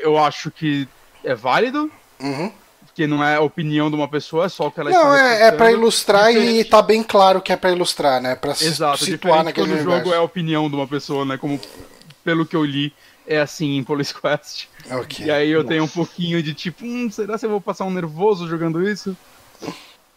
eu 0.00 0.18
acho 0.18 0.50
que 0.50 0.86
é 1.24 1.34
válido, 1.34 1.90
uhum. 2.20 2.52
porque 2.84 3.06
não 3.06 3.22
é 3.22 3.36
a 3.36 3.40
opinião 3.40 3.88
de 3.88 3.96
uma 3.96 4.08
pessoa, 4.08 4.46
é 4.46 4.48
só 4.48 4.66
o 4.66 4.70
que 4.70 4.80
ela 4.80 4.90
Não, 4.90 5.14
está 5.14 5.16
é, 5.16 5.20
é 5.20 5.28
reportando. 5.44 5.56
pra 5.58 5.72
ilustrar 5.72 6.30
e 6.30 6.34
Diferente- 6.34 6.70
tá 6.70 6.82
bem 6.82 7.02
claro 7.02 7.40
que 7.40 7.52
é 7.52 7.56
pra 7.56 7.70
ilustrar, 7.70 8.20
né? 8.20 8.34
Pra 8.34 8.54
se 8.54 8.66
Exato, 8.66 9.04
situar 9.04 9.44
naquele 9.44 9.68
quando 9.68 9.78
o 9.80 9.82
jogo 9.82 10.12
é 10.12 10.16
a 10.16 10.22
opinião 10.22 10.68
de 10.68 10.74
uma 10.76 10.86
pessoa, 10.88 11.24
né? 11.24 11.36
Como, 11.36 11.60
pelo 12.24 12.44
que 12.44 12.56
eu 12.56 12.64
li, 12.64 12.92
é 13.26 13.38
assim 13.40 13.76
em 13.76 13.84
Police 13.84 14.14
Quest. 14.14 14.66
Ok. 14.90 15.26
E 15.26 15.30
aí 15.30 15.50
eu 15.50 15.64
tenho 15.64 15.84
um 15.84 15.88
pouquinho 15.88 16.42
de 16.42 16.54
tipo, 16.54 16.84
hum, 16.84 17.10
será 17.10 17.38
que 17.38 17.44
eu 17.44 17.50
vou 17.50 17.60
passar 17.60 17.84
um 17.84 17.90
nervoso 17.90 18.48
jogando 18.48 18.86
isso? 18.88 19.16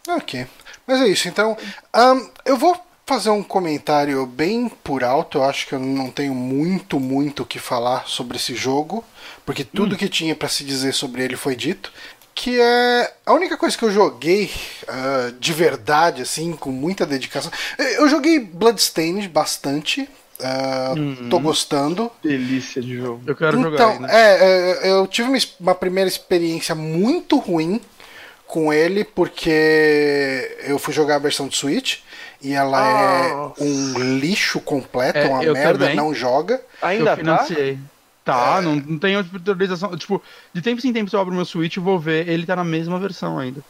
Ok. 0.08 0.46
Mas 0.86 1.00
é 1.00 1.08
isso. 1.08 1.28
Então, 1.28 1.56
ahn, 1.92 2.20
eu 2.44 2.56
vou 2.56 2.76
fazer 3.06 3.30
um 3.30 3.42
comentário 3.42 4.24
bem 4.24 4.68
por 4.68 5.02
alto. 5.02 5.38
Eu 5.38 5.44
acho 5.44 5.66
que 5.66 5.74
eu 5.74 5.80
não 5.80 6.10
tenho 6.10 6.34
muito, 6.34 7.00
muito 7.00 7.42
o 7.42 7.46
que 7.46 7.58
falar 7.58 8.06
sobre 8.06 8.36
esse 8.36 8.54
jogo, 8.54 9.04
porque 9.44 9.64
tudo 9.64 9.96
que 9.96 10.08
tinha 10.08 10.34
pra 10.36 10.48
se 10.48 10.64
dizer 10.64 10.92
sobre 10.94 11.24
ele 11.24 11.36
foi 11.36 11.56
dito. 11.56 11.92
Que 12.32 12.60
é 12.60 13.12
a 13.26 13.32
única 13.32 13.56
coisa 13.56 13.76
que 13.76 13.84
eu 13.84 13.90
joguei 13.90 14.50
ah, 14.86 15.32
de 15.38 15.52
verdade, 15.52 16.22
assim, 16.22 16.52
com 16.52 16.70
muita 16.70 17.04
dedicação. 17.04 17.50
Eu 17.76 18.08
joguei 18.08 18.38
Bloodstained 18.38 19.28
bastante. 19.28 20.08
Ah, 20.42 20.94
Tô 21.28 21.38
gostando. 21.40 22.10
delícia 22.22 22.80
de 22.82 22.96
jogo. 22.96 23.22
Eu 23.26 23.34
quero 23.36 23.60
jogar 23.60 23.74
Então, 23.74 23.90
ainda. 23.90 24.12
é, 24.12 24.88
é, 24.88 24.90
eu 24.92 25.06
tive 25.06 25.28
uma, 25.58 25.74
primeira 25.74 26.08
experiência 26.08 26.74
muito 26.74 27.38
ruim 27.38 27.80
com 28.46 28.72
ele, 28.72 29.04
porque 29.04 30.56
eu 30.64 30.78
fui 30.78 30.92
jogar 30.92 31.16
a 31.16 31.18
versão 31.20 31.46
de 31.48 31.56
Switch 31.56 31.98
e 32.42 32.52
ela 32.52 33.52
é 33.58 33.62
um 33.62 33.98
lixo 34.18 34.60
completo, 34.60 35.18
É, 35.18 35.26
uma 35.28 35.42
merda, 35.42 35.78
também. 35.78 35.96
não 35.96 36.12
joga. 36.14 36.60
Ainda 36.82 37.02
eu 37.02 37.06
tá? 37.06 37.16
financiei. 37.16 37.78
Tá, 38.24 38.56
É. 38.58 38.60
não, 38.62 38.76
não 38.76 38.98
tem 38.98 39.14
autorização. 39.16 39.96
Tipo, 39.96 40.22
de 40.52 40.60
tempo 40.60 40.84
em 40.86 40.92
tempo 40.92 41.08
se 41.08 41.16
eu 41.16 41.20
abro 41.20 41.34
meu 41.34 41.44
Switch 41.44 41.76
e 41.76 41.80
vou 41.80 41.98
ver, 41.98 42.28
ele 42.28 42.44
tá 42.44 42.54
na 42.56 42.64
mesma 42.64 42.98
versão 42.98 43.38
ainda. 43.38 43.62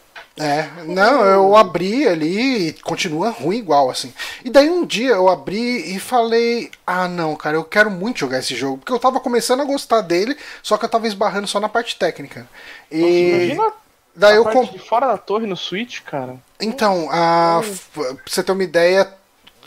É, 0.42 0.84
não, 0.86 1.22
eu 1.24 1.54
abri 1.54 2.08
ali 2.08 2.68
e 2.68 2.72
continua 2.72 3.28
ruim 3.28 3.58
igual, 3.58 3.90
assim. 3.90 4.10
E 4.42 4.48
daí 4.48 4.70
um 4.70 4.86
dia 4.86 5.10
eu 5.10 5.28
abri 5.28 5.94
e 5.94 6.00
falei: 6.00 6.70
Ah, 6.86 7.06
não, 7.06 7.36
cara, 7.36 7.56
eu 7.58 7.64
quero 7.64 7.90
muito 7.90 8.20
jogar 8.20 8.38
esse 8.38 8.54
jogo. 8.54 8.78
Porque 8.78 8.92
eu 8.92 8.98
tava 8.98 9.20
começando 9.20 9.60
a 9.60 9.64
gostar 9.66 10.00
dele, 10.00 10.34
só 10.62 10.78
que 10.78 10.84
eu 10.84 10.88
tava 10.88 11.06
esbarrando 11.06 11.46
só 11.46 11.60
na 11.60 11.68
parte 11.68 11.96
técnica. 11.96 12.48
E 12.90 13.50
Imagina 13.50 13.72
daí 14.16 14.36
eu 14.36 14.44
parte 14.44 14.72
de 14.72 14.78
fora 14.78 15.08
da 15.08 15.18
torre 15.18 15.46
no 15.46 15.56
Switch, 15.56 16.00
cara. 16.02 16.36
Então, 16.58 17.08
a, 17.10 17.60
f- 17.62 17.90
pra 17.92 18.16
você 18.26 18.42
ter 18.42 18.52
uma 18.52 18.64
ideia, 18.64 19.12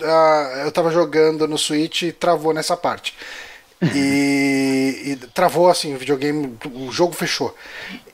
a- 0.01 0.61
eu 0.65 0.71
tava 0.71 0.91
jogando 0.91 1.47
no 1.47 1.57
Switch 1.57 2.01
e 2.03 2.11
travou 2.11 2.53
nessa 2.53 2.75
parte. 2.75 3.15
E, 3.81 5.01
e 5.05 5.15
travou 5.33 5.69
assim, 5.69 5.93
o 5.93 5.97
videogame, 5.97 6.57
o 6.73 6.91
jogo 6.91 7.13
fechou. 7.13 7.55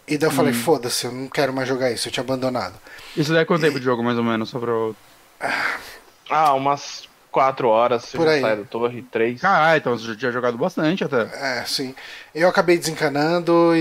E 0.10 0.18
daí 0.18 0.28
eu 0.30 0.34
falei, 0.34 0.54
foda-se, 0.54 1.06
eu 1.06 1.12
não 1.12 1.28
quero 1.28 1.54
mais 1.54 1.68
jogar 1.68 1.92
isso, 1.92 2.08
eu 2.08 2.12
tinha 2.12 2.24
abandonado. 2.24 2.74
Isso 3.16 3.32
daí 3.32 3.44
é 3.44 3.46
quanto 3.46 3.62
tempo 3.62 3.80
de 3.80 3.86
jogo, 3.86 4.04
mais 4.04 4.18
ou 4.18 4.24
menos, 4.24 4.50
só 4.50 4.60
pra 4.60 4.72
eu... 4.72 4.96
Ah, 6.30 6.54
umas 6.54 7.08
quatro 7.32 7.70
horas 7.70 8.04
você 8.06 8.18
Por 8.18 8.26
já 8.26 8.34
aí. 8.34 8.42
sai 8.42 8.58
da 8.58 8.64
torre, 8.64 9.02
três. 9.04 9.42
Caralho, 9.42 9.78
então 9.78 9.98
você 9.98 10.06
já 10.08 10.16
tinha 10.16 10.32
jogado 10.32 10.58
bastante 10.58 11.04
até. 11.04 11.22
É, 11.34 11.64
sim. 11.66 11.94
Eu 12.34 12.50
acabei 12.50 12.78
desencanando 12.78 13.76
e, 13.76 13.80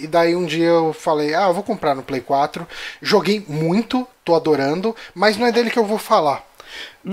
e, 0.00 0.04
e 0.04 0.06
daí 0.06 0.34
um 0.34 0.44
dia 0.44 0.66
eu 0.66 0.92
falei, 0.92 1.34
ah, 1.34 1.48
eu 1.48 1.54
vou 1.54 1.62
comprar 1.62 1.94
no 1.94 2.02
Play 2.02 2.20
4. 2.20 2.66
Joguei 3.00 3.44
muito, 3.48 4.06
tô 4.24 4.34
adorando, 4.34 4.94
mas 5.14 5.36
não 5.36 5.46
é 5.46 5.52
dele 5.52 5.70
que 5.70 5.78
eu 5.78 5.84
vou 5.84 5.98
falar. 5.98 6.44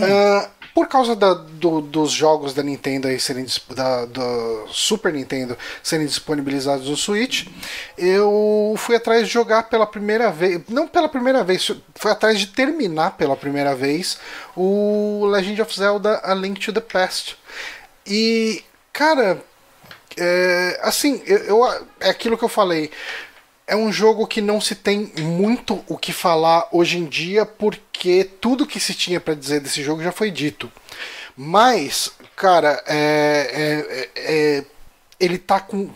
Ah, 0.02 0.50
por 0.76 0.88
causa 0.90 1.16
da- 1.16 1.34
do- 1.34 1.80
dos 1.80 2.12
jogos 2.12 2.54
da 2.54 2.62
Nintendo 2.62 3.08
aí 3.08 3.18
serem 3.18 3.46
da, 3.70 4.06
do 4.06 4.68
Super 4.70 5.14
Nintendo 5.14 5.58
serem 5.82 6.06
disponibilizados 6.06 6.90
no 6.90 6.98
Switch, 6.98 7.48
eu 7.98 8.76
fui 8.78 8.98
atrás 8.98 9.26
de 9.26 9.34
jogar 9.34 9.64
pela 9.70 9.88
primeira 9.88 10.30
vez, 10.32 10.62
não 10.68 10.86
pela 10.86 11.08
primeira 11.08 11.46
vez, 11.46 11.72
fui 11.96 12.12
atrás 12.12 12.38
de 12.40 12.48
terminar 12.48 13.12
pela 13.18 13.38
primeira 13.38 13.74
vez 13.74 14.18
o 14.56 15.26
Legend 15.32 15.62
of 15.62 15.74
Zelda: 15.80 16.20
A 16.24 16.34
Link 16.36 16.60
to 16.60 16.74
the 16.74 16.82
Past. 16.82 17.38
E, 18.06 18.62
cara, 18.92 19.42
é, 20.18 20.80
assim, 20.84 21.22
eu, 21.26 21.38
eu- 21.40 21.88
é 22.02 22.10
aquilo 22.10 22.38
que 22.38 22.44
eu 22.44 22.50
falei. 22.50 22.92
É 23.68 23.76
um 23.76 23.92
jogo 23.92 24.28
que 24.28 24.42
não 24.42 24.62
se 24.62 24.76
tem 24.76 25.12
muito 25.20 25.84
o 25.88 25.98
que 25.98 26.14
falar 26.14 26.68
hoje 26.72 26.98
em 27.00 27.06
dia, 27.06 27.46
porque 27.46 28.24
tudo 28.40 28.66
que 28.68 28.80
se 28.80 28.94
tinha 28.94 29.20
pra 29.20 29.34
dizer 29.34 29.60
desse 29.60 29.82
jogo 29.82 30.04
já 30.04 30.12
foi 30.12 30.30
dito. 30.30 30.72
Mas, 31.36 32.12
cara, 32.36 32.82
é, 32.86 34.10
é- 34.16 34.58
é- 34.60 34.66
ele 35.20 35.38
tá 35.38 35.60
com. 35.60 35.90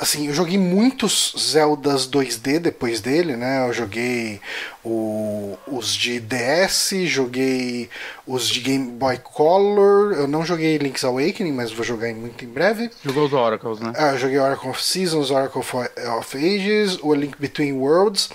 Assim, 0.00 0.28
eu 0.28 0.32
joguei 0.34 0.56
muitos 0.56 1.34
Zeldas 1.36 2.06
2D 2.06 2.60
depois 2.60 3.00
dele, 3.00 3.34
né? 3.34 3.66
Eu 3.66 3.72
joguei 3.72 4.40
o- 4.84 5.58
os 5.66 5.92
de 5.94 6.20
DS, 6.20 7.04
joguei 7.06 7.90
os 8.26 8.48
de 8.48 8.60
Game 8.60 8.92
Boy 8.92 9.18
Color. 9.18 10.12
Eu 10.12 10.28
não 10.28 10.44
joguei 10.44 10.78
Link's 10.78 11.02
Awakening, 11.04 11.50
mas 11.52 11.72
vou 11.72 11.84
jogar 11.84 12.14
muito 12.14 12.44
em 12.44 12.48
breve. 12.48 12.90
Jogou 13.04 13.26
os 13.26 13.32
Oracles, 13.32 13.80
né? 13.80 13.92
Ah, 13.96 14.12
eu 14.12 14.18
joguei 14.18 14.38
Oracle 14.38 14.70
of 14.70 14.80
Seasons, 14.84 15.30
Oracle 15.32 15.60
of, 15.60 15.76
of 15.76 16.36
Ages, 16.36 16.98
o 17.02 17.12
Link 17.12 17.34
Between 17.38 17.72
Worlds, 17.72 18.30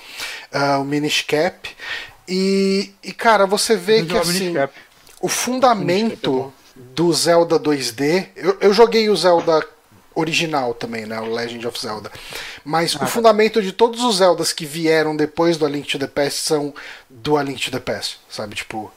ah, 0.52 0.80
o 0.80 0.84
Minish 0.84 1.22
Cap. 1.22 1.70
E, 2.28 2.92
e, 3.02 3.14
cara, 3.14 3.46
você 3.46 3.76
vê 3.78 4.02
Eu 4.02 4.06
que 4.08 4.18
assim, 4.18 4.54
o 5.22 5.28
fundamento 5.30 6.54
do 6.76 7.14
Zelda 7.14 7.58
2D. 7.60 8.28
Eu, 8.36 8.58
eu 8.60 8.74
joguei 8.74 9.10
o 9.10 9.16
Zelda 9.16 9.66
original 10.16 10.74
também, 10.74 11.06
né? 11.06 11.20
O 11.20 11.26
Legend 11.34 11.66
of 11.68 11.80
Zelda. 11.80 12.12
Mas 12.64 12.96
o 12.96 13.06
fundamento 13.08 13.62
de 13.62 13.72
todos 13.72 14.04
os 14.04 14.18
Zeldas 14.18 14.52
que 14.54 14.66
vieram 14.66 15.16
depois 15.16 15.58
do 15.58 15.66
A 15.66 15.70
Link 15.70 15.88
to 15.90 16.00
the 16.00 16.08
Past 16.08 16.40
são 16.42 16.74
do 17.10 17.38
A 17.38 17.44
Link 17.44 17.64
to 17.64 17.72
the 17.72 17.80
Past, 17.80 18.20
sabe? 18.30 18.56
Tipo. 18.56 18.92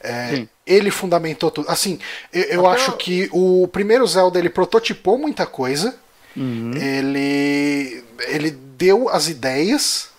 é, 0.00 0.46
ele 0.66 0.90
fundamentou 0.90 1.50
tudo. 1.50 1.68
Assim, 1.68 1.98
eu, 2.32 2.42
eu 2.44 2.66
acho 2.66 2.92
o- 2.92 2.96
que 2.96 3.28
o 3.32 3.68
primeiro 3.68 4.06
Zelda 4.06 4.38
ele 4.38 4.48
prototipou 4.50 5.16
muita 5.18 5.46
coisa. 5.46 5.94
Uhum. 6.36 6.72
Ele 6.76 8.04
ele 8.28 8.50
deu 8.50 9.08
as 9.08 9.28
ideias, 9.28 10.10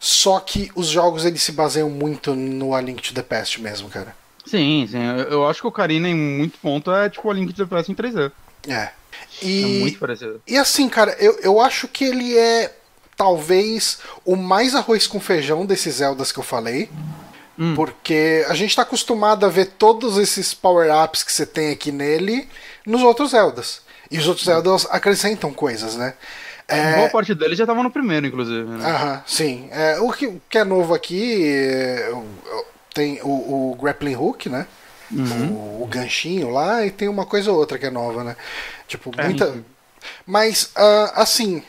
só 0.00 0.40
que 0.40 0.70
os 0.74 0.88
jogos 0.88 1.24
eles 1.24 1.42
se 1.42 1.52
baseiam 1.52 1.88
muito 1.88 2.34
no 2.34 2.74
A 2.74 2.80
Link 2.80 3.00
to 3.02 3.14
the 3.14 3.22
Past 3.22 3.60
mesmo, 3.60 3.88
cara. 3.88 4.14
Sim, 4.44 4.88
sim. 4.90 4.98
Eu, 5.02 5.24
eu 5.30 5.46
acho 5.48 5.60
que 5.60 5.66
o 5.68 5.72
Karina, 5.72 6.08
em 6.08 6.14
muito 6.16 6.58
ponto, 6.58 6.90
é 6.90 7.08
tipo 7.08 7.30
a 7.30 7.34
Link 7.34 7.52
to 7.52 7.64
the 7.64 7.74
Past 7.76 7.90
em 7.92 7.94
3D. 7.94 8.32
É. 8.68 8.74
É 8.74 8.90
E, 9.42 9.80
muito 9.80 9.98
parecido. 9.98 10.40
e 10.46 10.56
assim, 10.56 10.88
cara, 10.88 11.16
eu, 11.18 11.38
eu 11.42 11.60
acho 11.60 11.88
que 11.88 12.04
ele 12.04 12.36
é 12.36 12.72
talvez 13.16 13.98
o 14.24 14.36
mais 14.36 14.74
arroz 14.74 15.06
com 15.06 15.20
feijão 15.20 15.66
desses 15.66 15.96
Zeldas 15.96 16.30
que 16.32 16.38
eu 16.38 16.44
falei. 16.44 16.88
Hum. 17.58 17.74
Porque 17.74 18.44
a 18.48 18.54
gente 18.54 18.74
tá 18.74 18.82
acostumado 18.82 19.44
a 19.44 19.48
ver 19.48 19.66
todos 19.66 20.16
esses 20.16 20.54
power-ups 20.54 21.22
que 21.22 21.32
você 21.32 21.44
tem 21.44 21.70
aqui 21.70 21.92
nele 21.92 22.48
nos 22.86 23.02
outros 23.02 23.32
Zeldas. 23.32 23.82
E 24.10 24.18
os 24.18 24.26
outros 24.26 24.46
Zeldas 24.46 24.86
acrescentam 24.90 25.52
coisas, 25.52 25.94
né? 25.96 26.14
É, 26.66 26.96
Boa 26.96 27.10
parte 27.10 27.34
dele 27.34 27.54
já 27.54 27.66
tava 27.66 27.82
no 27.82 27.90
primeiro, 27.90 28.26
inclusive. 28.26 28.64
Né? 28.68 28.90
Aham, 28.90 29.22
sim. 29.26 29.68
É, 29.70 30.00
o, 30.00 30.10
que, 30.10 30.26
o 30.26 30.40
que 30.48 30.56
é 30.58 30.64
novo 30.64 30.94
aqui 30.94 31.44
é, 31.46 32.12
tem 32.94 33.20
o, 33.22 33.72
o 33.72 33.78
grappling 33.80 34.16
hook, 34.16 34.48
né? 34.48 34.66
O, 35.12 35.82
o 35.82 35.86
ganchinho 35.86 36.50
lá, 36.50 36.84
e 36.84 36.90
tem 36.90 37.08
uma 37.08 37.26
coisa 37.26 37.50
ou 37.52 37.58
outra 37.58 37.78
que 37.78 37.86
é 37.86 37.90
nova, 37.90 38.24
né? 38.24 38.36
Tipo, 38.88 39.10
É, 39.18 39.24
muita. 39.24 39.62
Mas, 40.26 40.70
ah, 40.74 41.12
assim, 41.16 41.62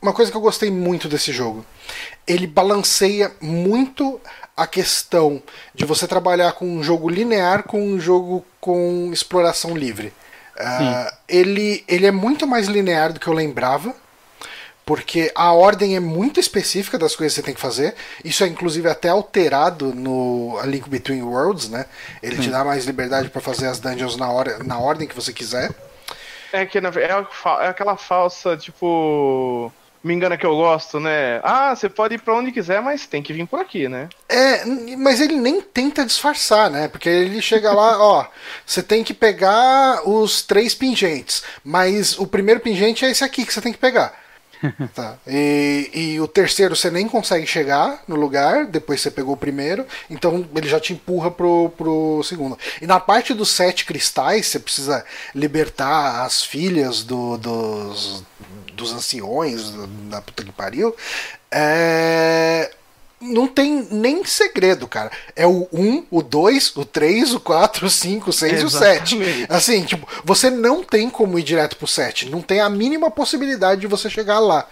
uma 0.00 0.12
coisa 0.12 0.30
que 0.30 0.36
eu 0.36 0.40
gostei 0.40 0.70
muito 0.70 1.08
desse 1.08 1.32
jogo. 1.32 1.64
ele 2.26 2.46
balanceia 2.46 3.32
muito 3.40 4.20
a 4.56 4.66
questão 4.66 5.42
de 5.74 5.84
você 5.84 6.06
trabalhar 6.06 6.52
com 6.52 6.66
um 6.66 6.82
jogo 6.82 7.08
linear 7.08 7.64
com 7.64 7.82
um 7.82 7.98
jogo 7.98 8.44
com 8.60 9.10
exploração 9.12 9.76
livre. 9.76 10.12
Uh, 10.56 11.12
ele, 11.28 11.84
ele 11.88 12.06
é 12.06 12.12
muito 12.12 12.46
mais 12.46 12.68
linear 12.68 13.12
do 13.12 13.18
que 13.18 13.26
eu 13.26 13.32
lembrava, 13.32 13.94
porque 14.84 15.32
a 15.34 15.52
ordem 15.52 15.96
é 15.96 16.00
muito 16.00 16.38
específica 16.38 16.98
das 16.98 17.16
coisas 17.16 17.34
que 17.34 17.40
você 17.40 17.44
tem 17.44 17.54
que 17.54 17.60
fazer. 17.60 17.94
Isso 18.24 18.44
é 18.44 18.46
inclusive 18.46 18.88
até 18.88 19.08
alterado 19.08 19.94
no 19.94 20.58
A 20.60 20.66
Link 20.66 20.88
Between 20.88 21.22
Worlds, 21.22 21.68
né? 21.68 21.86
Ele 22.22 22.36
Sim. 22.36 22.42
te 22.42 22.50
dá 22.50 22.64
mais 22.64 22.84
liberdade 22.84 23.30
para 23.30 23.40
fazer 23.40 23.66
as 23.66 23.78
dungeons 23.78 24.16
na, 24.16 24.30
hora, 24.30 24.62
na 24.62 24.78
ordem 24.78 25.08
que 25.08 25.14
você 25.14 25.32
quiser. 25.32 25.70
É 26.52 26.66
que 26.66 26.78
é, 26.78 26.82
é 26.82 27.68
aquela 27.68 27.96
falsa, 27.96 28.56
tipo 28.56 29.72
me 30.04 30.12
engana 30.12 30.36
que 30.36 30.44
eu 30.44 30.54
gosto, 30.54 31.00
né? 31.00 31.40
Ah, 31.42 31.74
você 31.74 31.88
pode 31.88 32.16
ir 32.16 32.20
pra 32.20 32.34
onde 32.34 32.52
quiser, 32.52 32.82
mas 32.82 33.06
tem 33.06 33.22
que 33.22 33.32
vir 33.32 33.46
por 33.46 33.58
aqui, 33.58 33.88
né? 33.88 34.10
É, 34.28 34.62
mas 34.98 35.18
ele 35.18 35.36
nem 35.36 35.62
tenta 35.62 36.04
disfarçar, 36.04 36.70
né? 36.70 36.88
Porque 36.88 37.08
ele 37.08 37.40
chega 37.40 37.72
lá, 37.72 37.96
ó, 38.04 38.26
você 38.66 38.82
tem 38.82 39.02
que 39.02 39.14
pegar 39.14 40.06
os 40.06 40.42
três 40.42 40.74
pingentes, 40.74 41.42
mas 41.64 42.18
o 42.18 42.26
primeiro 42.26 42.60
pingente 42.60 43.02
é 43.02 43.10
esse 43.10 43.24
aqui 43.24 43.46
que 43.46 43.54
você 43.54 43.62
tem 43.62 43.72
que 43.72 43.78
pegar. 43.78 44.23
Tá. 44.94 45.18
E, 45.26 45.90
e, 45.92 46.20
o 46.20 46.28
terceiro 46.28 46.76
você 46.76 46.90
nem 46.90 47.08
consegue 47.08 47.46
chegar 47.46 48.02
no 48.06 48.16
lugar, 48.16 48.66
depois 48.66 49.00
você 49.00 49.10
pegou 49.10 49.34
o 49.34 49.36
primeiro, 49.36 49.86
então 50.08 50.46
ele 50.54 50.68
já 50.68 50.78
te 50.78 50.92
empurra 50.92 51.30
pro, 51.30 51.70
pro 51.76 52.22
segundo. 52.22 52.58
E 52.80 52.86
na 52.86 53.00
parte 53.00 53.34
dos 53.34 53.50
sete 53.50 53.84
cristais, 53.84 54.46
você 54.46 54.58
precisa 54.58 55.04
libertar 55.34 56.24
as 56.24 56.42
filhas 56.42 57.02
do, 57.02 57.36
dos, 57.38 58.22
dos 58.72 58.92
anciões, 58.92 59.72
da 60.10 60.20
puta 60.20 60.44
que 60.44 60.52
pariu, 60.52 60.94
é 61.50 62.70
não 63.24 63.48
tem 63.48 63.86
nem 63.90 64.24
segredo, 64.24 64.86
cara. 64.86 65.10
É 65.34 65.46
o 65.46 65.66
1, 65.72 66.06
o 66.10 66.22
2, 66.22 66.76
o 66.76 66.84
3, 66.84 67.34
o 67.34 67.40
4, 67.40 67.86
o 67.86 67.90
5, 67.90 68.30
o 68.30 68.32
6 68.32 68.60
e 68.60 68.64
o 68.64 68.70
7. 68.70 69.18
Assim, 69.48 69.82
tipo, 69.84 70.06
você 70.24 70.50
não 70.50 70.82
tem 70.82 71.08
como 71.08 71.38
ir 71.38 71.42
direto 71.42 71.76
pro 71.76 71.86
7. 71.86 72.28
Não 72.28 72.42
tem 72.42 72.60
a 72.60 72.68
mínima 72.68 73.10
possibilidade 73.10 73.80
de 73.80 73.86
você 73.86 74.10
chegar 74.10 74.38
lá. 74.38 74.66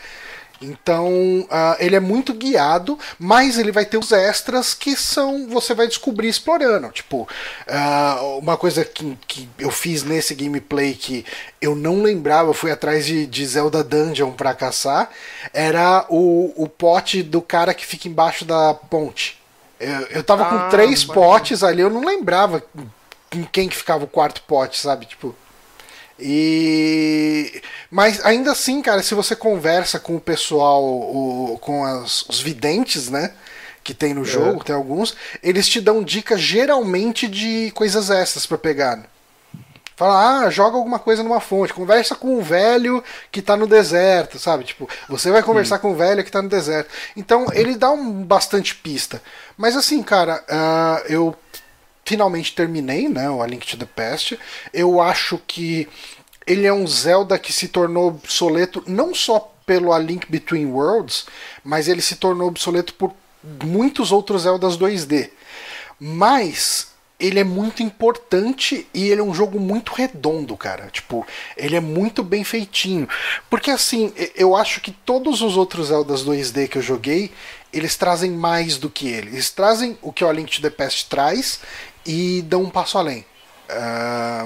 Então, 0.63 1.41
uh, 1.41 1.77
ele 1.79 1.97
é 1.97 2.01
muito 2.01 2.33
guiado, 2.33 2.99
mas 3.19 3.59
ele 3.59 3.73
vai 3.73 3.85
ter 3.85 3.99
os 3.99 4.13
extras 4.13 4.75
que 4.75 4.97
são 4.97 5.49
você 5.49 5.75
vai 5.75 5.89
descobrir 5.89 6.29
explorando. 6.29 6.89
Tipo, 6.91 7.29
uh, 7.69 8.39
uma 8.39 8.57
coisa 8.57 8.85
que, 8.85 9.19
que 9.27 9.49
eu 9.59 9.71
fiz 9.71 10.03
nesse 10.05 10.35
gameplay 10.35 10.95
que 10.95 11.25
eu 11.61 11.75
não 11.75 12.03
lembrava, 12.03 12.51
eu 12.51 12.55
fui 12.55 12.71
atrás 12.71 13.05
de, 13.05 13.27
de 13.27 13.45
Zelda 13.47 13.83
Dungeon 13.83 14.33
para 14.33 14.55
caçar, 14.55 15.11
era 15.53 16.07
o, 16.09 16.53
o 16.57 16.69
pote 16.69 17.23
do 17.23 17.43
cara 17.43 17.75
que 17.75 17.85
fica 17.85 18.09
embaixo 18.09 18.45
da 18.45 18.75
ponte. 18.75 19.41
Eu, 19.81 20.07
eu 20.11 20.23
tava 20.23 20.45
ah, 20.45 20.49
com 20.49 20.69
três 20.71 21.05
potes 21.05 21.65
ali, 21.65 21.83
eu 21.83 21.91
não 21.91 22.05
lembrava 22.05 22.63
em 23.33 23.43
quem 23.45 23.69
que 23.69 23.77
ficava 23.77 24.05
o 24.05 24.09
quarto 24.09 24.43
pote, 24.43 24.79
sabe? 24.79 25.07
Tipo. 25.07 25.35
E 26.23 27.63
mas 27.91 28.25
ainda 28.25 28.53
assim, 28.53 28.81
cara, 28.81 29.03
se 29.03 29.15
você 29.15 29.37
conversa 29.37 29.99
com 29.99 30.17
o 30.17 30.21
pessoal, 30.21 30.83
o, 30.83 31.59
com 31.61 31.85
as, 31.85 32.23
os 32.23 32.41
videntes, 32.41 33.11
né? 33.11 33.33
Que 33.85 33.93
tem 33.93 34.15
no 34.15 34.23
é. 34.23 34.25
jogo, 34.25 34.63
é. 34.63 34.65
tem 34.65 34.75
alguns, 34.75 35.15
eles 35.43 35.69
te 35.69 35.79
dão 35.79 36.03
dicas 36.03 36.41
geralmente 36.41 37.29
de 37.29 37.71
coisas 37.73 38.09
extras 38.09 38.47
para 38.47 38.57
pegar. 38.57 38.97
Né? 38.97 39.05
Fala, 39.95 40.47
ah, 40.47 40.51
joga 40.51 40.77
alguma 40.77 40.99
coisa 40.99 41.23
numa 41.23 41.39
fonte, 41.39 41.75
conversa 41.75 42.15
com 42.15 42.39
o 42.39 42.43
velho 42.43 43.05
que 43.31 43.43
tá 43.43 43.59
no 43.59 43.67
deserto, 43.67 44.39
sabe? 44.39 44.65
Tipo, 44.65 44.89
você 45.07 45.31
vai 45.31 45.43
conversar 45.43 45.79
com 45.79 45.93
o 45.93 45.95
velho 45.95 46.25
que 46.25 46.31
tá 46.33 46.41
no 46.41 46.49
deserto. 46.49 46.89
Então, 47.15 47.47
ele 47.53 47.77
dá 47.77 47.91
um 47.91 48.25
bastante 48.25 48.75
pista. 48.75 49.23
Mas 49.55 49.77
assim, 49.77 50.03
cara, 50.03 50.43
uh, 50.49 51.13
eu 51.13 51.37
finalmente 52.13 52.55
terminei, 52.55 53.09
né, 53.09 53.31
o 53.31 53.41
A 53.41 53.47
Link 53.47 53.67
to 53.67 53.79
the 53.79 53.87
Past. 53.87 54.39
Eu 54.71 55.01
acho 55.01 55.41
que 55.47 55.89
ele 56.47 56.67
é 56.67 56.73
um 56.73 56.87
Zelda 56.87 57.39
que 57.39 57.51
se 57.51 57.69
tornou 57.69 58.09
obsoleto 58.09 58.85
não 58.87 59.15
só 59.15 59.51
pelo 59.65 59.95
A 59.95 59.99
Link 59.99 60.31
Between 60.31 60.67
Worlds, 60.67 61.25
mas 61.65 61.89
ele 61.89 62.03
se 62.03 62.17
tornou 62.17 62.49
obsoleto 62.49 62.93
por 62.93 63.15
muitos 63.65 64.13
outros 64.13 64.43
Zeldas 64.43 64.77
2D. 64.77 65.31
Mas 65.99 66.89
ele 67.19 67.41
é 67.41 67.45
muito 67.45 67.83
importante 67.83 68.87
e 68.93 69.09
ele 69.09 69.23
é 69.23 69.25
um 69.25 69.33
jogo 69.33 69.59
muito 69.59 69.95
redondo, 69.95 70.55
cara. 70.55 70.89
Tipo, 70.91 71.27
ele 71.57 71.77
é 71.77 71.81
muito 71.81 72.23
bem 72.23 72.45
feitinho. 72.45 73.09
Porque 73.49 73.71
assim, 73.71 74.13
eu 74.35 74.55
acho 74.55 74.83
que 74.83 74.91
todos 74.91 75.41
os 75.41 75.57
outros 75.57 75.89
Zeldas 75.89 76.23
2D 76.23 76.69
que 76.69 76.77
eu 76.77 76.83
joguei, 76.83 77.33
eles 77.73 77.97
trazem 77.97 78.31
mais 78.31 78.77
do 78.77 78.91
que 78.91 79.09
ele. 79.09 79.31
Eles 79.31 79.51
trazem 79.51 79.97
o 80.03 80.13
que 80.13 80.25
o 80.25 80.29
A 80.29 80.33
Link 80.33 80.55
to 80.55 80.61
the 80.61 80.69
Past 80.69 81.09
traz 81.09 81.61
e 82.07 82.43
dão 82.43 82.63
um 82.63 82.71
passo 82.71 82.99
além. 82.99 83.25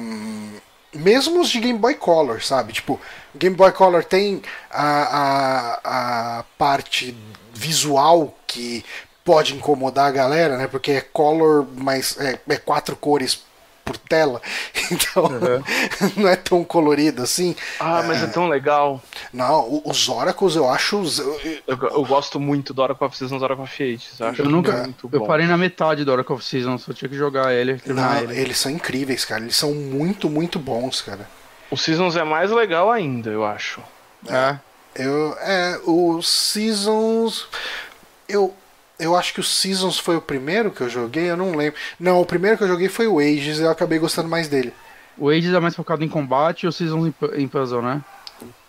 Um, 0.01 0.53
mesmo 0.95 1.41
os 1.41 1.49
de 1.49 1.61
Game 1.61 1.79
Boy 1.79 1.95
Color, 1.95 2.43
sabe? 2.43 2.73
Tipo, 2.73 3.01
Game 3.35 3.55
Boy 3.55 3.73
Color 3.73 4.05
tem 4.05 4.43
a, 4.71 5.81
a, 5.85 6.39
a 6.39 6.45
parte 6.59 7.17
visual 7.53 8.35
que 8.47 8.85
pode 9.25 9.55
incomodar 9.55 10.07
a 10.07 10.13
galera, 10.13 10.57
né? 10.57 10.67
Porque 10.67 10.93
é 10.93 11.01
color, 11.01 11.67
mas 11.77 12.17
é, 12.19 12.39
é 12.49 12.57
quatro 12.57 12.95
cores 12.97 13.43
por 13.87 13.97
tela, 13.97 14.43
então 14.91 15.25
uhum. 15.25 15.63
não 16.23 16.29
é 16.29 16.35
tão 16.35 16.65
colorido 16.65 17.23
assim. 17.23 17.55
Ah, 17.79 18.03
mas 18.03 18.21
é, 18.21 18.25
é 18.25 18.27
tão 18.27 18.49
legal. 18.49 19.01
Não, 19.33 19.81
os 19.85 20.09
Oracles 20.09 20.57
eu 20.57 20.69
acho. 20.69 21.03
Eu, 21.67 21.79
eu 21.79 22.05
gosto 22.05 22.41
muito 22.41 22.75
do 22.75 22.83
Oracle 22.83 23.07
of 23.07 23.17
Seasons 23.17 23.41
Oracle 23.41 23.63
of 23.63 23.83
Ages. 23.83 24.19
Eu, 24.19 24.35
eu 24.35 24.51
nunca. 24.51 24.73
Muito 24.83 25.09
eu 25.13 25.25
parei 25.25 25.47
na 25.47 25.57
metade 25.57 26.05
do 26.05 26.11
Oracle 26.11 26.35
of 26.35 26.45
Seasons, 26.45 26.87
eu 26.89 26.95
tinha 26.95 27.09
que 27.09 27.17
jogar 27.17 27.55
ele. 27.55 27.81
Não, 27.87 28.19
ele. 28.19 28.39
Eles 28.39 28.59
são 28.59 28.73
incríveis, 28.73 29.25
cara. 29.25 29.43
Eles 29.43 29.57
são 29.57 29.73
muito, 29.73 30.29
muito 30.29 30.59
bons, 30.59 31.01
cara. 31.01 31.29
O 31.71 31.77
Seasons 31.77 32.17
é 32.17 32.25
mais 32.25 32.51
legal 32.51 32.91
ainda, 32.91 33.31
eu 33.31 33.45
acho. 33.45 33.81
É. 34.29 34.59
Eu, 34.97 35.37
é, 35.41 35.81
o 35.85 36.21
Seasons. 36.23 37.47
Eu, 38.29 38.53
eu 38.99 39.15
acho 39.17 39.35
que 39.35 39.41
o 39.41 39.45
Seasons 39.45 39.99
foi 39.99 40.17
o 40.17 40.21
primeiro 40.21 40.71
que 40.71 40.81
eu 40.81 40.89
joguei, 40.89 41.31
eu 41.31 41.37
não 41.37 41.55
lembro. 41.55 41.79
Não, 41.99 42.21
o 42.21 42.27
primeiro 42.27 42.57
que 42.57 42.65
eu 42.65 42.69
joguei 42.69 42.89
foi 42.89 43.07
o 43.07 43.19
Ages 43.19 43.59
e 43.59 43.63
eu 43.63 43.71
acabei 43.71 43.99
gostando 43.99 44.29
mais 44.29 44.49
dele. 44.49 44.73
O 45.19 45.29
Ages 45.29 45.55
é 45.55 45.61
mais 45.61 45.75
focado 45.75 46.05
em 46.05 46.09
combate 46.09 46.65
e 46.65 46.67
o 46.67 46.73
Seasons 46.73 47.13
em 47.35 47.49
puzzle, 47.49 47.83
né? 47.83 48.03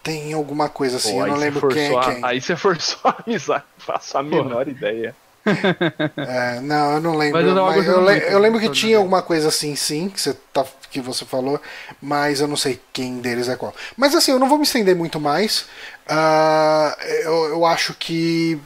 Tem 0.01 0.31
alguma 0.33 0.69
coisa 0.69 0.97
assim, 0.97 1.13
Pô, 1.13 1.25
eu 1.25 1.27
não 1.27 1.37
lembro 1.37 1.67
quem, 1.67 1.97
é 1.97 1.99
quem. 2.01 2.23
Aí 2.23 2.39
você 2.39 2.55
forçou 2.55 2.99
a 3.03 3.17
amizade, 3.25 3.63
faço 3.77 4.17
a 4.17 4.23
menor 4.23 4.65
Pô. 4.65 4.71
ideia. 4.71 5.15
é, 6.17 6.59
não, 6.61 6.93
eu 6.93 7.01
não 7.01 7.15
lembro. 7.15 7.41
Mas 7.41 7.47
eu, 7.47 7.65
mas 7.65 7.87
eu, 7.87 8.05
le 8.05 8.33
eu 8.33 8.39
lembro 8.39 8.59
que 8.59 8.69
tinha 8.69 8.97
alguma 8.97 9.21
coisa 9.21 9.47
assim, 9.47 9.75
sim, 9.75 10.09
que 10.09 10.19
você, 10.19 10.33
tá, 10.53 10.65
que 10.89 10.99
você 10.99 11.25
falou, 11.25 11.59
mas 12.01 12.41
eu 12.41 12.47
não 12.47 12.57
sei 12.57 12.79
quem 12.91 13.19
deles 13.19 13.47
é 13.47 13.55
qual. 13.55 13.73
Mas 13.95 14.13
assim, 14.15 14.31
eu 14.31 14.39
não 14.39 14.49
vou 14.49 14.57
me 14.57 14.63
estender 14.63 14.95
muito 14.95 15.19
mais. 15.19 15.65
Uh, 16.09 17.01
eu, 17.23 17.45
eu 17.49 17.65
acho 17.65 17.93
que 17.93 18.59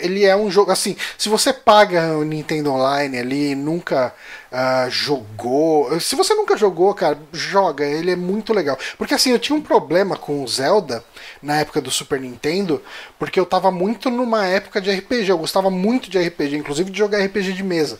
ele 0.00 0.24
é 0.24 0.36
um 0.36 0.50
jogo 0.50 0.70
assim. 0.70 0.96
Se 1.16 1.28
você 1.28 1.52
paga 1.52 2.16
o 2.16 2.24
Nintendo 2.24 2.72
Online 2.72 3.18
ali, 3.18 3.54
nunca 3.54 4.14
uh, 4.50 4.90
jogou. 4.90 5.98
Se 6.00 6.16
você 6.16 6.34
nunca 6.34 6.56
jogou, 6.56 6.92
cara, 6.94 7.18
joga. 7.32 7.84
Ele 7.84 8.10
é 8.10 8.16
muito 8.16 8.52
legal. 8.52 8.78
Porque 8.98 9.14
assim, 9.14 9.30
eu 9.30 9.38
tinha 9.38 9.56
um 9.56 9.62
problema 9.62 10.16
com 10.16 10.42
o 10.42 10.48
Zelda 10.48 11.04
na 11.42 11.60
época 11.60 11.80
do 11.80 11.90
Super 11.90 12.20
Nintendo, 12.20 12.82
porque 13.18 13.38
eu 13.38 13.46
tava 13.46 13.70
muito 13.70 14.10
numa 14.10 14.46
época 14.46 14.80
de 14.80 14.90
RPG. 14.90 15.30
Eu 15.30 15.38
gostava 15.38 15.70
muito 15.70 16.10
de 16.10 16.18
RPG, 16.18 16.56
inclusive 16.56 16.90
de 16.90 16.98
jogar 16.98 17.24
RPG 17.24 17.52
de 17.52 17.62
mesa. 17.62 17.98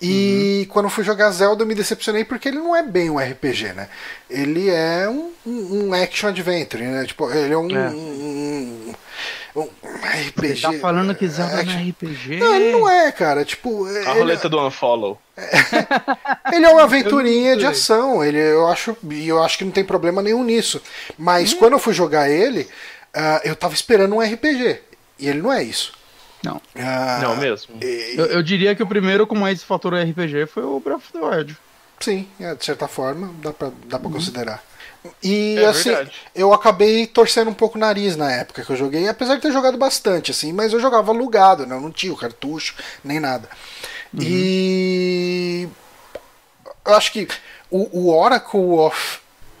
E 0.00 0.64
uhum. 0.66 0.72
quando 0.72 0.86
eu 0.86 0.90
fui 0.90 1.04
jogar 1.04 1.30
Zelda, 1.30 1.62
eu 1.62 1.66
me 1.66 1.74
decepcionei 1.74 2.24
porque 2.24 2.48
ele 2.48 2.58
não 2.58 2.74
é 2.74 2.82
bem 2.82 3.08
um 3.08 3.18
RPG, 3.18 3.72
né? 3.72 3.88
Ele 4.28 4.68
é 4.68 5.08
um, 5.08 5.32
um 5.46 5.94
action 5.94 6.28
adventure, 6.28 6.82
né? 6.82 7.04
Tipo, 7.06 7.30
ele 7.30 7.54
é 7.54 7.56
um, 7.56 7.70
é. 7.70 7.88
um 7.88 8.94
um 9.54 9.68
RPG. 9.92 10.56
Você 10.56 10.62
tá 10.62 10.72
falando 10.74 11.14
que 11.14 11.28
Zelda 11.28 11.60
é, 11.60 11.64
não 11.64 11.72
é 11.72 11.88
RPG? 11.90 12.36
Não, 12.38 12.54
ele 12.54 12.72
não 12.72 12.88
é, 12.88 13.12
cara. 13.12 13.44
Tipo. 13.44 13.86
A 14.06 14.12
roleta 14.12 14.48
do 14.48 14.64
Unfollow. 14.66 15.20
ele 16.52 16.64
é 16.64 16.68
uma 16.68 16.82
aventurinha 16.82 17.56
de 17.56 17.64
ação. 17.64 18.24
Ele, 18.24 18.38
eu 18.38 18.66
acho, 18.66 18.96
e 19.10 19.28
eu 19.28 19.42
acho 19.42 19.58
que 19.58 19.64
não 19.64 19.72
tem 19.72 19.84
problema 19.84 20.20
nenhum 20.20 20.42
nisso. 20.42 20.82
Mas 21.16 21.52
hum. 21.52 21.58
quando 21.58 21.74
eu 21.74 21.78
fui 21.78 21.94
jogar 21.94 22.28
ele, 22.28 22.62
uh, 23.14 23.40
eu 23.44 23.54
tava 23.54 23.74
esperando 23.74 24.14
um 24.14 24.20
RPG. 24.20 24.80
E 25.18 25.28
ele 25.28 25.40
não 25.40 25.52
é 25.52 25.62
isso. 25.62 25.92
Não. 26.42 26.56
Uh, 26.56 27.22
não 27.22 27.36
mesmo. 27.36 27.76
E... 27.80 28.14
Eu, 28.16 28.26
eu, 28.26 28.42
diria 28.42 28.74
que 28.74 28.82
o 28.82 28.86
primeiro 28.86 29.26
com 29.26 29.34
mais 29.34 29.62
fator 29.62 29.94
RPG 29.94 30.46
foi 30.46 30.64
o 30.64 30.80
Breath 30.80 30.98
of 30.98 31.12
the 31.12 31.18
Wild. 31.18 31.56
Sim, 32.00 32.28
é, 32.38 32.54
de 32.54 32.64
certa 32.64 32.86
forma, 32.88 33.32
dá 33.40 33.52
pra, 33.52 33.70
dá 33.86 33.98
pra 33.98 34.08
uhum. 34.08 34.14
considerar. 34.14 34.62
E 35.22 35.56
é 35.58 35.66
assim, 35.66 35.90
verdade. 35.90 36.12
eu 36.34 36.52
acabei 36.52 37.06
torcendo 37.06 37.50
um 37.50 37.54
pouco 37.54 37.76
o 37.76 37.80
nariz 37.80 38.16
na 38.16 38.30
época 38.32 38.64
que 38.64 38.70
eu 38.70 38.76
joguei, 38.76 39.08
apesar 39.08 39.36
de 39.36 39.42
ter 39.42 39.52
jogado 39.52 39.76
bastante, 39.76 40.30
assim, 40.30 40.52
mas 40.52 40.72
eu 40.72 40.80
jogava 40.80 41.12
alugado, 41.12 41.66
né? 41.66 41.74
Eu 41.76 41.80
não 41.80 41.92
tinha 41.92 42.12
o 42.12 42.16
cartucho, 42.16 42.74
nem 43.02 43.20
nada. 43.20 43.48
Uhum. 44.12 44.20
E 44.22 45.68
eu 46.86 46.94
acho 46.94 47.12
que 47.12 47.28
o, 47.70 48.00
o 48.00 48.14
Oracle 48.14 48.60
of 48.60 49.18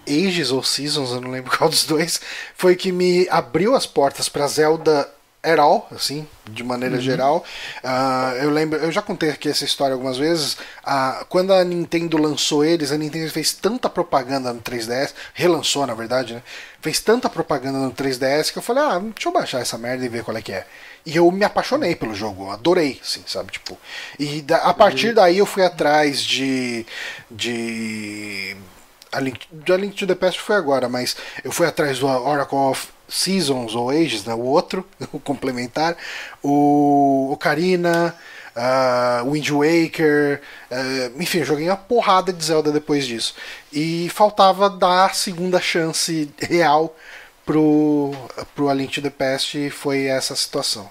Ages 0.08 0.50
ou 0.50 0.62
Seasons, 0.62 1.10
eu 1.10 1.20
não 1.20 1.30
lembro 1.30 1.50
qual 1.56 1.68
dos 1.68 1.84
dois, 1.84 2.20
foi 2.56 2.76
que 2.76 2.92
me 2.92 3.28
abriu 3.30 3.74
as 3.74 3.86
portas 3.86 4.28
para 4.28 4.46
Zelda 4.46 5.10
at 5.44 5.58
all, 5.58 5.86
assim, 5.92 6.26
de 6.50 6.64
maneira 6.64 6.98
geral. 7.00 7.44
Ah, 7.82 8.32
eu 8.40 8.50
lembro, 8.50 8.78
eu 8.78 8.90
já 8.90 9.02
contei 9.02 9.30
aqui 9.30 9.48
essa 9.48 9.64
história 9.64 9.92
algumas 9.94 10.16
vezes. 10.16 10.56
Ah, 10.82 11.24
quando 11.28 11.52
a 11.52 11.62
Nintendo 11.62 12.16
lançou 12.16 12.64
eles, 12.64 12.90
a 12.90 12.96
Nintendo 12.98 13.30
fez 13.30 13.52
tanta 13.52 13.88
propaganda 13.88 14.52
no 14.52 14.60
3DS, 14.60 15.12
relançou 15.34 15.86
na 15.86 15.94
verdade, 15.94 16.34
né? 16.34 16.42
Fez 16.80 17.00
tanta 17.00 17.28
propaganda 17.30 17.78
no 17.78 17.92
3DS 17.92 18.50
que 18.52 18.58
eu 18.58 18.62
falei, 18.62 18.82
ah, 18.82 18.98
deixa 18.98 19.28
eu 19.28 19.32
baixar 19.32 19.60
essa 19.60 19.78
merda 19.78 20.04
e 20.04 20.08
ver 20.08 20.24
qual 20.24 20.36
é 20.36 20.42
que 20.42 20.52
é. 20.52 20.66
E 21.06 21.16
eu 21.16 21.30
me 21.30 21.44
apaixonei 21.44 21.94
pelo 21.94 22.14
jogo, 22.14 22.50
adorei, 22.50 22.98
assim, 23.02 23.22
sabe? 23.26 23.52
Tipo, 23.52 23.78
e 24.18 24.40
da- 24.40 24.56
a 24.62 24.72
partir 24.72 25.12
daí 25.14 25.36
eu 25.38 25.44
fui 25.46 25.62
atrás 25.62 26.20
de. 26.22 26.86
de. 27.30 28.56
A 29.12 29.20
Link, 29.20 29.46
a 29.72 29.76
Link 29.76 29.94
to 29.96 30.06
the 30.06 30.14
Past 30.14 30.40
foi 30.40 30.56
agora, 30.56 30.88
mas 30.88 31.14
eu 31.44 31.52
fui 31.52 31.66
atrás 31.66 31.98
do 32.00 32.06
Oracle 32.06 32.56
of 32.58 32.88
Seasons 33.08 33.74
ou 33.74 33.90
Ages, 33.90 34.24
né? 34.24 34.34
O 34.34 34.40
outro, 34.40 34.86
o 35.12 35.18
complementar, 35.18 35.96
o 36.42 37.30
Ocarina, 37.32 38.14
uh, 38.54 39.30
Wind 39.30 39.50
Waker, 39.50 40.40
eh, 40.70 41.10
enfim, 41.18 41.38
eu 41.38 41.44
joguei 41.44 41.68
uma 41.68 41.76
porrada 41.76 42.32
de 42.32 42.44
Zelda 42.44 42.72
depois 42.72 43.06
disso. 43.06 43.34
E 43.72 44.08
faltava 44.10 44.70
dar 44.70 45.06
a 45.06 45.12
segunda 45.12 45.60
chance 45.60 46.30
real 46.40 46.96
pro, 47.44 48.12
pro 48.54 48.68
A 48.68 48.74
Link 48.74 48.92
to 48.92 49.02
the 49.02 49.10
Past 49.10 49.58
e 49.58 49.70
foi 49.70 50.04
essa 50.04 50.34
situação. 50.34 50.88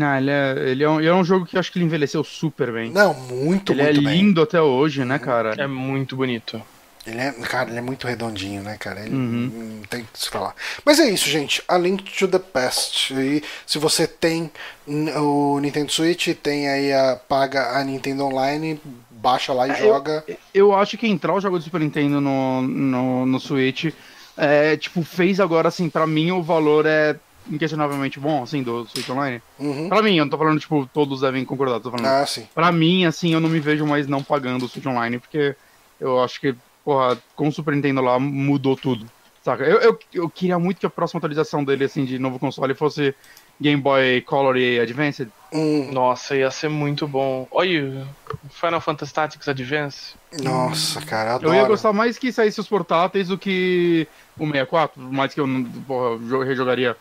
Ah, 0.00 0.18
ele 0.18 0.30
é, 0.30 0.54
ele, 0.70 0.84
é 0.84 0.88
um, 0.88 0.98
ele 0.98 1.08
é 1.08 1.14
um 1.14 1.24
jogo 1.24 1.44
que 1.44 1.56
eu 1.56 1.60
acho 1.60 1.70
que 1.70 1.78
ele 1.78 1.84
envelheceu 1.84 2.24
super 2.24 2.72
bem. 2.72 2.90
Não, 2.90 3.12
muito, 3.12 3.72
ele 3.72 3.82
muito 3.82 4.00
é 4.00 4.02
bem. 4.02 4.14
lindo 4.16 4.42
até 4.42 4.60
hoje, 4.60 5.04
né, 5.04 5.18
cara? 5.18 5.54
É 5.58 5.66
muito 5.66 6.16
bonito. 6.16 6.60
Ele 7.06 7.20
é, 7.20 7.32
cara, 7.32 7.68
ele 7.68 7.78
é 7.78 7.82
muito 7.82 8.06
redondinho, 8.06 8.62
né, 8.62 8.76
cara? 8.78 9.00
Ele 9.00 9.14
Uhum. 9.14 9.76
não 9.80 9.82
tem 9.82 10.00
o 10.00 10.04
que 10.10 10.18
se 10.18 10.30
falar. 10.30 10.54
Mas 10.84 10.98
é 10.98 11.10
isso, 11.10 11.28
gente. 11.28 11.62
A 11.68 11.76
Link 11.76 12.02
to 12.18 12.26
the 12.26 12.38
Past. 12.38 13.12
E 13.12 13.42
se 13.66 13.78
você 13.78 14.06
tem 14.06 14.50
o 14.86 15.58
Nintendo 15.60 15.92
Switch, 15.92 16.28
tem 16.42 16.68
aí 16.68 16.92
a 16.92 17.16
paga 17.28 17.78
a 17.78 17.84
Nintendo 17.84 18.24
Online, 18.24 18.80
baixa 19.10 19.52
lá 19.52 19.68
e 19.68 19.72
É, 19.72 19.74
eu- 19.82 19.86
joga. 19.88 20.24
Eu 20.54 20.74
acho 20.74 20.96
que 20.96 21.06
entrar 21.06 21.34
o 21.34 21.40
jogo 21.40 21.58
do 21.58 21.64
Super 21.64 21.80
Nintendo 21.80 22.20
no, 22.20 22.62
no, 22.62 23.26
no 23.26 23.40
Switch, 23.40 23.92
é, 24.36 24.76
tipo, 24.76 25.02
fez 25.02 25.40
agora, 25.40 25.68
assim, 25.68 25.90
pra 25.90 26.06
mim 26.06 26.30
o 26.30 26.42
valor 26.42 26.86
é 26.86 27.16
inquestionavelmente 27.50 28.18
bom, 28.18 28.42
assim, 28.42 28.62
do 28.62 28.86
Switch 28.86 29.08
Online. 29.10 29.42
Uhum. 29.58 29.90
Pra 29.90 30.00
mim, 30.02 30.16
eu 30.16 30.24
não 30.24 30.30
tô 30.30 30.38
falando, 30.38 30.58
tipo, 30.58 30.88
todos 30.92 31.20
devem 31.20 31.44
concordar, 31.44 31.78
tô 31.80 31.90
falando. 31.90 32.06
Ah, 32.06 32.24
sim. 32.26 32.48
Pra 32.54 32.72
mim, 32.72 33.04
assim, 33.04 33.34
eu 33.34 33.40
não 33.40 33.50
me 33.50 33.60
vejo 33.60 33.84
mais 33.86 34.06
não 34.06 34.22
pagando 34.22 34.64
o 34.64 34.68
Switch 34.68 34.86
Online, 34.86 35.18
porque 35.18 35.54
eu 36.00 36.22
acho 36.22 36.40
que, 36.40 36.54
porra, 36.84 37.16
com 37.34 37.48
o 37.48 37.52
Super 37.52 37.74
Nintendo 37.74 38.00
lá 38.02 38.18
mudou 38.18 38.76
tudo. 38.76 39.06
Saca? 39.42 39.64
Eu, 39.64 39.78
eu, 39.78 39.98
eu 40.12 40.28
queria 40.30 40.58
muito 40.58 40.78
que 40.80 40.86
a 40.86 40.90
próxima 40.90 41.18
atualização 41.18 41.62
dele, 41.64 41.84
assim, 41.84 42.04
de 42.04 42.18
novo 42.18 42.38
console 42.38 42.74
fosse 42.74 43.14
Game 43.60 43.80
Boy 43.80 44.22
Color 44.22 44.56
e 44.56 44.80
Advanced. 44.80 45.28
Hum, 45.52 45.90
Nossa, 45.92 46.34
ia 46.34 46.50
ser 46.50 46.68
muito 46.68 47.06
bom. 47.06 47.46
Olha, 47.50 48.06
Final 48.50 48.80
Fantasy 48.80 49.12
Tactics 49.12 49.46
Advance. 49.46 50.14
nossa, 50.42 51.00
cara, 51.02 51.28
eu 51.28 51.32
Eu 51.34 51.38
adoro. 51.50 51.56
ia 51.56 51.64
gostar 51.64 51.92
mais 51.92 52.16
que 52.18 52.32
saísse 52.32 52.58
os 52.58 52.66
portáteis 52.68 53.28
do 53.28 53.36
que 53.38 54.08
o 54.38 54.46
64, 54.46 54.94
por 55.00 55.12
mais 55.12 55.34
que 55.34 55.40
eu 55.40 55.46
não 55.46 55.62
porra, 55.82 56.18
jo- 56.18 56.42
rejogaria. 56.42 56.96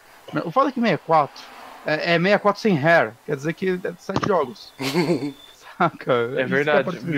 O 0.46 0.52
foda 0.52 0.70
é 0.70 0.72
que 0.74 0.80
64 0.82 1.44
é, 1.86 1.94
é 2.16 2.18
64 2.20 2.62
sem 2.62 2.78
hair, 2.78 3.14
quer 3.26 3.36
dizer 3.38 3.54
que 3.54 3.70
é 3.84 3.94
7 3.98 4.28
jogos. 4.28 4.74
Saca? 5.78 6.14
É 6.36 6.42
é 6.42 6.46
verdade. 6.46 6.84
parecido. 6.84 7.12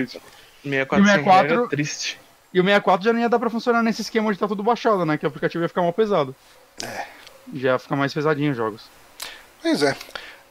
64 0.63 1.03
E 1.05 1.07
sem 1.11 1.23
64? 1.23 1.47
regra 1.49 1.65
é 1.65 1.67
triste. 1.69 2.19
E 2.55 2.59
o 2.61 2.63
64 2.63 3.03
já 3.03 3.11
nem 3.11 3.23
ia 3.23 3.27
dar 3.29 3.37
pra 3.37 3.49
funcionar 3.49 3.83
nesse 3.83 4.01
esquema 4.01 4.29
de 4.31 4.37
estar 4.37 4.47
tudo 4.47 4.63
baixado, 4.63 5.05
né? 5.05 5.17
Que 5.17 5.25
o 5.25 5.27
aplicativo 5.27 5.61
ia 5.61 5.67
ficar 5.67 5.81
mal 5.81 5.91
pesado. 5.91 6.33
Já 7.53 7.73
ia 7.73 7.77
ficar 7.79 7.97
mais 7.97 8.13
pesadinho 8.13 8.51
os 8.51 8.57
jogos. 8.57 8.83
Pois 9.61 9.83
é. 9.83 9.93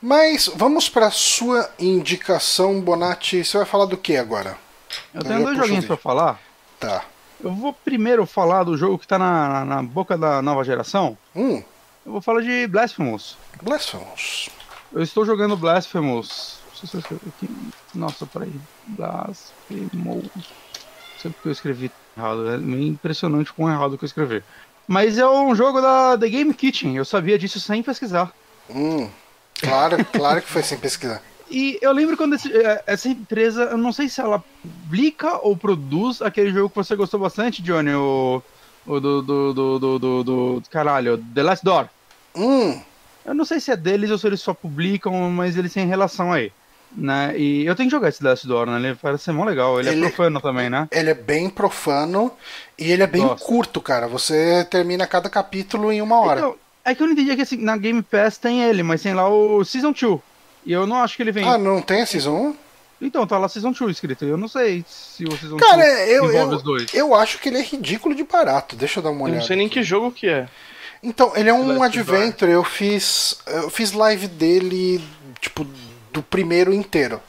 Mas 0.02 0.50
vamos 0.54 0.86
pra 0.86 1.10
sua 1.10 1.70
indicação, 1.78 2.78
Bonatti. 2.78 3.42
Você 3.42 3.56
vai 3.56 3.66
falar 3.66 3.86
do 3.86 3.96
que 3.96 4.18
agora? 4.18 4.54
Eu 5.14 5.24
tenho 5.24 5.42
dois 5.44 5.56
joguinhos 5.56 5.86
pra 5.86 5.96
falar. 5.96 6.38
Tá. 6.78 7.06
Eu 7.42 7.50
vou 7.54 7.72
primeiro 7.72 8.26
falar 8.26 8.64
do 8.64 8.76
jogo 8.76 8.98
que 8.98 9.06
tá 9.06 9.18
na, 9.18 9.48
na, 9.48 9.64
na 9.64 9.82
boca 9.82 10.18
da 10.18 10.42
nova 10.42 10.62
geração. 10.62 11.16
Hum, 11.34 11.62
Eu 12.04 12.12
vou 12.12 12.20
falar 12.20 12.42
de 12.42 12.66
Blasphemous. 12.66 13.38
Blasphemous. 13.62 14.50
Eu 14.92 15.02
estou 15.02 15.24
jogando 15.24 15.56
Blasphemous. 15.56 16.58
Não 16.68 16.76
sei 16.76 16.86
se 16.90 16.96
eu 16.96 17.00
escrevi 17.00 17.22
aqui. 17.34 17.48
Nossa, 17.94 18.26
peraí. 18.26 18.52
Blasphemous. 18.88 20.28
Não 21.24 21.30
sei 21.30 21.30
porque 21.32 21.48
eu 21.48 21.52
escrevi 21.52 21.90
errado. 22.16 22.48
É 22.50 22.58
meio 22.58 22.88
impressionante 22.88 23.52
quão 23.52 23.70
errado 23.70 23.96
que 23.96 24.04
eu 24.04 24.06
escrevi. 24.06 24.42
Mas 24.86 25.16
é 25.16 25.26
um 25.26 25.54
jogo 25.54 25.80
da 25.80 26.16
The 26.18 26.28
Game 26.28 26.52
Kitchen. 26.52 26.96
Eu 26.96 27.04
sabia 27.04 27.38
disso 27.38 27.58
sem 27.58 27.82
pesquisar. 27.82 28.30
Hum, 28.68 29.08
claro, 29.60 30.04
claro 30.12 30.42
que 30.42 30.48
foi 30.48 30.62
sem 30.62 30.78
pesquisar. 30.78 31.22
E 31.50 31.78
eu 31.80 31.92
lembro 31.92 32.16
quando 32.16 32.34
esse- 32.34 32.52
eh, 32.54 32.82
essa 32.86 33.08
empresa, 33.08 33.64
eu 33.64 33.78
não 33.78 33.92
sei 33.92 34.08
se 34.08 34.20
ela 34.20 34.42
publica 34.62 35.38
ou 35.46 35.56
produz 35.56 36.20
aquele 36.22 36.50
jogo 36.50 36.68
que 36.70 36.76
você 36.76 36.96
gostou 36.96 37.20
bastante, 37.20 37.62
Johnny, 37.62 37.94
o, 37.94 38.42
o 38.86 39.00
do, 39.00 39.22
do, 39.22 39.52
do, 39.54 39.78
do, 39.78 39.98
do, 39.98 40.24
do- 40.24 40.62
caralho, 40.70 41.22
The 41.34 41.42
Last 41.42 41.64
Door. 41.64 41.88
Hum, 42.34 42.80
Eu 43.24 43.34
não 43.34 43.44
sei 43.44 43.60
se 43.60 43.70
é 43.70 43.76
deles 43.76 44.10
ou 44.10 44.18
se 44.18 44.26
eles 44.26 44.40
só 44.40 44.52
publicam, 44.52 45.30
mas 45.30 45.56
eles 45.56 45.72
têm 45.72 45.86
relação 45.86 46.32
aí. 46.32 46.50
Né? 46.96 47.34
E 47.36 47.66
eu 47.66 47.74
tenho 47.74 47.88
que 47.88 47.94
jogar 47.96 48.08
esse 48.08 48.20
The 48.20 48.28
Last 48.28 48.46
Door, 48.46 48.66
né? 48.66 48.78
Ele 48.78 48.94
parece 49.00 49.24
ser 49.24 49.32
mó 49.32 49.44
legal. 49.44 49.80
Ele, 49.80 49.88
Ele- 49.90 50.06
é 50.06 50.08
profano 50.10 50.40
também, 50.40 50.70
né? 50.70 50.86
ele 50.92 51.10
é 51.10 51.14
bem 51.14 51.50
profano 51.50 52.30
e 52.78 52.92
ele 52.92 53.02
é 53.02 53.06
bem 53.06 53.26
Gosto. 53.26 53.44
curto, 53.44 53.80
cara. 53.80 54.06
Você 54.06 54.64
termina 54.70 55.04
cada 55.06 55.28
capítulo 55.28 55.90
em 55.92 56.00
uma 56.00 56.20
hora. 56.20 56.38
Então, 56.40 56.54
é 56.84 56.94
que 56.94 57.02
eu 57.02 57.06
não 57.08 57.14
entendi 57.14 57.34
que 57.34 57.42
assim, 57.42 57.56
na 57.56 57.76
Game 57.76 58.00
Pass 58.00 58.38
tem 58.38 58.62
ele, 58.62 58.82
mas 58.84 59.02
tem 59.02 59.12
lá 59.12 59.28
o 59.28 59.64
Season 59.64 59.90
2. 59.92 60.20
E 60.64 60.72
eu 60.72 60.86
não 60.86 60.98
acho 61.02 61.16
que 61.16 61.22
ele 61.22 61.32
vem. 61.32 61.44
ah, 61.48 61.58
não 61.58 61.82
tem 61.82 62.02
a 62.02 62.06
Season 62.06 62.30
1? 62.30 62.56
Então, 63.02 63.26
tá 63.26 63.38
lá 63.38 63.48
Season 63.48 63.72
2 63.72 63.90
escrito. 63.90 64.24
Eu 64.24 64.36
não 64.36 64.46
sei 64.46 64.84
se 64.88 65.24
o 65.24 65.36
Season 65.36 65.56
Cara, 65.56 65.82
2 65.82 66.08
eu, 66.10 66.24
envolve 66.26 66.52
eu, 66.52 66.56
os 66.58 66.62
dois. 66.62 66.94
eu 66.94 67.14
acho 67.14 67.38
que 67.40 67.48
ele 67.48 67.58
é 67.58 67.62
ridículo 67.62 68.14
de 68.14 68.22
barato. 68.22 68.76
Deixa 68.76 69.00
eu 69.00 69.02
dar 69.02 69.10
uma 69.10 69.18
Eu 69.18 69.24
olhada. 69.24 69.40
não 69.40 69.46
sei 69.46 69.56
nem 69.56 69.66
aqui. 69.66 69.74
que 69.80 69.82
jogo 69.82 70.12
que 70.12 70.28
é. 70.28 70.46
Então, 71.02 71.32
ele 71.34 71.50
é 71.50 71.52
um 71.52 71.76
Last 71.76 71.98
adventure. 71.98 72.50
Eu 72.50 72.62
fiz, 72.64 73.36
eu 73.46 73.68
fiz 73.68 73.92
live 73.92 74.26
dele, 74.28 75.04
tipo, 75.40 75.66
do 76.14 76.22
primeiro 76.22 76.72
inteiro. 76.72 77.20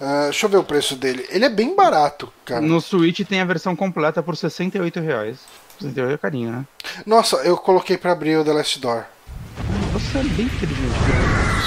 Ah, 0.00 0.24
deixa 0.24 0.46
eu 0.46 0.50
ver 0.50 0.56
o 0.56 0.64
preço 0.64 0.96
dele. 0.96 1.24
Ele 1.28 1.44
é 1.44 1.48
bem 1.48 1.76
barato, 1.76 2.32
cara. 2.44 2.62
No 2.62 2.80
Switch 2.80 3.20
tem 3.20 3.40
a 3.40 3.44
versão 3.44 3.76
completa 3.76 4.22
por 4.22 4.36
68 4.36 4.98
reais. 4.98 5.38
68 5.78 6.14
é 6.14 6.18
carinho, 6.18 6.50
né? 6.50 6.64
Nossa, 7.06 7.36
eu 7.36 7.56
coloquei 7.56 7.96
pra 7.98 8.12
abrir 8.12 8.36
o 8.36 8.44
The 8.44 8.52
Last 8.52 8.80
Door. 8.80 9.04
Você 9.92 10.18
é 10.18 10.22
bem 10.22 10.46
inteligente. 10.46 10.94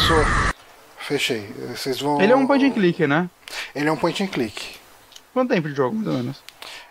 Sou. 0.07 0.53
Fechei. 0.97 1.53
Vocês 1.69 2.01
vão. 2.01 2.19
Ele 2.19 2.33
é 2.33 2.35
um 2.35 2.47
point 2.47 2.65
and 2.65 2.71
click, 2.71 3.05
né? 3.05 3.29
Ele 3.75 3.87
é 3.87 3.91
um 3.91 3.97
point 3.97 4.21
and 4.23 4.27
click. 4.27 4.75
Quanto 5.31 5.53
tempo 5.53 5.69
de 5.69 5.75
jogo, 5.75 5.95
mais 5.95 6.07
ou 6.07 6.13
menos? 6.13 6.43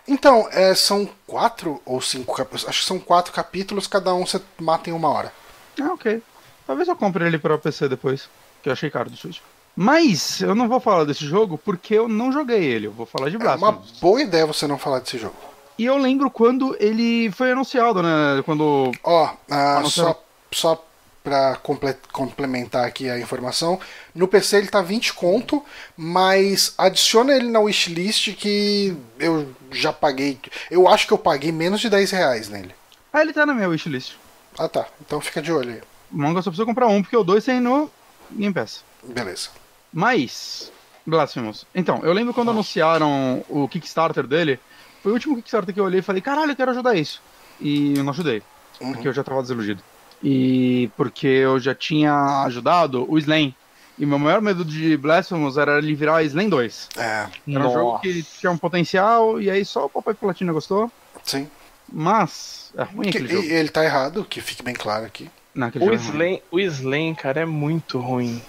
Então, 0.07 0.47
é, 0.51 0.73
são 0.73 1.09
quatro 1.27 1.81
ou 1.85 1.99
cinco 1.99 2.35
capítulos. 2.35 2.67
Acho 2.67 2.81
que 2.81 2.87
são 2.87 2.99
quatro 2.99 3.33
capítulos, 3.33 3.85
cada 3.85 4.13
um 4.13 4.25
você 4.25 4.39
mata 4.59 4.89
em 4.89 4.93
uma 4.93 5.09
hora. 5.09 5.33
Ah, 5.81 5.93
ok. 5.93 6.21
Talvez 6.65 6.87
eu 6.87 6.95
compre 6.95 7.25
ele 7.25 7.37
pra 7.37 7.57
PC 7.57 7.89
depois, 7.89 8.29
que 8.65 8.69
eu 8.69 8.73
achei 8.73 8.89
caro 8.89 9.11
do 9.11 9.15
Switch. 9.15 9.37
Mas 9.75 10.41
eu 10.41 10.55
não 10.55 10.67
vou 10.67 10.79
falar 10.79 11.03
desse 11.03 11.23
jogo 11.23 11.55
porque 11.55 11.93
eu 11.93 12.07
não 12.07 12.31
joguei 12.31 12.63
ele. 12.63 12.87
Eu 12.87 12.91
vou 12.91 13.05
falar 13.05 13.29
de 13.29 13.35
É 13.35 13.49
uma 13.55 13.79
boa 14.01 14.19
ideia 14.19 14.43
você 14.43 14.65
não 14.65 14.79
falar 14.79 14.99
desse 15.01 15.19
jogo. 15.19 15.35
E 15.77 15.85
eu 15.85 15.95
lembro 15.97 16.31
quando 16.31 16.75
ele 16.79 17.29
foi 17.31 17.51
anunciado, 17.51 18.01
né? 18.01 18.41
Quando. 18.43 18.91
Ó, 19.03 19.29
ah, 19.51 19.81
não 19.83 19.89
só, 19.89 20.19
só 20.51 20.83
pra 21.23 21.57
comple- 21.57 21.95
complementar 22.11 22.85
aqui 22.85 23.07
a 23.07 23.19
informação, 23.19 23.79
no 24.15 24.27
PC 24.27 24.57
ele 24.57 24.67
tá 24.67 24.81
20 24.81 25.13
conto, 25.13 25.63
mas 25.95 26.73
adiciona 26.75 27.35
ele 27.35 27.51
na 27.51 27.59
wishlist 27.59 28.33
que 28.33 28.97
eu 29.19 29.47
já 29.71 29.93
paguei. 29.93 30.39
Eu 30.71 30.87
acho 30.87 31.05
que 31.05 31.13
eu 31.13 31.19
paguei 31.19 31.51
menos 31.51 31.81
de 31.81 31.89
10 31.89 32.09
reais 32.09 32.49
nele. 32.49 32.73
Ah, 33.13 33.21
ele 33.21 33.31
tá 33.33 33.45
na 33.45 33.53
minha 33.53 33.69
wishlist. 33.69 34.13
Ah 34.57 34.67
tá, 34.67 34.87
então 35.05 35.21
fica 35.21 35.39
de 35.39 35.51
olho 35.51 35.69
aí. 35.73 35.81
O 36.11 36.17
manga 36.17 36.41
só 36.41 36.49
precisa 36.49 36.65
comprar 36.65 36.87
um, 36.87 37.03
porque 37.03 37.17
o 37.17 37.23
dois 37.23 37.45
tem 37.45 37.59
no 37.61 37.91
Game 38.35 38.53
Pass. 38.53 38.83
Beleza. 39.03 39.49
Mas, 39.93 40.71
Blasphemous. 41.05 41.65
Então, 41.73 42.01
eu 42.03 42.11
lembro 42.13 42.33
quando 42.33 42.51
anunciaram 42.51 43.43
o 43.49 43.67
Kickstarter 43.67 44.27
dele, 44.27 44.59
foi 45.01 45.11
o 45.11 45.15
último 45.15 45.35
Kickstarter 45.37 45.73
que 45.73 45.79
eu 45.79 45.85
olhei 45.85 45.99
e 45.99 46.03
falei, 46.03 46.21
caralho, 46.21 46.51
eu 46.51 46.55
quero 46.55 46.71
ajudar 46.71 46.95
isso. 46.95 47.21
E 47.61 47.97
eu 47.97 48.03
não 48.03 48.11
ajudei, 48.11 48.41
Uhum. 48.81 48.91
porque 48.93 49.07
eu 49.07 49.13
já 49.13 49.23
tava 49.23 49.41
desiludido. 49.41 49.81
E 50.23 50.89
porque 50.97 51.27
eu 51.27 51.59
já 51.59 51.73
tinha 51.75 52.43
ajudado 52.45 53.05
o 53.09 53.17
Slain. 53.17 53.53
E 53.97 54.05
meu 54.05 54.19
maior 54.19 54.41
medo 54.41 54.65
de 54.65 54.97
Blasphemous 54.97 55.57
era 55.57 55.77
ele 55.77 55.95
virar 55.95 56.21
Slain 56.23 56.49
2. 56.49 56.89
É, 56.97 57.01
Era 57.01 57.29
um 57.47 57.71
jogo 57.71 57.91
Nossa. 57.93 58.01
que 58.01 58.23
tinha 58.23 58.51
um 58.51 58.57
potencial, 58.57 59.39
e 59.41 59.49
aí 59.49 59.63
só 59.63 59.85
o 59.85 59.89
Papai 59.89 60.13
Platina 60.13 60.51
gostou. 60.51 60.91
sim. 61.23 61.49
Mas, 61.87 62.73
é 62.75 62.81
ruim 62.83 63.03
Que- 63.11 63.19
aquele 63.19 63.27
jogo. 63.31 63.43
e 63.47 63.51
ele 63.53 63.69
tá 63.69 63.83
errado, 63.85 64.25
que 64.27 64.41
fique 64.41 64.63
bem 64.63 64.73
claro 64.73 65.05
aqui. 65.05 65.29
Naquele 65.55 65.85
O 65.85 65.91
é. 65.93 65.95
Slain, 65.95 66.41
o 66.51 66.59
Slain, 66.59 67.15
cara, 67.15 67.41
é 67.41 67.45
muito 67.45 67.97
ruim. 67.99 68.41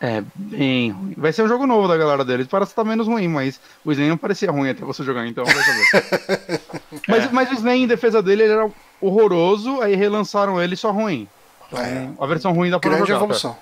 É, 0.00 0.22
bem 0.34 0.90
ruim. 0.90 1.14
Vai 1.16 1.32
ser 1.32 1.42
um 1.42 1.48
jogo 1.48 1.66
novo 1.66 1.86
da 1.86 1.96
galera 1.96 2.24
deles. 2.24 2.46
Parece 2.48 2.70
que 2.70 2.76
tá 2.76 2.82
menos 2.82 3.06
ruim, 3.06 3.28
mas 3.28 3.60
o 3.84 3.92
Slain 3.92 4.08
não 4.08 4.16
parecia 4.16 4.50
ruim 4.50 4.70
até 4.70 4.84
você 4.84 5.04
jogar, 5.04 5.26
então 5.26 5.44
vai 5.44 5.54
saber. 5.54 6.60
mas, 7.06 7.30
mas 7.30 7.50
o 7.50 7.54
Slain, 7.54 7.82
em 7.84 7.86
defesa 7.86 8.22
dele, 8.22 8.42
ele 8.44 8.52
era 8.52 8.70
horroroso, 9.00 9.80
aí 9.80 9.94
relançaram 9.94 10.60
ele 10.60 10.74
só 10.74 10.90
ruim. 10.90 11.28
Então, 11.68 11.78
É. 11.80 12.10
a 12.18 12.26
versão 12.26 12.52
ruim 12.52 12.70
dá 12.70 12.80
pra 12.80 12.90
Grande 12.90 13.06
jogar. 13.06 13.18
tá? 13.18 13.24
evolução. 13.24 13.56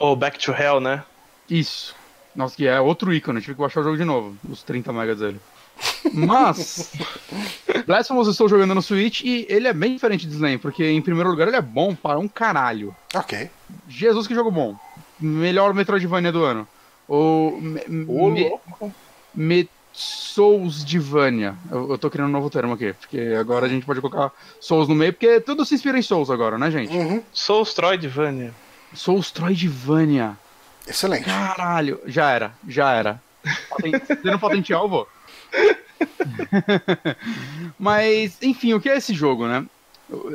Ou 0.00 0.16
Back 0.16 0.38
to 0.38 0.52
Hell, 0.52 0.80
né? 0.80 1.04
Isso. 1.48 1.94
Nossa, 2.34 2.56
que 2.56 2.66
é 2.66 2.80
outro 2.80 3.12
ícone, 3.12 3.40
tive 3.42 3.54
que 3.54 3.60
baixar 3.60 3.80
o 3.80 3.84
jogo 3.84 3.96
de 3.96 4.04
novo, 4.04 4.34
os 4.48 4.62
30 4.62 4.92
megas 4.92 5.18
dele. 5.18 5.38
Mas, 6.12 6.92
Blasphemous 7.86 8.26
eu 8.26 8.32
estou 8.32 8.48
jogando 8.48 8.74
no 8.74 8.82
Switch 8.82 9.22
e 9.22 9.46
ele 9.48 9.68
é 9.68 9.72
bem 9.72 9.94
diferente 9.94 10.26
de 10.26 10.34
Slane, 10.34 10.58
porque 10.58 10.84
em 10.84 11.00
primeiro 11.00 11.30
lugar 11.30 11.48
ele 11.48 11.56
é 11.56 11.62
bom 11.62 11.94
para 11.94 12.18
um 12.18 12.28
caralho. 12.28 12.94
Ok. 13.14 13.50
Jesus 13.88 14.26
que 14.26 14.34
jogo 14.34 14.50
bom. 14.50 14.76
Melhor 15.18 15.72
Metroidvania 15.72 16.32
do 16.32 16.44
ano. 16.44 16.68
Ou. 17.08 17.60
Me, 17.60 17.80
Ô, 18.08 18.30
me, 18.30 18.48
louco. 18.48 18.94
me 19.34 19.68
Soulsdivania. 19.92 21.54
Eu, 21.70 21.90
eu 21.90 21.98
tô 21.98 22.08
criando 22.10 22.28
um 22.28 22.32
novo 22.32 22.48
termo 22.48 22.72
aqui, 22.72 22.92
porque 22.94 23.36
agora 23.38 23.66
a 23.66 23.68
gente 23.68 23.84
pode 23.84 24.00
colocar 24.00 24.32
Souls 24.60 24.88
no 24.88 24.94
meio, 24.94 25.12
porque 25.12 25.40
tudo 25.40 25.64
se 25.64 25.74
inspira 25.74 25.98
em 25.98 26.02
Souls 26.02 26.30
agora, 26.30 26.58
né, 26.58 26.70
gente? 26.70 26.96
Uhum. 26.96 27.22
Soulstroidvania. 27.32 28.52
Soulstroidvania. 28.94 30.36
Excelente. 30.86 31.24
Caralho, 31.24 32.00
já 32.06 32.30
era, 32.30 32.52
já 32.66 32.92
era. 32.92 33.22
Você 33.44 34.30
não 34.30 34.38
patentear, 34.38 34.80
eu 34.80 34.88
vou. 34.88 35.08
Mas, 37.78 38.36
enfim, 38.42 38.74
o 38.74 38.80
que 38.80 38.88
é 38.88 38.96
esse 38.96 39.14
jogo, 39.14 39.46
né? 39.46 39.64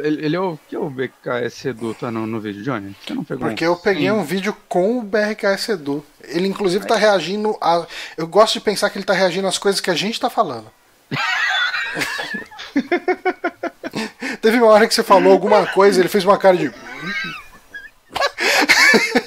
Ele, 0.03 0.26
ele 0.26 0.35
é 0.35 0.39
o 0.39 0.57
que 0.68 0.76
é 0.76 0.80
o 0.80 0.89
BKS 0.89 1.65
Edu 1.65 1.94
tá 1.94 2.10
no, 2.10 2.26
no 2.26 2.39
vídeo, 2.39 2.64
Johnny? 2.64 2.95
Você 3.06 3.14
não 3.14 3.23
pegou? 3.23 3.48
Porque 3.48 3.64
eu 3.64 3.76
peguei 3.76 4.10
um 4.10 4.23
vídeo 4.23 4.57
com 4.68 4.98
o 4.98 5.03
BRKS 5.03 5.69
Edu. 5.69 6.03
Ele 6.23 6.48
inclusive 6.48 6.88
tá 6.88 6.95
reagindo 6.95 7.56
a. 7.61 7.85
Eu 8.18 8.27
gosto 8.27 8.53
de 8.53 8.61
pensar 8.61 8.89
que 8.89 8.98
ele 8.98 9.06
tá 9.06 9.14
reagindo 9.14 9.48
às 9.48 9.60
coisas 9.60 9.80
que 9.80 9.91
a 9.91 9.95
gente 9.95 10.19
tá 10.19 10.30
falando. 10.30 10.65
Teve 14.41 14.57
uma 14.57 14.72
hora 14.72 14.88
que 14.88 14.94
você 14.94 15.03
falou 15.03 15.31
alguma 15.31 15.65
coisa, 15.68 15.99
ele 15.99 16.10
fez 16.10 16.26
uma 16.26 16.38
cara 16.38 16.57
de. 16.57 16.72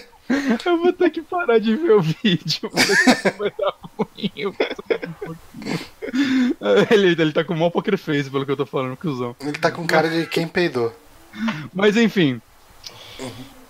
Eu 0.65 0.79
vou 0.79 0.93
ter 0.93 1.11
que 1.11 1.23
parar 1.23 1.59
de 1.59 1.75
ver 1.77 1.93
o 1.93 2.01
vídeo, 2.01 2.71
porque 2.71 3.31
vai 3.39 3.53
dar 3.59 3.75
ruim. 3.99 4.55
vou- 5.27 5.37
ele, 6.91 7.21
ele 7.21 7.33
tá 7.33 7.45
com 7.45 7.55
o 7.55 7.57
maior 7.57 7.71
poker 7.71 7.97
face, 7.99 8.31
pelo 8.31 8.45
que 8.47 8.53
eu 8.53 8.57
tô 8.57 8.67
falando, 8.67 8.97
cuzão. 8.97 9.35
Ele 9.41 9.53
tá 9.59 9.71
com 9.71 9.87
cara 9.87 10.09
de 10.09 10.27
quem 10.27 10.47
peidou. 10.47 10.93
Mas 11.73 11.97
enfim. 11.97 12.41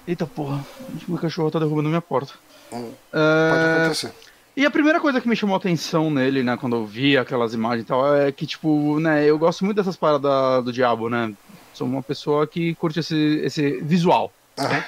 Eita 0.07 0.27
porra, 0.27 0.65
meu 1.07 1.19
cachorro 1.19 1.51
tá 1.51 1.59
derrubando 1.59 1.89
minha 1.89 2.01
porta. 2.01 2.33
Hum, 2.73 2.93
É, 3.13 3.51
Pode 3.51 3.65
acontecer. 3.65 4.13
E 4.57 4.67
a 4.67 4.71
primeira 4.71 5.01
coisa 5.01 5.21
que 5.21 5.29
me 5.29 5.37
chamou 5.37 5.55
a 5.55 5.59
atenção 5.59 6.11
nele, 6.11 6.43
né, 6.43 6.57
quando 6.57 6.77
eu 6.77 6.85
vi 6.85 7.17
aquelas 7.17 7.55
imagens 7.55 7.85
e 7.85 7.87
tal, 7.87 8.15
é 8.17 8.31
que, 8.33 8.47
tipo, 8.47 8.99
né, 9.01 9.25
eu 9.25 9.39
gosto 9.39 9.65
muito 9.65 9.77
dessas 9.77 9.97
paradas 9.97 10.65
do 10.65 10.73
diabo, 10.73 11.09
né? 11.09 11.33
Sou 11.73 11.87
uma 11.87 12.03
pessoa 12.03 12.47
que 12.47 12.75
curte 12.75 12.99
esse, 13.01 13.41
esse 13.45 13.81
visual, 13.81 14.33
Aham. 14.59 14.69
né? 14.69 14.85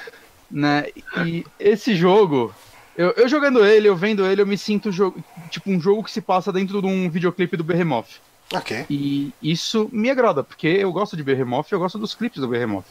E 1.25 1.47
esse 1.59 1.95
jogo, 1.95 2.55
eu, 2.97 3.11
eu 3.13 3.29
jogando 3.29 3.65
ele, 3.65 3.89
eu 3.89 3.97
vendo 3.97 4.27
ele, 4.27 4.43
eu 4.43 4.47
me 4.47 4.59
sinto 4.59 4.91
tipo 5.51 5.71
um 5.71 5.81
jogo 5.81 6.05
que 6.05 6.11
se 6.11 6.21
passa 6.21 6.53
dentro 6.53 6.81
de 6.81 6.87
um 6.87 7.09
videoclipe 7.09 7.57
do 7.57 7.65
Behemoth. 7.65 8.21
Ok. 8.53 8.85
E 8.91 9.33
isso 9.43 9.89
me 9.93 10.11
agrada, 10.11 10.45
porque 10.45 10.67
eu 10.67 10.93
gosto 10.93 11.17
de 11.17 11.23
Behemoth 11.23 11.71
e 11.71 11.75
eu 11.75 11.79
gosto 11.79 11.99
dos 11.99 12.15
clipes 12.15 12.41
do 12.41 12.49
Behemoth. 12.49 12.85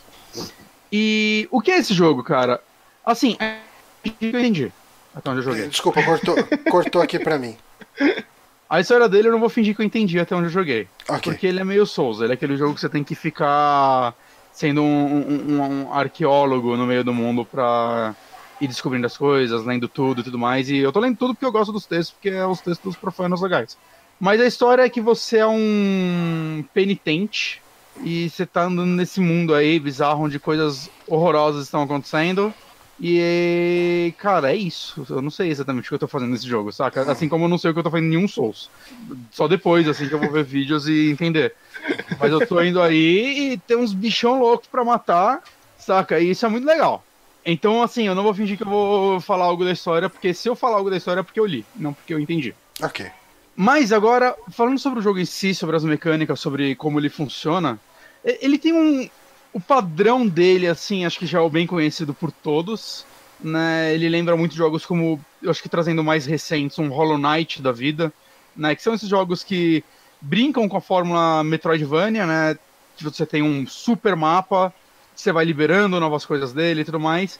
E 0.92 1.48
o 1.52 1.62
que 1.62 1.72
é 1.72 1.78
esse 1.78 1.94
jogo, 1.94 2.24
cara? 2.24 2.60
Assim, 3.06 3.38
é... 3.40 3.60
eu 4.20 4.30
entendi. 4.30 4.72
Até 5.14 5.30
onde 5.30 5.40
eu 5.40 5.44
joguei. 5.44 5.68
Desculpa, 5.68 6.02
cortou, 6.04 6.36
cortou 6.70 7.02
aqui 7.02 7.20
pra 7.20 7.38
mim. 7.38 7.56
A 8.70 8.80
história 8.80 9.08
dele 9.08 9.28
eu 9.28 9.32
não 9.32 9.40
vou 9.40 9.50
fingir 9.50 9.76
que 9.76 9.82
eu 9.82 9.86
entendi 9.86 10.20
até 10.20 10.36
onde 10.36 10.46
eu 10.46 10.52
joguei. 10.52 10.88
Ok. 11.08 11.34
Porque 11.34 11.46
ele 11.46 11.60
é 11.60 11.64
meio 11.64 11.86
Souls, 11.86 12.22
ele 12.22 12.32
é 12.32 12.34
aquele 12.34 12.58
jogo 12.58 12.74
que 12.74 12.82
você 12.82 12.90
tem 12.90 13.04
que 13.04 13.14
ficar 13.14 14.16
sendo 14.52 14.82
um, 14.84 15.18
um- 15.18 15.62
um 15.88 15.94
arqueólogo 15.94 16.76
no 16.78 16.86
meio 16.86 17.04
do 17.04 17.14
mundo 17.14 17.46
pra 17.46 18.14
ir 18.60 18.68
descobrindo 18.68 19.08
as 19.08 19.18
coisas, 19.18 19.66
lendo 19.66 19.88
tudo 19.88 20.22
e 20.22 20.24
tudo 20.24 20.38
mais. 20.38 20.70
E 20.70 20.78
eu 20.78 20.92
tô 20.92 21.00
lendo 21.00 21.18
tudo 21.18 21.34
porque 21.34 21.46
eu 21.46 21.52
gosto 21.52 21.72
dos 21.72 21.86
textos, 21.86 22.12
porque 22.12 22.30
é 22.30 22.46
os 22.46 22.62
textos 22.62 22.96
profanos 22.96 23.42
legais. 23.42 23.78
Mas 24.20 24.40
a 24.40 24.46
história 24.46 24.84
é 24.84 24.90
que 24.90 25.02
você 25.02 25.38
é 25.40 25.48
um 25.48 26.64
penitente 26.74 27.60
e 28.04 28.30
você 28.30 28.46
tá 28.46 28.64
andando 28.64 28.92
nesse 28.92 29.20
mundo 29.20 29.54
aí 29.56 29.80
bizarro 29.80 30.26
onde 30.26 30.40
coisas 30.40 30.90
horrorosas 31.08 31.66
estão 31.66 31.82
acontecendo. 31.82 32.54
E, 33.04 34.14
cara, 34.20 34.54
é 34.54 34.56
isso. 34.56 35.04
Eu 35.10 35.24
não 35.24 35.32
sei 35.32 35.50
exatamente 35.50 35.86
o 35.86 35.90
que 35.90 35.96
eu 35.96 36.00
tô 36.00 36.08
fazendo 36.08 36.30
nesse 36.30 36.48
jogo, 36.48 36.72
saca? 36.72 37.12
Assim 37.12 37.28
como 37.28 37.46
eu 37.46 37.50
não 37.50 37.58
sei 37.58 37.72
o 37.72 37.74
que 37.74 37.80
eu 37.80 37.84
tô 37.84 37.90
fazendo 37.90 38.06
em 38.06 38.10
nenhum 38.16 38.28
Souls. 38.28 38.70
Só 39.32 39.48
depois, 39.48 39.88
assim, 39.88 40.08
que 40.08 40.14
eu 40.14 40.20
vou 40.20 40.32
ver 40.32 40.44
vídeos 40.44 40.88
e 40.88 41.10
entender. 41.10 41.56
Mas 42.20 42.32
eu 42.32 42.46
tô 42.46 42.62
indo 42.62 42.80
aí 42.80 43.54
e 43.54 43.58
tem 43.58 43.76
uns 43.76 43.92
bichão 43.92 44.40
loucos 44.40 44.68
pra 44.68 44.86
matar, 44.86 45.42
saca? 45.80 46.20
E 46.20 46.30
isso 46.30 46.46
é 46.46 46.50
muito 46.50 46.68
legal. 46.68 47.04
Então, 47.44 47.82
assim, 47.82 48.06
eu 48.06 48.14
não 48.14 48.22
vou 48.22 48.36
fingir 48.36 48.56
que 48.56 48.64
eu 48.64 48.70
vou 48.70 49.20
falar 49.20 49.46
algo 49.46 49.66
da 49.66 49.72
história, 49.72 50.08
porque 50.08 50.32
se 50.32 50.48
eu 50.48 50.56
falar 50.56 50.78
algo 50.78 50.92
da 50.92 50.98
história 50.98 51.22
é 51.22 51.24
porque 51.24 51.40
eu 51.40 51.46
li, 51.46 51.66
não 51.76 51.94
porque 51.94 52.14
eu 52.14 52.20
entendi. 52.20 52.54
Ok. 52.84 53.08
Mas 53.56 53.92
agora, 53.92 54.36
falando 54.52 54.78
sobre 54.78 55.00
o 55.00 55.02
jogo 55.02 55.18
em 55.18 55.26
si, 55.26 55.56
sobre 55.56 55.76
as 55.76 55.84
mecânicas, 55.84 56.40
sobre 56.40 56.76
como 56.76 57.00
ele 57.00 57.10
funciona, 57.10 57.80
ele 58.24 58.60
tem 58.60 58.74
um. 58.74 59.10
O 59.54 59.60
padrão 59.60 60.28
dele, 60.28 60.68
assim, 60.68 61.06
acho 61.06 61.20
que 61.20 61.26
já 61.26 61.40
é 61.40 61.42
o 61.42 61.50
bem 61.50 61.68
conhecido 61.68 62.14
por 62.14 62.32
todos. 62.32 63.06
Né? 63.40 63.94
Ele 63.94 64.08
lembra 64.08 64.38
muito 64.38 64.56
jogos 64.56 64.86
como. 64.86 65.20
Eu 65.42 65.52
acho 65.52 65.62
que 65.62 65.70
trazendo 65.70 66.04
mais 66.04 66.26
recentes, 66.26 66.78
um 66.80 66.90
Hollow 66.90 67.18
Knight 67.18 67.62
da 67.62 67.72
vida. 67.72 68.14
Né? 68.56 68.76
Que 68.76 68.84
são 68.84 68.94
esses 68.94 69.10
jogos 69.10 69.44
que 69.44 69.84
brincam 70.22 70.70
com 70.70 70.78
a 70.78 70.82
fórmula 70.82 71.44
Metroidvania, 71.44 72.26
né? 72.26 72.58
Que 72.96 73.04
você 73.04 73.26
tem 73.26 73.42
um 73.42 73.66
super 73.66 74.16
mapa, 74.16 74.74
você 75.16 75.32
vai 75.32 75.44
liberando 75.44 76.00
novas 76.00 76.26
coisas 76.26 76.54
dele 76.54 76.82
e 76.82 76.86
tudo 76.86 77.00
mais. 77.00 77.40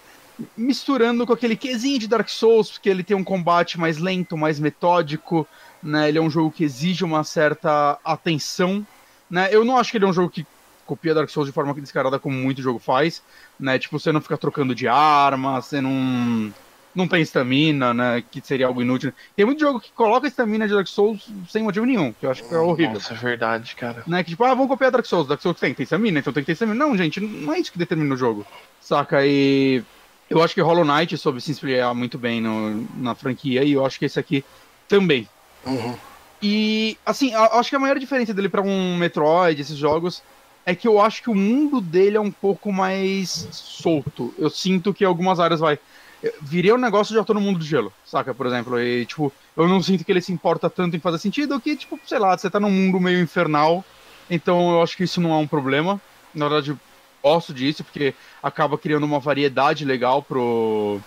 Misturando 0.58 1.28
com 1.28 1.34
aquele 1.34 1.56
quesinho 1.56 2.00
de 2.00 2.08
Dark 2.08 2.28
Souls, 2.28 2.72
porque 2.72 2.90
ele 2.90 3.04
tem 3.04 3.16
um 3.16 3.24
combate 3.24 3.80
mais 3.80 4.00
lento, 4.00 4.36
mais 4.36 4.60
metódico, 4.60 5.48
né? 5.84 6.10
Ele 6.10 6.18
é 6.18 6.22
um 6.22 6.30
jogo 6.30 6.52
que 6.52 6.64
exige 6.64 7.04
uma 7.04 7.24
certa 7.24 8.00
atenção, 8.04 8.86
né? 9.30 9.50
Eu 9.52 9.64
não 9.64 9.78
acho 9.78 9.92
que 9.92 9.98
ele 9.98 10.06
é 10.06 10.08
um 10.08 10.14
jogo 10.14 10.30
que 10.30 10.46
copia 10.92 11.14
Dark 11.14 11.30
Souls 11.30 11.48
de 11.48 11.54
forma 11.54 11.74
descarada 11.76 12.20
como 12.20 12.36
muito 12.36 12.62
jogo 12.62 12.78
faz, 12.78 13.24
né? 13.58 13.80
Tipo, 13.80 13.98
você 13.98 14.12
não 14.12 14.20
fica 14.20 14.38
trocando 14.38 14.76
de 14.76 14.90
arma, 14.90 15.62
você 15.62 15.80
não 15.80 16.54
não 16.94 17.08
tem 17.08 17.22
estamina, 17.22 17.94
né? 17.94 18.22
Que 18.30 18.42
seria 18.46 18.68
algo 18.68 18.82
inútil. 18.82 19.14
Tem 19.34 19.46
muito 19.46 19.62
jogo 19.62 19.80
que 19.80 19.90
coloca 19.94 20.28
estamina 20.28 20.68
de 20.68 20.74
Dark 20.74 20.88
Souls 20.88 21.30
sem 21.50 21.64
motivo 21.64 21.86
nenhum, 21.86 22.12
que 22.12 22.26
eu 22.26 22.32
acho 22.32 22.44
que 22.44 22.54
é 22.54 22.58
horrível. 22.58 22.96
Nossa, 22.96 23.14
é 23.14 23.16
verdade, 23.18 23.74
cara. 23.74 24.04
Né? 24.06 24.22
Que 24.22 24.32
tipo, 24.32 24.44
ah, 24.44 24.50
vamos 24.54 24.68
copiar 24.68 24.92
Dark 24.92 25.06
Souls. 25.06 25.26
Dark 25.30 25.42
Souls 25.42 25.58
tem, 25.58 25.74
tem 25.74 25.86
estamina, 25.86 26.20
então 26.20 26.34
tem 26.34 26.44
que 26.44 26.48
ter 26.48 26.52
estamina. 26.52 26.78
Não, 26.86 26.98
gente, 26.98 27.22
não 27.22 27.54
é 27.54 27.60
isso 27.60 27.72
que 27.72 27.78
determina 27.80 28.14
o 28.14 28.18
jogo. 28.18 28.46
Saca? 28.82 29.26
E 29.26 29.82
eu 30.30 30.44
acho 30.44 30.54
que 30.54 30.60
Hollow 30.62 30.84
Knight 30.84 31.18
soube 31.18 31.40
se 31.40 31.52
inspirar 31.52 31.94
muito 31.94 32.18
bem 32.18 32.42
no, 32.42 32.86
na 32.98 33.16
franquia, 33.16 33.64
e 33.64 33.72
eu 33.72 33.86
acho 33.86 33.98
que 33.98 34.04
esse 34.04 34.20
aqui 34.20 34.44
também. 34.90 35.26
Uhum. 35.66 35.96
E, 36.42 36.98
assim, 37.06 37.34
a- 37.34 37.60
acho 37.60 37.70
que 37.70 37.76
a 37.78 37.80
maior 37.80 37.98
diferença 38.00 38.34
dele 38.34 38.50
pra 38.50 38.62
um 38.62 38.98
Metroid, 38.98 39.62
esses 39.62 39.78
jogos, 39.78 40.22
é 40.66 40.76
que 40.76 40.88
eu 40.88 41.02
acho 41.02 41.24
que 41.24 41.30
o 41.30 41.36
mundo 41.36 41.82
dele 41.82 42.18
é 42.18 42.22
um 42.22 42.32
pouco 42.32 42.72
mais 42.72 43.48
solto. 43.52 44.34
Eu 44.38 44.50
sinto 44.50 44.94
que 44.94 45.04
algumas 45.04 45.40
áreas 45.40 45.60
vai. 45.60 45.80
eu 46.22 46.34
Virei 46.42 46.72
um 46.72 46.78
negócio 46.78 47.14
e 47.14 47.16
já 47.16 47.24
tô 47.24 47.34
no 47.34 47.42
mundo 47.42 47.60
do 47.60 47.66
gelo, 47.66 47.92
saca? 48.06 48.34
Por 48.34 48.46
exemplo, 48.46 48.80
e, 48.80 49.06
tipo, 49.06 49.34
eu 49.58 49.68
não 49.68 49.82
sinto 49.82 50.06
que 50.06 50.12
ele 50.12 50.22
se 50.22 50.32
importa 50.32 50.70
tanto 50.70 50.96
em 50.96 51.00
fazer 51.00 51.18
sentido 51.18 51.60
que, 51.60 51.76
tipo, 51.76 52.00
sei 52.06 52.20
lá, 52.20 52.38
você 52.38 52.50
tá 52.50 52.60
num 52.60 52.72
mundo 52.72 53.00
meio 53.00 53.20
infernal, 53.20 53.84
então 54.30 54.72
eu 54.72 54.82
acho 54.82 54.96
que 54.96 55.04
isso 55.04 55.20
não 55.20 55.34
é 55.34 55.38
um 55.38 55.48
problema. 55.48 56.00
Na 56.34 56.48
verdade, 56.48 56.78
gosto 57.24 57.54
disso, 57.54 57.84
porque 57.84 58.14
acaba 58.42 58.78
criando 58.78 59.04
uma 59.04 59.20
variedade 59.20 59.84
legal 59.84 60.22
pro, 60.22 61.00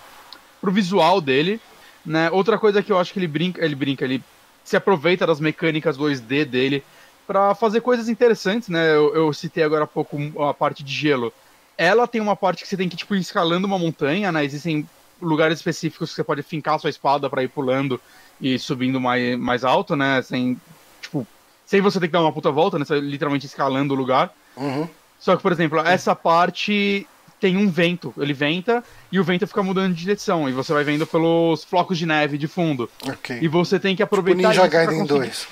pro 0.59 0.71
visual 0.71 1.21
dele. 1.21 1.59
Né? 2.05 2.29
Outra 2.29 2.59
coisa 2.59 2.83
que 2.83 2.91
eu 2.91 2.99
acho 2.99 3.13
que 3.13 3.19
ele 3.19 3.27
brinca, 3.27 3.63
ele 3.63 3.75
brinca, 3.75 4.05
ele 4.05 4.23
se 4.63 4.75
aproveita 4.75 5.25
das 5.25 5.39
mecânicas 5.39 5.97
2D 5.97 6.45
dele 6.45 6.83
pra 7.27 7.55
fazer 7.55 7.81
coisas 7.81 8.07
interessantes, 8.09 8.69
né? 8.69 8.95
Eu, 8.95 9.15
eu 9.15 9.33
citei 9.33 9.63
agora 9.63 9.83
há 9.83 9.87
pouco 9.87 10.17
a 10.43 10.53
parte 10.53 10.83
de 10.83 10.93
gelo. 10.93 11.33
Ela 11.77 12.07
tem 12.07 12.21
uma 12.21 12.35
parte 12.35 12.63
que 12.63 12.67
você 12.69 12.77
tem 12.77 12.87
que 12.87 12.95
tipo 12.95 13.15
ir 13.15 13.19
escalando 13.19 13.67
uma 13.67 13.77
montanha, 13.79 14.31
né? 14.31 14.43
Existem 14.45 14.87
lugares 15.21 15.57
específicos 15.59 16.09
que 16.09 16.15
você 16.15 16.23
pode 16.23 16.43
fincar 16.43 16.79
sua 16.79 16.89
espada 16.89 17.29
pra 17.29 17.43
ir 17.43 17.47
pulando 17.49 17.99
e 18.39 18.57
subindo 18.59 18.99
mais, 18.99 19.37
mais 19.37 19.63
alto, 19.63 19.95
né? 19.95 20.21
Sem 20.21 20.59
tipo, 21.01 21.25
sem 21.65 21.81
você 21.81 21.99
ter 21.99 22.07
que 22.07 22.13
dar 22.13 22.21
uma 22.21 22.31
puta 22.31 22.51
volta, 22.51 22.77
né? 22.79 22.85
Você 22.85 22.99
literalmente 22.99 23.45
escalando 23.45 23.93
o 23.93 23.97
lugar. 23.97 24.33
Uhum. 24.55 24.87
Só 25.19 25.35
que, 25.35 25.41
por 25.41 25.51
exemplo, 25.51 25.79
essa 25.79 26.15
parte 26.15 27.07
tem 27.39 27.57
um 27.57 27.69
vento. 27.69 28.13
Ele 28.17 28.33
venta 28.33 28.83
e 29.11 29.19
o 29.19 29.23
vento 29.23 29.45
fica 29.47 29.61
mudando 29.63 29.93
de 29.93 30.01
direção. 30.01 30.47
E 30.47 30.53
você 30.53 30.71
vai 30.73 30.83
vendo 30.83 31.05
pelos 31.07 31.63
flocos 31.63 31.97
de 31.97 32.05
neve 32.05 32.37
de 32.37 32.47
fundo. 32.47 32.89
Ok. 33.07 33.39
E 33.41 33.47
você 33.47 33.79
tem 33.79 33.95
que 33.95 34.03
O 34.03 34.05
aproveitar 34.05 34.37
Ninja 34.49 34.51
isso 34.51 34.59
pra 34.61 34.85
Gaiden 34.85 34.99
conseguir- 34.99 35.19
2. 35.19 35.47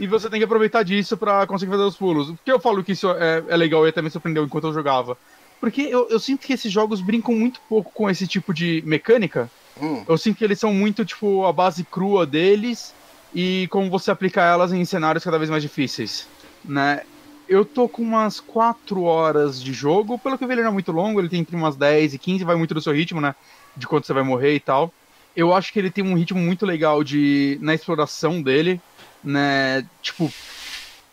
E 0.00 0.06
você 0.06 0.28
tem 0.28 0.40
que 0.40 0.44
aproveitar 0.44 0.82
disso 0.82 1.16
pra 1.16 1.46
conseguir 1.46 1.72
fazer 1.72 1.84
os 1.84 1.96
pulos. 1.96 2.28
Por 2.28 2.38
que 2.44 2.52
eu 2.52 2.60
falo 2.60 2.82
que 2.82 2.92
isso 2.92 3.10
é, 3.10 3.44
é 3.48 3.56
legal 3.56 3.86
e 3.86 3.90
até 3.90 4.02
me 4.02 4.10
surpreendeu 4.10 4.44
enquanto 4.44 4.66
eu 4.66 4.72
jogava? 4.72 5.16
Porque 5.60 5.82
eu, 5.82 6.08
eu 6.10 6.18
sinto 6.18 6.46
que 6.46 6.52
esses 6.52 6.72
jogos 6.72 7.00
brincam 7.00 7.34
muito 7.34 7.60
pouco 7.68 7.90
com 7.92 8.08
esse 8.10 8.26
tipo 8.26 8.52
de 8.52 8.82
mecânica. 8.84 9.50
Hum. 9.80 10.04
Eu 10.06 10.18
sinto 10.18 10.36
que 10.36 10.44
eles 10.44 10.58
são 10.58 10.72
muito, 10.72 11.04
tipo, 11.04 11.44
a 11.46 11.52
base 11.52 11.84
crua 11.84 12.26
deles 12.26 12.94
e 13.34 13.66
como 13.70 13.90
você 13.90 14.10
aplicar 14.10 14.44
elas 14.44 14.72
em 14.72 14.84
cenários 14.84 15.24
cada 15.24 15.38
vez 15.38 15.50
mais 15.50 15.62
difíceis, 15.62 16.28
né? 16.64 17.02
Eu 17.48 17.64
tô 17.64 17.88
com 17.88 18.02
umas 18.02 18.40
4 18.40 19.02
horas 19.02 19.62
de 19.62 19.72
jogo. 19.72 20.18
Pelo 20.18 20.38
que 20.38 20.44
eu 20.44 20.48
vi, 20.48 20.54
ele 20.54 20.62
não 20.62 20.70
é 20.70 20.72
muito 20.72 20.92
longo, 20.92 21.20
ele 21.20 21.28
tem 21.28 21.40
entre 21.40 21.56
umas 21.56 21.76
10 21.76 22.14
e 22.14 22.18
15, 22.18 22.44
vai 22.44 22.56
muito 22.56 22.72
do 22.72 22.80
seu 22.80 22.92
ritmo, 22.92 23.20
né? 23.20 23.34
De 23.76 23.86
quanto 23.86 24.06
você 24.06 24.12
vai 24.12 24.22
morrer 24.22 24.54
e 24.54 24.60
tal. 24.60 24.92
Eu 25.36 25.52
acho 25.52 25.72
que 25.72 25.78
ele 25.78 25.90
tem 25.90 26.04
um 26.04 26.14
ritmo 26.14 26.40
muito 26.40 26.64
legal 26.64 27.02
de 27.02 27.58
na 27.60 27.74
exploração 27.74 28.40
dele, 28.40 28.80
né? 29.24 29.84
Tipo, 30.02 30.32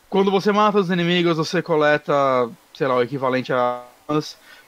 quando 0.09 0.29
você 0.29 0.51
mata 0.51 0.77
os 0.79 0.89
inimigos, 0.89 1.37
você 1.37 1.61
coleta, 1.61 2.13
sei 2.73 2.87
lá, 2.87 2.95
o 2.95 3.01
equivalente 3.03 3.51
a 3.53 3.83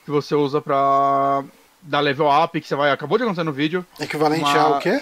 que 0.06 0.12
você 0.12 0.34
usa 0.36 0.62
pra 0.62 1.44
dar 1.82 2.00
level 2.00 2.28
up, 2.30 2.60
que 2.60 2.68
você 2.68 2.76
vai. 2.76 2.92
Acabou 2.92 3.18
de 3.18 3.24
acontecer 3.24 3.44
no 3.44 3.52
vídeo. 3.52 3.86
Equivalente 4.00 4.44
Uma- 4.44 4.60
ao 4.62 4.80
quê? 4.80 5.02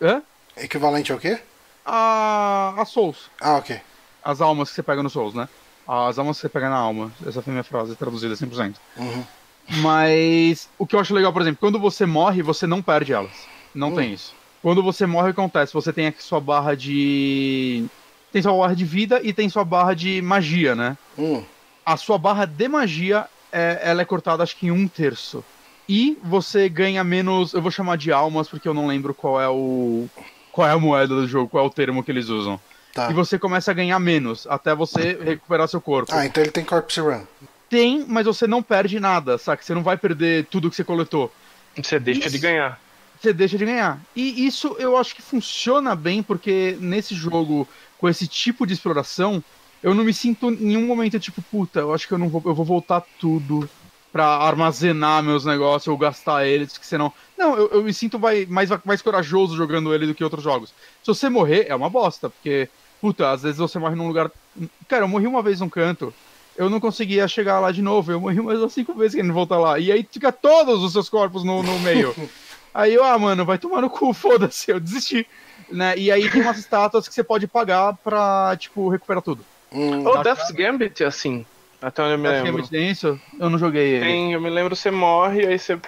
Hã? 0.00 0.22
Equivalente 0.56 1.12
ao 1.12 1.18
quê? 1.18 1.38
A. 1.84 2.74
a 2.78 2.84
Souls. 2.84 3.28
Ah, 3.40 3.56
ok. 3.56 3.80
As 4.22 4.40
almas 4.40 4.68
que 4.68 4.74
você 4.76 4.82
pega 4.82 5.02
no 5.02 5.10
Souls, 5.10 5.34
né? 5.34 5.48
As 5.88 6.18
almas 6.18 6.36
que 6.36 6.42
você 6.42 6.48
pega 6.48 6.68
na 6.70 6.76
alma. 6.76 7.10
Essa 7.26 7.42
foi 7.42 7.52
minha 7.52 7.64
frase 7.64 7.96
traduzida 7.96 8.34
100%. 8.36 8.76
Uhum. 8.96 9.24
Mas 9.82 10.68
o 10.78 10.86
que 10.86 10.94
eu 10.94 11.00
acho 11.00 11.14
legal, 11.14 11.32
por 11.32 11.42
exemplo, 11.42 11.58
quando 11.60 11.78
você 11.78 12.04
morre, 12.06 12.42
você 12.42 12.66
não 12.66 12.82
perde 12.82 13.12
elas. 13.12 13.32
Não 13.74 13.88
Hum. 13.88 13.96
tem 13.96 14.12
isso. 14.12 14.34
Quando 14.62 14.82
você 14.82 15.06
morre, 15.06 15.30
o 15.30 15.34
que 15.34 15.40
acontece? 15.40 15.72
Você 15.72 15.92
tem 15.92 16.06
aqui 16.06 16.22
sua 16.22 16.40
barra 16.40 16.74
de. 16.74 17.86
Tem 18.32 18.42
sua 18.42 18.52
barra 18.52 18.74
de 18.74 18.84
vida 18.84 19.20
e 19.22 19.32
tem 19.32 19.48
sua 19.48 19.64
barra 19.64 19.94
de 19.94 20.20
magia, 20.22 20.74
né? 20.74 20.96
Hum. 21.18 21.42
A 21.84 21.96
sua 21.96 22.18
barra 22.18 22.44
de 22.44 22.68
magia 22.68 23.26
é, 23.50 23.80
ela 23.82 24.02
é 24.02 24.04
cortada 24.04 24.42
acho 24.42 24.56
que 24.56 24.66
em 24.66 24.70
um 24.70 24.86
terço. 24.86 25.44
E 25.88 26.16
você 26.22 26.68
ganha 26.68 27.02
menos. 27.02 27.52
Eu 27.52 27.62
vou 27.62 27.70
chamar 27.70 27.96
de 27.96 28.12
almas 28.12 28.48
porque 28.48 28.68
eu 28.68 28.74
não 28.74 28.86
lembro 28.86 29.14
qual 29.14 29.40
é 29.40 29.48
o. 29.48 30.08
Qual 30.52 30.68
é 30.68 30.72
a 30.72 30.78
moeda 30.78 31.14
do 31.14 31.26
jogo, 31.26 31.48
qual 31.48 31.64
é 31.64 31.66
o 31.66 31.70
termo 31.70 32.02
que 32.02 32.10
eles 32.10 32.28
usam. 32.28 32.60
Tá. 32.92 33.10
E 33.10 33.14
você 33.14 33.38
começa 33.38 33.70
a 33.70 33.74
ganhar 33.74 33.98
menos 33.98 34.46
até 34.48 34.74
você 34.74 35.18
recuperar 35.22 35.68
seu 35.68 35.80
corpo. 35.80 36.12
Ah, 36.12 36.26
então 36.26 36.42
ele 36.42 36.50
tem 36.50 36.64
Corpse 36.64 37.00
Run. 37.00 37.22
Tem, 37.68 38.04
mas 38.06 38.26
você 38.26 38.48
não 38.48 38.62
perde 38.62 38.98
nada, 38.98 39.38
saca? 39.38 39.62
Você 39.62 39.72
não 39.72 39.82
vai 39.82 39.96
perder 39.96 40.46
tudo 40.46 40.68
que 40.68 40.74
você 40.74 40.82
coletou. 40.82 41.32
Você 41.80 42.00
deixa 42.00 42.22
Isso. 42.22 42.30
de 42.30 42.38
ganhar. 42.38 42.80
Você 43.20 43.32
deixa 43.32 43.58
de 43.58 43.66
ganhar. 43.66 44.00
E 44.16 44.46
isso 44.46 44.76
eu 44.78 44.96
acho 44.96 45.14
que 45.14 45.20
funciona 45.20 45.94
bem, 45.94 46.22
porque 46.22 46.76
nesse 46.80 47.14
jogo, 47.14 47.68
com 47.98 48.08
esse 48.08 48.26
tipo 48.26 48.66
de 48.66 48.72
exploração, 48.72 49.44
eu 49.82 49.94
não 49.94 50.04
me 50.04 50.14
sinto 50.14 50.50
em 50.50 50.56
nenhum 50.56 50.86
momento 50.86 51.20
tipo, 51.20 51.42
puta, 51.42 51.80
eu 51.80 51.92
acho 51.92 52.08
que 52.08 52.14
eu 52.14 52.18
não 52.18 52.28
vou, 52.28 52.42
eu 52.46 52.54
vou 52.54 52.64
voltar 52.64 53.02
tudo 53.18 53.68
pra 54.12 54.26
armazenar 54.26 55.22
meus 55.22 55.44
negócios 55.44 55.86
ou 55.88 55.96
gastar 55.98 56.46
eles, 56.46 56.76
que 56.78 56.86
senão. 56.86 57.12
Não, 57.36 57.56
eu, 57.56 57.68
eu 57.74 57.82
me 57.84 57.92
sinto 57.92 58.18
vai- 58.18 58.46
mais, 58.46 58.70
mais 58.84 59.02
corajoso 59.02 59.56
jogando 59.56 59.94
ele 59.94 60.06
do 60.06 60.14
que 60.14 60.24
outros 60.24 60.42
jogos. 60.42 60.70
Se 61.02 61.06
você 61.06 61.28
morrer, 61.28 61.66
é 61.68 61.74
uma 61.74 61.88
bosta, 61.90 62.28
porque, 62.30 62.68
puta, 63.00 63.30
às 63.30 63.42
vezes 63.42 63.58
você 63.58 63.78
morre 63.78 63.94
num 63.94 64.08
lugar. 64.08 64.30
Cara, 64.88 65.04
eu 65.04 65.08
morri 65.08 65.26
uma 65.26 65.42
vez 65.42 65.60
num 65.60 65.68
canto. 65.68 66.12
Eu 66.56 66.68
não 66.68 66.80
conseguia 66.80 67.28
chegar 67.28 67.60
lá 67.60 67.70
de 67.70 67.80
novo. 67.80 68.10
Eu 68.12 68.20
morri 68.20 68.40
mais 68.42 68.58
umas 68.58 68.72
cinco 68.72 68.92
vezes 68.94 69.14
querendo 69.14 69.32
voltar 69.32 69.58
lá. 69.58 69.78
E 69.78 69.92
aí 69.92 70.06
fica 70.10 70.32
todos 70.32 70.82
os 70.82 70.92
seus 70.92 71.08
corpos 71.08 71.44
no, 71.44 71.62
no 71.62 71.78
meio. 71.80 72.14
Aí 72.72 72.94
eu, 72.94 73.04
ah, 73.04 73.18
mano, 73.18 73.44
vai 73.44 73.58
tomar 73.58 73.80
no 73.80 73.90
cu, 73.90 74.12
foda-se, 74.14 74.70
eu 74.70 74.80
desisti. 74.80 75.26
Né? 75.70 75.94
E 75.96 76.10
aí 76.10 76.28
tem 76.30 76.42
umas 76.42 76.58
estátuas 76.58 77.06
que 77.06 77.14
você 77.14 77.22
pode 77.22 77.46
pagar 77.46 77.94
pra, 77.94 78.56
tipo, 78.58 78.88
recuperar 78.88 79.22
tudo. 79.22 79.44
Hum. 79.72 80.04
O 80.06 80.22
Death's 80.22 80.50
Gambit, 80.50 81.04
assim, 81.04 81.46
até 81.80 82.02
onde 82.02 82.12
eu 82.14 82.18
me 82.18 82.28
é 82.28 82.42
lembro. 82.42 82.52
muito 82.54 82.74
isso. 82.76 83.20
Eu 83.38 83.48
não 83.48 83.58
joguei 83.58 83.94
ele. 83.94 84.04
Tem, 84.04 84.32
eu 84.32 84.40
me 84.40 84.50
lembro, 84.50 84.74
você 84.74 84.90
morre, 84.90 85.46
aí 85.46 85.58
você. 85.58 85.78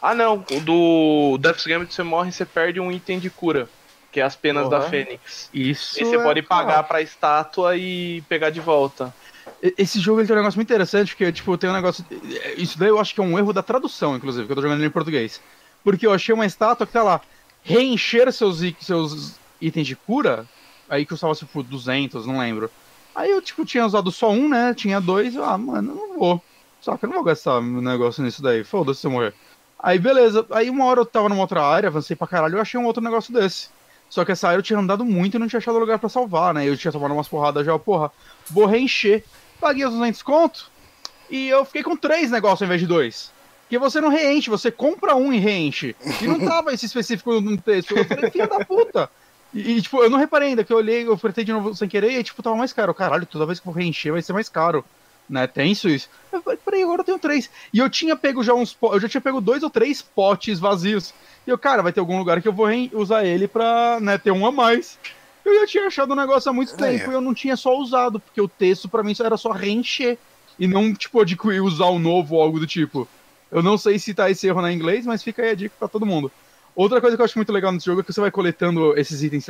Ah, 0.00 0.14
não, 0.14 0.44
o 0.50 0.60
do 0.60 1.38
Death's 1.38 1.66
Gambit 1.66 1.92
você 1.92 2.02
morre 2.02 2.30
e 2.30 2.32
você 2.32 2.44
perde 2.44 2.80
um 2.80 2.90
item 2.90 3.18
de 3.18 3.28
cura, 3.28 3.68
que 4.10 4.20
é 4.20 4.22
as 4.22 4.36
penas 4.36 4.64
Porra. 4.64 4.80
da 4.80 4.88
Fênix. 4.88 5.50
Isso. 5.52 6.00
E 6.00 6.04
você 6.04 6.16
é 6.16 6.22
pode 6.22 6.42
pagar 6.42 6.82
pra 6.84 7.02
estátua 7.02 7.76
e 7.76 8.22
pegar 8.28 8.50
de 8.50 8.60
volta. 8.60 9.14
Esse 9.78 10.00
jogo 10.00 10.20
ele 10.20 10.26
tem 10.26 10.34
um 10.34 10.38
negócio 10.40 10.58
muito 10.58 10.68
interessante, 10.68 11.08
porque, 11.14 11.30
tipo, 11.32 11.56
tem 11.56 11.70
um 11.70 11.72
negócio. 11.72 12.04
Isso 12.56 12.78
daí 12.78 12.88
eu 12.88 12.98
acho 12.98 13.14
que 13.14 13.20
é 13.20 13.24
um 13.24 13.38
erro 13.38 13.52
da 13.52 13.62
tradução, 13.62 14.16
inclusive, 14.16 14.46
que 14.46 14.52
eu 14.52 14.56
tô 14.56 14.62
jogando 14.62 14.78
ele 14.80 14.88
em 14.88 14.90
português. 14.90 15.40
Porque 15.86 16.04
eu 16.04 16.12
achei 16.12 16.34
uma 16.34 16.44
estátua 16.44 16.84
que 16.84 16.92
tá 16.92 17.04
lá, 17.04 17.20
reencher 17.62 18.32
seus, 18.32 18.60
seus 18.80 19.36
itens 19.60 19.86
de 19.86 19.94
cura, 19.94 20.44
aí 20.88 21.06
custava, 21.06 21.32
tipo, 21.32 21.62
200, 21.62 22.26
não 22.26 22.40
lembro. 22.40 22.68
Aí 23.14 23.30
eu, 23.30 23.40
tipo, 23.40 23.64
tinha 23.64 23.86
usado 23.86 24.10
só 24.10 24.32
um, 24.32 24.48
né? 24.48 24.74
Tinha 24.74 25.00
dois, 25.00 25.36
eu, 25.36 25.44
ah, 25.44 25.56
mano, 25.56 25.92
eu 25.92 26.08
não 26.08 26.18
vou. 26.18 26.42
Só 26.80 26.96
que 26.96 27.04
eu 27.04 27.08
não 27.08 27.14
vou 27.14 27.24
gastar 27.24 27.60
meu 27.60 27.80
negócio 27.80 28.20
nisso 28.24 28.42
daí, 28.42 28.64
foda-se 28.64 29.02
se 29.02 29.06
eu 29.06 29.12
morrer. 29.12 29.32
Aí, 29.78 29.96
beleza. 29.96 30.44
Aí 30.50 30.68
uma 30.68 30.86
hora 30.86 31.02
eu 31.02 31.06
tava 31.06 31.28
numa 31.28 31.42
outra 31.42 31.62
área, 31.62 31.88
avancei 31.88 32.16
pra 32.16 32.26
caralho, 32.26 32.56
eu 32.56 32.60
achei 32.60 32.80
um 32.80 32.84
outro 32.84 33.00
negócio 33.00 33.32
desse. 33.32 33.68
Só 34.10 34.24
que 34.24 34.32
essa 34.32 34.48
área 34.48 34.58
eu 34.58 34.64
tinha 34.64 34.80
andado 34.80 35.04
muito 35.04 35.36
e 35.36 35.38
não 35.38 35.46
tinha 35.46 35.58
achado 35.58 35.78
lugar 35.78 36.00
pra 36.00 36.08
salvar, 36.08 36.52
né? 36.52 36.68
Eu 36.68 36.76
tinha 36.76 36.90
tomado 36.90 37.14
umas 37.14 37.28
porradas 37.28 37.64
já, 37.64 37.78
porra, 37.78 38.10
vou 38.50 38.66
reencher. 38.66 39.22
Paguei 39.60 39.86
os 39.86 39.92
200 39.92 40.20
conto 40.24 40.68
e 41.30 41.46
eu 41.46 41.64
fiquei 41.64 41.84
com 41.84 41.96
três 41.96 42.32
negócios 42.32 42.62
ao 42.62 42.66
invés 42.66 42.80
de 42.80 42.88
dois. 42.88 43.35
Porque 43.66 43.78
você 43.78 44.00
não 44.00 44.08
reenche, 44.08 44.48
você 44.48 44.70
compra 44.70 45.16
um 45.16 45.32
e 45.32 45.38
reenche. 45.38 45.96
E 46.22 46.26
não 46.26 46.38
tava 46.38 46.72
esse 46.72 46.86
específico 46.86 47.40
no 47.40 47.56
texto. 47.56 47.96
Eu 47.96 48.04
falei, 48.04 48.30
filha 48.30 48.46
da 48.46 48.64
puta. 48.64 49.10
E, 49.52 49.72
e, 49.72 49.82
tipo, 49.82 50.00
eu 50.02 50.08
não 50.08 50.18
reparei 50.18 50.50
ainda, 50.50 50.62
que 50.62 50.72
eu 50.72 50.76
olhei, 50.76 51.04
eu 51.04 51.14
apertei 51.14 51.42
de 51.44 51.52
novo 51.52 51.74
sem 51.74 51.88
querer 51.88 52.12
e, 52.12 52.22
tipo, 52.22 52.42
tava 52.42 52.54
mais 52.54 52.72
caro. 52.72 52.94
Caralho, 52.94 53.26
toda 53.26 53.44
vez 53.44 53.58
que 53.58 53.66
eu 53.66 53.72
vou 53.72 53.80
reencher 53.80 54.12
vai 54.12 54.22
ser 54.22 54.32
mais 54.32 54.48
caro. 54.48 54.84
Né, 55.28 55.44
tenso 55.48 55.88
isso. 55.88 56.08
Eu 56.32 56.40
falei, 56.40 56.56
peraí, 56.64 56.84
agora 56.84 57.00
eu 57.00 57.04
tenho 57.04 57.18
três. 57.18 57.50
E 57.72 57.80
eu 57.80 57.90
tinha 57.90 58.14
pego 58.14 58.44
já 58.44 58.54
uns 58.54 58.76
eu 58.80 59.00
já 59.00 59.08
tinha 59.08 59.20
pego 59.20 59.40
dois 59.40 59.64
ou 59.64 59.68
três 59.68 60.00
potes 60.00 60.60
vazios. 60.60 61.12
E 61.44 61.50
eu, 61.50 61.58
cara, 61.58 61.82
vai 61.82 61.92
ter 61.92 61.98
algum 61.98 62.16
lugar 62.16 62.40
que 62.40 62.46
eu 62.46 62.52
vou 62.52 62.68
usar 62.92 63.24
ele 63.24 63.48
pra, 63.48 63.98
né, 64.00 64.16
ter 64.18 64.30
um 64.30 64.46
a 64.46 64.52
mais. 64.52 64.96
Eu 65.44 65.52
já 65.60 65.66
tinha 65.66 65.86
achado 65.88 66.12
o 66.12 66.16
negócio 66.16 66.48
há 66.48 66.52
muito 66.52 66.72
Aí, 66.74 66.98
tempo 66.98 67.10
ó. 67.10 67.12
e 67.12 67.14
eu 67.16 67.20
não 67.20 67.34
tinha 67.34 67.56
só 67.56 67.76
usado, 67.76 68.20
porque 68.20 68.40
o 68.40 68.46
texto 68.46 68.88
pra 68.88 69.02
mim 69.02 69.14
só 69.14 69.24
era 69.24 69.36
só 69.36 69.50
reencher. 69.50 70.16
E 70.58 70.68
não, 70.68 70.94
tipo, 70.94 71.20
adquirir, 71.20 71.60
usar 71.60 71.86
o 71.86 71.98
novo 71.98 72.36
ou 72.36 72.42
algo 72.42 72.60
do 72.60 72.66
tipo. 72.66 73.08
Eu 73.50 73.62
não 73.62 73.78
sei 73.78 73.98
se 73.98 74.14
tá 74.14 74.30
esse 74.30 74.46
erro 74.46 74.60
na 74.60 74.72
inglês, 74.72 75.06
mas 75.06 75.22
fica 75.22 75.42
aí 75.42 75.50
a 75.50 75.54
dica 75.54 75.74
pra 75.78 75.88
todo 75.88 76.06
mundo. 76.06 76.30
Outra 76.74 77.00
coisa 77.00 77.16
que 77.16 77.22
eu 77.22 77.24
acho 77.24 77.38
muito 77.38 77.52
legal 77.52 77.72
nesse 77.72 77.86
jogo 77.86 78.00
é 78.00 78.04
que 78.04 78.12
você 78.12 78.20
vai 78.20 78.30
coletando 78.30 78.96
esses 78.98 79.22
itens 79.22 79.46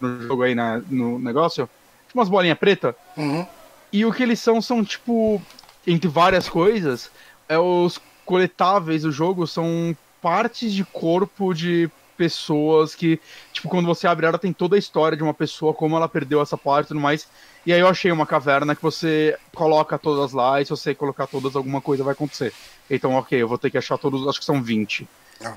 no 0.00 0.22
jogo 0.22 0.42
aí 0.42 0.54
na, 0.54 0.78
no 0.90 1.18
negócio. 1.18 1.68
Tipo 2.06 2.18
umas 2.18 2.28
bolinhas 2.28 2.58
preta. 2.58 2.94
Uhum. 3.16 3.46
E 3.92 4.04
o 4.04 4.12
que 4.12 4.22
eles 4.22 4.38
são 4.38 4.60
são, 4.60 4.84
tipo, 4.84 5.40
entre 5.86 6.08
várias 6.08 6.48
coisas, 6.48 7.10
é 7.48 7.58
os 7.58 7.98
coletáveis 8.24 9.02
do 9.02 9.10
jogo 9.10 9.46
são 9.46 9.96
partes 10.20 10.72
de 10.72 10.84
corpo 10.84 11.54
de 11.54 11.90
pessoas 12.16 12.94
que, 12.94 13.18
tipo, 13.52 13.68
quando 13.68 13.86
você 13.86 14.06
abre 14.06 14.26
ela 14.26 14.38
tem 14.38 14.52
toda 14.52 14.76
a 14.76 14.78
história 14.78 15.16
de 15.16 15.22
uma 15.22 15.32
pessoa, 15.32 15.72
como 15.72 15.96
ela 15.96 16.08
perdeu 16.08 16.42
essa 16.42 16.58
parte 16.58 16.86
e 16.86 16.88
tudo 16.88 17.00
mais. 17.00 17.26
E 17.68 17.72
aí 17.74 17.80
eu 17.80 17.86
achei 17.86 18.10
uma 18.10 18.24
caverna 18.24 18.74
que 18.74 18.80
você 18.80 19.36
coloca 19.54 19.98
todas 19.98 20.32
lá 20.32 20.58
e 20.58 20.64
se 20.64 20.70
você 20.70 20.94
colocar 20.94 21.26
todas, 21.26 21.54
alguma 21.54 21.82
coisa 21.82 22.02
vai 22.02 22.14
acontecer. 22.14 22.50
Então, 22.88 23.12
ok, 23.12 23.42
eu 23.42 23.46
vou 23.46 23.58
ter 23.58 23.68
que 23.68 23.76
achar 23.76 23.98
todos, 23.98 24.26
acho 24.26 24.38
que 24.38 24.46
são 24.46 24.62
20. 24.62 25.06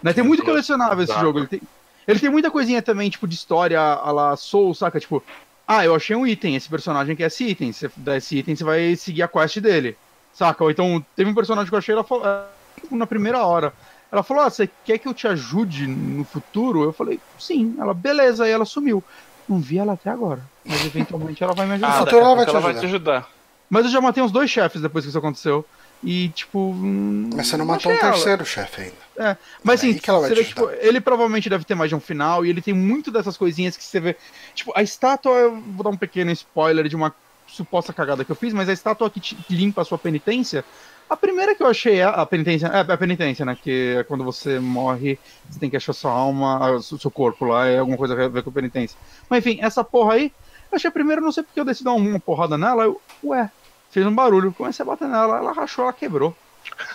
Né, 0.04 0.12
tem 0.12 0.22
muito 0.22 0.44
colecionável 0.44 1.06
esse 1.06 1.18
jogo. 1.18 1.40
Ele 1.40 1.48
tem, 1.48 1.62
ele 2.06 2.20
tem 2.20 2.30
muita 2.30 2.52
coisinha 2.52 2.82
também, 2.82 3.10
tipo, 3.10 3.26
de 3.26 3.36
história 3.36 3.80
a 3.80 4.12
la 4.12 4.36
Soul, 4.36 4.76
saca? 4.76 5.00
Tipo, 5.00 5.24
ah, 5.66 5.86
eu 5.86 5.96
achei 5.96 6.14
um 6.14 6.28
item, 6.28 6.58
esse 6.58 6.68
personagem 6.68 7.16
quer 7.16 7.28
esse 7.28 7.46
item. 7.46 7.72
Você 7.72 7.90
dá 7.96 8.18
esse 8.18 8.40
item, 8.40 8.58
você 8.58 8.64
vai 8.66 8.94
seguir 8.98 9.24
a 9.24 9.28
quest 9.30 9.62
dele. 9.62 9.96
Saca? 10.34 10.66
Ou 10.66 10.70
então, 10.70 11.06
teve 11.16 11.30
um 11.30 11.34
personagem 11.34 11.70
que 11.70 11.74
eu 11.74 11.80
achei, 11.80 11.94
ela 11.94 12.04
falou, 12.04 12.28
é, 12.28 12.44
tipo, 12.82 12.94
na 12.94 13.08
primeira 13.08 13.46
hora. 13.46 13.72
Ela 14.12 14.22
falou, 14.22 14.44
ah, 14.44 14.50
você 14.50 14.70
quer 14.84 14.98
que 14.98 15.08
eu 15.08 15.14
te 15.14 15.30
ajude 15.30 15.88
no 15.88 16.26
futuro? 16.26 16.84
Eu 16.84 16.92
falei, 16.92 17.22
sim. 17.40 17.74
Ela, 17.80 17.94
beleza, 17.94 18.44
aí 18.44 18.52
ela 18.52 18.66
sumiu. 18.66 19.02
Não 19.48 19.62
vi 19.62 19.78
ela 19.78 19.94
até 19.94 20.10
agora. 20.10 20.51
Mas 20.66 20.86
eventualmente 20.86 21.44
ela 21.44 21.54
vai 21.54 21.66
me 21.66 21.74
ajudar. 21.74 21.90
Ah, 21.90 22.00
futuro 22.00 22.18
ela 22.22 22.36
vai 22.36 22.46
te 22.46 22.50
ela 22.50 22.60
vai 22.60 22.74
te 22.74 22.86
ajudar. 22.86 23.30
Mas 23.70 23.86
eu 23.86 23.92
já 23.92 24.02
matei 24.02 24.22
uns 24.22 24.32
dois 24.32 24.50
chefes 24.50 24.82
depois 24.82 25.06
que 25.06 25.10
isso 25.10 25.18
aconteceu. 25.18 25.66
E, 26.04 26.30
tipo. 26.30 26.60
hum, 26.60 27.30
Mas 27.36 27.48
você 27.48 27.58
não 27.58 27.66
matou 27.66 27.92
um 27.92 27.96
ela. 27.96 28.12
terceiro 28.12 28.46
chefe 28.46 28.82
ainda. 28.82 28.96
É, 29.18 29.38
mas 29.64 29.80
assim, 29.80 29.94
vê, 29.94 30.44
tipo, 30.44 30.70
ele 30.80 31.00
provavelmente 31.00 31.50
deve 31.50 31.64
ter 31.64 31.76
mais 31.76 31.90
de 31.90 31.96
um 31.96 32.00
final, 32.00 32.46
e 32.46 32.50
ele 32.50 32.62
tem 32.62 32.74
muito 32.74 33.12
dessas 33.12 33.38
coisinhas 33.38 33.78
que 33.78 33.84
você 33.84 34.00
vê. 34.00 34.18
Tipo, 34.56 34.72
a 34.76 34.82
estátua, 34.82 35.34
eu 35.34 35.62
vou 35.62 35.84
dar 35.84 35.90
um 35.90 35.98
pequeno 35.98 36.32
spoiler 36.32 36.88
de 36.88 36.96
uma 36.96 37.14
suposta 37.46 37.94
cagada 37.94 38.24
que 38.26 38.32
eu 38.32 38.36
fiz, 38.36 38.54
mas 38.54 38.70
a 38.70 38.74
estátua 38.74 39.10
que, 39.10 39.20
te- 39.20 39.36
que 39.36 39.56
limpa 39.56 39.82
a 39.82 39.86
sua 39.86 39.98
penitência. 39.98 40.64
A 41.10 41.18
primeira 41.18 41.54
que 41.54 41.62
eu 41.62 41.68
achei 41.68 42.00
é 42.00 42.04
a 42.06 42.26
penitência, 42.26 42.68
é 42.68 42.80
a 42.80 42.98
penitência, 42.98 43.46
né? 43.46 43.56
Que 43.62 43.96
é 44.00 44.04
quando 44.06 44.24
você 44.24 44.60
morre, 44.60 45.20
você 45.50 45.60
tem 45.60 45.70
que 45.70 45.76
achar 45.76 45.92
sua 45.92 46.12
alma, 46.12 46.72
o 46.72 46.82
seu 46.82 47.12
corpo 47.12 47.46
lá, 47.46 47.68
é 47.68 47.80
alguma 47.80 47.98
coisa 47.98 48.14
a 48.14 48.28
ver 48.30 48.42
com 48.42 48.50
a 48.50 48.54
penitência. 48.54 48.98
Mas 49.30 49.46
enfim, 49.46 49.60
essa 49.62 49.84
porra 49.84 50.14
aí, 50.14 50.32
achei 50.72 50.88
a 50.88 50.92
primeira, 50.92 51.22
não 51.22 51.32
sei 51.32 51.44
porque 51.44 51.60
eu 51.60 51.66
decidi 51.66 51.86
dar 51.86 51.94
uma 51.94 52.20
porrada 52.20 52.58
nela, 52.58 52.84
eu, 52.84 53.02
ué, 53.24 53.50
fez 53.90 54.06
um 54.06 54.14
barulho, 54.14 54.54
comecei 54.54 54.84
a 54.84 54.86
bater 54.86 55.08
nela, 55.08 55.38
ela 55.38 55.52
rachou, 55.52 55.84
ela 55.84 55.94
quebrou. 55.94 56.36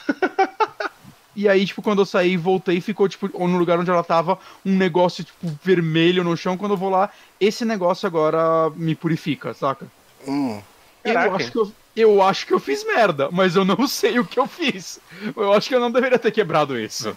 E 1.36 1.50
aí, 1.50 1.66
tipo, 1.66 1.82
quando 1.82 2.00
eu 2.00 2.06
saí, 2.06 2.34
voltei, 2.34 2.80
ficou, 2.80 3.06
tipo, 3.06 3.28
no 3.46 3.58
lugar 3.58 3.78
onde 3.78 3.90
ela 3.90 4.02
tava, 4.02 4.38
um 4.64 4.74
negócio, 4.74 5.22
tipo, 5.22 5.54
vermelho 5.62 6.24
no 6.24 6.34
chão. 6.34 6.56
Quando 6.56 6.72
eu 6.72 6.78
vou 6.78 6.88
lá, 6.88 7.10
esse 7.38 7.62
negócio 7.62 8.06
agora 8.06 8.70
me 8.74 8.94
purifica, 8.94 9.52
saca? 9.52 9.86
Hum. 10.26 10.58
Eu 11.04 11.34
acho, 11.34 11.52
que 11.52 11.58
eu, 11.58 11.72
eu 11.94 12.22
acho 12.22 12.46
que 12.46 12.54
eu 12.54 12.58
fiz 12.58 12.84
merda, 12.86 13.28
mas 13.30 13.54
eu 13.54 13.66
não 13.66 13.84
sei 13.86 14.18
o 14.18 14.24
que 14.24 14.40
eu 14.40 14.46
fiz. 14.46 14.98
Eu 15.36 15.52
acho 15.52 15.68
que 15.68 15.74
eu 15.74 15.80
não 15.80 15.90
deveria 15.90 16.18
ter 16.18 16.32
quebrado 16.32 16.78
isso. 16.78 17.14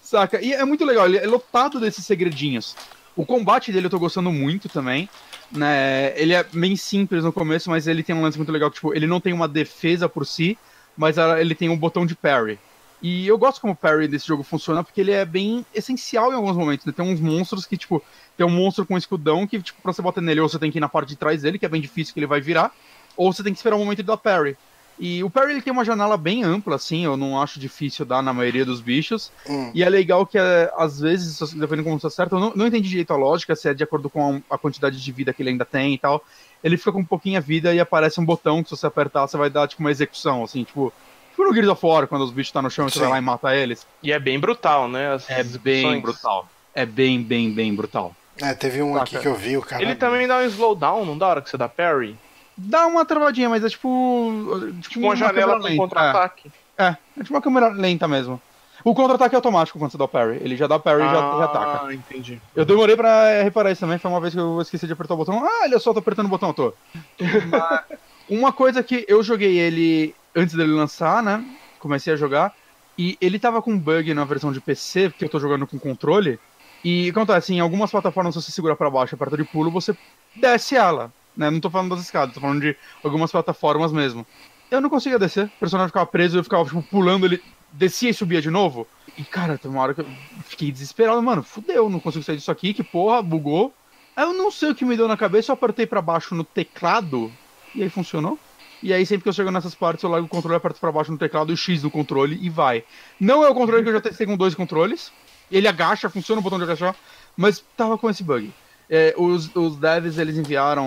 Saca? 0.00 0.40
E 0.40 0.52
é 0.52 0.64
muito 0.64 0.84
legal, 0.84 1.06
ele 1.06 1.18
é 1.18 1.26
lotado 1.26 1.80
desses 1.80 2.06
segredinhos. 2.06 2.76
O 3.16 3.26
combate 3.26 3.72
dele 3.72 3.86
eu 3.86 3.90
tô 3.90 3.98
gostando 3.98 4.30
muito 4.30 4.68
também. 4.68 5.08
Né? 5.50 6.12
Ele 6.20 6.34
é 6.34 6.44
bem 6.44 6.76
simples 6.76 7.24
no 7.24 7.32
começo, 7.32 7.70
mas 7.70 7.86
ele 7.86 8.02
tem 8.02 8.14
um 8.14 8.22
lance 8.22 8.36
muito 8.36 8.52
legal. 8.52 8.70
Tipo, 8.70 8.94
ele 8.94 9.06
não 9.06 9.20
tem 9.20 9.32
uma 9.32 9.48
defesa 9.48 10.08
por 10.08 10.26
si, 10.26 10.58
mas 10.96 11.16
ele 11.18 11.54
tem 11.54 11.68
um 11.68 11.76
botão 11.76 12.04
de 12.04 12.14
parry. 12.14 12.58
E 13.02 13.26
eu 13.26 13.36
gosto 13.36 13.60
como 13.60 13.74
o 13.74 13.76
parry 13.76 14.08
desse 14.08 14.26
jogo 14.26 14.42
funciona, 14.42 14.82
porque 14.82 15.00
ele 15.00 15.12
é 15.12 15.24
bem 15.24 15.64
essencial 15.74 16.32
em 16.32 16.34
alguns 16.34 16.56
momentos. 16.56 16.86
Né? 16.86 16.92
Tem 16.96 17.04
uns 17.04 17.20
monstros 17.20 17.66
que, 17.66 17.76
tipo, 17.76 18.02
tem 18.36 18.46
um 18.46 18.50
monstro 18.50 18.86
com 18.86 18.94
um 18.94 18.98
escudão 18.98 19.46
que, 19.46 19.60
tipo, 19.60 19.80
pra 19.82 19.92
você 19.92 20.02
bater 20.02 20.22
nele, 20.22 20.40
ou 20.40 20.48
você 20.48 20.58
tem 20.58 20.70
que 20.70 20.78
ir 20.78 20.80
na 20.80 20.88
parte 20.88 21.10
de 21.10 21.16
trás 21.16 21.42
dele, 21.42 21.58
que 21.58 21.66
é 21.66 21.68
bem 21.68 21.80
difícil 21.80 22.14
que 22.14 22.20
ele 22.20 22.26
vai 22.26 22.40
virar, 22.40 22.74
ou 23.16 23.32
você 23.32 23.42
tem 23.42 23.52
que 23.52 23.58
esperar 23.58 23.76
o 23.76 23.78
um 23.78 23.82
momento 23.82 23.98
de 23.98 24.04
dar 24.04 24.16
parry. 24.16 24.56
E 24.98 25.22
o 25.22 25.28
parry 25.28 25.52
ele 25.52 25.62
tem 25.62 25.72
uma 25.72 25.84
janela 25.84 26.16
bem 26.16 26.42
ampla, 26.42 26.76
assim, 26.76 27.04
eu 27.04 27.16
não 27.16 27.40
acho 27.40 27.60
difícil 27.60 28.06
dar 28.06 28.22
na 28.22 28.32
maioria 28.32 28.64
dos 28.64 28.80
bichos. 28.80 29.30
Hum. 29.48 29.70
E 29.74 29.82
é 29.82 29.88
legal 29.88 30.26
que, 30.26 30.38
é, 30.38 30.72
às 30.76 30.98
vezes, 30.98 31.38
dependendo 31.52 31.76
de 31.76 31.82
como 31.84 32.00
você 32.00 32.06
acerta, 32.06 32.34
eu 32.34 32.40
não, 32.40 32.52
não 32.54 32.66
entendi 32.66 32.88
direito 32.88 33.12
a 33.12 33.16
lógica, 33.16 33.54
se 33.54 33.68
é 33.68 33.74
de 33.74 33.84
acordo 33.84 34.08
com 34.08 34.42
a, 34.50 34.54
a, 34.54 34.58
quantidade 34.58 35.00
de 35.00 35.12
vida 35.12 35.34
que 35.34 35.42
ele 35.42 35.50
ainda 35.50 35.66
tem 35.66 35.94
e 35.94 35.98
tal. 35.98 36.24
Ele 36.64 36.78
fica 36.78 36.92
com 36.92 37.00
um 37.00 37.04
pouquinho 37.04 37.36
a 37.36 37.42
vida 37.42 37.74
e 37.74 37.80
aparece 37.80 38.18
um 38.20 38.24
botão 38.24 38.62
que 38.62 38.70
se 38.70 38.76
você 38.76 38.86
apertar, 38.86 39.26
você 39.26 39.36
vai 39.36 39.50
dar, 39.50 39.68
tipo, 39.68 39.82
uma 39.82 39.90
execução, 39.90 40.42
assim, 40.42 40.64
tipo... 40.64 40.92
Tipo 41.30 41.44
no 41.44 41.52
Gears 41.52 41.68
of 41.68 41.84
War, 41.84 42.06
quando 42.06 42.22
os 42.22 42.30
bichos 42.30 42.48
estão 42.48 42.62
tá 42.62 42.66
no 42.66 42.70
chão 42.70 42.86
e 42.86 42.90
você 42.90 42.98
vai 42.98 43.10
lá 43.10 43.18
e 43.18 43.20
mata 43.20 43.54
eles. 43.54 43.86
E 44.02 44.10
é 44.10 44.18
bem 44.18 44.40
brutal, 44.40 44.88
né? 44.88 45.12
As 45.12 45.28
é 45.28 45.44
bem 45.44 46.00
brutal. 46.00 46.48
É 46.74 46.86
bem, 46.86 47.22
bem, 47.22 47.52
bem 47.52 47.74
brutal. 47.74 48.16
É, 48.40 48.54
teve 48.54 48.82
um 48.82 48.94
Saca. 48.94 49.02
aqui 49.04 49.18
que 49.18 49.28
eu 49.28 49.34
vi, 49.34 49.58
o 49.58 49.60
cara... 49.60 49.82
Ele 49.82 49.94
também 49.94 50.26
dá 50.26 50.38
um 50.38 50.46
slowdown, 50.46 51.04
não 51.04 51.18
dá 51.18 51.26
hora 51.26 51.42
que 51.42 51.50
você 51.50 51.58
dá 51.58 51.68
parry? 51.68 52.16
Dá 52.56 52.86
uma 52.86 53.04
travadinha, 53.04 53.48
mas 53.48 53.64
é 53.64 53.68
tipo. 53.68 54.32
Tipo, 54.80 54.80
tipo 54.80 55.00
uma, 55.00 55.08
uma 55.08 55.16
janela 55.16 55.60
com 55.60 55.76
contra-ataque. 55.76 56.50
É. 56.78 56.84
é, 56.84 56.96
é 57.18 57.20
tipo 57.22 57.34
uma 57.34 57.42
câmera 57.42 57.68
lenta 57.68 58.08
mesmo. 58.08 58.40
O 58.84 58.94
contra-ataque 58.94 59.34
é 59.34 59.36
automático 59.36 59.78
quando 59.78 59.90
você 59.90 59.98
dá 59.98 60.04
o 60.04 60.08
parry. 60.08 60.36
Ele 60.36 60.56
já 60.56 60.66
dá 60.66 60.78
parry 60.78 61.02
e 61.02 61.06
ah, 61.06 61.08
já, 61.08 61.38
já 61.38 61.44
ataca. 61.44 61.86
Ah, 61.86 61.94
entendi. 61.94 62.40
Eu 62.54 62.64
demorei 62.64 62.94
pra 62.96 63.42
reparar 63.42 63.72
isso 63.72 63.80
também. 63.80 63.98
Foi 63.98 64.10
uma 64.10 64.20
vez 64.20 64.32
que 64.32 64.38
eu 64.38 64.60
esqueci 64.60 64.86
de 64.86 64.92
apertar 64.92 65.14
o 65.14 65.16
botão. 65.16 65.44
Ah, 65.44 65.62
olha 65.64 65.78
só, 65.80 65.92
tô 65.92 65.98
apertando 65.98 66.26
o 66.26 66.28
botão, 66.28 66.52
tô. 66.52 66.72
uma 68.30 68.52
coisa 68.52 68.82
que 68.82 69.04
eu 69.08 69.22
joguei 69.22 69.58
ele 69.58 70.14
antes 70.34 70.54
dele 70.54 70.72
lançar, 70.72 71.22
né? 71.22 71.44
Comecei 71.80 72.12
a 72.12 72.16
jogar. 72.16 72.54
E 72.96 73.18
ele 73.20 73.38
tava 73.38 73.60
com 73.60 73.76
bug 73.76 74.14
na 74.14 74.24
versão 74.24 74.52
de 74.52 74.60
PC, 74.60 75.10
porque 75.10 75.24
eu 75.24 75.28
tô 75.28 75.40
jogando 75.40 75.66
com 75.66 75.78
controle. 75.78 76.38
E 76.84 77.10
acontece, 77.10 77.52
em 77.52 77.58
algumas 77.58 77.90
plataformas, 77.90 78.34
se 78.34 78.42
você 78.42 78.52
segura 78.52 78.76
para 78.76 78.88
baixo 78.88 79.14
e 79.14 79.16
aperta 79.16 79.36
de 79.36 79.44
pulo, 79.44 79.70
você 79.70 79.96
desce 80.36 80.76
ela. 80.76 81.12
Né? 81.36 81.50
Não 81.50 81.60
tô 81.60 81.68
falando 81.68 81.90
das 81.90 82.00
escadas, 82.00 82.34
tô 82.34 82.40
falando 82.40 82.60
de 82.60 82.76
algumas 83.04 83.30
plataformas 83.30 83.92
mesmo. 83.92 84.26
Eu 84.70 84.80
não 84.80 84.90
conseguia 84.90 85.18
descer, 85.18 85.46
o 85.46 85.60
personagem 85.60 85.88
ficava 85.88 86.06
preso, 86.06 86.38
eu 86.38 86.42
ficava 86.42 86.64
tipo, 86.64 86.82
pulando, 86.82 87.26
ele 87.26 87.42
descia 87.72 88.10
e 88.10 88.14
subia 88.14 88.40
de 88.40 88.50
novo. 88.50 88.86
E 89.16 89.24
cara, 89.24 89.58
tem 89.58 89.70
uma 89.70 89.80
hora 89.80 89.94
que 89.94 90.00
eu 90.00 90.06
fiquei 90.44 90.72
desesperado, 90.72 91.22
mano, 91.22 91.42
fudeu, 91.42 91.88
não 91.88 92.00
consigo 92.00 92.24
sair 92.24 92.36
disso 92.36 92.50
aqui, 92.50 92.74
que 92.74 92.82
porra, 92.82 93.22
bugou. 93.22 93.72
Aí 94.16 94.24
eu 94.24 94.32
não 94.32 94.50
sei 94.50 94.70
o 94.70 94.74
que 94.74 94.84
me 94.84 94.96
deu 94.96 95.06
na 95.06 95.16
cabeça, 95.16 95.52
eu 95.52 95.54
apertei 95.54 95.86
para 95.86 96.00
baixo 96.00 96.34
no 96.34 96.42
teclado 96.42 97.30
e 97.74 97.82
aí 97.82 97.90
funcionou. 97.90 98.38
E 98.82 98.92
aí 98.92 99.06
sempre 99.06 99.22
que 99.22 99.28
eu 99.28 99.32
chego 99.32 99.50
nessas 99.50 99.74
partes, 99.74 100.02
eu 100.02 100.10
largo 100.10 100.26
o 100.26 100.28
controle, 100.28 100.56
aperto 100.56 100.80
para 100.80 100.92
baixo 100.92 101.12
no 101.12 101.18
teclado 101.18 101.50
o 101.50 101.56
X 101.56 101.82
do 101.82 101.90
controle 101.90 102.38
e 102.40 102.50
vai. 102.50 102.84
Não 103.20 103.44
é 103.44 103.48
o 103.48 103.54
controle 103.54 103.82
que 103.82 103.88
eu 103.88 103.94
já 103.94 104.00
testei 104.00 104.26
com 104.26 104.36
dois 104.36 104.54
controles. 104.54 105.12
Ele 105.50 105.68
agacha, 105.68 106.10
funciona 106.10 106.40
o 106.40 106.42
botão 106.42 106.58
de 106.58 106.64
agachar, 106.64 106.94
mas 107.36 107.64
tava 107.76 107.96
com 107.96 108.10
esse 108.10 108.22
bug. 108.24 108.52
É, 108.88 109.14
os, 109.16 109.54
os 109.54 109.76
devs 109.76 110.18
eles 110.18 110.36
enviaram 110.36 110.86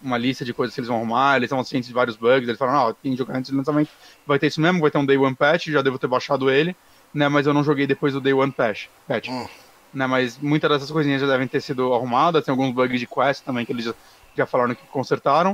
uma 0.00 0.16
lista 0.16 0.44
de 0.44 0.54
coisas 0.54 0.74
que 0.74 0.80
eles 0.80 0.88
vão 0.88 0.98
arrumar, 0.98 1.36
eles 1.36 1.46
estão 1.46 1.62
cientes 1.64 1.88
de 1.88 1.94
vários 1.94 2.16
bugs, 2.16 2.48
eles 2.48 2.58
falaram, 2.58 2.88
ah, 2.88 2.96
quem 3.02 3.16
jogar 3.16 3.36
antes 3.36 3.50
do 3.50 3.56
lançamento 3.56 3.90
vai 4.26 4.38
ter 4.38 4.48
isso 4.48 4.60
mesmo, 4.60 4.80
vai 4.80 4.90
ter 4.90 4.98
um 4.98 5.06
Day 5.06 5.16
One 5.16 5.34
Patch, 5.34 5.68
já 5.68 5.82
devo 5.82 5.98
ter 5.98 6.06
baixado 6.06 6.50
ele, 6.50 6.76
né, 7.12 7.28
mas 7.28 7.46
eu 7.46 7.54
não 7.54 7.64
joguei 7.64 7.86
depois 7.86 8.12
do 8.12 8.20
Day 8.20 8.32
One 8.32 8.52
Patch. 8.52 8.86
patch 9.06 9.28
hum. 9.28 9.46
né, 9.92 10.06
mas 10.06 10.38
muitas 10.38 10.70
dessas 10.70 10.90
coisinhas 10.90 11.20
já 11.20 11.26
devem 11.26 11.48
ter 11.48 11.60
sido 11.60 11.92
arrumadas, 11.92 12.44
tem 12.44 12.52
alguns 12.52 12.72
bugs 12.72 12.98
de 12.98 13.06
quest 13.06 13.44
também 13.44 13.64
que 13.66 13.72
eles 13.72 13.84
já, 13.84 13.94
já 14.36 14.46
falaram 14.46 14.74
que 14.74 14.86
consertaram, 14.86 15.52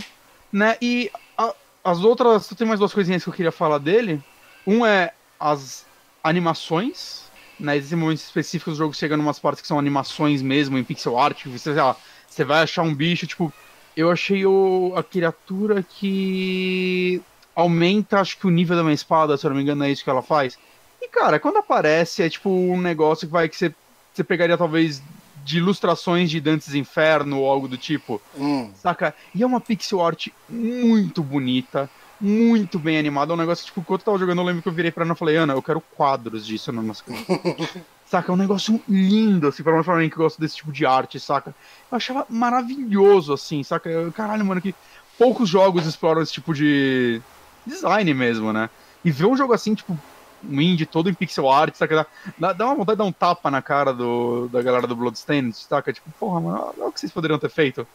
né, 0.52 0.76
e 0.82 1.10
a, 1.36 1.54
as 1.82 2.00
outras, 2.00 2.48
tem 2.48 2.66
mais 2.66 2.78
duas 2.78 2.92
coisinhas 2.92 3.22
que 3.22 3.28
eu 3.30 3.34
queria 3.34 3.52
falar 3.52 3.78
dele, 3.78 4.22
um 4.66 4.84
é 4.84 5.12
as 5.40 5.86
animações, 6.22 7.27
existem 7.60 7.98
momentos 7.98 8.24
específicos 8.24 8.74
do 8.74 8.78
jogo 8.78 8.94
chega 8.94 9.16
em 9.16 9.20
umas 9.20 9.39
partes 9.39 9.62
que 9.62 9.68
são 9.68 9.78
animações 9.78 10.43
mesmo, 10.43 10.78
em 10.78 10.85
pixel 10.85 11.18
art, 11.18 11.47
você, 11.47 11.72
lá, 11.72 11.97
você 12.28 12.44
vai 12.44 12.62
achar 12.62 12.82
um 12.82 12.94
bicho, 12.94 13.26
tipo, 13.26 13.52
eu 13.97 14.10
achei 14.10 14.47
o, 14.47 14.93
a 14.97 15.02
criatura 15.02 15.82
que 15.82 17.20
aumenta, 17.55 18.20
acho 18.20 18.39
que 18.39 18.47
o 18.47 18.51
nível 18.51 18.76
da 18.76 18.82
minha 18.82 18.94
espada, 18.94 19.36
se 19.36 19.44
eu 19.44 19.51
não 19.51 19.56
me 19.56 19.62
engano, 19.62 19.85
é 19.85 19.90
isso 19.90 20.05
que 20.05 20.10
ela 20.10 20.22
faz. 20.22 20.56
E, 21.02 21.09
cara, 21.09 21.40
quando 21.40 21.56
aparece, 21.56 22.22
é 22.22 22.30
tipo 22.30 22.48
um 22.48 22.80
negócio 22.80 23.26
que 23.26 23.32
vai 23.32 23.48
que 23.48 23.56
você, 23.56 23.74
você 24.12 24.22
pegaria 24.22 24.56
talvez 24.56 25.02
de 25.44 25.59
ilustrações 25.59 26.30
de 26.30 26.40
Dantes 26.40 26.74
Inferno 26.74 27.40
ou 27.40 27.51
algo 27.51 27.66
do 27.66 27.76
tipo. 27.76 28.20
Hum. 28.36 28.70
Saca? 28.74 29.14
E 29.35 29.43
é 29.43 29.47
uma 29.47 29.60
pixel 29.60 30.05
art 30.05 30.28
muito 30.48 31.22
bonita 31.22 31.90
muito 32.20 32.78
bem 32.78 32.98
animado. 32.98 33.32
É 33.32 33.34
um 33.34 33.38
negócio, 33.38 33.64
tipo, 33.64 33.80
enquanto 33.80 34.00
eu 34.00 34.04
tava 34.06 34.18
jogando, 34.18 34.40
eu 34.40 34.44
lembro 34.44 34.62
que 34.62 34.68
eu 34.68 34.72
virei 34.72 34.90
pra 34.90 35.04
Ana 35.04 35.14
e 35.14 35.16
falei, 35.16 35.36
Ana, 35.36 35.52
eu 35.52 35.62
quero 35.62 35.80
quadros 35.80 36.46
disso 36.46 36.72
no 36.72 36.82
nosso 36.82 37.04
Saca? 38.06 38.32
É 38.32 38.34
um 38.34 38.38
negócio 38.38 38.80
lindo, 38.88 39.48
assim, 39.48 39.62
pra 39.62 39.96
mim 39.96 40.08
que 40.08 40.16
gosta 40.16 40.40
desse 40.40 40.56
tipo 40.56 40.72
de 40.72 40.86
arte, 40.86 41.20
saca? 41.20 41.54
Eu 41.90 41.96
achava 41.96 42.26
maravilhoso, 42.30 43.34
assim, 43.34 43.62
saca? 43.62 43.90
Eu, 43.90 44.10
caralho, 44.10 44.44
mano, 44.46 44.62
que 44.62 44.74
poucos 45.18 45.46
jogos 45.46 45.84
exploram 45.84 46.22
esse 46.22 46.32
tipo 46.32 46.54
de 46.54 47.20
design 47.66 48.14
mesmo, 48.14 48.50
né? 48.50 48.70
E 49.04 49.10
ver 49.10 49.26
um 49.26 49.36
jogo 49.36 49.52
assim, 49.52 49.74
tipo, 49.74 49.96
um 50.42 50.60
indie 50.60 50.86
todo 50.86 51.10
em 51.10 51.14
pixel 51.14 51.50
art, 51.50 51.74
saca? 51.74 52.06
Dá, 52.38 52.54
dá 52.54 52.64
uma 52.64 52.76
vontade 52.76 52.96
de 52.96 52.98
dar 52.98 53.04
um 53.04 53.12
tapa 53.12 53.50
na 53.50 53.60
cara 53.60 53.92
do, 53.92 54.48
da 54.48 54.62
galera 54.62 54.86
do 54.86 54.96
Bloodstained, 54.96 55.54
saca? 55.54 55.92
Tipo, 55.92 56.10
porra, 56.18 56.40
mano, 56.40 56.74
olha 56.78 56.88
o 56.88 56.92
que 56.92 57.00
vocês 57.00 57.12
poderiam 57.12 57.38
ter 57.38 57.50
feito 57.50 57.86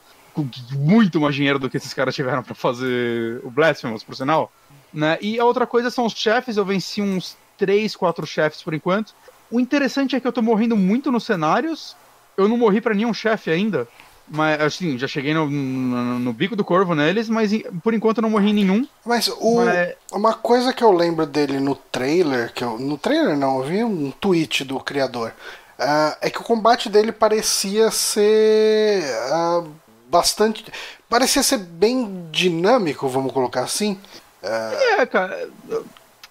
muito 0.71 1.19
mais 1.19 1.35
dinheiro 1.35 1.59
do 1.59 1.69
que 1.69 1.77
esses 1.77 1.93
caras 1.93 2.15
tiveram 2.15 2.43
para 2.43 2.55
fazer 2.55 3.41
o 3.43 3.51
Blasphemous, 3.51 4.03
por 4.03 4.15
sinal. 4.15 4.51
Né? 4.93 5.17
E 5.21 5.39
a 5.39 5.45
outra 5.45 5.65
coisa 5.65 5.89
são 5.89 6.05
os 6.05 6.13
chefes, 6.13 6.57
eu 6.57 6.65
venci 6.65 7.01
uns 7.01 7.35
3, 7.57 7.95
4 7.95 8.25
chefes 8.25 8.61
por 8.61 8.73
enquanto. 8.73 9.13
O 9.49 9.59
interessante 9.59 10.15
é 10.15 10.19
que 10.19 10.27
eu 10.27 10.31
tô 10.31 10.41
morrendo 10.41 10.75
muito 10.75 11.11
nos 11.11 11.25
cenários, 11.25 11.95
eu 12.37 12.47
não 12.47 12.57
morri 12.57 12.81
para 12.81 12.93
nenhum 12.93 13.13
chefe 13.13 13.51
ainda. 13.51 13.87
Mas, 14.27 14.61
assim, 14.61 14.97
já 14.97 15.07
cheguei 15.07 15.33
no, 15.33 15.49
no, 15.49 16.19
no, 16.19 16.33
bico 16.33 16.55
do 16.55 16.63
corvo 16.63 16.95
neles, 16.95 17.27
mas 17.27 17.51
por 17.83 17.93
enquanto 17.93 18.19
eu 18.19 18.21
não 18.21 18.29
morri 18.29 18.51
em 18.51 18.53
nenhum. 18.53 18.87
Mas, 19.05 19.27
o, 19.27 19.57
mas... 19.57 19.95
uma 20.11 20.33
coisa 20.33 20.71
que 20.71 20.83
eu 20.83 20.91
lembro 20.91 21.25
dele 21.25 21.59
no 21.59 21.75
trailer, 21.75 22.53
que 22.53 22.63
eu, 22.63 22.79
no 22.79 22.97
trailer 22.97 23.37
não, 23.37 23.57
eu 23.57 23.63
vi 23.63 23.83
um 23.83 24.11
tweet 24.11 24.63
do 24.63 24.79
criador, 24.79 25.33
uh, 25.77 26.15
é 26.21 26.29
que 26.29 26.39
o 26.39 26.43
combate 26.43 26.89
dele 26.89 27.11
parecia 27.11 27.91
ser 27.91 29.03
uh, 29.29 29.69
bastante. 30.13 30.63
Parecia 31.09 31.41
ser 31.41 31.57
bem 31.57 32.27
dinâmico, 32.31 33.07
vamos 33.07 33.33
colocar 33.33 33.61
assim. 33.61 33.99
É, 34.43 35.01
é 35.01 35.05
cara. 35.07 35.49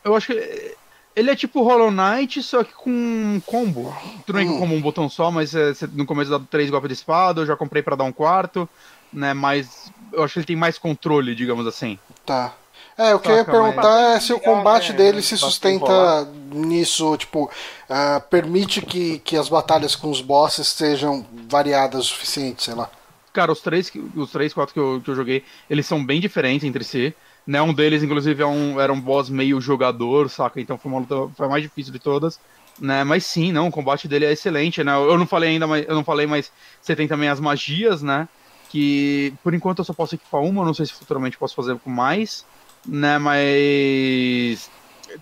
Eu 0.05 0.15
acho 0.15 0.29
que. 0.29 0.77
Ele 1.15 1.31
é 1.31 1.37
tipo 1.37 1.63
Hollow 1.63 1.91
Knight, 1.91 2.43
só 2.43 2.65
que 2.65 2.73
com 2.73 2.89
um 2.89 3.43
combo. 3.45 3.95
Tudo 4.25 4.37
bem 4.37 4.49
hum. 4.49 4.59
como 4.59 4.75
um 4.75 4.81
botão 4.81 5.11
só, 5.11 5.31
mas 5.31 5.55
é, 5.55 5.75
no 5.93 6.07
começo 6.07 6.31
dá 6.31 6.39
três 6.39 6.71
golpes 6.71 6.89
de 6.89 6.95
espada, 6.95 7.43
eu 7.43 7.47
já 7.47 7.55
comprei 7.55 7.83
para 7.83 7.97
dar 7.97 8.05
um 8.05 8.13
quarto, 8.13 8.67
né? 9.13 9.35
Mas 9.35 9.93
eu 10.11 10.23
acho 10.23 10.35
que 10.35 10.39
ele 10.39 10.47
tem 10.47 10.57
mais 10.57 10.79
controle, 10.79 11.35
digamos 11.35 11.67
assim. 11.67 11.99
Tá. 12.25 12.55
É, 12.97 13.15
o 13.15 13.19
que 13.19 13.31
eu 13.31 13.37
ia 13.37 13.45
perguntar 13.45 13.83
mas... 13.83 14.17
é 14.17 14.21
se 14.21 14.33
o 14.33 14.41
combate 14.41 14.93
é, 14.93 14.95
dele 14.95 15.23
se 15.23 15.37
sustenta 15.37 16.27
nisso, 16.51 17.17
tipo, 17.17 17.45
uh, 17.45 18.21
permite 18.31 18.81
que, 18.81 19.19
que 19.19 19.37
as 19.37 19.49
batalhas 19.49 19.95
com 19.95 20.11
os 20.11 20.21
bosses 20.21 20.69
sejam 20.69 21.27
variadas 21.49 22.01
o 22.01 22.09
suficiente, 22.09 22.63
sei 22.63 22.75
lá. 22.75 22.91
Cara, 23.33 23.51
os 23.51 23.61
três, 23.61 23.91
os 24.15 24.31
três, 24.31 24.53
quatro 24.53 24.75
que 24.75 24.81
eu, 24.81 25.01
que 25.03 25.11
eu 25.11 25.15
joguei, 25.15 25.45
eles 25.69 25.87
são 25.87 26.05
bem 26.05 26.21
diferentes 26.21 26.67
entre 26.67 26.85
si. 26.85 27.15
Né? 27.47 27.61
Um 27.63 27.73
deles, 27.73 28.03
inclusive, 28.03 28.43
é 28.43 28.47
um, 28.47 28.81
era 28.81 28.93
um 28.93 29.01
boss 29.01 29.31
meio 29.31 29.61
jogador, 29.61 30.29
saca? 30.29 30.61
Então 30.61 30.79
foi 30.79 30.91
uma 30.91 31.01
luta 31.01 31.33
foi 31.37 31.47
a 31.47 31.49
mais 31.49 31.63
difícil 31.63 31.93
de 31.93 31.99
todas. 31.99 32.39
Né? 32.79 33.05
Mas 33.05 33.25
sim, 33.25 33.53
não, 33.53 33.69
o 33.69 33.73
combate 33.73 34.09
dele 34.09 34.25
é 34.25 34.33
excelente, 34.33 34.83
né? 34.83 34.95
Eu 34.95 35.19
não 35.19 35.27
falei 35.27 35.51
ainda, 35.51 35.67
mas 35.67 35.87
eu 35.87 35.95
não 35.95 36.05
falei, 36.05 36.27
mas 36.27 36.51
você 36.81 36.97
tem 36.97 37.09
também 37.09 37.29
as 37.29 37.41
magias, 37.41 38.03
né? 38.03 38.29
Que 38.71 39.35
por 39.43 39.53
enquanto 39.55 39.81
eu 39.81 39.85
só 39.85 39.93
posso 39.93 40.15
equipar 40.15 40.41
uma, 40.41 40.65
não 40.65 40.73
sei 40.73 40.87
se 40.87 40.93
futuramente 40.93 41.37
posso 41.37 41.55
fazer 41.55 41.79
com 41.79 41.91
mais, 41.91 42.47
né? 42.87 43.19
Mas 43.19 44.71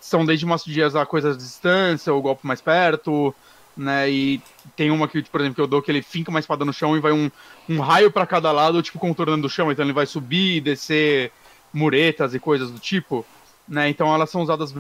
são 0.01 0.25
desde 0.25 0.47
magias 0.47 0.95
a 0.95 1.05
coisas 1.05 1.37
de 1.37 1.43
distância, 1.43 2.15
o 2.15 2.23
golpe 2.23 2.47
mais 2.47 2.61
perto, 2.61 3.35
né? 3.77 4.11
E 4.11 4.43
tem 4.77 4.91
uma 4.91 5.09
que, 5.09 5.23
por 5.23 5.41
exemplo, 5.41 5.57
que 5.57 5.61
eu 5.61 5.67
dou 5.67 5.83
que 5.83 5.91
ele 5.91 6.03
finca 6.03 6.31
uma 6.31 6.41
espada 6.41 6.65
no 6.65 6.73
chão 6.73 6.97
e 6.97 7.01
vai 7.01 7.13
um, 7.13 7.31
um 7.69 7.81
raio 7.81 8.11
para 8.11 8.27
cada 8.27 8.53
lado, 8.53 8.83
tipo, 8.83 8.99
contornando 8.99 9.47
o 9.47 9.51
chão. 9.51 9.71
Então 9.71 9.85
ele 9.85 9.93
vai 9.93 10.07
subir 10.07 10.57
e 10.57 10.61
descer 10.61 11.33
muretas 11.73 12.35
e 12.35 12.39
coisas 12.39 12.71
do 12.71 12.79
tipo, 12.79 13.25
né? 13.69 13.89
Então 13.89 14.13
elas 14.13 14.31
são 14.31 14.43
usadas 14.43 14.75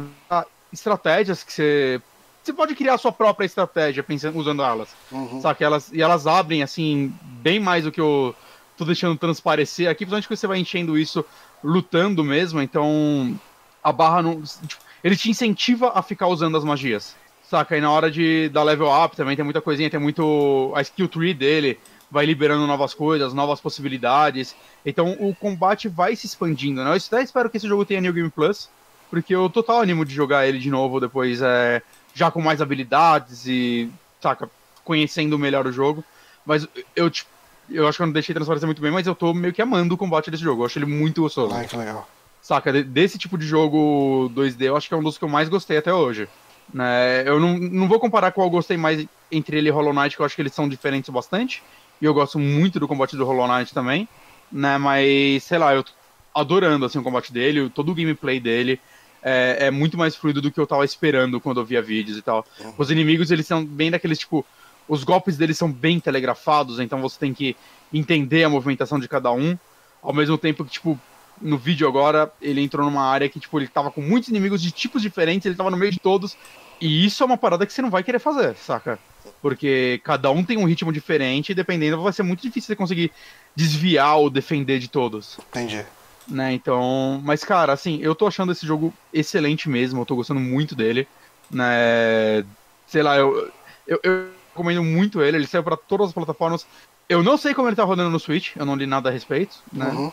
estratégias 0.72 1.42
que 1.42 1.52
você 1.52 2.00
você 2.42 2.54
pode 2.54 2.74
criar 2.74 2.94
a 2.94 2.98
sua 2.98 3.12
própria 3.12 3.44
estratégia 3.44 4.02
pensando 4.02 4.38
usando 4.38 4.62
elas. 4.62 4.88
Uhum. 5.12 5.42
Sabe? 5.42 5.62
Elas, 5.62 5.92
e 5.92 6.00
elas 6.00 6.26
abrem 6.26 6.62
assim 6.62 7.12
bem 7.22 7.60
mais 7.60 7.84
do 7.84 7.92
que 7.92 8.00
eu 8.00 8.34
tô 8.78 8.84
deixando 8.84 9.16
transparecer 9.16 9.88
aqui, 9.88 9.98
principalmente 9.98 10.26
que 10.26 10.36
você 10.36 10.46
vai 10.46 10.58
enchendo 10.58 10.98
isso 10.98 11.24
lutando 11.62 12.24
mesmo, 12.24 12.62
então 12.62 13.38
a 13.84 13.92
barra 13.92 14.22
não. 14.22 14.40
Tipo, 14.40 14.82
ele 15.04 15.16
te 15.16 15.30
incentiva 15.30 15.92
a 15.94 16.02
ficar 16.02 16.28
usando 16.28 16.56
as 16.56 16.64
magias 16.64 17.14
Saca? 17.50 17.76
E 17.76 17.80
na 17.80 17.90
hora 17.90 18.08
de 18.08 18.48
dar 18.50 18.62
level 18.62 18.88
up 18.88 19.16
também 19.16 19.34
tem 19.34 19.44
muita 19.44 19.60
coisinha, 19.60 19.90
tem 19.90 19.98
muito. 19.98 20.72
A 20.76 20.82
skill 20.82 21.08
tree 21.08 21.34
dele 21.34 21.80
vai 22.08 22.24
liberando 22.24 22.64
novas 22.64 22.94
coisas, 22.94 23.34
novas 23.34 23.60
possibilidades. 23.60 24.54
Então 24.86 25.16
o 25.18 25.34
combate 25.34 25.88
vai 25.88 26.14
se 26.14 26.26
expandindo, 26.26 26.84
né? 26.84 26.90
Eu 26.90 26.94
até 26.94 27.20
espero 27.20 27.50
que 27.50 27.56
esse 27.56 27.66
jogo 27.66 27.84
tenha 27.84 28.00
New 28.00 28.12
Game 28.12 28.30
Plus, 28.30 28.68
porque 29.10 29.34
eu 29.34 29.50
total 29.50 29.80
animo 29.80 30.04
de 30.04 30.14
jogar 30.14 30.46
ele 30.46 30.60
de 30.60 30.70
novo 30.70 31.00
depois, 31.00 31.42
é, 31.42 31.82
já 32.14 32.30
com 32.30 32.40
mais 32.40 32.62
habilidades 32.62 33.44
e, 33.46 33.90
saca, 34.20 34.48
conhecendo 34.84 35.36
melhor 35.36 35.66
o 35.66 35.72
jogo. 35.72 36.04
Mas 36.46 36.68
eu, 36.94 37.10
tipo, 37.10 37.28
eu 37.68 37.88
acho 37.88 37.98
que 37.98 38.02
eu 38.02 38.06
não 38.06 38.12
deixei 38.12 38.32
transparecer 38.32 38.66
muito 38.68 38.80
bem, 38.80 38.92
mas 38.92 39.08
eu 39.08 39.14
tô 39.14 39.34
meio 39.34 39.52
que 39.52 39.60
amando 39.60 39.96
o 39.96 39.98
combate 39.98 40.30
desse 40.30 40.44
jogo. 40.44 40.62
Eu 40.62 40.66
acho 40.66 40.78
ele 40.78 40.86
muito 40.86 41.22
gostoso. 41.22 41.52
Ai, 41.52 41.66
que 41.66 41.76
legal. 41.76 42.08
Saca, 42.40 42.72
desse 42.72 43.18
tipo 43.18 43.36
de 43.36 43.44
jogo 43.44 44.30
2D, 44.36 44.62
eu 44.62 44.76
acho 44.76 44.86
que 44.86 44.94
é 44.94 44.96
um 44.96 45.02
dos 45.02 45.18
que 45.18 45.24
eu 45.24 45.28
mais 45.28 45.48
gostei 45.48 45.78
até 45.78 45.92
hoje. 45.92 46.28
Né? 46.72 47.22
Eu 47.26 47.40
não, 47.40 47.58
não 47.58 47.88
vou 47.88 47.98
comparar 47.98 48.32
qual 48.32 48.46
eu 48.46 48.50
gostei 48.50 48.76
mais 48.76 49.06
entre 49.30 49.58
ele 49.58 49.68
e 49.68 49.72
Hollow 49.72 49.92
Knight, 49.92 50.16
que 50.16 50.22
eu 50.22 50.26
acho 50.26 50.34
que 50.34 50.42
eles 50.42 50.54
são 50.54 50.68
diferentes 50.68 51.10
bastante. 51.10 51.62
E 52.00 52.04
eu 52.04 52.14
gosto 52.14 52.38
muito 52.38 52.80
do 52.80 52.88
combate 52.88 53.16
do 53.16 53.24
Hollow 53.24 53.46
Knight 53.46 53.74
também. 53.74 54.08
Né? 54.50 54.78
Mas, 54.78 55.44
sei 55.44 55.58
lá, 55.58 55.74
eu 55.74 55.82
tô 55.82 55.92
adorando 56.34 56.86
assim, 56.86 56.98
o 56.98 57.02
combate 57.02 57.32
dele, 57.32 57.70
todo 57.70 57.92
o 57.92 57.94
gameplay 57.94 58.40
dele. 58.40 58.80
É, 59.22 59.66
é 59.66 59.70
muito 59.70 59.98
mais 59.98 60.16
fluido 60.16 60.40
do 60.40 60.50
que 60.50 60.58
eu 60.58 60.66
tava 60.66 60.84
esperando 60.84 61.40
quando 61.40 61.60
eu 61.60 61.64
via 61.64 61.82
vídeos 61.82 62.16
e 62.16 62.22
tal. 62.22 62.46
Os 62.78 62.90
inimigos, 62.90 63.30
eles 63.30 63.46
são 63.46 63.64
bem 63.64 63.90
daqueles, 63.90 64.18
tipo, 64.18 64.46
os 64.88 65.04
golpes 65.04 65.36
deles 65.36 65.58
são 65.58 65.70
bem 65.70 66.00
telegrafados, 66.00 66.80
então 66.80 67.00
você 67.00 67.18
tem 67.18 67.34
que 67.34 67.54
entender 67.92 68.44
a 68.44 68.48
movimentação 68.48 68.98
de 68.98 69.08
cada 69.08 69.30
um. 69.30 69.58
Ao 70.02 70.14
mesmo 70.14 70.38
tempo 70.38 70.64
que, 70.64 70.70
tipo, 70.70 70.98
no 71.40 71.56
vídeo 71.56 71.88
agora, 71.88 72.32
ele 72.40 72.60
entrou 72.60 72.84
numa 72.84 73.04
área 73.04 73.28
que, 73.28 73.40
tipo, 73.40 73.58
ele 73.58 73.68
tava 73.68 73.90
com 73.90 74.00
muitos 74.00 74.28
inimigos 74.28 74.60
de 74.60 74.70
tipos 74.70 75.02
diferentes, 75.02 75.46
ele 75.46 75.54
tava 75.54 75.70
no 75.70 75.76
meio 75.76 75.90
de 75.90 75.98
todos. 75.98 76.36
E 76.80 77.04
isso 77.04 77.22
é 77.22 77.26
uma 77.26 77.36
parada 77.36 77.66
que 77.66 77.72
você 77.72 77.82
não 77.82 77.90
vai 77.90 78.02
querer 78.02 78.18
fazer, 78.18 78.54
saca? 78.56 78.98
Porque 79.42 80.00
cada 80.04 80.30
um 80.30 80.44
tem 80.44 80.58
um 80.58 80.64
ritmo 80.64 80.92
diferente 80.92 81.50
e 81.50 81.54
dependendo 81.54 82.02
vai 82.02 82.12
ser 82.12 82.22
muito 82.22 82.42
difícil 82.42 82.68
você 82.68 82.76
conseguir 82.76 83.12
desviar 83.54 84.16
ou 84.16 84.30
defender 84.30 84.78
de 84.78 84.88
todos. 84.88 85.38
Entendi. 85.50 85.84
Né, 86.28 86.52
então. 86.52 87.20
Mas, 87.24 87.42
cara, 87.42 87.72
assim, 87.72 87.98
eu 88.02 88.14
tô 88.14 88.26
achando 88.26 88.52
esse 88.52 88.66
jogo 88.66 88.94
excelente 89.12 89.68
mesmo, 89.68 90.00
eu 90.00 90.06
tô 90.06 90.14
gostando 90.16 90.40
muito 90.40 90.74
dele. 90.74 91.08
Né? 91.50 92.44
Sei 92.86 93.02
lá, 93.02 93.16
eu, 93.16 93.50
eu, 93.86 94.00
eu 94.02 94.30
recomendo 94.50 94.84
muito 94.84 95.22
ele, 95.22 95.38
ele 95.38 95.46
saiu 95.46 95.62
pra 95.62 95.76
todas 95.76 96.08
as 96.08 96.12
plataformas. 96.12 96.66
Eu 97.08 97.22
não 97.22 97.36
sei 97.36 97.54
como 97.54 97.68
ele 97.68 97.76
tá 97.76 97.82
rodando 97.82 98.10
no 98.10 98.20
Switch, 98.20 98.54
eu 98.56 98.64
não 98.64 98.76
li 98.76 98.86
nada 98.86 99.08
a 99.08 99.12
respeito, 99.12 99.56
né? 99.72 99.86
Uhum. 99.86 100.12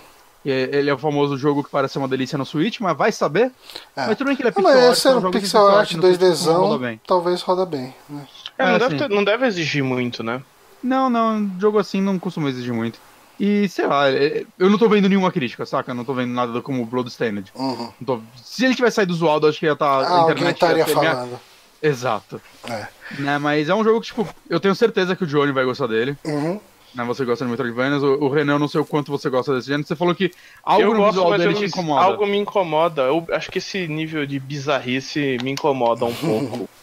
Ele 0.50 0.90
é 0.90 0.94
o 0.94 0.98
famoso 0.98 1.38
jogo 1.38 1.64
que 1.64 1.70
parece 1.70 1.94
ser 1.94 2.00
uma 2.00 2.08
delícia 2.08 2.38
no 2.38 2.46
Switch, 2.46 2.80
mas 2.80 2.96
vai 2.98 3.12
saber. 3.12 3.52
É. 3.96 4.08
Mas 4.08 4.18
tudo 4.18 4.28
bem 4.28 4.36
que 4.36 4.42
ele 4.42 4.50
é 4.50 4.52
Não, 4.52 4.64
pixel 4.64 4.74
mas 4.74 4.84
art, 4.88 4.98
esse 4.98 5.08
é 5.08 5.12
um 5.16 5.32
pixel 5.32 5.68
art 5.68 5.92
no 5.94 6.02
Switch 6.02 6.18
que 6.20 6.26
não 6.48 6.54
roda 6.54 6.76
2Dzão, 6.76 6.80
bem. 6.80 7.02
talvez 7.06 7.42
roda 7.42 7.66
bem. 7.66 7.94
Né? 8.10 8.28
É, 8.58 8.66
não, 8.66 8.76
É, 8.76 8.80
deve 8.80 8.96
ter- 8.98 9.10
não 9.10 9.24
deve 9.24 9.46
exigir 9.46 9.84
muito, 9.84 10.24
né? 10.24 10.42
Não, 10.84 11.10
não, 11.10 11.50
jogo 11.60 11.80
assim 11.80 12.02
não 12.02 12.18
costuma 12.20 12.50
exigir 12.50 12.74
muito. 12.74 13.00
E 13.40 13.68
sei 13.70 13.86
lá, 13.86 14.10
é- 14.10 14.46
eu 14.58 14.70
não 14.70 14.78
tô 14.78 14.88
vendo 14.90 15.08
nenhuma 15.08 15.32
crítica, 15.32 15.66
saca? 15.66 15.92
Eu 15.92 15.96
não 15.96 16.04
tô 16.06 16.14
vendo 16.14 16.34
nada 16.34 16.62
como 16.62 16.84
Bloodstained. 16.86 17.52
Uhum. 17.56 17.92
Não 18.00 18.06
tô- 18.06 18.22
Se 18.44 18.66
ele 18.66 18.74
tivesse 18.74 18.96
saído 18.96 19.14
zoado, 19.14 19.48
acho 19.48 19.60
que 19.60 19.66
ia 19.68 19.74
estar. 19.74 19.86
Ah, 19.86 20.08
a 20.08 20.18
alguém 20.22 20.50
estaria 20.50 20.84
minha- 20.86 20.96
falando. 20.96 21.40
Exato. 21.82 22.42
É. 22.68 22.88
Né, 23.20 23.38
mas 23.38 23.70
é 23.70 23.76
um 23.76 23.84
jogo 23.84 24.02
que, 24.02 24.08
tipo, 24.08 24.28
eu 24.50 24.60
tenho 24.60 24.74
certeza 24.74 25.16
que 25.16 25.24
o 25.24 25.28
Johnny 25.28 25.52
vai 25.52 25.64
gostar 25.66 25.86
dele. 25.88 26.18
Uhum. 26.26 26.60
Né, 26.98 27.04
você 27.04 27.24
gosta 27.24 27.46
de 27.46 27.52
Metroidvanias. 27.52 28.02
O, 28.02 28.24
o 28.24 28.28
Renan, 28.28 28.54
eu 28.54 28.60
não 28.60 28.68
sei 28.68 28.82
o 28.82 28.86
quanto 28.86 29.12
você 29.12 29.30
gosta 29.30 29.54
desse 29.54 29.68
gênero. 29.68 29.88
Você 29.88 29.96
falou 29.96 30.16
que 30.16 30.32
algo 30.64 30.82
eu 30.82 30.94
no 30.94 30.98
gosto, 30.98 31.12
visual 31.12 31.38
dele 31.38 31.54
te 31.54 31.66
incomoda. 31.66 32.02
algo 32.02 32.26
me 32.26 32.38
incomoda. 32.38 33.04
Eu 33.04 33.28
acho 33.34 33.52
que 33.52 33.60
esse 33.60 33.88
nível 33.88 34.26
de 34.26 34.40
bizarrice 34.40 35.38
me 35.44 35.52
incomoda 35.52 36.06
um 36.06 36.16
pouco. 36.16 36.68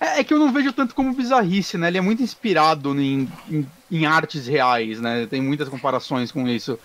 É, 0.00 0.20
é 0.20 0.24
que 0.24 0.34
eu 0.34 0.40
não 0.40 0.52
vejo 0.52 0.72
tanto 0.72 0.94
como 0.94 1.14
bizarrice, 1.14 1.78
né? 1.78 1.86
Ele 1.86 1.96
é 1.96 2.00
muito 2.00 2.20
inspirado 2.20 3.00
em, 3.00 3.30
em, 3.48 3.66
em 3.90 4.04
artes 4.04 4.46
reais, 4.46 5.00
né? 5.00 5.26
Tem 5.30 5.40
muitas 5.40 5.68
comparações 5.68 6.32
com 6.32 6.46
isso. 6.48 6.78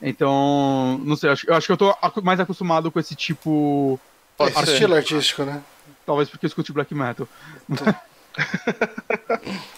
Então, 0.00 0.98
não 1.04 1.16
sei, 1.16 1.28
eu 1.28 1.32
acho, 1.32 1.50
eu 1.50 1.54
acho 1.54 1.66
que 1.66 1.72
eu 1.72 1.76
tô 1.76 1.94
mais 2.22 2.38
acostumado 2.38 2.92
com 2.92 3.00
esse 3.00 3.16
tipo. 3.16 3.98
É, 4.38 4.62
estilo 4.62 4.94
artístico, 4.94 5.42
né? 5.42 5.60
Talvez 6.06 6.30
porque 6.30 6.46
eu 6.46 6.48
escute 6.48 6.72
black 6.72 6.94
metal. 6.94 7.28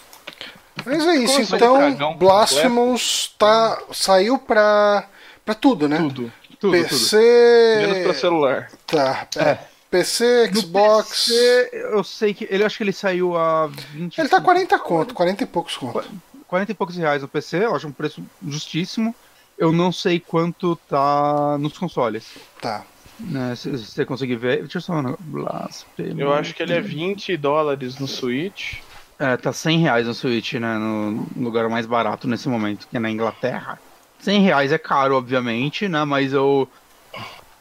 Mas 0.87 1.05
é 1.05 1.15
isso, 1.15 1.57
Como 1.57 1.75
assim, 1.75 1.93
então 1.93 2.15
Blasphemous 2.15 3.35
tá, 3.37 3.81
saiu 3.91 4.37
pra, 4.37 5.07
pra 5.45 5.53
tudo, 5.53 5.87
né? 5.89 5.97
Tudo. 5.97 6.31
Tudo, 6.59 6.59
tudo. 6.59 6.71
PC. 6.71 7.77
Menos 7.81 8.03
pra 8.03 8.13
celular. 8.13 8.71
Tá, 8.87 9.27
é. 9.35 9.57
PC, 9.89 10.49
No 10.53 10.61
Xbox. 10.61 11.09
PC, 11.27 11.69
eu 11.73 12.03
sei 12.03 12.33
que. 12.33 12.47
Ele 12.49 12.63
acho 12.63 12.77
que 12.77 12.83
ele 12.83 12.93
saiu 12.93 13.37
a 13.37 13.67
20. 13.67 14.17
Ele 14.17 14.29
tá 14.29 14.41
40 14.41 14.79
conto, 14.79 15.13
40 15.13 15.43
e 15.43 15.47
poucos 15.47 15.77
conto. 15.77 16.09
40 16.47 16.71
e 16.71 16.75
poucos 16.75 16.95
reais 16.95 17.21
no 17.21 17.27
PC, 17.27 17.65
eu 17.65 17.75
acho 17.75 17.87
um 17.87 17.91
preço 17.91 18.23
justíssimo. 18.45 19.13
Eu 19.57 19.71
não 19.71 19.91
sei 19.91 20.19
quanto 20.19 20.75
tá 20.87 21.57
nos 21.57 21.77
consoles. 21.77 22.25
Tá. 22.61 22.83
Né, 23.19 23.55
se, 23.55 23.75
se 23.77 23.85
você 23.85 24.05
conseguir 24.05 24.35
ver. 24.35 24.59
Deixa 24.61 24.77
eu 24.77 24.81
só. 24.81 25.01
Blasphemous. 25.19 26.19
Eu 26.19 26.31
acho 26.33 26.53
que 26.53 26.61
ele 26.61 26.73
é 26.73 26.81
20 26.81 27.35
dólares 27.37 27.97
no 27.97 28.07
Switch. 28.07 28.79
É, 29.19 29.35
tá 29.37 29.51
100 29.51 29.79
reais 29.79 30.05
no 30.07 30.13
Switch, 30.13 30.53
né? 30.53 30.77
No 30.77 31.25
lugar 31.35 31.67
mais 31.69 31.85
barato 31.85 32.27
nesse 32.27 32.47
momento, 32.47 32.87
que 32.87 32.97
é 32.97 32.99
na 32.99 33.09
Inglaterra. 33.09 33.79
100 34.19 34.41
reais 34.41 34.71
é 34.71 34.77
caro, 34.77 35.15
obviamente, 35.17 35.87
né? 35.87 36.03
Mas 36.05 36.33
eu. 36.33 36.69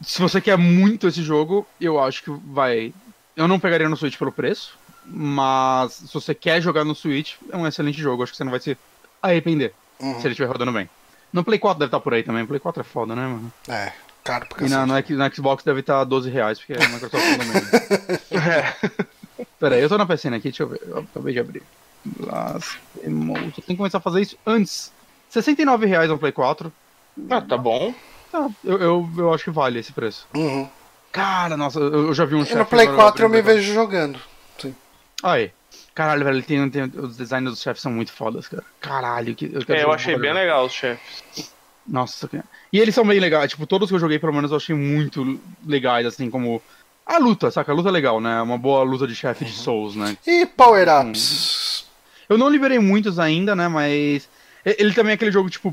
Se 0.03 0.21
você 0.21 0.41
quer 0.41 0.59
muito 0.59 1.09
esse 1.09 1.23
jogo, 1.23 1.67
eu 1.81 1.99
acho 2.03 2.23
que 2.23 2.31
vai. 2.31 2.93
Eu 3.35 3.49
não 3.49 3.59
pegaria 3.59 3.89
no 3.89 3.97
Switch 3.97 4.19
pelo 4.19 4.31
preço, 4.33 4.77
mas 5.07 5.93
se 5.95 6.13
você 6.13 6.35
quer 6.35 6.61
jogar 6.61 6.85
no 6.85 6.95
Switch, 6.95 7.35
é 7.51 7.57
um 7.57 7.67
excelente 7.67 7.99
jogo. 8.01 8.23
Acho 8.23 8.33
que 8.33 8.37
você 8.39 8.45
não 8.45 8.51
vai 8.51 8.61
se 8.61 8.77
arrepender 9.23 9.73
Uhum. 9.99 10.15
se 10.21 10.27
ele 10.27 10.33
estiver 10.33 10.49
rodando 10.49 10.73
bem. 10.73 10.89
No 11.33 11.43
Play 11.43 11.59
4 11.59 11.79
deve 11.79 11.89
estar 11.89 12.01
por 12.01 12.13
aí 12.13 12.23
também. 12.23 12.45
Play 12.45 12.61
4 12.61 12.83
é 12.83 12.85
foda, 12.85 13.15
né, 13.17 13.23
mano? 13.23 13.51
É, 13.69 13.93
caro 14.23 14.47
pra 14.47 14.67
E 14.67 14.69
na, 14.69 14.85
no, 14.87 14.95
X- 14.97 15.17
no 15.17 15.35
Xbox 15.35 15.65
deve 15.65 15.81
estar 15.81 16.05
12 16.05 16.29
reais, 16.31 16.59
porque 16.59 16.75
a 16.75 16.89
Microsoft 16.89 17.25
não 17.39 17.45
mesmo. 17.47 17.71
Pera 19.59 19.75
aí, 19.75 19.83
eu 19.83 19.89
tô 19.89 19.99
na 19.99 20.07
PCN 20.07 20.37
aqui, 20.37 20.49
deixa 20.49 20.63
eu 20.63 20.69
ver. 20.69 20.81
Eu 20.87 20.99
acabei 20.99 21.33
de 21.35 21.41
abrir. 21.41 21.63
Blasphemous. 22.05 23.37
Eu 23.43 23.51
tenho 23.53 23.53
que 23.67 23.77
começar 23.77 23.99
a 23.99 24.01
fazer 24.01 24.21
isso 24.21 24.37
antes. 24.47 24.93
69 25.31 25.87
reais 25.87 26.09
no 26.09 26.19
Play 26.19 26.33
4. 26.33 26.73
Ah, 27.31 27.41
tá 27.41 27.57
bom. 27.57 27.95
Tá, 28.31 28.49
eu, 28.65 28.79
eu, 28.79 29.11
eu 29.19 29.35
acho 29.35 29.45
que 29.45 29.51
vale 29.51 29.79
esse 29.79 29.93
preço. 29.93 30.27
Uhum. 30.35 30.69
Cara, 31.13 31.57
nossa, 31.57 31.79
eu, 31.81 32.09
eu 32.09 32.15
já 32.15 32.25
vi 32.25 32.35
um 32.35 32.45
chefe 32.45 32.57
no 32.59 32.67
Play 32.67 32.87
agora 32.87 33.03
4 33.05 33.25
eu 33.25 33.29
me 33.29 33.39
abrindo 33.39 33.57
vejo 33.57 33.73
jogando. 33.75 34.19
Sim. 34.59 34.75
Aí. 35.23 35.51
Caralho, 35.95 36.25
velho, 36.25 36.43
tem, 36.43 36.69
tem- 36.69 36.93
os 36.95 37.17
designs 37.17 37.49
dos 37.51 37.63
chefes 37.63 37.83
são 37.83 37.91
muito 37.91 38.13
fodas, 38.13 38.47
cara. 38.47 38.63
Caralho, 38.81 39.35
que, 39.35 39.47
eu, 39.47 39.65
quero 39.65 39.79
É, 39.81 39.83
eu 39.85 39.93
achei 39.93 40.15
bem 40.19 40.29
jogar. 40.29 40.41
legal 40.41 40.67
os 40.67 40.73
chefes. 40.73 41.51
Nossa. 41.87 42.29
E 42.73 42.79
eles 42.79 42.95
são 42.95 43.07
bem 43.07 43.19
legais, 43.19 43.51
tipo, 43.51 43.67
todos 43.67 43.89
que 43.89 43.95
eu 43.95 43.99
joguei, 44.01 44.19
pelo 44.19 44.33
menos, 44.33 44.51
eu 44.51 44.57
achei 44.59 44.75
muito 44.75 45.41
legais, 45.67 46.05
assim, 46.07 46.29
como. 46.31 46.63
A 47.07 47.19
luta, 47.19 47.51
saca? 47.51 47.71
A 47.71 47.75
luta 47.75 47.89
é 47.89 47.93
legal, 47.93 48.21
né? 48.21 48.43
Uma 48.43 48.59
boa 48.59 48.83
luta 48.83 49.07
de 49.07 49.15
chefe 49.15 49.45
Uhum. 49.45 49.51
de 49.51 49.57
Souls, 49.57 49.95
né? 49.95 50.17
E 50.27 50.45
power-ups? 50.45 51.87
Eu 52.29 52.37
não 52.37 52.49
liberei 52.49 52.79
muitos 52.79 53.19
ainda, 53.19 53.55
né? 53.55 53.69
Mas. 53.69 54.29
Ele 54.65 54.93
também 54.93 55.13
é 55.13 55.15
aquele 55.15 55.31
jogo, 55.31 55.49
tipo, 55.49 55.73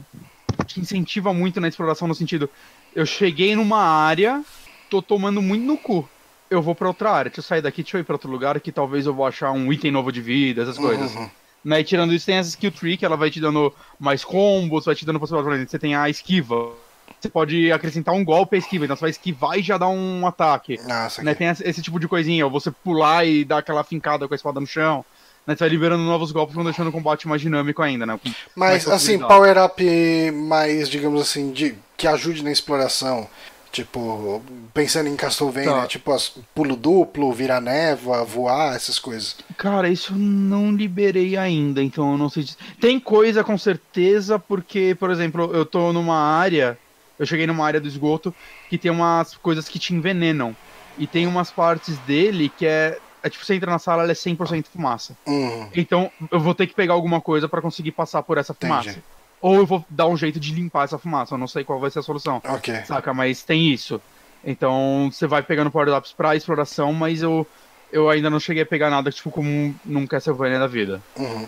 que 0.68 0.80
incentiva 0.80 1.34
muito 1.34 1.60
na 1.60 1.68
exploração 1.68 2.08
no 2.08 2.14
sentido. 2.14 2.48
Eu 2.96 3.08
cheguei 3.08 3.56
numa 3.56 3.80
área, 3.82 4.44
tô 4.90 5.02
tomando 5.02 5.42
muito 5.42 5.66
no 5.66 5.76
cu. 5.76 6.08
Eu 6.52 6.62
vou 6.62 6.76
pra 6.76 6.88
outra 6.90 7.10
área. 7.12 7.32
Deixa 7.32 7.40
eu 7.40 7.44
sair 7.44 7.62
daqui, 7.64 7.82
deixa 7.82 7.98
eu 7.98 8.02
ir 8.02 8.04
pra 8.04 8.14
outro 8.14 8.30
lugar 8.30 8.60
que 8.60 8.72
talvez 8.72 9.08
eu 9.08 9.14
vou 9.16 9.26
achar 9.26 9.52
um 9.52 9.74
item 9.74 9.90
novo 9.92 10.12
de 10.12 10.22
vida, 10.22 10.62
essas 10.62 10.78
coisas. 10.78 11.16
Uhum. 11.16 11.28
Né? 11.66 11.80
E 11.80 11.84
tirando 11.84 12.14
isso, 12.14 12.28
tem 12.28 12.36
essa 12.36 12.50
skill 12.50 12.72
tree 12.72 12.96
que 12.98 13.06
ela 13.06 13.18
vai 13.18 13.32
te 13.32 13.40
dando 13.40 13.74
mais 14.00 14.24
combos, 14.24 14.86
vai 14.86 14.94
te 14.94 15.04
dando 15.06 15.20
possibilidade. 15.20 15.50
Por 15.50 15.56
exemplo, 15.56 15.72
você 15.72 15.80
tem 15.80 15.96
a 15.96 16.08
esquiva. 16.08 16.74
Você 17.20 17.30
pode 17.30 17.72
acrescentar 17.72 18.14
um 18.14 18.24
golpe 18.24 18.56
à 18.56 18.60
esquiva, 18.60 18.84
então 18.84 18.96
você 18.98 19.02
vai 19.02 19.10
esquivar 19.12 19.58
e 19.58 19.62
já 19.62 19.78
dar 19.78 19.88
um 19.88 20.28
ataque. 20.28 20.78
Nossa, 20.88 21.24
Né, 21.24 21.34
tem 21.34 21.48
esse 21.48 21.82
tipo 21.82 22.00
de 22.00 22.08
coisinha, 22.08 22.46
ou 22.46 22.52
você 22.52 22.70
pular 22.70 23.26
e 23.26 23.46
dar 23.46 23.60
aquela 23.60 23.84
fincada 23.84 24.28
com 24.28 24.34
a 24.34 24.36
espada 24.36 24.60
no 24.60 24.68
chão. 24.68 25.06
Né, 25.48 25.56
você 25.56 25.60
vai 25.60 25.70
liberando 25.70 26.04
novos 26.04 26.32
golpes, 26.32 26.56
vão 26.56 26.64
deixando 26.64 26.88
o 26.88 26.92
combate 26.92 27.28
mais 27.28 27.42
dinâmico 27.42 27.82
ainda, 27.82 28.06
né? 28.06 28.20
com 28.22 28.30
Mas 28.56 28.88
assim, 28.88 29.20
power-up 29.20 30.32
mais, 30.32 30.90
digamos 30.90 31.22
assim, 31.22 31.52
de, 31.52 31.76
que 31.98 32.08
ajude 32.08 32.44
na 32.44 32.52
exploração. 32.52 33.28
Tipo, 33.72 34.40
pensando 34.72 35.10
em 35.10 35.16
Castlevania, 35.16 35.72
Tá. 35.72 35.88
tipo 35.88 36.12
as- 36.14 36.32
pulo 36.54 36.76
duplo, 36.76 37.34
virar 37.34 37.60
névoa, 37.60 38.24
voar, 38.24 38.76
essas 38.76 39.00
coisas. 39.00 39.36
Cara, 39.58 39.90
isso 39.90 40.14
eu 40.14 40.18
não 40.20 40.72
liberei 40.72 41.36
ainda, 41.36 41.82
então 41.82 42.12
eu 42.12 42.18
não 42.20 42.30
sei. 42.30 42.46
Tem 42.80 43.00
coisa 43.00 43.44
com 43.44 43.58
certeza, 43.58 44.38
porque, 44.38 44.96
por 45.00 45.10
exemplo, 45.10 45.50
eu 45.56 45.66
tô 45.66 45.92
numa 45.92 46.16
área. 46.20 46.78
Eu 47.20 47.26
cheguei 47.26 47.46
numa 47.48 47.66
área 47.66 47.80
do 47.80 47.88
esgoto 47.88 48.34
que 48.70 48.78
tem 48.78 48.92
umas 48.92 49.36
coisas 49.38 49.68
que 49.70 49.80
te 49.80 49.94
envenenam. 49.94 50.56
E 50.98 51.08
tem 51.08 51.26
umas 51.26 51.52
partes 51.52 51.98
dele 52.00 52.52
que 52.56 52.66
é. 52.66 52.98
É 53.22 53.30
tipo, 53.30 53.46
você 53.46 53.56
entra 53.56 53.72
na 53.72 53.80
sala, 53.80 54.04
ela 54.04 54.12
é 54.12 54.16
100% 54.16 54.66
fumaça. 54.66 55.16
Uhum. 55.26 55.70
Então 55.74 56.12
eu 56.30 56.42
vou 56.42 56.54
ter 56.54 56.68
que 56.68 56.74
pegar 56.74 56.94
alguma 56.94 57.22
coisa 57.22 57.48
pra 57.48 57.62
conseguir 57.62 57.94
passar 57.94 58.22
por 58.22 58.38
essa 58.38 58.54
fumaça. 58.54 58.90
Entendi. 58.90 59.04
Ou 59.40 59.56
eu 59.56 59.66
vou 59.66 59.84
dar 59.90 60.08
um 60.08 60.18
jeito 60.18 60.40
de 60.40 60.54
limpar 60.54 60.84
essa 60.84 60.98
fumaça, 60.98 61.34
eu 61.34 61.38
não 61.38 61.48
sei 61.48 61.64
qual 61.64 61.80
vai 61.80 61.90
ser 61.90 62.00
a 62.00 62.02
solução. 62.02 62.42
Ok. 62.46 62.84
Saca? 62.86 63.14
Mas 63.14 63.44
tem 63.44 63.72
isso. 63.72 64.02
Então 64.44 65.10
você 65.12 65.26
vai 65.26 65.42
pegando 65.42 65.72
power-ups 65.72 66.12
pra 66.12 66.36
exploração, 66.36 66.92
mas 66.92 67.22
eu, 67.22 67.48
eu 67.92 68.10
ainda 68.10 68.30
não 68.30 68.40
cheguei 68.40 68.64
a 68.64 68.66
pegar 68.66 68.90
nada 68.90 69.10
tipo 69.12 69.32
como 69.32 69.74
num 69.86 70.06
Castlevania 70.06 70.60
da 70.60 70.68
vida. 70.68 71.02
Uhum. 71.16 71.48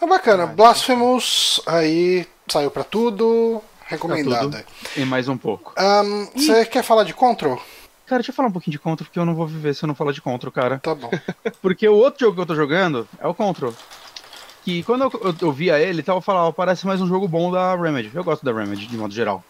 É 0.00 0.06
bacana. 0.06 0.46
Blasphemous 0.46 1.60
aí 1.66 2.26
saiu 2.48 2.70
pra 2.70 2.84
tudo. 2.84 3.62
Recomendado. 3.92 4.50
Pra 4.50 4.60
tudo. 4.60 4.72
E 4.96 5.04
mais 5.04 5.28
um 5.28 5.36
pouco. 5.36 5.74
Um, 5.78 6.26
você 6.34 6.64
quer 6.64 6.82
falar 6.82 7.04
de 7.04 7.14
Control? 7.14 7.60
Cara, 8.06 8.20
deixa 8.20 8.30
eu 8.30 8.34
falar 8.34 8.48
um 8.48 8.52
pouquinho 8.52 8.72
de 8.72 8.78
Control, 8.78 9.06
porque 9.06 9.18
eu 9.18 9.24
não 9.24 9.34
vou 9.34 9.46
viver 9.46 9.74
se 9.74 9.84
eu 9.84 9.86
não 9.86 9.94
falar 9.94 10.12
de 10.12 10.20
Control, 10.20 10.52
cara. 10.52 10.78
Tá 10.78 10.94
bom. 10.94 11.10
Porque 11.62 11.88
o 11.88 11.94
outro 11.94 12.20
jogo 12.20 12.34
que 12.34 12.42
eu 12.42 12.46
tô 12.46 12.54
jogando 12.54 13.08
é 13.18 13.26
o 13.26 13.34
Control. 13.34 13.72
Que 14.64 14.82
quando 14.82 15.04
eu, 15.04 15.20
eu, 15.24 15.34
eu 15.40 15.52
via 15.52 15.78
ele, 15.78 16.02
tava 16.02 16.20
falando, 16.20 16.52
parece 16.52 16.86
mais 16.86 17.00
um 17.00 17.06
jogo 17.06 17.26
bom 17.26 17.50
da 17.50 17.74
Remedy. 17.74 18.10
Eu 18.12 18.22
gosto 18.22 18.44
da 18.44 18.52
Remedy, 18.52 18.86
de 18.86 18.96
modo 18.96 19.14
geral. 19.14 19.42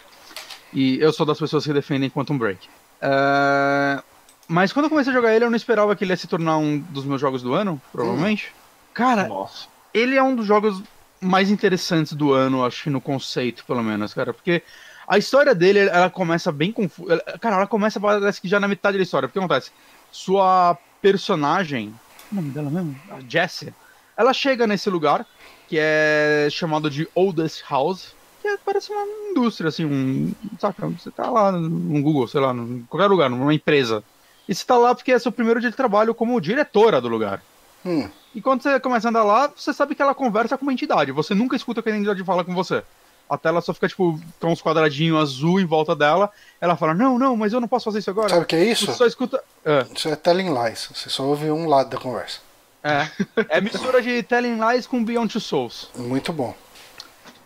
E 0.73 0.99
eu 1.01 1.13
sou 1.13 1.27
das 1.27 1.39
pessoas 1.39 1.65
que 1.65 1.73
defendem 1.73 2.09
Quantum 2.09 2.39
Break. 2.39 2.69
Uh, 3.03 4.03
mas 4.47 4.73
quando 4.73 4.85
eu 4.85 4.91
comecei 4.91 5.13
a 5.13 5.17
jogar 5.17 5.35
ele, 5.35 5.45
eu 5.45 5.51
não 5.51 5.57
esperava 5.57 5.97
que 5.97 6.05
ele 6.05 6.13
ia 6.13 6.17
se 6.17 6.27
tornar 6.27 6.57
um 6.57 6.79
dos 6.79 7.05
meus 7.05 7.21
jogos 7.21 7.43
do 7.43 7.55
ano, 7.55 7.81
provavelmente. 7.91 8.53
Hum. 8.55 8.59
Cara, 8.95 9.29
Nossa. 9.29 9.67
ele 9.93 10.17
é 10.17 10.23
um 10.23 10.35
dos 10.37 10.47
jogos 10.47 10.83
mais 11.23 11.51
interessantes 11.51 12.13
do 12.13 12.33
ano, 12.33 12.65
acho 12.65 12.85
que 12.85 12.91
no 12.91 13.01
conceito, 13.01 13.65
pelo 13.65 13.83
menos, 13.83 14.13
cara. 14.13 14.35
Porque 14.35 14.63
a 15.07 15.19
história 15.19 15.55
dele, 15.55 15.81
ela 15.81 16.11
começa 16.11 16.51
bem 16.51 16.73
confusa. 16.73 17.23
Cara, 17.41 17.57
ela 17.57 17.67
começa, 17.67 18.01
parece 18.01 18.41
que 18.41 18.49
já 18.49 18.59
na 18.59 18.69
metade 18.69 18.97
da 18.97 19.03
história. 19.03 19.29
Porque 19.29 19.39
acontece? 19.39 19.71
Sua 20.11 20.77
personagem. 21.01 21.95
O 22.31 22.35
nome 22.35 22.51
dela 22.51 22.71
mesmo? 22.71 22.97
A 23.11 23.21
Jessie. 23.27 23.73
Ela 24.17 24.33
chega 24.33 24.67
nesse 24.67 24.91
lugar, 24.91 25.27
que 25.69 25.77
é 25.79 26.49
chamado 26.51 26.91
de 26.91 27.09
Oldest 27.15 27.63
House. 27.71 28.15
Que 28.41 28.49
é, 28.49 28.57
parece 28.57 28.93
uma 28.93 29.07
indústria, 29.31 29.69
assim, 29.69 29.85
um. 29.85 30.33
Saca? 30.59 30.89
Você 30.89 31.11
tá 31.11 31.31
lá 31.31 31.53
no 31.53 32.03
Google, 32.03 32.27
sei 32.27 32.41
lá, 32.41 32.53
em 32.53 32.85
qualquer 32.89 33.07
lugar, 33.07 33.31
numa 33.31 33.55
empresa. 33.55 34.03
E 34.49 34.55
você 34.55 34.67
tá 34.67 34.77
lá 34.77 34.95
porque 34.95 35.13
é 35.13 35.19
seu 35.19 35.31
primeiro 35.31 35.61
dia 35.61 35.71
de 35.71 35.77
trabalho 35.77 36.15
como 36.15 36.41
diretora 36.41 37.01
do 37.01 37.09
lugar. 37.09 37.43
Hum. 37.85 38.09
E 38.35 38.41
quando 38.41 38.63
você 38.63 38.81
começa 38.81 39.09
a 39.09 39.11
andar 39.11 39.25
lá, 39.25 39.53
você 39.55 39.73
sabe 39.73 39.95
que 39.95 40.03
ela 40.03 40.15
conversa 40.15 40.57
com 40.57 40.65
uma 40.65 40.73
entidade. 40.73 41.13
Você 41.13 41.35
nunca 41.35 41.57
escuta 41.57 41.83
que 41.83 41.91
a 41.91 41.97
entidade 41.97 42.25
fala 42.25 42.45
com 42.45 42.55
você. 42.55 42.83
A 43.29 43.39
tela 43.39 43.61
só 43.61 43.73
fica, 43.73 43.89
tipo, 43.89 44.21
com 44.41 44.53
uns 44.53 44.61
quadradinhos 44.61 45.21
azul 45.21 45.59
em 45.61 45.65
volta 45.65 45.95
dela. 45.97 46.31
Ela 46.61 46.77
fala, 46.77 46.95
não, 46.95 47.19
não, 47.19 47.37
mas 47.37 47.53
eu 47.53 47.61
não 47.61 47.69
posso 47.69 47.85
fazer 47.87 47.99
isso 48.01 48.11
agora. 48.11 48.29
Sabe 48.29 48.43
o 48.43 48.47
que 48.47 48.57
é 48.57 48.65
isso? 48.65 48.87
Você 48.87 48.93
só 48.93 49.07
escuta. 49.07 49.43
É, 49.65 49.87
Isso 49.95 50.09
é 50.09 50.17
telling 50.17 50.53
lies. 50.53 50.89
Você 50.95 51.09
só 51.09 51.25
ouve 51.25 51.51
um 51.51 51.67
lado 51.67 51.91
da 51.91 51.99
conversa. 51.99 52.41
é. 52.83 53.09
é 53.49 53.61
mistura 53.61 54.03
de 54.03 54.23
Telling 54.23 54.59
Lies 54.59 54.87
com 54.87 55.03
Beyond 55.05 55.33
Two 55.33 55.41
Souls. 55.41 55.89
Muito 55.97 56.33
bom. 56.33 56.55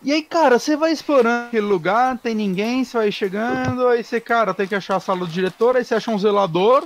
E 0.03 0.11
aí, 0.11 0.21
cara, 0.21 0.59
você 0.59 0.75
vai 0.75 0.91
explorando 0.91 1.47
aquele 1.47 1.65
lugar, 1.65 2.17
tem 2.17 2.35
ninguém, 2.35 2.83
você 2.83 2.97
vai 2.97 3.11
chegando, 3.11 3.87
aí 3.87 4.03
você, 4.03 4.19
cara, 4.19 4.53
tem 4.53 4.67
que 4.67 4.75
achar 4.75 4.95
a 4.95 4.99
sala 4.99 5.19
do 5.21 5.27
diretor, 5.27 5.75
aí 5.75 5.83
você 5.83 5.95
acha 5.95 6.11
um 6.11 6.19
zelador. 6.19 6.85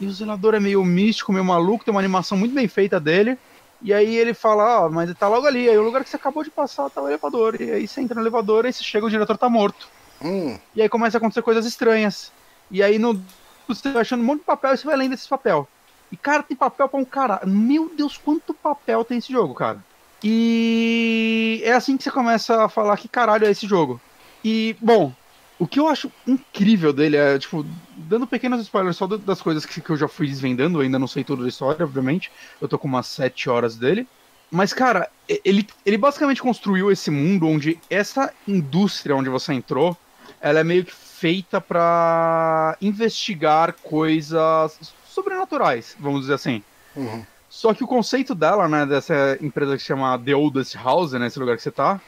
E 0.00 0.06
o 0.06 0.12
zelador 0.12 0.54
é 0.54 0.60
meio 0.60 0.84
místico, 0.84 1.32
meio 1.32 1.44
maluco, 1.44 1.84
tem 1.84 1.92
uma 1.92 2.00
animação 2.00 2.38
muito 2.38 2.54
bem 2.54 2.68
feita 2.68 3.00
dele. 3.00 3.36
E 3.80 3.92
aí 3.92 4.16
ele 4.16 4.34
fala, 4.34 4.86
ó, 4.86 4.88
mas 4.88 5.12
tá 5.14 5.28
logo 5.28 5.46
ali, 5.46 5.68
aí 5.68 5.78
o 5.78 5.82
lugar 5.82 6.02
que 6.02 6.10
você 6.10 6.16
acabou 6.16 6.42
de 6.42 6.50
passar 6.50 6.90
tá 6.90 7.00
o 7.00 7.08
elevador. 7.08 7.60
E 7.60 7.70
aí 7.70 7.86
você 7.86 8.00
entra 8.00 8.14
no 8.14 8.22
elevador, 8.22 8.66
aí 8.66 8.72
você 8.72 8.82
chega, 8.82 9.06
o 9.06 9.10
diretor 9.10 9.36
tá 9.36 9.48
morto. 9.48 9.88
Hum. 10.22 10.58
E 10.74 10.82
aí 10.82 10.88
começa 10.88 11.16
a 11.16 11.18
acontecer 11.18 11.42
coisas 11.42 11.64
estranhas. 11.64 12.32
E 12.70 12.82
aí 12.82 12.98
no, 12.98 13.20
você 13.66 13.90
vai 13.90 14.02
achando 14.02 14.20
um 14.20 14.26
monte 14.26 14.40
de 14.40 14.46
papel 14.46 14.74
e 14.74 14.76
você 14.76 14.86
vai 14.86 14.96
lendo 14.96 15.14
esses 15.14 15.26
papel. 15.26 15.68
E 16.10 16.16
cara, 16.16 16.42
tem 16.42 16.56
papel 16.56 16.88
pra 16.88 16.98
um 16.98 17.04
cara. 17.04 17.40
Meu 17.44 17.90
Deus, 17.94 18.16
quanto 18.16 18.54
papel 18.54 19.04
tem 19.04 19.18
esse 19.18 19.32
jogo, 19.32 19.54
cara. 19.54 19.82
E 20.22 21.60
é 21.64 21.72
assim 21.72 21.96
que 21.96 22.02
você 22.02 22.10
começa 22.10 22.64
a 22.64 22.68
falar 22.68 22.96
que 22.96 23.08
caralho 23.08 23.46
é 23.46 23.50
esse 23.50 23.66
jogo. 23.66 24.00
E, 24.44 24.76
bom, 24.80 25.12
o 25.58 25.66
que 25.66 25.80
eu 25.80 25.88
acho 25.88 26.10
incrível 26.26 26.92
dele 26.92 27.16
é, 27.16 27.38
tipo, 27.38 27.66
dando 27.96 28.26
pequenos 28.26 28.60
spoilers 28.62 28.96
só 28.96 29.06
das 29.06 29.42
coisas 29.42 29.66
que, 29.66 29.80
que 29.80 29.90
eu 29.90 29.96
já 29.96 30.06
fui 30.06 30.28
desvendando, 30.28 30.80
ainda 30.80 30.98
não 30.98 31.08
sei 31.08 31.24
toda 31.24 31.44
a 31.44 31.48
história, 31.48 31.84
obviamente. 31.84 32.30
Eu 32.60 32.68
tô 32.68 32.78
com 32.78 32.86
umas 32.86 33.06
7 33.06 33.50
horas 33.50 33.76
dele. 33.76 34.06
Mas, 34.50 34.72
cara, 34.72 35.10
ele, 35.44 35.66
ele 35.84 35.98
basicamente 35.98 36.40
construiu 36.40 36.90
esse 36.90 37.10
mundo 37.10 37.46
onde 37.46 37.78
essa 37.90 38.32
indústria 38.46 39.14
onde 39.14 39.28
você 39.28 39.52
entrou, 39.52 39.96
ela 40.40 40.60
é 40.60 40.64
meio 40.64 40.84
que 40.84 40.94
feita 40.94 41.60
para 41.60 42.76
investigar 42.80 43.74
coisas 43.82 44.94
sobrenaturais, 45.06 45.96
vamos 45.98 46.22
dizer 46.22 46.34
assim. 46.34 46.62
Uhum. 46.94 47.26
Só 47.50 47.74
que 47.74 47.82
o 47.82 47.86
conceito 47.86 48.34
dela, 48.34 48.68
né, 48.68 48.86
dessa 48.86 49.36
empresa 49.40 49.74
que 49.74 49.80
se 49.80 49.88
chama 49.88 50.18
The 50.18 50.34
Oldest 50.34 50.76
House, 50.76 51.12
né, 51.12 51.26
esse 51.26 51.38
lugar 51.38 51.56
que 51.56 51.62
você 51.62 51.70
tá, 51.70 52.00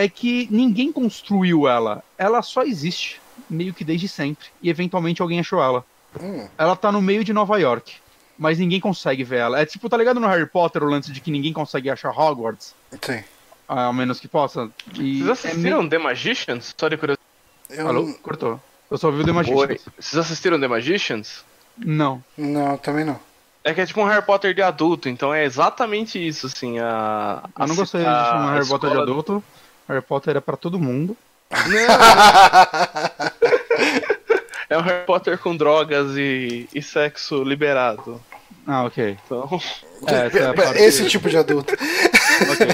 é 0.00 0.08
que 0.08 0.48
ninguém 0.50 0.92
construiu 0.92 1.68
ela. 1.68 2.02
Ela 2.18 2.42
só 2.42 2.62
existe, 2.62 3.20
meio 3.48 3.72
que 3.74 3.84
desde 3.84 4.08
sempre. 4.08 4.46
E 4.62 4.68
eventualmente 4.70 5.20
alguém 5.22 5.40
achou 5.40 5.62
ela. 5.62 5.84
Hum. 6.20 6.48
Ela 6.58 6.74
tá 6.76 6.90
no 6.90 7.00
meio 7.02 7.22
de 7.24 7.32
Nova 7.32 7.58
York. 7.58 7.94
Mas 8.38 8.58
ninguém 8.58 8.80
consegue 8.80 9.22
ver 9.22 9.40
ela. 9.40 9.60
É 9.60 9.66
tipo, 9.66 9.88
tá 9.88 9.96
ligado 9.98 10.18
no 10.18 10.26
Harry 10.26 10.46
Potter 10.46 10.82
o 10.82 10.86
lance 10.88 11.12
de 11.12 11.20
que 11.20 11.30
ninguém 11.30 11.52
consegue 11.52 11.90
achar 11.90 12.10
Hogwarts? 12.10 12.74
Sim. 13.02 13.22
Ao 13.68 13.92
menos 13.92 14.18
que 14.18 14.26
possa. 14.26 14.70
E 14.94 15.22
Vocês 15.22 15.28
é 15.28 15.48
assistiram 15.50 15.78
meio- 15.78 15.90
The 15.90 15.98
Magicians? 15.98 16.74
Só 16.76 16.88
de 16.88 16.96
curiosidade. 16.96 17.28
Eu 17.68 17.86
Alô? 17.86 18.12
Cortou. 18.22 18.58
Eu 18.90 18.96
só 18.98 19.08
ouvi 19.08 19.20
o 19.20 19.24
The 19.24 19.30
Oi. 19.30 19.36
Magicians. 19.36 19.82
Vocês 19.98 20.16
assistiram 20.16 20.58
The 20.58 20.66
Magicians? 20.66 21.44
Não. 21.76 22.24
Não, 22.36 22.76
também 22.78 23.04
não. 23.04 23.20
É 23.62 23.74
que 23.74 23.80
é 23.82 23.86
tipo 23.86 24.00
um 24.00 24.04
Harry 24.04 24.24
Potter 24.24 24.54
de 24.54 24.62
adulto, 24.62 25.06
então 25.08 25.32
é 25.34 25.44
exatamente 25.44 26.18
isso, 26.26 26.46
assim, 26.46 26.78
a... 26.78 27.42
Eu 27.58 27.66
não 27.66 27.74
a- 27.74 27.76
gostei 27.76 28.00
de 28.00 28.06
chamar 28.06 28.54
Harry 28.54 28.66
Potter 28.68 28.90
de 28.90 28.98
adulto. 28.98 29.44
Harry 29.90 30.02
Potter 30.02 30.36
é 30.36 30.40
pra 30.40 30.56
todo 30.56 30.78
mundo. 30.78 31.16
É 34.68 34.78
um 34.78 34.82
Harry 34.82 35.04
Potter 35.04 35.36
com 35.36 35.56
drogas 35.56 36.16
e, 36.16 36.68
e 36.72 36.80
sexo 36.80 37.42
liberado. 37.42 38.20
Ah, 38.64 38.84
ok. 38.84 39.18
Então, 39.26 39.60
É, 40.06 40.26
essa 40.26 40.38
é 40.38 40.46
a 40.48 40.54
parte- 40.54 40.78
Esse 40.78 41.08
tipo 41.08 41.28
de 41.28 41.36
adulto. 41.36 41.74
ok. 41.74 42.68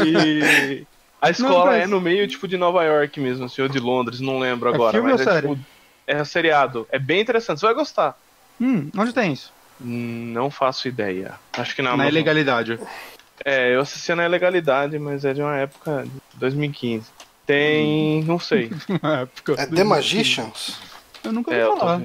e 0.06 0.86
a 1.20 1.28
escola 1.30 1.72
mas- 1.72 1.82
é 1.82 1.86
no 1.86 2.00
meio, 2.00 2.26
tipo, 2.26 2.48
de 2.48 2.56
Nova 2.56 2.82
York 2.84 3.20
mesmo, 3.20 3.44
assim, 3.44 3.60
ou 3.60 3.68
de 3.68 3.78
Londres, 3.78 4.18
não 4.20 4.38
lembro 4.38 4.70
É 4.70 4.74
agora. 4.74 4.92
filme 4.92 5.12
mas 5.12 5.20
ou 5.20 5.28
é, 5.28 5.32
série? 5.34 5.48
tipo, 5.48 5.60
é 6.06 6.24
seriado. 6.24 6.88
É 6.90 6.98
bem 6.98 7.20
interessante, 7.20 7.60
você 7.60 7.66
vai 7.66 7.74
gostar. 7.74 8.16
Hum, 8.58 8.88
onde 8.96 9.12
tem 9.12 9.32
isso? 9.34 9.52
Hum, 9.78 10.30
Não 10.32 10.50
faço 10.50 10.88
ideia. 10.88 11.34
Acho 11.52 11.74
que 11.76 11.82
na 11.82 11.90
Na 11.90 11.94
Amazon. 11.94 12.12
ilegalidade. 12.12 12.78
É, 13.44 13.74
eu 13.74 13.80
assistia 13.80 14.14
na 14.14 14.24
ilegalidade, 14.26 14.98
mas 14.98 15.24
é 15.24 15.32
de 15.32 15.40
uma 15.40 15.56
época 15.56 16.04
de 16.04 16.38
2015. 16.38 17.06
Tem. 17.46 18.22
não 18.24 18.38
sei. 18.38 18.70
Na 19.02 19.20
época. 19.22 19.54
É 19.58 19.66
The 19.66 19.82
Magicians? 19.82 20.78
Eu 21.24 21.32
nunca 21.32 21.50
ouvi 21.50 21.60
É, 21.60 21.64
eu 21.64 21.70
tô 21.72 21.78
falar. 21.78 22.02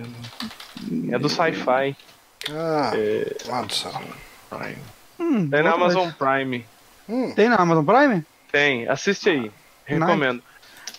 É 1.11 1.19
do 1.19 1.29
Sci-Fi 1.29 1.95
Ah, 2.49 2.91
É. 2.95 3.35
nossa. 3.47 3.91
Prime. 4.49 4.77
Hum, 5.19 5.49
Tem 5.49 5.61
na 5.63 5.71
Amazon 5.73 6.03
vez. 6.05 6.15
Prime. 6.15 6.65
Hum. 7.07 7.31
Tem 7.35 7.49
na 7.49 7.57
Amazon 7.57 7.85
Prime? 7.85 8.25
Tem, 8.51 8.87
assiste 8.87 9.29
aí. 9.29 9.51
Recomendo. 9.85 10.41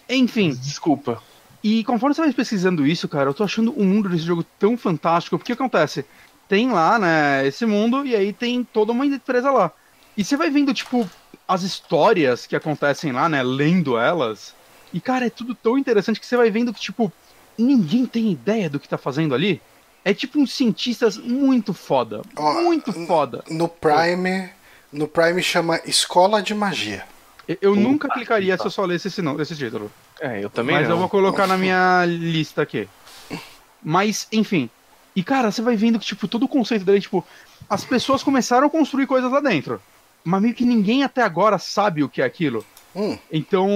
Enfim, 0.08 0.50
Desculpa. 0.50 1.20
e 1.64 1.82
conforme 1.82 2.14
você 2.14 2.20
vai 2.22 2.32
pesquisando 2.32 2.86
isso, 2.86 3.08
cara, 3.08 3.28
eu 3.30 3.34
tô 3.34 3.42
achando 3.42 3.72
o 3.72 3.84
mundo 3.84 4.08
desse 4.08 4.22
jogo 4.24 4.44
tão 4.58 4.76
fantástico, 4.78 5.36
porque 5.36 5.52
o 5.52 5.56
que 5.56 5.60
acontece? 5.62 6.04
Tem 6.48 6.70
lá, 6.70 6.96
né, 6.98 7.44
esse 7.46 7.66
mundo, 7.66 8.06
e 8.06 8.14
aí 8.14 8.32
tem 8.32 8.62
toda 8.62 8.92
uma 8.92 9.04
empresa 9.04 9.50
lá. 9.50 9.72
E 10.16 10.24
você 10.24 10.36
vai 10.36 10.50
vendo, 10.50 10.72
tipo, 10.72 11.08
as 11.46 11.62
histórias 11.62 12.46
que 12.46 12.56
acontecem 12.56 13.12
lá, 13.12 13.28
né, 13.28 13.42
lendo 13.42 13.98
elas, 13.98 14.54
e, 14.92 15.00
cara, 15.00 15.26
é 15.26 15.30
tudo 15.30 15.54
tão 15.54 15.76
interessante 15.76 16.18
que 16.18 16.26
você 16.26 16.36
vai 16.36 16.50
vendo 16.50 16.72
que, 16.72 16.80
tipo, 16.80 17.12
ninguém 17.58 18.06
tem 18.06 18.30
ideia 18.32 18.68
do 18.70 18.80
que 18.80 18.88
tá 18.88 18.96
fazendo 18.98 19.34
ali. 19.34 19.60
É 20.04 20.14
tipo 20.14 20.38
uns 20.38 20.52
cientistas 20.52 21.16
muito 21.16 21.74
foda, 21.74 22.22
Ó, 22.36 22.62
muito 22.62 22.92
foda. 23.06 23.42
No 23.50 23.68
Prime. 23.68 24.48
No 24.92 25.08
Prime 25.08 25.42
chama 25.42 25.80
Escola 25.84 26.40
de 26.40 26.54
Magia. 26.54 27.04
Eu- 27.60 27.74
nunca 27.74 28.08
clicaria 28.08 28.56
se 28.56 28.64
eu 28.64 28.70
só 28.70 28.84
lesse 28.84 29.08
esse, 29.08 29.20
não, 29.20 29.40
esse 29.40 29.56
título. 29.56 29.90
É, 30.20 30.42
eu 30.42 30.48
também 30.48 30.76
Mas 30.76 30.84
não. 30.88 30.94
eu 30.94 30.98
vou 31.00 31.08
colocar 31.08 31.46
na 31.46 31.56
minha 31.56 32.04
lista 32.06 32.62
aqui. 32.62 32.88
Mas, 33.82 34.26
enfim. 34.32 34.70
E, 35.14 35.22
cara, 35.22 35.50
você 35.50 35.62
vai 35.62 35.76
vendo 35.76 35.98
que, 35.98 36.06
tipo, 36.06 36.26
todo 36.28 36.44
o 36.44 36.48
conceito 36.48 36.84
dele, 36.84 37.00
tipo, 37.00 37.24
as 37.68 37.84
pessoas 37.84 38.22
começaram 38.22 38.66
a 38.66 38.70
construir 38.70 39.06
coisas 39.06 39.30
lá 39.30 39.40
dentro. 39.40 39.80
Mas 40.26 40.42
meio 40.42 40.54
que 40.54 40.64
ninguém 40.64 41.04
até 41.04 41.22
agora 41.22 41.56
sabe 41.56 42.02
o 42.02 42.08
que 42.08 42.20
é 42.20 42.24
aquilo. 42.24 42.66
Hum. 42.96 43.16
Então, 43.30 43.68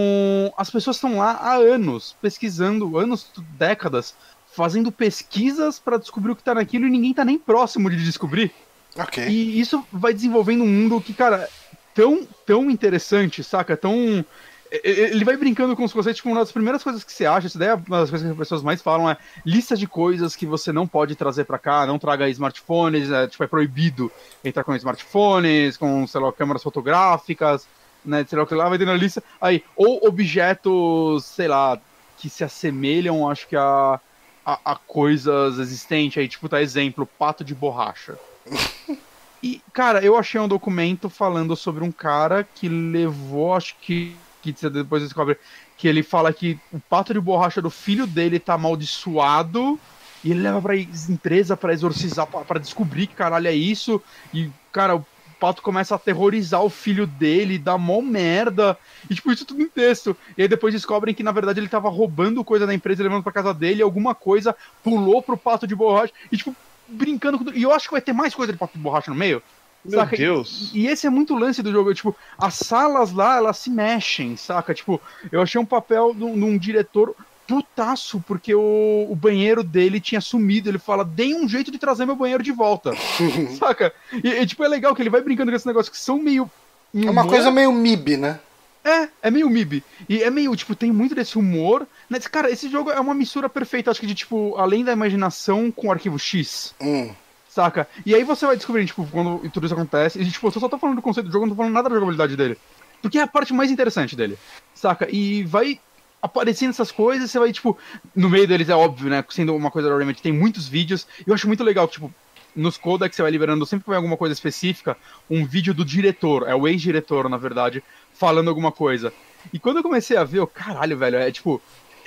as 0.57 0.69
pessoas 0.69 0.97
estão 0.97 1.19
lá 1.19 1.31
há 1.31 1.55
anos, 1.55 2.17
pesquisando, 2.21 2.99
anos, 2.99 3.31
décadas, 3.57 4.17
fazendo 4.53 4.91
pesquisas 4.91 5.79
pra 5.79 5.97
descobrir 5.97 6.33
o 6.33 6.37
que 6.37 6.43
tá 6.43 6.53
naquilo 6.53 6.89
e 6.89 6.91
ninguém 6.91 7.15
tá 7.15 7.25
nem 7.25 7.39
próximo 7.39 7.89
de 7.89 8.05
descobrir. 8.05 8.53
Ok. 8.97 9.29
E 9.29 9.61
isso 9.61 9.87
vai 9.93 10.13
desenvolvendo 10.13 10.65
um 10.65 10.67
mundo 10.67 11.01
que, 11.01 11.15
cara, 11.15 11.49
tão, 11.95 12.27
tão 12.45 12.69
interessante, 12.69 13.45
saca? 13.45 13.77
Tão. 13.77 14.25
Ele 14.71 15.25
vai 15.25 15.37
brincando 15.37 15.75
com 15.75 15.85
os 15.85 15.93
conceitos, 15.93 16.19
tipo, 16.19 16.29
uma 16.29 16.41
das 16.41 16.53
primeiras 16.53 16.83
coisas 16.83 17.03
que 17.03 17.13
você 17.13 17.27
acha, 17.27 17.49
isso 17.49 17.59
daí 17.59 17.69
é 17.69 17.75
uma 17.75 18.01
das 18.01 18.11
coisas 18.11 18.27
que 18.27 18.33
as 18.33 18.39
pessoas 18.39 18.63
mais 18.63 18.81
falam, 18.81 19.11
é 19.11 19.17
lista 19.45 19.77
de 19.77 19.87
coisas 19.87 20.37
que 20.37 20.47
você 20.47 20.73
não 20.73 20.87
pode 20.87 21.17
trazer 21.17 21.45
pra 21.45 21.59
cá, 21.59 21.87
não 21.87 21.99
traga 21.99 22.29
smartphones, 22.29 23.11
é, 23.11 23.27
tipo, 23.27 23.43
é 23.43 23.47
proibido 23.49 24.13
entrar 24.45 24.63
com 24.63 24.75
smartphones, 24.77 25.77
com, 25.77 26.07
sei 26.07 26.21
lá, 26.21 26.33
câmeras 26.33 26.63
fotográficas, 26.63 27.67
né, 28.05 28.25
sei 28.29 28.39
lá 28.39 28.45
o 28.45 28.47
que 28.47 28.55
lá, 28.55 28.69
vai 28.69 28.79
tendo 28.79 28.93
a 28.93 28.97
lista. 28.97 29.23
Aí, 29.41 29.65
ou 29.75 30.07
objetos, 30.07 31.25
sei 31.25 31.49
lá, 31.49 31.79
que 32.17 32.31
se 32.31 32.45
assemelham, 32.45 33.29
acho 33.29 33.49
que 33.49 33.57
a 33.57 34.01
a, 34.45 34.73
a 34.73 34.77
coisas 34.77 35.59
existentes. 35.59 36.19
Aí, 36.19 36.29
tipo, 36.29 36.49
tá 36.49 36.61
exemplo, 36.61 37.07
pato 37.07 37.45
de 37.45 37.55
borracha. 37.55 38.19
e, 39.43 39.61
cara, 39.73 40.05
eu 40.05 40.17
achei 40.17 40.41
um 40.41 40.49
documento 40.49 41.09
falando 41.09 41.55
sobre 41.57 41.85
um 41.85 41.93
cara 41.93 42.47
que 42.55 42.69
levou, 42.69 43.55
acho 43.55 43.77
que. 43.81 44.17
Que 44.43 44.53
depois 44.71 45.03
descobre 45.03 45.37
que 45.77 45.87
ele 45.87 46.03
fala 46.03 46.33
que 46.33 46.59
o 46.73 46.79
pato 46.79 47.13
de 47.13 47.21
borracha 47.21 47.61
do 47.61 47.71
filho 47.71 48.07
dele 48.07 48.39
tá 48.39 48.55
amaldiçoado 48.55 49.79
e 50.23 50.31
ele 50.31 50.41
leva 50.41 50.61
pra 50.61 50.77
empresa 50.77 51.57
para 51.57 51.73
exorcizar, 51.73 52.27
para 52.27 52.61
descobrir 52.61 53.07
que 53.07 53.15
caralho 53.15 53.49
é 53.49 53.55
isso. 53.55 54.03
E, 54.33 54.51
cara, 54.71 54.97
o 54.97 55.07
pato 55.39 55.63
começa 55.63 55.95
a 55.95 55.97
aterrorizar 55.97 56.63
o 56.63 56.69
filho 56.69 57.07
dele, 57.07 57.59
dá 57.59 57.79
mó 57.79 58.03
merda. 58.03 58.77
E, 59.09 59.15
tipo, 59.15 59.33
isso 59.33 59.47
tudo 59.47 59.63
em 59.63 59.69
texto. 59.69 60.15
E 60.37 60.43
aí 60.43 60.49
depois 60.49 60.75
descobrem 60.75 61.15
que, 61.15 61.23
na 61.23 61.33
verdade, 61.33 61.59
ele 61.59 61.69
tava 61.69 61.89
roubando 61.89 62.45
coisa 62.45 62.67
da 62.67 62.75
empresa, 62.75 63.03
levando 63.03 63.23
pra 63.23 63.33
casa 63.33 63.55
dele, 63.55 63.83
alguma 63.83 64.15
coisa 64.15 64.55
pulou 64.83 65.23
pro 65.23 65.39
pato 65.39 65.67
de 65.67 65.75
borracha. 65.75 66.13
E, 66.31 66.37
tipo, 66.37 66.55
brincando 66.87 67.39
com. 67.39 67.51
E 67.53 67.63
eu 67.63 67.73
acho 67.73 67.87
que 67.87 67.93
vai 67.93 68.03
ter 68.03 68.13
mais 68.13 68.35
coisa 68.35 68.53
de 68.53 68.59
pato 68.59 68.77
de 68.77 68.83
borracha 68.83 69.11
no 69.11 69.17
meio. 69.17 69.43
Meu 69.85 69.99
saca? 69.99 70.17
Deus. 70.17 70.71
E, 70.75 70.81
e, 70.81 70.87
esse 70.87 71.07
é 71.07 71.11
muito 71.11 71.35
lance 71.35 71.63
do 71.63 71.73
jogo. 71.73 71.95
Tipo, 71.95 72.15
as 72.39 72.55
salas 72.55 73.13
lá, 73.13 73.37
elas 73.37 73.59
se 73.59 73.71
mexem, 73.71 74.37
saca? 74.37 74.75
Tipo, 74.75 75.01
eu 75.33 75.41
achei 75.41 75.61
um 75.61 75.67
papel 75.67 76.15
de 76.15 76.25
um 76.25 76.59
diretor 76.59 77.15
putaço, 77.47 78.23
porque 78.27 78.55
o, 78.55 79.07
o 79.11 79.17
banheiro 79.17 79.65
dele 79.65 80.01
tinha 80.01 80.21
sumido. 80.21 80.69
Ele 80.69 80.79
fala, 80.79 81.05
dei 81.05 81.35
um 81.35 81.49
jeito 81.49 81.71
de 81.71 81.79
trazer 81.79 82.07
meu 82.07 82.15
banheiro 82.15 82.43
de 82.43 82.53
volta. 82.53 82.93
saca? 83.59 83.93
E, 84.23 84.29
e, 84.29 84.47
tipo, 84.47 84.63
é 84.63 84.69
legal 84.69 84.95
que 84.95 85.03
ele 85.03 85.11
vai 85.11 85.21
brincando 85.21 85.51
com 85.51 85.57
esses 85.57 85.67
negócios 85.67 85.91
que 85.97 86.03
são 86.03 86.19
meio. 86.19 86.49
É 86.95 87.11
uma 87.11 87.27
coisa 87.27 87.51
meio 87.51 87.73
MIB, 87.73 88.17
né? 88.17 88.41
É, 88.85 89.09
é 89.23 89.31
meio 89.31 89.51
MIB. 89.51 89.83
E 90.09 90.23
é 90.23 90.31
meio, 90.31 90.55
tipo, 90.57 90.75
tem 90.75 90.93
muito 90.93 91.15
desse 91.15 91.39
humor. 91.39 91.87
Né? 92.09 92.19
Cara, 92.21 92.51
esse 92.51 92.69
jogo 92.69 92.91
é 92.91 92.99
uma 92.99 93.15
mistura 93.15 93.49
perfeita, 93.49 93.91
acho 93.91 94.01
que 94.01 94.07
de, 94.07 94.15
tipo, 94.15 94.57
além 94.57 94.85
da 94.85 94.93
imaginação 94.93 95.71
com 95.71 95.89
o 95.89 95.93
arquivo 95.93 96.19
X. 96.19 96.75
Hum. 96.81 97.13
Saca? 97.51 97.89
E 98.07 98.15
aí 98.15 98.23
você 98.23 98.47
vai 98.47 98.57
descobrir, 98.57 98.87
tipo, 98.87 99.05
quando 99.11 99.51
tudo 99.51 99.67
isso 99.67 99.75
acontece. 99.75 100.21
E, 100.21 100.31
tipo, 100.31 100.47
eu 100.47 100.53
só 100.53 100.69
tô 100.69 100.79
falando 100.79 100.97
do 100.97 101.03
conceito 101.03 101.27
do 101.27 101.33
jogo, 101.33 101.47
não 101.47 101.53
tô 101.53 101.57
falando 101.57 101.75
nada 101.75 101.89
da 101.89 101.95
jogabilidade 101.97 102.37
dele. 102.37 102.57
Porque 103.03 103.19
é 103.19 103.23
a 103.23 103.27
parte 103.27 103.53
mais 103.53 103.73
interessante 103.73 104.15
dele. 104.15 104.39
Saca? 104.73 105.09
E 105.11 105.43
vai 105.43 105.81
aparecendo 106.23 106.71
essas 106.71 106.93
coisas, 106.93 107.29
você 107.29 107.39
vai, 107.41 107.53
tipo, 107.53 107.77
no 108.15 108.29
meio 108.29 108.47
deles 108.47 108.69
é 108.69 108.75
óbvio, 108.75 109.11
né? 109.11 109.25
Sendo 109.31 109.57
uma 109.57 109.71
coisa 109.71 109.89
da 109.89 109.99
Remedy, 109.99 110.23
tem 110.23 110.33
muitos 110.33 110.69
vídeos. 110.69 111.09
E 111.27 111.29
eu 111.29 111.35
acho 111.35 111.49
muito 111.49 111.65
legal, 111.65 111.89
tipo, 111.89 112.13
nos 112.55 112.77
codecs 112.77 113.17
você 113.17 113.23
vai 113.23 113.31
liberando 113.31 113.67
sempre 113.67 113.85
que 113.85 113.91
vem 113.91 113.97
alguma 113.97 114.17
coisa 114.17 114.33
específica, 114.33 114.97
um 115.29 115.45
vídeo 115.45 115.75
do 115.75 115.85
diretor, 115.85 116.49
é 116.49 116.55
o 116.55 116.69
ex-diretor, 116.69 117.29
na 117.29 117.37
verdade, 117.37 117.83
falando 118.13 118.49
alguma 118.49 118.71
coisa. 118.71 119.13
E 119.53 119.59
quando 119.59 119.79
eu 119.79 119.83
comecei 119.83 120.17
a 120.17 120.25
ver, 120.25 120.39
eu, 120.39 120.47
caralho, 120.47 120.97
velho, 120.97 121.17
é 121.17 121.31
tipo. 121.31 121.61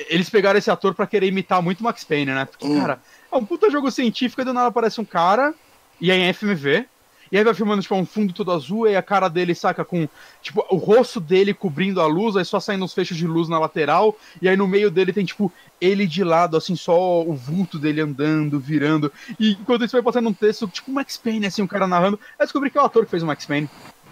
Eles 0.09 0.27
pegaram 0.27 0.57
esse 0.57 0.71
ator 0.71 0.95
para 0.95 1.05
querer 1.05 1.27
imitar 1.27 1.61
muito 1.61 1.83
Max 1.83 2.03
Payne, 2.03 2.31
né? 2.31 2.45
Porque, 2.45 2.65
hum. 2.65 2.79
cara, 2.79 2.99
é 3.33 3.37
um 3.37 3.45
puta 3.45 3.69
jogo 3.69 3.89
científico 3.91 4.41
e 4.41 4.45
do 4.45 4.53
nada 4.53 4.67
aparece 4.67 5.01
um 5.01 5.05
cara, 5.05 5.53
e 5.99 6.11
é 6.11 6.15
em 6.15 6.33
FMV, 6.33 6.85
e 7.31 7.37
aí 7.37 7.43
vai 7.43 7.53
filmando, 7.55 7.81
tipo, 7.81 7.95
um 7.95 8.05
fundo 8.05 8.31
todo 8.31 8.51
azul, 8.51 8.87
e 8.87 8.95
a 8.95 9.01
cara 9.01 9.27
dele 9.27 9.55
saca 9.55 9.83
com, 9.83 10.07
tipo, 10.39 10.63
o 10.69 10.75
rosto 10.75 11.19
dele 11.19 11.51
cobrindo 11.51 11.99
a 11.99 12.05
luz, 12.05 12.35
aí 12.35 12.45
só 12.45 12.59
saindo 12.59 12.85
uns 12.85 12.93
fechos 12.93 13.17
de 13.17 13.25
luz 13.25 13.49
na 13.49 13.57
lateral, 13.57 14.15
e 14.39 14.47
aí 14.47 14.55
no 14.55 14.67
meio 14.67 14.91
dele 14.91 15.11
tem, 15.11 15.25
tipo, 15.25 15.51
ele 15.81 16.05
de 16.05 16.23
lado, 16.23 16.55
assim, 16.55 16.75
só 16.75 17.23
o 17.23 17.33
vulto 17.33 17.79
dele 17.79 18.01
andando, 18.01 18.59
virando. 18.59 19.11
E 19.39 19.53
enquanto 19.53 19.83
isso 19.83 19.93
vai 19.93 20.03
passando 20.03 20.29
um 20.29 20.33
texto, 20.33 20.67
tipo, 20.67 20.91
Max 20.91 21.17
Payne, 21.17 21.47
assim, 21.47 21.63
um 21.63 21.67
cara 21.67 21.87
narrando. 21.87 22.19
Aí 22.37 22.45
descobri 22.45 22.69
que 22.69 22.77
é 22.77 22.81
o 22.81 22.85
ator 22.85 23.03
que 23.03 23.11
fez 23.11 23.23
o 23.23 23.25
Max 23.25 23.47
Payne. 23.47 23.67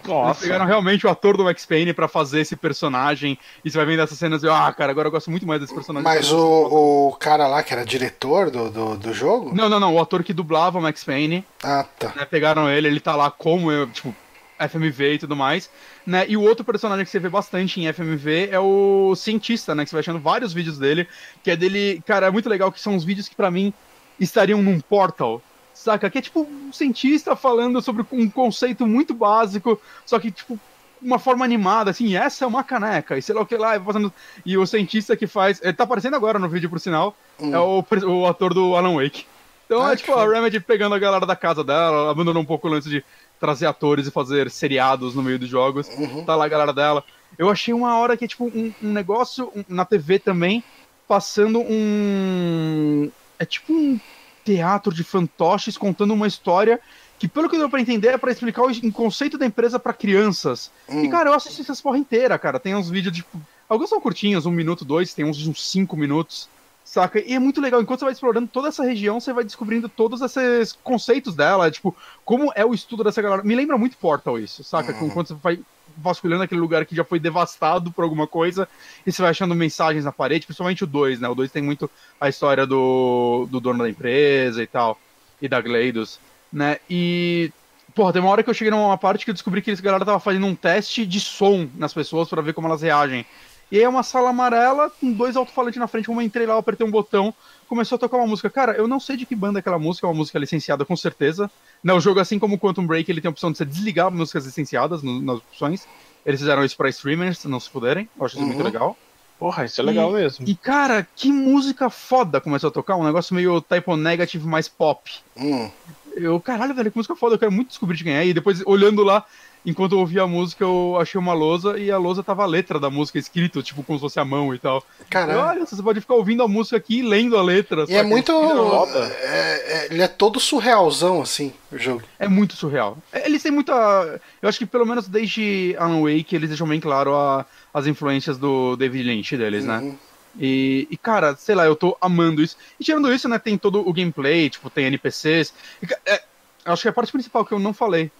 Nossa. 0.06 0.30
Eles 0.30 0.42
pegaram 0.42 0.66
realmente 0.66 1.06
o 1.06 1.10
ator 1.10 1.36
do 1.36 1.44
Max 1.44 1.64
Payne 1.64 1.92
pra 1.92 2.08
fazer 2.08 2.40
esse 2.40 2.56
personagem. 2.56 3.38
E 3.64 3.70
você 3.70 3.76
vai 3.76 3.86
vendo 3.86 4.02
essas 4.02 4.18
cenas 4.18 4.42
e, 4.42 4.48
ah, 4.48 4.72
cara, 4.76 4.90
agora 4.90 5.08
eu 5.08 5.12
gosto 5.12 5.30
muito 5.30 5.46
mais 5.46 5.60
desse 5.60 5.74
personagem. 5.74 6.04
Mas 6.04 6.32
o, 6.32 7.08
o 7.08 7.16
cara 7.16 7.46
lá 7.46 7.62
que 7.62 7.72
era 7.72 7.84
diretor 7.84 8.50
do, 8.50 8.70
do, 8.70 8.96
do, 8.96 9.14
jogo? 9.14 9.54
Não, 9.54 9.68
não, 9.68 9.78
não. 9.78 9.94
O 9.94 10.00
ator 10.00 10.22
que 10.22 10.32
dublava 10.32 10.78
o 10.78 10.82
Max 10.82 11.04
Payne. 11.04 11.44
Ah, 11.62 11.84
tá. 11.98 12.12
Né, 12.16 12.24
pegaram 12.24 12.68
ele, 12.68 12.88
ele 12.88 13.00
tá 13.00 13.14
lá 13.14 13.30
como, 13.30 13.70
eu, 13.70 13.86
tipo, 13.88 14.14
FMV 14.58 15.14
e 15.14 15.18
tudo 15.18 15.36
mais. 15.36 15.70
Né? 16.06 16.24
E 16.28 16.36
o 16.36 16.42
outro 16.42 16.64
personagem 16.64 17.04
que 17.04 17.10
você 17.10 17.18
vê 17.18 17.28
bastante 17.28 17.80
em 17.80 17.92
FMV 17.92 18.48
é 18.50 18.58
o 18.58 19.14
cientista, 19.16 19.74
né? 19.74 19.84
Que 19.84 19.90
você 19.90 19.96
vai 19.96 20.00
achando 20.00 20.20
vários 20.20 20.52
vídeos 20.52 20.78
dele. 20.78 21.06
Que 21.42 21.52
é 21.52 21.56
dele. 21.56 22.02
Cara, 22.06 22.26
é 22.26 22.30
muito 22.30 22.48
legal 22.48 22.72
que 22.72 22.80
são 22.80 22.96
os 22.96 23.04
vídeos 23.04 23.28
que 23.28 23.36
para 23.36 23.50
mim 23.50 23.72
estariam 24.18 24.62
num 24.62 24.80
portal 24.80 25.42
saca? 25.74 26.10
Que 26.10 26.18
é 26.18 26.22
tipo 26.22 26.42
um 26.42 26.72
cientista 26.72 27.34
falando 27.36 27.80
sobre 27.80 28.04
um 28.12 28.28
conceito 28.28 28.86
muito 28.86 29.14
básico, 29.14 29.80
só 30.04 30.18
que, 30.18 30.30
tipo, 30.30 30.58
uma 31.00 31.18
forma 31.18 31.44
animada, 31.44 31.90
assim, 31.90 32.14
essa 32.14 32.44
é 32.44 32.48
uma 32.48 32.62
caneca, 32.62 33.18
e 33.18 33.22
sei 33.22 33.34
lá 33.34 33.40
o 33.40 33.46
que 33.46 33.56
lá, 33.56 33.78
fazendo... 33.80 34.12
e 34.46 34.56
o 34.56 34.66
cientista 34.66 35.16
que 35.16 35.26
faz, 35.26 35.60
ele 35.62 35.72
tá 35.72 35.84
aparecendo 35.84 36.14
agora 36.14 36.38
no 36.38 36.48
vídeo, 36.48 36.70
por 36.70 36.78
sinal, 36.78 37.16
hum. 37.40 37.54
é 37.54 37.58
o, 37.58 37.84
o 38.06 38.26
ator 38.26 38.54
do 38.54 38.76
Alan 38.76 38.94
Wake. 38.94 39.26
Então 39.66 39.82
Ai, 39.82 39.94
é 39.94 39.96
tipo 39.96 40.12
a 40.12 40.28
Remedy 40.28 40.60
pegando 40.60 40.94
a 40.94 40.98
galera 40.98 41.24
da 41.24 41.34
casa 41.34 41.64
dela, 41.64 42.10
abandonou 42.10 42.42
um 42.42 42.46
pouco 42.46 42.68
o 42.68 42.70
lance 42.70 42.88
de 42.88 43.02
trazer 43.40 43.66
atores 43.66 44.06
e 44.06 44.10
fazer 44.10 44.50
seriados 44.50 45.14
no 45.14 45.22
meio 45.22 45.38
dos 45.38 45.48
jogos, 45.48 45.88
uhum. 45.88 46.24
tá 46.24 46.36
lá 46.36 46.44
a 46.44 46.48
galera 46.48 46.72
dela. 46.72 47.02
Eu 47.38 47.48
achei 47.48 47.72
uma 47.72 47.96
hora 47.96 48.16
que 48.16 48.24
é 48.24 48.28
tipo 48.28 48.44
um, 48.44 48.72
um 48.82 48.92
negócio 48.92 49.50
um, 49.56 49.64
na 49.68 49.84
TV 49.84 50.18
também, 50.18 50.62
passando 51.08 51.60
um... 51.60 53.10
é 53.38 53.44
tipo 53.44 53.72
um 53.72 53.98
teatro 54.44 54.92
de 54.94 55.04
fantoches 55.04 55.76
contando 55.76 56.14
uma 56.14 56.26
história 56.26 56.80
que, 57.18 57.28
pelo 57.28 57.48
que 57.48 57.56
deu 57.56 57.70
pra 57.70 57.80
entender, 57.80 58.08
é 58.08 58.18
pra 58.18 58.32
explicar 58.32 58.62
o 58.62 58.92
conceito 58.92 59.38
da 59.38 59.46
empresa 59.46 59.78
para 59.78 59.92
crianças. 59.92 60.70
Hum. 60.88 61.04
E, 61.04 61.08
cara, 61.08 61.30
eu 61.30 61.34
assisti 61.34 61.60
essas 61.60 61.80
porra 61.80 61.98
inteira, 61.98 62.36
cara. 62.38 62.58
Tem 62.58 62.74
uns 62.74 62.90
vídeos 62.90 63.14
de. 63.14 63.24
Alguns 63.68 63.88
são 63.88 64.00
curtinhos, 64.00 64.44
um 64.44 64.50
minuto, 64.50 64.84
dois, 64.84 65.14
tem 65.14 65.24
uns 65.24 65.36
de 65.36 65.48
uns 65.48 65.70
cinco 65.70 65.96
minutos. 65.96 66.48
Saca? 66.84 67.20
E 67.20 67.32
é 67.32 67.38
muito 67.38 67.60
legal. 67.60 67.80
Enquanto 67.80 68.00
você 68.00 68.06
vai 68.06 68.12
explorando 68.12 68.48
toda 68.48 68.68
essa 68.68 68.82
região, 68.82 69.20
você 69.20 69.32
vai 69.32 69.44
descobrindo 69.44 69.88
todos 69.88 70.20
esses 70.20 70.72
conceitos 70.82 71.34
dela. 71.34 71.70
Tipo, 71.70 71.96
como 72.24 72.52
é 72.56 72.64
o 72.64 72.74
estudo 72.74 73.04
dessa 73.04 73.22
galera. 73.22 73.44
Me 73.44 73.54
lembra 73.54 73.78
muito 73.78 73.96
Portal 73.96 74.38
isso, 74.38 74.64
saca? 74.64 74.92
Uhum. 74.92 75.06
Enquanto 75.06 75.28
você 75.28 75.34
vai 75.34 75.60
vasculhando 75.96 76.42
aquele 76.42 76.60
lugar 76.60 76.84
que 76.84 76.94
já 76.94 77.04
foi 77.04 77.18
devastado 77.18 77.90
por 77.92 78.02
alguma 78.02 78.26
coisa 78.26 78.68
e 79.06 79.12
você 79.12 79.22
vai 79.22 79.30
achando 79.30 79.54
mensagens 79.54 80.04
na 80.04 80.12
parede, 80.12 80.46
principalmente 80.46 80.84
o 80.84 80.86
2, 80.86 81.20
né? 81.20 81.28
O 81.28 81.34
2 81.34 81.50
tem 81.50 81.62
muito 81.62 81.90
a 82.20 82.28
história 82.28 82.66
do, 82.66 83.46
do 83.50 83.60
dono 83.60 83.82
da 83.82 83.88
empresa 83.88 84.62
e 84.62 84.66
tal, 84.66 84.98
e 85.40 85.48
da 85.48 85.60
Gleidos, 85.60 86.18
né? 86.52 86.78
E. 86.88 87.50
Porra, 87.94 88.10
tem 88.14 88.22
uma 88.22 88.30
hora 88.30 88.42
que 88.42 88.48
eu 88.48 88.54
cheguei 88.54 88.70
numa 88.70 88.96
parte 88.96 89.22
que 89.22 89.30
eu 89.30 89.34
descobri 89.34 89.60
que 89.60 89.70
esse 89.70 89.82
galera 89.82 90.04
tava 90.04 90.18
fazendo 90.18 90.46
um 90.46 90.54
teste 90.54 91.04
de 91.04 91.20
som 91.20 91.68
nas 91.76 91.92
pessoas 91.92 92.26
para 92.26 92.40
ver 92.40 92.54
como 92.54 92.66
elas 92.66 92.80
reagem. 92.80 93.26
E 93.72 93.78
aí 93.78 93.84
é 93.84 93.88
uma 93.88 94.02
sala 94.02 94.28
amarela 94.28 94.90
com 94.90 95.10
dois 95.10 95.34
alto-falantes 95.34 95.80
na 95.80 95.88
frente, 95.88 96.04
como 96.04 96.20
eu 96.20 96.26
entrei 96.26 96.44
lá, 96.44 96.52
eu 96.52 96.58
apertei 96.58 96.86
um 96.86 96.90
botão, 96.90 97.32
começou 97.66 97.96
a 97.96 97.98
tocar 97.98 98.18
uma 98.18 98.26
música. 98.26 98.50
Cara, 98.50 98.74
eu 98.74 98.86
não 98.86 99.00
sei 99.00 99.16
de 99.16 99.24
que 99.24 99.34
banda 99.34 99.58
é 99.58 99.60
aquela 99.60 99.78
música, 99.78 100.06
é 100.06 100.10
uma 100.10 100.14
música 100.14 100.38
licenciada 100.38 100.84
com 100.84 100.94
certeza. 100.94 101.50
Né, 101.82 101.90
o 101.94 101.98
jogo, 101.98 102.20
assim 102.20 102.38
como 102.38 102.56
o 102.56 102.58
Quantum 102.58 102.86
Break, 102.86 103.10
ele 103.10 103.22
tem 103.22 103.30
a 103.30 103.32
opção 103.32 103.50
de 103.50 103.56
você 103.56 103.64
desligar 103.64 104.10
músicas 104.10 104.44
licenciadas 104.44 105.02
no, 105.02 105.22
nas 105.22 105.38
opções. 105.38 105.88
Eles 106.26 106.38
fizeram 106.38 106.62
isso 106.62 106.76
pra 106.76 106.90
streamers 106.90 107.42
não 107.46 107.58
se 107.58 107.70
puderem. 107.70 108.06
Eu 108.18 108.26
acho 108.26 108.34
isso 108.34 108.44
uhum. 108.44 108.52
muito 108.52 108.62
legal. 108.62 108.94
Porra, 109.38 109.64
isso 109.64 109.80
é 109.80 109.84
legal 109.84 110.10
e, 110.10 110.20
mesmo. 110.20 110.46
E, 110.46 110.54
cara, 110.54 111.08
que 111.16 111.32
música 111.32 111.88
foda 111.88 112.42
começou 112.42 112.68
a 112.68 112.70
tocar. 112.70 112.96
Um 112.96 113.04
negócio 113.04 113.34
meio 113.34 113.58
typo 113.62 113.96
negative 113.96 114.46
mais 114.46 114.68
pop. 114.68 115.10
Hum. 115.34 115.70
Eu, 116.14 116.38
caralho, 116.40 116.74
velho, 116.74 116.90
que 116.90 116.98
música 116.98 117.16
foda. 117.16 117.36
Eu 117.36 117.38
quero 117.38 117.50
muito 117.50 117.68
descobrir 117.68 117.96
de 117.96 118.04
quem 118.04 118.12
é. 118.12 118.26
E 118.26 118.34
depois, 118.34 118.62
olhando 118.66 119.02
lá, 119.02 119.24
enquanto 119.64 119.92
eu 119.92 119.98
ouvia 119.98 120.22
a 120.22 120.26
música, 120.26 120.64
eu 120.64 120.96
achei 121.00 121.18
uma 121.18 121.32
lousa 121.32 121.78
e 121.78 121.90
a 121.90 121.98
lousa 121.98 122.22
tava 122.22 122.42
a 122.42 122.46
letra 122.46 122.78
da 122.78 122.90
música 122.90 123.18
escrito, 123.18 123.62
tipo, 123.62 123.82
como 123.82 123.98
se 123.98 124.02
fosse 124.02 124.20
a 124.20 124.24
mão 124.24 124.54
e 124.54 124.58
tal. 124.58 124.84
Caramba. 125.08 125.46
Olha, 125.46 125.66
você 125.66 125.82
pode 125.82 126.00
ficar 126.00 126.14
ouvindo 126.14 126.42
a 126.42 126.48
música 126.48 126.76
aqui 126.76 126.98
e 126.98 127.02
lendo 127.02 127.36
a 127.36 127.42
letra. 127.42 127.84
E 127.88 127.94
é 127.94 128.02
muito. 128.02 128.32
É, 128.32 129.86
é, 129.86 129.88
ele 129.90 130.02
é 130.02 130.08
todo 130.08 130.40
surrealzão, 130.40 131.22
assim, 131.22 131.52
o 131.70 131.78
jogo. 131.78 132.02
É 132.18 132.28
muito 132.28 132.56
surreal. 132.56 132.98
É, 133.12 133.26
eles 133.26 133.42
têm 133.42 133.52
muita. 133.52 134.20
Eu 134.40 134.48
acho 134.48 134.58
que 134.58 134.66
pelo 134.66 134.86
menos 134.86 135.06
desde 135.06 135.74
Alan 135.78 136.02
Wake 136.02 136.34
eles 136.34 136.48
deixam 136.48 136.66
bem 136.66 136.80
claro 136.80 137.14
a, 137.14 137.46
as 137.72 137.86
influências 137.86 138.38
do 138.38 138.76
David 138.76 139.04
Lynch 139.04 139.36
deles, 139.36 139.64
né? 139.64 139.78
uhum. 139.78 139.90
né? 139.90 139.96
E, 140.40 140.88
e, 140.90 140.96
cara, 140.96 141.36
sei 141.36 141.54
lá, 141.54 141.66
eu 141.66 141.76
tô 141.76 141.94
amando 142.00 142.42
isso. 142.42 142.56
E 142.80 142.84
tirando 142.84 143.12
isso, 143.12 143.28
né, 143.28 143.38
tem 143.38 143.58
todo 143.58 143.86
o 143.86 143.92
gameplay, 143.92 144.48
tipo, 144.48 144.70
tem 144.70 144.86
NPCs. 144.86 145.52
E, 145.82 145.86
é, 146.06 146.22
acho 146.64 146.80
que 146.80 146.88
é 146.88 146.90
a 146.90 146.94
parte 146.94 147.12
principal 147.12 147.44
que 147.44 147.52
eu 147.52 147.58
não 147.58 147.74
falei 147.74 148.10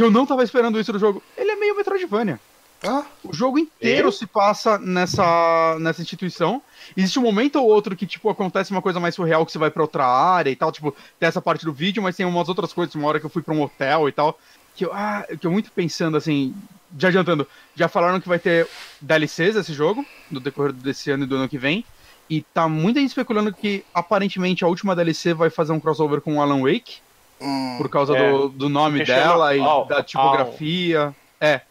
que 0.00 0.04
eu 0.04 0.10
não 0.10 0.24
tava 0.24 0.42
esperando 0.42 0.80
isso 0.80 0.92
do 0.94 0.98
jogo. 0.98 1.22
Ele 1.36 1.50
é 1.50 1.56
meio 1.56 1.76
Metroidvania. 1.76 2.40
Ah, 2.82 3.04
o 3.22 3.34
jogo 3.34 3.58
inteiro 3.58 4.08
eu? 4.08 4.12
se 4.12 4.26
passa 4.26 4.78
nessa, 4.78 5.76
nessa 5.78 6.00
instituição. 6.00 6.62
Existe 6.96 7.18
um 7.18 7.22
momento 7.22 7.56
ou 7.56 7.68
outro 7.68 7.94
que, 7.94 8.06
tipo, 8.06 8.30
acontece 8.30 8.70
uma 8.70 8.80
coisa 8.80 8.98
mais 8.98 9.14
surreal 9.14 9.44
que 9.44 9.52
você 9.52 9.58
vai 9.58 9.70
pra 9.70 9.82
outra 9.82 10.06
área 10.06 10.48
e 10.48 10.56
tal. 10.56 10.72
Tipo, 10.72 10.96
tem 11.18 11.28
essa 11.28 11.42
parte 11.42 11.66
do 11.66 11.72
vídeo, 11.74 12.02
mas 12.02 12.16
tem 12.16 12.24
umas 12.24 12.48
outras 12.48 12.72
coisas, 12.72 12.94
uma 12.94 13.06
hora 13.06 13.20
que 13.20 13.26
eu 13.26 13.30
fui 13.30 13.42
pra 13.42 13.52
um 13.52 13.60
hotel 13.60 14.08
e 14.08 14.12
tal. 14.12 14.38
Que 14.74 14.86
eu, 14.86 14.90
ah, 14.94 15.26
que 15.38 15.46
eu 15.46 15.50
muito 15.50 15.70
pensando 15.70 16.16
assim, 16.16 16.54
já 16.98 17.08
adiantando, 17.08 17.46
já 17.76 17.86
falaram 17.86 18.22
que 18.22 18.28
vai 18.28 18.38
ter 18.38 18.66
DLCs 19.02 19.56
esse 19.56 19.74
jogo, 19.74 20.06
no 20.30 20.40
decorrer 20.40 20.72
desse 20.72 21.10
ano 21.10 21.24
e 21.24 21.26
do 21.26 21.36
ano 21.36 21.48
que 21.48 21.58
vem. 21.58 21.84
E 22.30 22.40
tá 22.40 22.66
muita 22.66 23.00
gente 23.00 23.10
especulando 23.10 23.52
que 23.52 23.84
aparentemente 23.92 24.64
a 24.64 24.68
última 24.68 24.96
DLC 24.96 25.34
vai 25.34 25.50
fazer 25.50 25.72
um 25.72 25.80
crossover 25.80 26.22
com 26.22 26.36
o 26.36 26.40
Alan 26.40 26.62
Wake. 26.62 27.00
Hum, 27.40 27.76
por 27.78 27.88
causa 27.88 28.16
é. 28.16 28.30
do, 28.30 28.48
do 28.48 28.68
nome 28.68 29.04
dela 29.04 29.56
e 29.56 29.60
oh, 29.60 29.84
da 29.84 30.02
tipografia. 30.02 31.14
Oh. 31.14 31.44
É. 31.44 31.62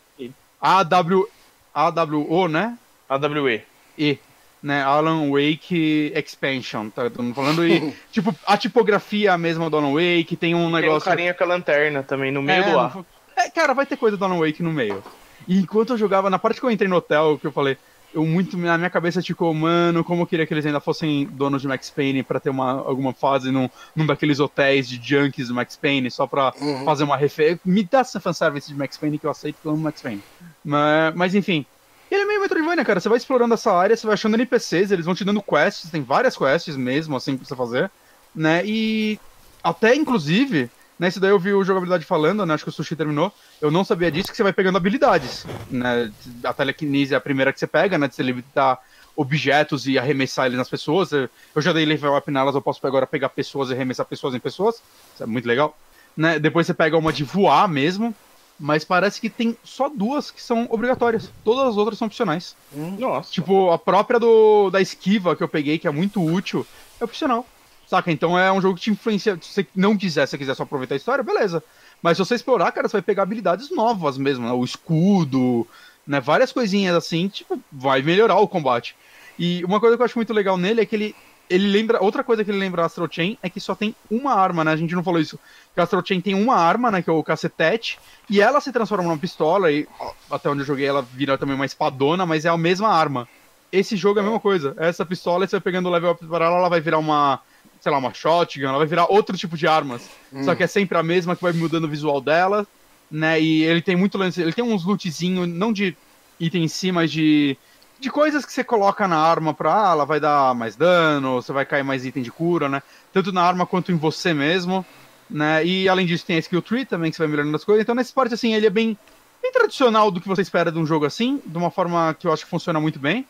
AW, 0.60 1.28
AWO, 1.74 2.48
né? 2.48 2.78
AWE. 3.08 3.62
E. 3.98 4.18
né, 4.62 4.84
Alan 4.84 5.30
Wake 5.30 6.12
Expansion, 6.16 6.90
tá 6.90 7.10
tô 7.10 7.24
falando 7.34 7.66
e, 7.66 7.94
tipo, 8.12 8.36
a 8.46 8.58
tipografia 8.58 9.30
é 9.30 9.34
a 9.34 9.38
mesma 9.38 9.70
do 9.70 9.78
Alan 9.78 9.94
Wake, 9.94 10.36
tem 10.36 10.54
um 10.56 10.70
negócio... 10.70 11.06
Tem 11.06 11.14
um 11.14 11.16
carinha 11.16 11.34
com 11.34 11.44
a 11.44 11.48
lanterna 11.48 12.04
também, 12.04 12.32
no 12.32 12.42
meio 12.42 12.64
é, 12.64 12.72
do 12.72 12.80
ar. 12.80 12.98
É, 13.38 13.50
cara, 13.50 13.74
vai 13.74 13.86
ter 13.86 13.96
coisa 13.96 14.18
do 14.18 14.26
Alan 14.26 14.40
Wake 14.40 14.62
no 14.62 14.72
meio. 14.72 15.04
E 15.48 15.60
enquanto 15.60 15.92
eu 15.92 15.98
jogava, 15.98 16.30
na 16.30 16.38
parte 16.38 16.60
que 16.60 16.66
eu 16.66 16.72
entrei 16.72 16.90
no 16.90 16.98
hotel, 16.98 17.38
que 17.40 17.48
eu 17.48 17.52
falei, 17.52 17.78
eu 18.14 18.26
muito, 18.26 18.58
na 18.58 18.78
minha 18.78 18.90
cabeça 18.90 19.22
ficou, 19.22 19.54
mano, 19.54 20.04
como 20.04 20.24
eu 20.24 20.28
queria 20.28 20.46
que 20.46 20.54
eles 20.54 20.66
ainda 20.66 20.80
fossem 20.80 21.26
donos 21.26 21.62
de 21.62 21.68
Max 21.68 21.90
Payne 21.90 22.24
para 22.24 22.40
ter 22.40 22.50
uma, 22.50 22.72
alguma 22.72 23.14
fase 23.14 23.52
num, 23.52 23.70
num 23.96 24.06
daqueles 24.06 24.40
hotéis 24.40 24.88
de 24.88 25.00
junkies 25.02 25.50
do 25.50 25.54
Max 25.54 25.76
Payne, 25.76 26.10
só 26.10 26.26
pra 26.26 26.54
uhum. 26.60 26.86
fazer 26.86 27.04
uma 27.04 27.16
referência. 27.16 27.60
Me 27.64 27.84
dá 27.84 28.00
essa 28.00 28.20
fanservice 28.20 28.68
de 28.68 28.76
Max 28.76 28.98
Payne 28.98 29.20
que 29.20 29.26
eu 29.26 29.32
aceito 29.32 29.70
amo 29.70 29.78
Max 29.78 30.02
Payne. 30.02 30.24
Mas, 30.64 31.16
mas 31.16 31.36
enfim, 31.36 31.66
ele 32.10 32.22
é 32.22 32.26
meio 32.26 32.42
Metroidvania, 32.42 32.84
cara. 32.84 33.00
Você 33.00 33.10
vai 33.10 33.18
explorando 33.18 33.54
essa 33.54 33.72
área, 33.72 33.96
você 33.96 34.08
vai 34.08 34.16
achando 34.16 34.34
NPCs, 34.34 34.92
eles 34.92 35.06
vão 35.06 35.14
te 35.14 35.24
dando 35.24 35.42
quests, 35.42 35.92
tem 35.92 36.02
várias 36.02 36.36
quests 36.36 36.76
mesmo, 36.76 37.16
assim, 37.16 37.38
pra 37.38 37.46
você 37.46 37.56
fazer, 37.56 37.92
né? 38.34 38.64
E 38.66 39.20
até, 39.64 39.96
inclusive, 39.96 40.70
nesse 41.00 41.20
daí 41.20 41.32
eu 41.32 41.40
vi 41.40 41.54
o 41.54 41.64
jogabilidade 41.64 42.06
falando, 42.06 42.46
né? 42.46 42.54
Acho 42.54 42.66
que 42.66 42.70
o 42.70 42.74
Sushi 42.74 42.96
terminou. 42.96 43.34
Eu 43.62 43.72
não 43.72 43.84
sabia 43.84 44.12
disso, 44.12 44.30
que 44.30 44.36
você 44.36 44.44
vai 44.44 44.54
pegando 44.54 44.78
habilidades, 44.78 45.46
né? 45.72 46.12
A 46.44 46.54
telekinese 46.54 47.14
é 47.14 47.18
a 47.18 47.22
primeira 47.22 47.54
que 47.54 47.60
você 47.60 47.68
pega, 47.68 47.98
né? 47.98 48.08
De 48.08 48.16
você 48.16 48.22
limitar 48.22 48.80
objetos 49.16 49.88
e 49.88 49.98
arremessar 49.98 50.46
eles 50.46 50.58
nas 50.58 50.70
pessoas. 50.70 51.12
Eu 51.12 51.30
já 51.58 51.74
dei 51.74 51.86
level 51.86 52.16
up 52.16 52.30
nelas, 52.30 52.56
eu 52.56 52.62
posso 52.62 52.86
agora 52.86 53.08
pegar 53.08 53.30
pessoas 53.30 53.70
e 53.70 53.74
arremessar 53.74 54.06
pessoas 54.06 54.36
em 54.36 54.40
pessoas. 54.40 54.82
Isso 55.14 55.24
é 55.24 55.26
muito 55.26 55.48
legal. 55.48 55.78
Né? 56.16 56.40
Depois 56.40 56.68
você 56.68 56.74
pega 56.74 56.98
uma 56.98 57.12
de 57.12 57.24
voar 57.24 57.68
mesmo, 57.68 58.14
mas 58.60 58.84
parece 58.84 59.22
que 59.22 59.30
tem 59.30 59.58
só 59.64 59.90
duas 59.90 60.32
que 60.32 60.42
são 60.42 60.68
obrigatórias. 60.70 61.32
Todas 61.44 61.68
as 61.68 61.78
outras 61.78 61.98
são 61.98 62.08
opcionais. 62.08 62.56
Hum. 62.74 62.96
Nossa. 63.00 63.32
Tipo, 63.32 63.72
a 63.72 63.78
própria 63.78 64.20
do, 64.20 64.70
da 64.70 64.82
esquiva 64.82 65.36
que 65.36 65.44
eu 65.44 65.48
peguei, 65.48 65.78
que 65.78 65.88
é 65.88 65.92
muito 65.92 66.24
útil, 66.24 66.66
é 67.00 67.04
opcional. 67.04 67.46
Saca? 67.90 68.12
Então 68.12 68.38
é 68.38 68.52
um 68.52 68.62
jogo 68.62 68.76
que 68.76 68.82
te 68.82 68.92
influencia. 68.92 69.36
Se 69.42 69.52
você 69.52 69.68
não 69.76 69.98
quiser, 69.98 70.28
se 70.28 70.32
você 70.32 70.38
quiser 70.38 70.54
só 70.54 70.62
aproveitar 70.62 70.94
a 70.94 70.98
história, 70.98 71.24
beleza. 71.24 71.64
Mas 72.04 72.18
se 72.18 72.24
você 72.24 72.36
explorar, 72.36 72.72
cara, 72.72 72.88
você 72.88 72.98
vai 72.98 73.02
pegar 73.02 73.24
habilidades 73.24 73.72
novas 73.72 74.16
mesmo, 74.16 74.46
né? 74.46 74.52
O 74.52 74.64
escudo, 74.64 75.68
né? 76.06 76.20
Várias 76.20 76.52
coisinhas 76.52 76.96
assim, 76.96 77.28
tipo, 77.28 77.60
vai 77.72 78.04
melhorar 78.04 78.38
o 78.38 78.48
combate. 78.48 78.96
E 79.40 79.66
uma 79.66 79.80
coisa 79.80 79.96
que 79.96 80.02
eu 80.04 80.06
acho 80.06 80.20
muito 80.20 80.32
legal 80.32 80.56
nele 80.56 80.82
é 80.82 80.86
que 80.86 80.96
ele 80.96 81.16
ele 81.50 81.68
lembra. 81.68 82.02
Outra 82.04 82.24
coisa 82.24 82.46
que 82.46 82.52
ele 82.52 82.60
lembra 82.60 82.86
Astro 82.86 83.10
Chain 83.12 83.36
é 83.42 83.50
que 83.50 83.60
só 83.60 83.74
tem 83.74 83.96
uma 84.10 84.36
arma, 84.36 84.64
né? 84.64 84.72
A 84.72 84.78
gente 84.78 84.94
não 84.94 85.04
falou 85.04 85.20
isso. 85.20 85.40
Que 85.74 85.82
Astro 85.82 86.04
Chain 86.06 86.22
tem 86.22 86.36
uma 86.36 86.56
arma, 86.56 86.92
né? 86.92 87.02
Que 87.02 87.10
é 87.10 87.14
o 87.14 87.24
cacetete. 87.24 87.98
E 88.30 88.40
ela 88.40 88.62
se 88.62 88.72
transforma 88.72 89.06
numa 89.06 89.18
pistola. 89.18 89.72
E 89.72 89.88
até 90.30 90.48
onde 90.48 90.62
eu 90.62 90.66
joguei, 90.66 90.86
ela 90.86 91.02
vira 91.02 91.40
também 91.40 91.56
uma 91.56 91.66
espadona, 91.66 92.24
mas 92.24 92.46
é 92.46 92.50
a 92.50 92.58
mesma 92.58 92.90
arma. 92.90 93.28
Esse 93.72 93.96
jogo 93.96 94.20
é 94.20 94.22
a 94.22 94.24
mesma 94.24 94.40
coisa. 94.40 94.76
Essa 94.78 95.04
pistola, 95.04 95.48
você 95.48 95.56
vai 95.56 95.62
pegando 95.62 95.90
o 95.90 95.92
level 95.92 96.12
up 96.12 96.24
para 96.28 96.46
ela, 96.46 96.58
ela 96.58 96.70
vai 96.70 96.82
virar 96.82 97.00
uma. 97.00 97.40
Sei 97.80 97.92
lá, 97.92 97.98
uma 97.98 98.14
shotgun, 98.14 98.68
ela 98.68 98.78
vai 98.78 98.88
virar 98.88 99.06
outro 99.10 99.38
tipo 99.38 99.56
de 99.56 99.68
armas. 99.68 100.10
Hum. 100.34 100.44
Só 100.44 100.54
que 100.54 100.64
é 100.64 100.68
sempre 100.68 100.98
a 100.98 101.04
mesma 101.04 101.36
que 101.36 101.42
vai 101.42 101.54
mudando 101.54 101.86
o 101.86 101.90
visual 101.90 102.20
dela. 102.20 102.68
Né? 103.10 103.42
E 103.42 103.64
ele 103.64 103.82
tem 103.82 103.96
muito 103.96 104.18
lance. 104.18 104.42
Ele 104.42 104.54
tem 104.54 104.64
uns 104.64 104.86
lootzinho, 104.86 105.48
não 105.48 105.74
de 105.74 105.96
item 106.40 106.66
em 106.66 106.68
si, 106.68 106.92
mas 106.92 107.12
de 107.12 107.58
de 108.00 108.10
coisas 108.10 108.46
que 108.46 108.54
você 108.54 108.64
coloca 108.64 109.08
na 109.08 109.18
arma 109.18 109.54
pra, 109.54 109.90
ah, 109.90 109.92
ela 109.92 110.06
vai 110.06 110.20
dar 110.20 110.56
mais 110.56 110.76
dano, 110.76 111.42
você 111.42 111.52
vai 111.52 111.66
cair 111.66 111.84
mais 111.84 112.06
item 112.06 112.24
de 112.24 112.32
cura, 112.32 112.70
né? 112.70 112.82
Tanto 113.12 113.32
na 113.32 113.44
arma 113.44 113.66
quanto 113.66 113.92
em 113.92 113.98
você 113.98 114.34
mesmo, 114.34 114.86
né? 115.30 115.66
E 115.66 115.90
além 115.90 116.06
disso 116.06 116.26
tem 116.26 116.38
a 116.38 116.40
skill 116.40 116.62
tree 116.62 116.86
também, 116.86 117.12
que 117.12 117.18
você 117.18 117.24
vai 117.24 117.30
melhorando 117.30 117.56
as 117.56 117.64
coisas. 117.64 117.84
Então 117.84 117.94
nesse 117.94 118.14
parte, 118.14 118.34
assim, 118.34 118.54
ele 118.54 118.66
é 118.66 118.70
bem, 118.70 118.98
bem 119.42 119.52
tradicional 119.52 120.10
do 120.10 120.22
que 120.22 120.28
você 120.28 120.42
espera 120.42 120.72
de 120.72 120.80
um 120.80 120.86
jogo 120.86 121.06
assim, 121.06 121.42
de 121.46 121.58
uma 121.58 121.70
forma 121.70 122.16
que 122.18 122.26
eu 122.26 122.32
acho 122.32 122.46
que 122.46 122.50
funciona 122.50 122.80
muito 122.80 123.00
bem. 123.00 123.28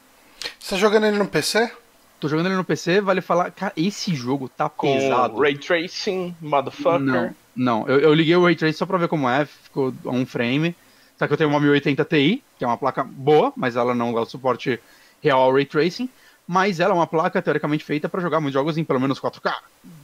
Você 0.59 0.75
tá 0.75 0.77
jogando 0.77 1.07
ele 1.07 1.17
no 1.17 1.27
PC? 1.27 1.71
Tô 2.19 2.27
jogando 2.27 2.47
ele 2.47 2.55
no 2.55 2.65
PC, 2.65 2.99
vale 2.99 3.21
falar, 3.21 3.49
cara, 3.51 3.71
esse 3.77 4.13
jogo 4.13 4.49
tá 4.49 4.67
Com 4.69 4.93
pesado. 4.93 5.39
Ray 5.39 5.57
Tracing, 5.57 6.35
motherfucker. 6.41 6.99
Não, 6.99 7.35
não. 7.55 7.87
Eu, 7.87 7.99
eu 7.99 8.13
liguei 8.13 8.35
o 8.35 8.43
Ray 8.43 8.55
Tracing 8.55 8.77
só 8.77 8.85
pra 8.85 8.97
ver 8.97 9.07
como 9.07 9.29
é, 9.29 9.45
ficou 9.45 9.93
a 10.05 10.09
um 10.09 10.25
frame. 10.25 10.75
Só 11.17 11.27
que 11.27 11.33
eu 11.33 11.37
tenho 11.37 11.49
uma 11.49 11.59
1080 11.59 12.05
Ti, 12.05 12.43
que 12.57 12.63
é 12.63 12.67
uma 12.67 12.77
placa 12.77 13.03
boa, 13.03 13.53
mas 13.55 13.75
ela 13.75 13.93
não 13.93 14.13
dá 14.13 14.21
o 14.21 14.25
suporte 14.25 14.79
real 15.21 15.41
ao 15.41 15.53
Ray 15.53 15.65
Tracing. 15.65 16.09
Mas 16.47 16.79
ela 16.79 16.93
é 16.93 16.95
uma 16.95 17.07
placa 17.07 17.41
teoricamente 17.41 17.83
feita 17.83 18.09
para 18.09 18.21
jogar 18.21 18.39
muitos 18.39 18.53
jogos 18.53 18.77
em 18.77 18.83
pelo 18.83 18.99
menos 18.99 19.19
4K, 19.19 19.53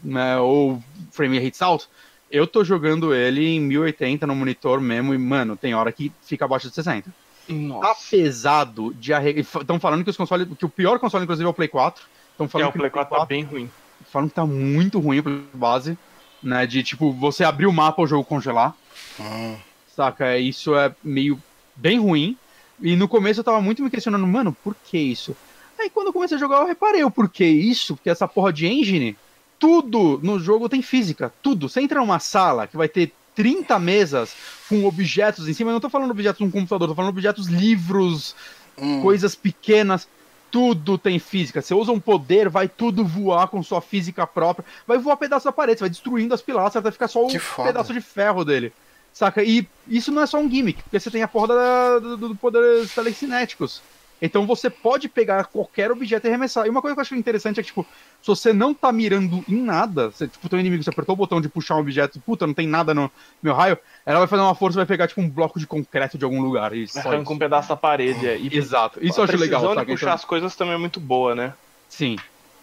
né, 0.03 0.37
ou 0.37 0.81
frame 1.11 1.39
rate 1.39 1.63
alto. 1.63 1.89
Eu 2.29 2.45
tô 2.45 2.63
jogando 2.63 3.15
ele 3.15 3.47
em 3.47 3.59
1080 3.59 4.27
no 4.27 4.35
monitor 4.35 4.79
mesmo 4.79 5.13
e, 5.13 5.17
mano, 5.17 5.55
tem 5.55 5.73
hora 5.73 5.91
que 5.91 6.11
fica 6.21 6.45
abaixo 6.45 6.69
de 6.69 6.75
60. 6.75 7.09
Nossa. 7.47 7.87
Tá 7.87 7.95
pesado 8.09 8.93
de 8.95 9.13
arregar. 9.13 9.41
Estão 9.41 9.79
falando 9.79 10.03
que 10.03 10.09
os 10.09 10.17
consoles. 10.17 10.47
que 10.57 10.65
o 10.65 10.69
pior 10.69 10.99
console, 10.99 11.23
inclusive, 11.23 11.45
é 11.45 11.49
o 11.49 11.53
Play 11.53 11.67
4. 11.67 12.03
Estão 12.31 12.47
falando 12.47 12.67
é, 12.67 12.69
o 12.69 12.73
Play 12.73 12.89
4, 12.89 13.09
4 13.09 13.17
tá 13.17 13.25
bem 13.25 13.43
ruim. 13.43 13.69
Falam 14.11 14.27
que 14.27 14.35
tá 14.35 14.45
muito 14.45 14.99
ruim 14.99 15.19
o 15.19 15.57
base. 15.57 15.97
Né? 16.41 16.65
De 16.65 16.83
tipo, 16.83 17.11
você 17.11 17.43
abrir 17.43 17.65
o 17.65 17.73
mapa 17.73 18.01
o 18.01 18.07
jogo 18.07 18.23
congelar. 18.23 18.75
Hum 19.19 19.55
saca? 19.95 20.37
Isso 20.37 20.75
é 20.75 20.93
meio 21.03 21.41
bem 21.75 21.99
ruim. 21.99 22.37
E 22.81 22.95
no 22.95 23.07
começo 23.07 23.39
eu 23.39 23.43
tava 23.43 23.61
muito 23.61 23.81
me 23.81 23.89
questionando, 23.89 24.27
mano, 24.27 24.55
por 24.63 24.75
que 24.75 24.97
isso? 24.97 25.35
Aí 25.79 25.89
quando 25.89 26.07
eu 26.07 26.13
comecei 26.13 26.35
a 26.35 26.39
jogar 26.39 26.57
eu 26.57 26.67
reparei 26.67 27.03
o 27.03 27.11
porquê 27.11 27.45
isso, 27.45 27.95
porque 27.95 28.09
essa 28.09 28.27
porra 28.27 28.51
de 28.51 28.67
engine, 28.67 29.17
tudo 29.57 30.19
no 30.21 30.39
jogo 30.39 30.67
tem 30.67 30.81
física, 30.81 31.33
tudo. 31.41 31.69
Você 31.69 31.81
entra 31.81 32.01
numa 32.01 32.19
sala 32.19 32.67
que 32.67 32.75
vai 32.75 32.89
ter 32.89 33.13
30 33.35 33.77
mesas 33.79 34.33
com 34.67 34.85
objetos 34.85 35.47
em 35.47 35.53
cima, 35.53 35.69
eu 35.69 35.73
não 35.73 35.79
tô 35.79 35.89
falando 35.89 36.11
objetos 36.11 36.39
de 36.39 36.45
um 36.45 36.51
computador, 36.51 36.87
tô 36.87 36.95
falando 36.95 37.09
objetos, 37.09 37.47
livros, 37.47 38.35
hum. 38.77 39.01
coisas 39.01 39.35
pequenas, 39.35 40.07
tudo 40.49 40.97
tem 40.97 41.19
física. 41.19 41.61
Você 41.61 41.73
usa 41.73 41.91
um 41.91 41.99
poder, 41.99 42.49
vai 42.49 42.67
tudo 42.67 43.05
voar 43.05 43.47
com 43.47 43.61
sua 43.61 43.81
física 43.81 44.25
própria, 44.25 44.65
vai 44.87 44.97
voar 44.97 45.17
pedaço 45.17 45.45
da 45.45 45.51
parede, 45.51 45.81
vai 45.81 45.89
destruindo 45.89 46.33
as 46.33 46.41
pilastras 46.41 46.83
até 46.83 46.91
ficar 46.91 47.07
só 47.07 47.25
o 47.25 47.63
pedaço 47.63 47.93
de 47.93 48.01
ferro 48.01 48.45
dele. 48.45 48.71
Saca? 49.13 49.43
E 49.43 49.67
isso 49.87 50.11
não 50.11 50.21
é 50.21 50.25
só 50.25 50.39
um 50.39 50.49
gimmick, 50.49 50.83
porque 50.83 50.99
você 50.99 51.09
tem 51.09 51.23
a 51.23 51.27
porra 51.27 51.47
da, 51.47 51.99
do, 51.99 52.17
do 52.17 52.35
poder 52.35 52.87
telecinéticos. 52.89 53.81
Então 54.21 54.45
você 54.45 54.69
pode 54.69 55.09
pegar 55.09 55.45
qualquer 55.45 55.91
objeto 55.91 56.25
e 56.25 56.29
arremessar. 56.29 56.65
E 56.65 56.69
uma 56.69 56.81
coisa 56.81 56.95
que 56.95 56.99
eu 56.99 57.01
acho 57.01 57.15
interessante 57.15 57.59
é 57.59 57.63
que, 57.63 57.67
tipo, 57.67 57.85
se 58.21 58.27
você 58.27 58.53
não 58.53 58.73
tá 58.73 58.91
mirando 58.91 59.43
em 59.47 59.61
nada, 59.61 60.09
você, 60.09 60.27
tipo, 60.27 60.47
teu 60.47 60.59
inimigo, 60.59 60.81
você 60.81 60.89
apertou 60.89 61.13
o 61.13 61.17
botão 61.17 61.41
de 61.41 61.49
puxar 61.49 61.75
um 61.75 61.79
objeto, 61.79 62.19
puta, 62.19 62.47
não 62.47 62.53
tem 62.53 62.67
nada 62.67 62.93
no 62.93 63.11
meu 63.43 63.53
raio, 63.53 63.77
ela 64.05 64.19
vai 64.19 64.27
fazer 64.27 64.41
uma 64.41 64.55
força 64.55 64.77
e 64.77 64.79
vai 64.79 64.85
pegar, 64.85 65.07
tipo, 65.07 65.21
um 65.21 65.29
bloco 65.29 65.59
de 65.59 65.67
concreto 65.67 66.17
de 66.17 66.23
algum 66.23 66.41
lugar. 66.41 66.73
E 66.73 66.87
Arranca 66.95 67.33
um 67.33 67.37
pedaço 67.37 67.69
da 67.69 67.75
parede. 67.75 68.25
É. 68.25 68.37
E, 68.37 68.49
Exato. 68.55 68.99
Isso 69.01 69.19
eu 69.19 69.25
acho 69.25 69.37
legal. 69.37 69.71
A 69.71 69.83
de 69.83 69.91
puxar 69.91 70.05
então... 70.05 70.13
as 70.13 70.25
coisas 70.25 70.55
também 70.55 70.75
é 70.75 70.77
muito 70.77 70.99
boa, 70.99 71.35
né? 71.35 71.53
Sim. 71.89 72.17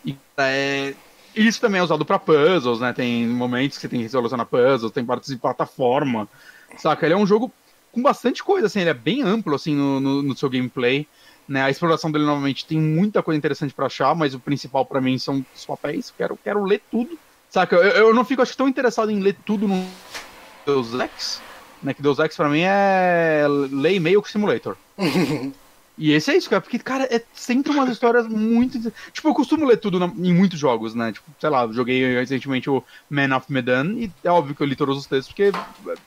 E, 0.05 0.17
é... 0.39 0.95
Isso 1.35 1.61
também 1.61 1.81
é 1.81 1.85
usado 1.85 2.05
para 2.05 2.19
puzzles, 2.19 2.81
né? 2.81 2.93
Tem 2.93 3.27
momentos 3.27 3.79
que 3.79 3.83
você 3.83 3.89
tem 3.89 4.03
que 4.03 4.09
solucionar 4.09 4.45
puzzles, 4.47 4.93
tem 4.93 5.05
partes 5.05 5.31
de 5.31 5.37
plataforma, 5.37 6.29
saca? 6.77 7.07
Ele 7.07 7.15
é 7.15 7.17
um 7.17 7.27
jogo 7.27 7.51
com 7.93 8.03
bastante 8.03 8.43
coisa, 8.43 8.67
assim, 8.67 8.81
ele 8.81 8.91
é 8.91 8.95
bem 8.95 9.23
amplo, 9.23 9.55
assim, 9.55 9.75
no, 9.75 10.01
no, 10.01 10.23
no 10.23 10.37
seu 10.37 10.49
gameplay, 10.49 11.07
né? 11.53 11.63
A 11.63 11.69
exploração 11.69 12.11
dele, 12.11 12.25
novamente, 12.25 12.65
tem 12.65 12.81
muita 12.81 13.23
coisa 13.23 13.37
interessante 13.37 13.75
para 13.75 13.85
achar, 13.85 14.15
mas 14.15 14.33
o 14.33 14.41
principal 14.41 14.87
para 14.87 15.03
mim 15.03 15.19
são 15.19 15.45
os 15.55 15.67
papéis, 15.67 16.11
quero, 16.17 16.39
quero 16.43 16.65
ler 16.65 16.81
tudo, 16.91 17.19
saca? 17.51 17.77
Eu, 17.77 18.07
eu 18.07 18.15
não 18.15 18.25
fico, 18.25 18.41
acho 18.41 18.57
tão 18.57 18.67
interessado 18.67 19.11
em 19.11 19.21
ler 19.21 19.37
tudo 19.45 19.69
no 19.69 19.87
Deus 20.65 20.95
Ex, 20.95 21.43
né? 21.83 21.93
Que 21.93 22.01
Deus 22.01 22.19
Ex 22.19 22.35
pra 22.35 22.49
mim 22.49 22.63
é 22.63 23.45
ler 23.71 23.97
e-mail 23.97 24.23
com 24.23 24.29
Simulator. 24.29 24.77
E 25.99 26.11
esse 26.13 26.31
é 26.31 26.37
isso, 26.39 26.49
cara, 26.49 26.63
porque, 26.63 26.79
cara, 26.79 27.05
é 27.15 27.23
sempre 27.35 27.71
umas 27.71 27.91
histórias 27.91 28.27
muito. 28.27 28.91
Tipo, 29.13 29.29
eu 29.29 29.35
costumo 29.35 29.67
ler 29.67 29.77
tudo 29.77 30.01
na, 30.01 30.07
em 30.07 30.33
muitos 30.33 30.59
jogos, 30.59 30.95
né? 30.95 31.13
Tipo, 31.13 31.31
sei 31.39 31.51
lá, 31.51 31.69
joguei 31.71 32.19
recentemente 32.19 32.71
o 32.71 32.83
Man 33.11 33.37
of 33.37 33.53
Medan 33.53 33.93
e 33.99 34.11
é 34.25 34.31
óbvio 34.31 34.55
que 34.55 34.63
eu 34.63 34.67
li 34.67 34.75
todos 34.75 34.97
os 34.97 35.07
textos 35.07 35.29
porque 35.29 35.53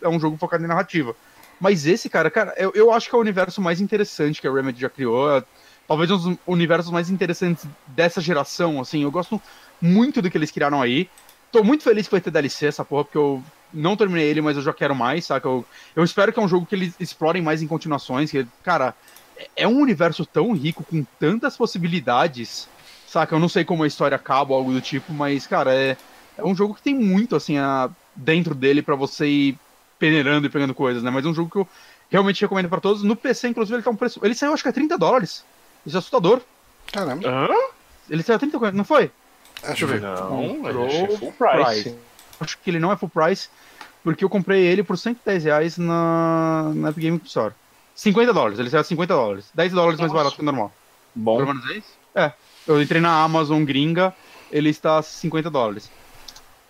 é 0.02 0.10
um 0.10 0.20
jogo 0.20 0.38
focado 0.38 0.64
em 0.64 0.68
narrativa. 0.68 1.16
Mas 1.60 1.86
esse, 1.86 2.10
cara, 2.10 2.30
cara, 2.30 2.54
eu, 2.58 2.72
eu 2.76 2.92
acho 2.92 3.10
que 3.10 3.16
é 3.16 3.18
o 3.18 3.22
universo 3.22 3.62
mais 3.62 3.80
interessante 3.80 4.42
que 4.42 4.48
a 4.48 4.52
Remedy 4.52 4.82
já 4.82 4.90
criou. 4.90 5.38
É, 5.38 5.44
talvez 5.88 6.12
um 6.12 6.18
dos 6.18 6.38
universos 6.46 6.92
mais 6.92 7.10
interessantes 7.10 7.66
dessa 7.88 8.20
geração, 8.22 8.82
assim. 8.82 9.04
Eu 9.04 9.12
gosto 9.12 9.42
muito 9.82 10.22
do 10.22 10.30
que 10.30 10.38
eles 10.38 10.52
criaram 10.52 10.82
aí. 10.82 11.10
Tô 11.52 11.64
muito 11.64 11.84
feliz 11.84 12.08
que 12.08 12.12
vai 12.12 12.22
ter 12.22 12.32
DLC 12.32 12.68
essa 12.68 12.84
porra, 12.84 13.06
porque 13.06 13.18
eu 13.18 13.42
não 13.74 13.96
terminei 13.96 14.26
ele, 14.26 14.42
mas 14.42 14.58
eu 14.58 14.64
já 14.64 14.74
quero 14.74 14.96
mais, 14.96 15.26
saca? 15.26 15.48
Eu, 15.48 15.66
eu 15.96 16.04
espero 16.04 16.34
que 16.34 16.40
é 16.40 16.44
um 16.44 16.48
jogo 16.48 16.66
que 16.66 16.76
eles 16.76 16.94
explorem 17.00 17.42
mais 17.42 17.62
em 17.62 17.68
continuações, 17.68 18.32
que, 18.32 18.46
cara 18.64 18.94
é 19.56 19.68
um 19.68 19.80
universo 19.80 20.26
tão 20.26 20.54
rico, 20.54 20.84
com 20.84 21.04
tantas 21.20 21.58
possibilidades, 21.58 22.68
saca? 23.08 23.36
Eu 23.36 23.40
não 23.40 23.50
sei 23.50 23.64
como 23.64 23.84
a 23.84 23.88
história 23.88 24.16
acaba 24.16 24.54
ou 24.54 24.60
algo 24.60 24.74
do 24.74 24.82
tipo, 24.82 25.14
mas, 25.14 25.46
cara, 25.46 25.74
é, 25.74 25.98
é 26.38 26.44
um 26.44 26.56
jogo 26.56 26.76
que 26.76 26.82
tem 26.82 26.96
muito, 26.96 27.36
assim, 27.36 27.58
a, 27.58 27.90
dentro 28.16 28.56
dele 28.56 28.82
para 28.82 28.96
você 28.96 29.28
ir 29.28 29.60
peneirando 30.00 30.48
e 30.48 30.50
pegando 30.50 30.74
coisas, 30.74 31.04
né? 31.04 31.10
Mas 31.10 31.26
é 31.26 31.28
um 31.28 31.34
jogo 31.34 31.50
que 31.50 31.58
eu 31.58 31.68
realmente 32.10 32.42
recomendo 32.42 32.70
para 32.70 32.82
todos. 32.82 33.04
No 33.04 33.16
PC, 33.16 33.50
inclusive, 33.50 33.76
ele 33.76 33.84
tá 33.84 33.90
um 33.90 33.96
preço. 33.96 34.20
Ele 34.24 34.36
saiu, 34.36 34.54
acho 34.54 34.64
que 34.64 34.70
é 34.70 34.72
30 34.72 34.98
dólares. 34.98 35.44
Isso 35.86 35.96
é 35.96 36.00
assustador. 36.00 36.42
Caramba. 36.92 37.28
Hã? 37.28 37.48
Ele 38.10 38.24
saiu 38.24 38.36
a 38.36 38.40
30 38.40 38.72
não 38.72 38.84
foi? 38.84 39.12
Deixa 39.66 39.84
eu 39.84 39.88
ver. 39.88 40.02
Não, 40.02 40.68
é 40.68 41.18
full 41.18 41.32
price. 41.32 41.84
price. 41.84 41.96
Acho 42.40 42.58
que 42.60 42.70
ele 42.70 42.80
não 42.80 42.92
é 42.92 42.98
full 42.98 43.10
price, 43.10 43.50
porque 44.04 44.24
eu 44.24 44.30
comprei 44.30 44.66
ele 44.66 44.84
por 44.84 44.98
110 44.98 45.44
reais 45.46 45.78
na, 45.78 46.72
na 46.76 46.90
Epic 46.90 47.02
Game 47.02 47.22
Store. 47.26 47.54
50 47.96 48.34
dólares, 48.34 48.60
ele 48.60 48.70
saiu 48.70 48.82
a 48.82 48.84
50 48.84 49.14
dólares. 49.14 49.46
10 49.54 49.72
dólares 49.72 50.00
Nossa. 50.00 50.02
mais 50.02 50.14
barato 50.14 50.36
que 50.36 50.42
o 50.42 50.46
normal. 50.46 50.72
Bom. 51.14 51.38
Pelo 51.38 51.48
menos 51.48 51.70
é 51.70 51.78
isso? 51.78 51.94
É, 52.14 52.34
eu 52.68 52.82
entrei 52.82 53.00
na 53.00 53.24
Amazon 53.24 53.64
gringa, 53.64 54.14
ele 54.52 54.70
está 54.70 54.98
a 54.98 55.02
50 55.02 55.50
dólares. 55.50 55.90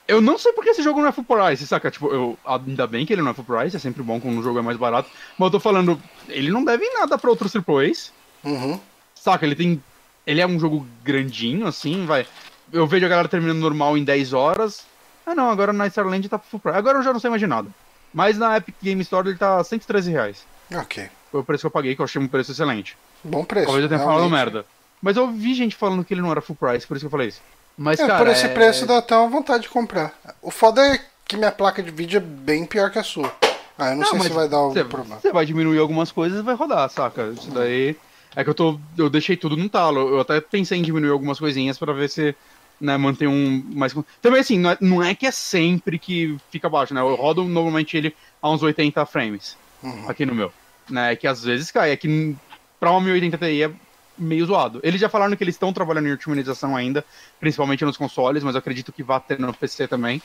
Eu 0.08 0.22
não 0.22 0.38
sei 0.38 0.54
porque 0.54 0.70
esse 0.70 0.84
jogo 0.84 1.02
não 1.02 1.08
é 1.08 1.12
full 1.12 1.24
price, 1.24 1.66
saca? 1.66 1.90
Tipo, 1.90 2.14
eu, 2.14 2.38
ainda 2.46 2.86
bem 2.86 3.06
que 3.06 3.14
ele 3.14 3.24
não 3.24 3.32
é 3.32 3.34
full 3.34 3.46
price, 3.46 3.76
é 3.76 3.80
sempre 3.80 4.04
bom 4.04 4.20
quando 4.20 4.38
o 4.38 4.44
jogo 4.44 4.60
é 4.60 4.62
mais 4.62 4.78
barato. 4.78 5.10
Mas 5.38 5.48
eu 5.48 5.52
tô 5.52 5.60
falando, 5.60 6.00
ele 6.30 6.52
não 6.52 6.64
deve 6.64 6.88
nada 6.92 7.18
pra 7.18 7.30
outros 7.30 7.56
AAAs. 7.56 8.14
Uhum. 8.44 8.80
Saca? 9.16 9.46
Ele 9.46 9.56
tem. 9.56 9.84
Ele 10.28 10.42
é 10.42 10.48
um 10.48 10.60
jogo 10.60 10.86
grandinho, 11.04 11.66
assim, 11.66 12.06
vai. 12.06 12.28
Eu 12.72 12.86
vejo 12.86 13.06
a 13.06 13.10
galera 13.10 13.28
terminando 13.28 13.60
normal 13.60 13.98
em 13.98 14.04
10 14.04 14.34
horas. 14.34 14.86
Ah 15.26 15.34
não, 15.34 15.50
agora 15.50 15.74
na 15.74 15.88
Starland 15.88 16.30
tá 16.30 16.38
full 16.38 16.60
price. 16.60 16.78
Agora 16.78 17.00
eu 17.00 17.04
já 17.04 17.12
não 17.12 17.20
sei 17.20 17.30
mais 17.30 17.40
de 17.40 17.48
nada. 17.48 17.70
Mas 18.14 18.38
na 18.38 18.58
Epic 18.58 18.76
Game 18.82 19.02
Store 19.02 19.28
ele 19.28 19.38
tá 19.38 19.64
113 19.64 20.12
reais. 20.12 20.46
Ok. 20.74 21.10
Foi 21.32 21.42
o 21.42 21.44
preço 21.44 21.62
que 21.62 21.68
eu 21.68 21.72
paguei, 21.72 21.96
que 21.96 22.02
eu 22.02 22.06
achei 22.06 22.22
um 22.22 22.28
preço 22.28 22.52
excelente. 22.52 22.96
Bom 23.24 23.44
preço. 23.44 23.66
Talvez 23.66 23.84
eu 23.84 23.90
tenha 23.90 24.04
falado 24.04 24.30
merda. 24.30 24.66
Mas 25.02 25.18
eu 25.18 25.30
vi 25.32 25.54
gente 25.54 25.76
falando 25.76 26.04
que 26.04 26.14
ele 26.14 26.22
não 26.22 26.32
era 26.32 26.42
full 26.42 26.56
price, 26.56 26.88
por 26.88 26.96
isso 26.96 27.04
que 27.04 27.08
eu 27.08 27.12
falei 27.12 27.28
isso. 27.28 27.42
Mas, 27.78 28.00
É, 28.00 28.08
cara. 28.08 28.20
por 28.24 28.28
esse 28.32 28.46
é- 28.46 28.50
preço 28.50 28.86
dá 28.86 28.98
até 29.00 29.16
uma 29.16 29.30
vontade 29.30 29.64
de 29.64 29.70
comprar. 29.70 30.14
O 30.42 30.50
foda 30.52 30.82
é 30.86 31.00
que 31.28 31.36
minha 31.36 31.52
placa 31.52 31.84
de 31.84 31.92
vídeo 31.92 32.18
é 32.18 32.22
bem 32.22 32.66
pior 32.66 32.90
que 32.92 33.00
a 33.00 33.04
sua. 33.04 33.34
Ah, 33.78 33.90
eu 33.92 33.98
não, 33.98 34.06
sei 34.06 34.18
mas 34.18 34.28
se 34.28 34.34
vai 34.34 34.48
dar 34.48 34.58
algum 34.58 34.74
você, 34.74 34.86
problema. 34.86 35.20
Você 35.20 35.32
vai 35.34 35.46
diminuir 35.46 35.80
algumas 35.80 36.12
coisas 36.12 36.40
e 36.40 36.44
vai 36.44 36.56
rodar, 36.56 36.90
saca? 36.90 37.34
Isso 37.38 37.52
daí. 37.52 37.96
É 38.36 38.44
que 38.44 38.50
eu 38.50 38.54
tô. 38.54 38.80
Eu 38.98 39.10
deixei 39.10 39.36
tudo 39.36 39.58
no 39.58 39.68
talo. 39.68 40.00
Eu 40.10 40.20
até 40.22 40.40
pensei 40.40 40.78
em 40.78 40.82
diminuir 40.82 41.12
algumas 41.12 41.40
coisinhas 41.40 41.78
pra 41.78 41.92
ver 41.94 42.10
se. 42.10 42.36
Né, 42.80 42.98
manter 42.98 43.26
um 43.28 43.64
mais. 43.74 43.96
Também 44.22 44.42
assim, 44.42 44.60
não 44.60 44.72
é, 44.72 44.78
não 44.82 45.02
é 45.04 45.16
que 45.16 45.26
é 45.26 45.32
sempre 45.32 45.98
que 45.98 46.36
fica 46.52 46.68
baixo, 46.70 46.94
né? 46.94 47.00
Eu 47.00 47.16
rodo 47.16 47.46
normalmente 47.46 47.96
ele 47.96 48.14
a 48.42 48.50
uns 48.50 48.62
80 48.62 49.06
frames 49.06 49.56
Uhum. 49.82 50.10
aqui 50.10 50.26
no 50.26 50.36
meu. 50.36 50.52
Né? 50.90 51.16
Que 51.16 51.26
às 51.26 51.42
vezes 51.42 51.72
cai. 51.72 51.92
É 51.92 51.96
que 51.96 52.36
pra 52.78 52.92
uma 52.92 53.00
1080 53.00 53.38
Ti 53.38 53.64
é 53.64 53.72
meio 54.18 54.46
zoado. 54.46 54.80
Eles 54.84 55.00
já 55.02 55.10
falaram 55.10 55.36
que 55.36 55.44
eles 55.44 55.56
estão 55.56 55.72
trabalhando 55.74 56.08
em 56.08 56.12
otimização 56.14 56.76
ainda, 56.76 57.04
principalmente 57.40 57.84
nos 57.86 57.98
consoles, 57.98 58.44
mas 58.44 58.56
eu 58.56 58.60
acredito 58.60 58.92
que 58.94 59.04
vai 59.04 59.20
ter 59.20 59.40
no 59.40 59.54
PC 59.54 59.88
também. 59.88 60.22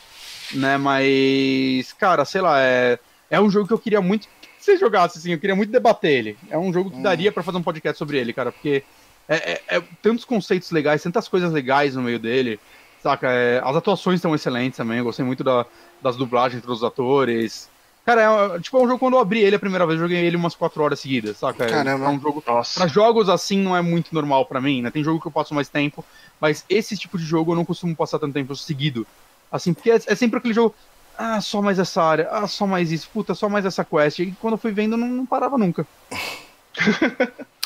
Né? 0.53 0.77
Mas, 0.77 1.93
cara, 1.93 2.25
sei 2.25 2.41
lá, 2.41 2.59
é, 2.59 2.99
é 3.29 3.39
um 3.41 3.49
jogo 3.49 3.67
que 3.67 3.73
eu 3.73 3.79
queria 3.79 4.01
muito 4.01 4.27
que 4.27 4.65
você 4.65 4.77
jogasse, 4.77 5.17
assim, 5.17 5.31
eu 5.31 5.39
queria 5.39 5.55
muito 5.55 5.71
debater 5.71 6.11
ele. 6.11 6.37
É 6.49 6.57
um 6.57 6.71
jogo 6.71 6.91
que 6.91 7.01
daria 7.01 7.31
pra 7.31 7.41
fazer 7.41 7.57
um 7.57 7.63
podcast 7.63 7.97
sobre 7.97 8.17
ele, 8.19 8.31
cara, 8.31 8.51
porque 8.51 8.83
é, 9.27 9.53
é- 9.53 9.61
é 9.77 9.81
tantos 10.03 10.23
conceitos 10.23 10.69
legais, 10.71 11.01
tantas 11.01 11.27
coisas 11.27 11.51
legais 11.51 11.95
no 11.95 12.01
meio 12.03 12.19
dele, 12.19 12.59
saca? 13.01 13.27
É, 13.31 13.59
as 13.63 13.75
atuações 13.75 14.17
estão 14.17 14.35
excelentes 14.35 14.77
também, 14.77 14.99
eu 14.99 15.03
gostei 15.03 15.25
muito 15.25 15.43
da- 15.43 15.65
das 15.99 16.15
dublagens 16.15 16.59
entre 16.61 16.71
os 16.71 16.83
atores. 16.83 17.70
Cara, 18.05 18.55
é, 18.55 18.59
tipo, 18.59 18.77
é 18.77 18.81
um 18.81 18.87
jogo 18.87 18.97
quando 18.99 19.13
eu 19.13 19.19
abri 19.19 19.41
ele 19.41 19.55
a 19.55 19.59
primeira 19.59 19.85
vez, 19.85 19.99
eu 19.99 20.05
joguei 20.07 20.25
ele 20.25 20.35
umas 20.35 20.55
4 20.55 20.81
horas 20.81 20.99
seguidas, 20.99 21.37
saca? 21.37 21.63
É- 21.65 21.69
Caramba. 21.69 22.05
É 22.05 22.09
um 22.09 22.19
jogo 22.19 22.43
Nossa. 22.45 22.79
Pra 22.79 22.87
jogos 22.87 23.29
assim 23.29 23.59
não 23.59 23.77
é 23.77 23.81
muito 23.81 24.13
normal 24.13 24.45
pra 24.45 24.59
mim, 24.59 24.81
né? 24.81 24.89
Tem 24.89 25.03
jogo 25.03 25.21
que 25.21 25.27
eu 25.27 25.31
passo 25.31 25.53
mais 25.53 25.69
tempo, 25.69 26.03
mas 26.39 26.65
esse 26.67 26.97
tipo 26.97 27.17
de 27.17 27.23
jogo 27.23 27.51
eu 27.51 27.55
não 27.55 27.63
costumo 27.65 27.95
passar 27.95 28.17
tanto 28.17 28.33
tempo 28.33 28.55
seguido. 28.55 29.05
Assim, 29.51 29.73
porque 29.73 29.91
é, 29.91 29.95
é 30.07 30.15
sempre 30.15 30.39
aquele 30.39 30.53
jogo, 30.53 30.73
ah, 31.17 31.39
só 31.41 31.61
mais 31.61 31.77
essa 31.77 32.01
área, 32.01 32.27
ah, 32.31 32.47
só 32.47 32.65
mais 32.65 32.91
isso, 32.91 33.07
puta, 33.13 33.35
só 33.35 33.47
mais 33.47 33.65
essa 33.65 33.85
quest. 33.85 34.19
E 34.19 34.31
quando 34.41 34.53
eu 34.53 34.57
fui 34.57 34.71
vendo, 34.71 34.97
não, 34.97 35.07
não 35.07 35.25
parava 35.25 35.57
nunca. 35.57 35.85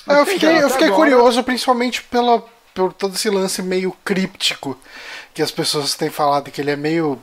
É, 0.07 0.19
eu 0.19 0.25
fiquei, 0.25 0.61
eu 0.63 0.69
fiquei 0.69 0.87
agora- 0.87 1.11
curioso, 1.11 1.43
principalmente 1.43 2.03
pela, 2.03 2.43
por 2.73 2.91
todo 2.91 3.15
esse 3.15 3.29
lance 3.29 3.61
meio 3.61 3.95
críptico 4.03 4.77
que 5.33 5.41
as 5.41 5.51
pessoas 5.51 5.95
têm 5.95 6.09
falado, 6.09 6.49
que 6.51 6.59
ele 6.59 6.71
é 6.71 6.75
meio 6.75 7.19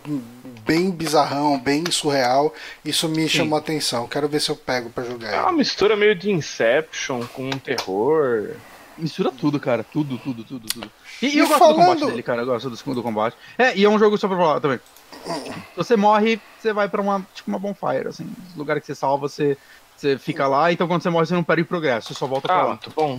bem 0.64 0.90
bizarrão, 0.90 1.59
bem 1.59 1.84
surreal. 1.90 2.52
Isso 2.84 3.09
me 3.09 3.28
chamou 3.28 3.56
a 3.56 3.60
atenção. 3.60 4.06
Quero 4.06 4.28
ver 4.28 4.40
se 4.40 4.51
eu 4.51 4.56
pego 4.56 4.90
pra 4.90 5.05
jogar 5.05 5.28
É 5.32 5.40
uma 5.40 5.48
ele. 5.51 5.59
mistura 5.59 5.97
meio 5.97 6.14
de 6.14 6.30
Inception 6.30 7.22
com 7.28 7.51
terror. 7.51 8.51
Mistura 8.97 9.32
tudo, 9.32 9.59
cara, 9.59 9.82
tudo, 9.84 10.18
tudo, 10.18 10.44
tudo, 10.44 10.66
tudo. 10.68 10.90
E, 11.22 11.26
e 11.28 11.39
eu 11.39 11.47
gosto 11.47 11.59
falando- 11.59 11.76
do 11.76 11.84
combate 11.84 12.06
dele, 12.10 12.22
cara, 12.22 12.43
eu 12.43 12.47
gosto 12.47 12.68
do, 12.70 12.94
do 12.94 13.02
combate. 13.02 13.36
É, 13.59 13.76
e 13.76 13.84
é 13.84 13.89
um 13.89 13.98
jogo 13.98 14.18
só 14.18 14.28
pra 14.28 14.36
falar 14.36 14.60
também. 14.60 14.78
Se 15.24 15.76
você 15.76 15.97
morre, 15.97 16.40
você 16.59 16.72
vai 16.72 16.89
pra 16.89 17.01
uma, 17.01 17.26
tipo, 17.34 17.48
uma 17.51 17.59
bonfire, 17.59 18.09
assim. 18.09 18.28
Lugar 18.56 18.80
que 18.80 18.86
você 18.86 18.94
salva, 18.94 19.28
você, 19.28 19.56
você 19.97 20.18
fica 20.18 20.47
lá, 20.47 20.70
então 20.72 20.86
quando 20.86 21.02
você 21.02 21.09
morre, 21.10 21.26
você 21.26 21.34
não 21.34 21.43
perde 21.44 21.64
progresso, 21.64 22.09
você 22.09 22.14
só 22.14 22.26
volta 22.26 22.48
pra 22.48 22.56
Ah, 22.56 22.62
lá. 22.62 22.68
muito 22.70 22.90
bom. 22.94 23.16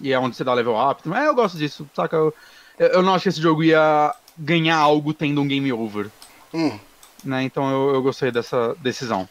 E 0.00 0.12
é 0.12 0.18
onde 0.18 0.36
você 0.36 0.44
dá 0.44 0.52
level 0.52 0.76
up. 0.76 1.00
É, 1.12 1.26
eu 1.26 1.34
gosto 1.34 1.56
disso, 1.56 1.88
saca? 1.94 2.16
Eu, 2.16 2.34
eu 2.78 3.02
não 3.02 3.14
acho 3.14 3.22
que 3.24 3.28
esse 3.30 3.40
jogo 3.40 3.62
ia 3.64 4.14
ganhar 4.36 4.76
algo 4.76 5.14
tendo 5.14 5.40
um 5.40 5.46
game 5.48 5.72
over, 5.72 6.10
Hum, 6.54 6.78
né? 7.24 7.42
Então 7.42 7.68
eu, 7.70 7.94
eu 7.94 8.02
gostei 8.02 8.30
dessa 8.30 8.74
decisão. 8.80 9.28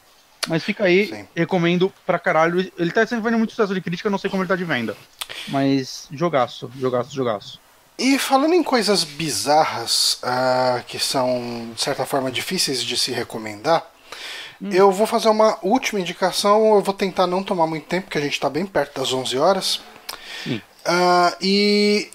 Mas 0.48 0.64
fica 0.64 0.84
aí, 0.84 1.08
Sim. 1.08 1.28
recomendo 1.36 1.92
pra 2.06 2.20
caralho. 2.20 2.60
Ele 2.78 2.92
tá 2.92 3.08
sempre 3.08 3.24
fazendo 3.24 3.38
muito 3.38 3.52
sucesso 3.52 3.74
de 3.74 3.80
crítica, 3.80 4.10
não 4.10 4.18
sei 4.18 4.30
como 4.30 4.44
ele 4.44 4.50
tá 4.50 4.56
de 4.56 4.66
venda. 4.66 4.96
Mas 5.48 6.08
jogaço, 6.12 6.70
jogaço, 6.78 7.16
jogaço. 7.16 7.60
E 7.98 8.18
falando 8.20 8.54
em 8.54 8.64
coisas 8.64 9.04
bizarras, 9.04 10.18
ah, 10.24 10.82
que 10.86 11.00
são, 11.00 11.72
de 11.74 11.82
certa 11.82 12.06
forma, 12.06 12.32
difíceis 12.32 12.84
de 12.84 12.98
se 12.98 13.12
recomendar, 13.12 13.90
eu 14.72 14.92
vou 14.92 15.06
fazer 15.06 15.30
uma 15.30 15.58
última 15.62 16.00
indicação. 16.00 16.76
Eu 16.76 16.82
vou 16.82 16.94
tentar 16.94 17.28
não 17.28 17.44
tomar 17.44 17.68
muito 17.68 17.86
tempo, 17.86 18.06
porque 18.06 18.18
a 18.18 18.22
gente 18.22 18.34
está 18.34 18.50
bem 18.50 18.66
perto 18.66 19.00
das 19.00 19.14
11 19.14 19.38
horas. 19.38 19.82
Sim. 20.44 20.62
Ah, 20.86 21.36
e 21.42 22.10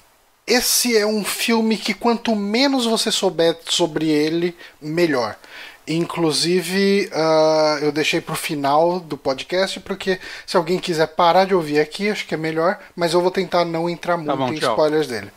esse 0.48 0.96
é 0.96 1.06
um 1.06 1.24
filme 1.24 1.76
que 1.76 1.92
quanto 1.94 2.34
menos 2.34 2.86
você 2.86 3.12
souber 3.12 3.56
sobre 3.66 4.08
ele, 4.08 4.56
melhor. 4.80 5.36
Inclusive, 5.86 7.08
ah, 7.12 7.78
eu 7.80 7.90
deixei 7.92 8.20
pro 8.20 8.34
final 8.34 9.00
do 9.00 9.16
podcast, 9.16 9.80
porque 9.80 10.18
se 10.46 10.56
alguém 10.56 10.78
quiser 10.78 11.06
parar 11.08 11.46
de 11.46 11.54
ouvir 11.54 11.80
aqui, 11.80 12.10
acho 12.10 12.26
que 12.26 12.34
é 12.34 12.36
melhor, 12.36 12.78
mas 12.94 13.14
eu 13.14 13.22
vou 13.22 13.30
tentar 13.30 13.64
não 13.64 13.88
entrar 13.88 14.16
muito 14.16 14.36
bom, 14.36 14.52
em 14.52 14.58
tchau. 14.58 14.72
spoilers 14.72 15.06
dele. 15.06 15.30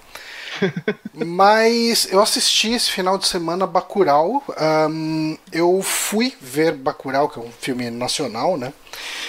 Mas 1.13 2.07
eu 2.11 2.21
assisti 2.21 2.71
esse 2.73 2.91
final 2.91 3.17
de 3.17 3.25
semana 3.25 3.65
Bacurau. 3.65 4.43
ahn, 4.57 5.35
eu 5.51 5.81
fui 5.81 6.35
ver 6.41 6.73
Bacurau, 6.73 7.29
que 7.29 7.39
é 7.39 7.41
um 7.41 7.51
filme 7.51 7.89
nacional, 7.89 8.57
né? 8.57 8.73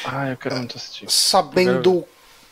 Ah, 0.04 0.30
eu 0.30 0.36
quero 0.36 0.56
muito 0.56 0.76
assistir. 0.76 1.06
Sabendo 1.08 2.04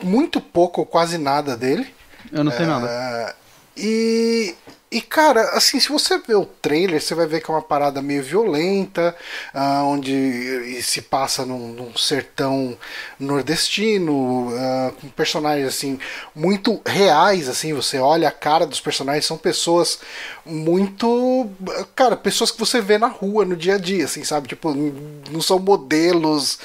muito 0.02 0.40
pouco 0.40 0.80
ou 0.80 0.86
quase 0.86 1.18
nada 1.18 1.56
dele. 1.56 1.92
Eu 2.32 2.44
não 2.44 2.52
sei 2.52 2.66
nada. 2.66 2.86
Ah, 2.88 3.34
e, 3.76 4.54
e, 4.92 5.00
cara, 5.00 5.42
assim, 5.50 5.78
se 5.78 5.88
você 5.88 6.18
ver 6.18 6.34
o 6.34 6.44
trailer, 6.44 7.00
você 7.00 7.14
vai 7.14 7.24
ver 7.24 7.40
que 7.40 7.48
é 7.48 7.54
uma 7.54 7.62
parada 7.62 8.02
meio 8.02 8.24
violenta, 8.24 9.14
ah, 9.54 9.84
onde 9.84 10.82
se 10.82 11.00
passa 11.00 11.46
num, 11.46 11.68
num 11.68 11.96
sertão 11.96 12.76
nordestino, 13.18 14.52
ah, 14.52 14.92
com 15.00 15.08
personagens 15.08 15.68
assim 15.68 15.96
muito 16.34 16.80
reais, 16.84 17.48
assim, 17.48 17.72
você 17.72 18.00
olha 18.00 18.26
a 18.28 18.32
cara 18.32 18.66
dos 18.66 18.80
personagens, 18.80 19.26
são 19.26 19.38
pessoas 19.38 20.00
muito, 20.44 21.48
cara, 21.94 22.16
pessoas 22.16 22.50
que 22.50 22.58
você 22.58 22.80
vê 22.80 22.98
na 22.98 23.06
rua 23.06 23.44
no 23.44 23.56
dia 23.56 23.76
a 23.76 23.78
dia, 23.78 24.06
assim, 24.06 24.24
sabe? 24.24 24.48
Tipo, 24.48 24.74
não 25.30 25.40
são 25.40 25.60
modelos, 25.60 26.58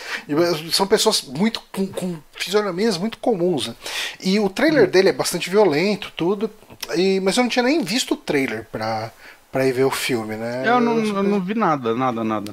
são 0.72 0.88
pessoas 0.88 1.22
muito 1.22 1.62
com, 1.72 1.86
com 1.86 2.18
fisionomias 2.34 2.98
muito 2.98 3.18
comuns. 3.20 3.68
Né? 3.68 3.76
E 4.20 4.40
o 4.40 4.50
trailer 4.50 4.90
dele 4.90 5.10
é 5.10 5.14
bastante 5.14 5.50
violento, 5.50 6.12
tudo. 6.16 6.50
E, 6.96 7.20
mas 7.20 7.38
eu 7.38 7.44
não 7.44 7.50
tinha 7.50 7.64
nem 7.64 7.82
visto 7.84 8.14
o 8.14 8.18
trailer 8.18 8.66
pra, 8.72 9.12
pra 9.52 9.66
ir 9.68 9.72
ver 9.74 9.86
o 9.86 9.92
filme, 9.92 10.36
né? 10.36 10.64
Eu 10.66 10.80
não, 10.80 10.98
eu 11.00 11.24
não 11.24 11.42
vi 11.42 11.54
nada, 11.56 11.94
nada, 11.96 12.24
nada. 12.24 12.52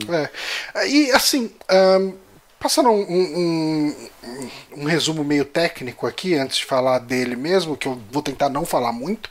É. 0.75 0.89
E 0.89 1.11
assim, 1.13 1.51
ahn, 1.69 2.13
passando 2.59 2.91
um, 2.91 3.01
um- 3.03 3.95
um- 4.25 4.83
um 4.83 4.85
resumo 4.85 5.23
meio 5.25 5.45
técnico 5.45 6.07
aqui, 6.07 6.35
antes 6.35 6.59
de 6.59 6.65
falar 6.65 6.99
dele 7.01 7.37
mesmo, 7.37 7.77
que 7.77 7.87
eu 7.89 8.01
vou 8.11 8.23
tentar 8.23 8.49
não 8.49 8.65
falar 8.65 8.93
muito. 8.93 9.29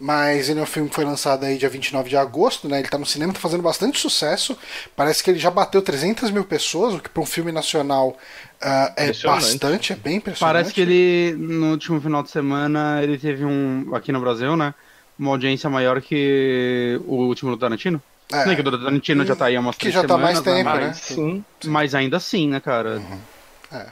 Mas 0.00 0.48
ele 0.48 0.60
é 0.60 0.62
um 0.62 0.66
filme 0.66 0.88
que 0.88 0.94
foi 0.94 1.04
lançado 1.04 1.44
aí 1.44 1.58
dia 1.58 1.68
29 1.68 2.08
de 2.08 2.16
agosto, 2.16 2.68
né? 2.68 2.78
Ele 2.78 2.86
tá 2.88 2.96
no 2.96 3.04
cinema, 3.04 3.32
tá 3.32 3.40
fazendo 3.40 3.64
bastante 3.64 3.98
sucesso. 3.98 4.56
Parece 4.94 5.24
que 5.24 5.30
ele 5.30 5.40
já 5.40 5.50
bateu 5.50 5.82
300 5.82 6.30
mil 6.30 6.44
pessoas, 6.44 6.94
o 6.94 7.00
que 7.00 7.08
para 7.08 7.20
um 7.20 7.26
filme 7.26 7.50
nacional 7.50 8.16
ah, 8.60 8.92
é 8.96 9.12
bastante, 9.24 9.92
é 9.92 9.96
bem 9.96 10.16
impressionante. 10.16 10.40
Parece 10.40 10.74
que 10.74 10.80
ele, 10.80 11.36
no 11.38 11.70
último 11.70 12.00
final 12.00 12.22
de 12.22 12.30
semana, 12.30 13.00
ele 13.02 13.18
teve 13.18 13.44
um, 13.44 13.94
aqui 13.94 14.10
no 14.12 14.20
Brasil, 14.20 14.56
né? 14.56 14.74
Uma 15.18 15.30
audiência 15.30 15.68
maior 15.68 16.00
que 16.00 17.00
o 17.06 17.16
último 17.26 17.50
do 17.50 17.56
Tarantino. 17.56 18.00
É. 18.30 18.44
Nem 18.46 18.54
que 18.54 18.60
o 18.60 18.64
do 18.64 18.78
Tarantino 18.78 19.24
já 19.24 19.34
tá 19.34 19.46
aí 19.46 19.56
há 19.56 19.60
umas 19.60 19.74
Que 19.76 19.90
três 19.90 19.94
já 19.94 20.02
tá 20.02 20.14
semanas, 20.14 20.32
mais 20.34 20.40
tempo, 20.40 20.70
Mas, 20.70 20.80
né? 20.80 20.86
Mas 20.88 20.96
sim. 20.98 21.44
mas 21.64 21.94
ainda 21.94 22.16
assim, 22.18 22.48
né, 22.48 22.60
cara? 22.60 23.00
É. 23.00 23.38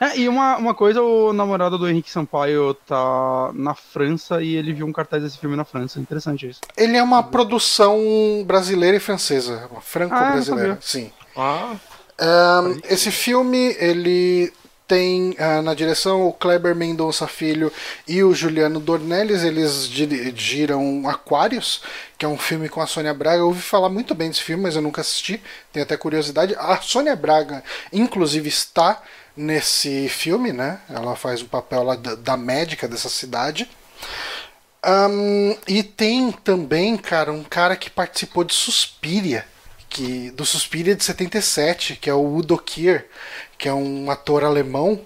É, 0.01 0.18
e 0.18 0.28
uma, 0.28 0.56
uma 0.56 0.74
coisa, 0.74 1.02
o 1.02 1.34
namorado 1.34 1.76
do 1.76 1.88
Henrique 1.88 2.10
Sampaio 2.10 2.72
tá 2.86 3.51
na 3.55 3.74
França 3.74 4.43
e 4.43 4.55
ele 4.56 4.72
viu 4.72 4.86
um 4.86 4.93
cartaz 4.93 5.22
desse 5.22 5.38
filme 5.38 5.55
na 5.55 5.64
França. 5.66 6.01
Interessante 6.01 6.48
isso. 6.48 6.60
Ele 6.76 6.97
é 6.97 7.02
uma 7.02 7.22
produção 7.22 8.43
brasileira 8.47 8.97
e 8.97 9.01
francesa, 9.01 9.68
uma 9.70 9.78
Ah, 9.78 9.82
franco-brasileira, 9.82 10.74
não 10.74 10.78
sim. 10.80 11.10
Ah, 11.36 11.74
Ahn, 12.18 12.80
esse 12.88 13.10
filme 13.10 13.76
ele 13.78 14.52
tem 14.86 15.34
ah, 15.38 15.60
na 15.62 15.74
direção 15.74 16.26
o 16.26 16.32
Kleber 16.32 16.74
Mendonça 16.74 17.26
Filho 17.26 17.72
e 18.06 18.22
o 18.22 18.34
Juliano 18.34 18.78
Dornelles. 18.78 19.43
Eles 19.43 19.88
dirigiram 19.88 21.09
Aquários, 21.09 21.82
que 22.16 22.24
é 22.24 22.28
um 22.28 22.38
filme 22.38 22.68
com 22.68 22.80
a 22.80 22.86
Sônia 22.86 23.12
Braga. 23.12 23.38
Eu 23.38 23.47
ouvi 23.47 23.62
falar 23.62 23.88
muito 23.88 24.14
bem 24.14 24.28
desse 24.28 24.43
filme, 24.43 24.62
mas 24.62 24.76
eu 24.76 24.82
nunca 24.82 25.01
assisti. 25.01 25.43
Tenho 25.72 25.84
até 25.84 25.97
curiosidade. 25.97 26.55
A 26.59 26.80
Sônia 26.80 27.16
Braga, 27.16 27.62
inclusive, 27.93 28.48
está 28.48 29.02
nesse 29.36 30.09
filme, 30.09 30.52
né? 30.52 30.80
Ela 30.88 31.16
faz 31.16 31.43
o 31.43 31.47
papel 31.47 31.82
lá 31.82 31.97
da, 31.97 32.14
da 32.14 32.36
médica 32.36 32.88
dessa 32.88 33.09
cidade. 33.09 33.68
Um, 34.86 35.56
e 35.66 35.82
tem 35.82 36.30
também, 36.30 36.97
cara, 36.97 37.32
um 37.32 37.43
cara 37.43 37.74
que 37.74 37.90
participou 37.90 38.44
de 38.44 38.55
Suspiria, 38.55 39.44
que, 39.97 40.31
do 40.32 40.44
Suspiria 40.44 40.94
de 40.94 41.02
77, 41.02 41.97
que 41.97 42.10
é 42.10 42.12
o 42.12 42.36
Udo 42.36 42.59
Kier, 42.59 43.06
que 43.56 43.66
é 43.66 43.73
um 43.73 44.10
ator 44.10 44.44
alemão. 44.44 45.01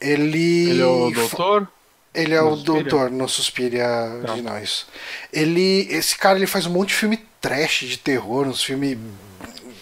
Ele. 0.00 0.70
Ele 0.70 0.82
é 0.82 0.86
o 0.86 1.10
doutor? 1.10 1.68
Ele 2.12 2.34
é 2.34 2.40
no 2.40 2.48
o 2.48 2.56
Suspiria? 2.56 2.82
doutor 2.82 3.10
no 3.10 3.28
Suspiria 3.28 3.86
tá. 4.26 4.34
de 4.34 4.42
nós. 4.42 4.86
Ele. 5.32 5.86
Esse 5.88 6.18
cara 6.18 6.36
ele 6.36 6.46
faz 6.46 6.66
um 6.66 6.70
monte 6.70 6.88
de 6.88 6.94
filme 6.96 7.24
trash 7.40 7.84
de 7.84 7.98
terror, 7.98 8.48
uns 8.48 8.64
filmes 8.64 8.98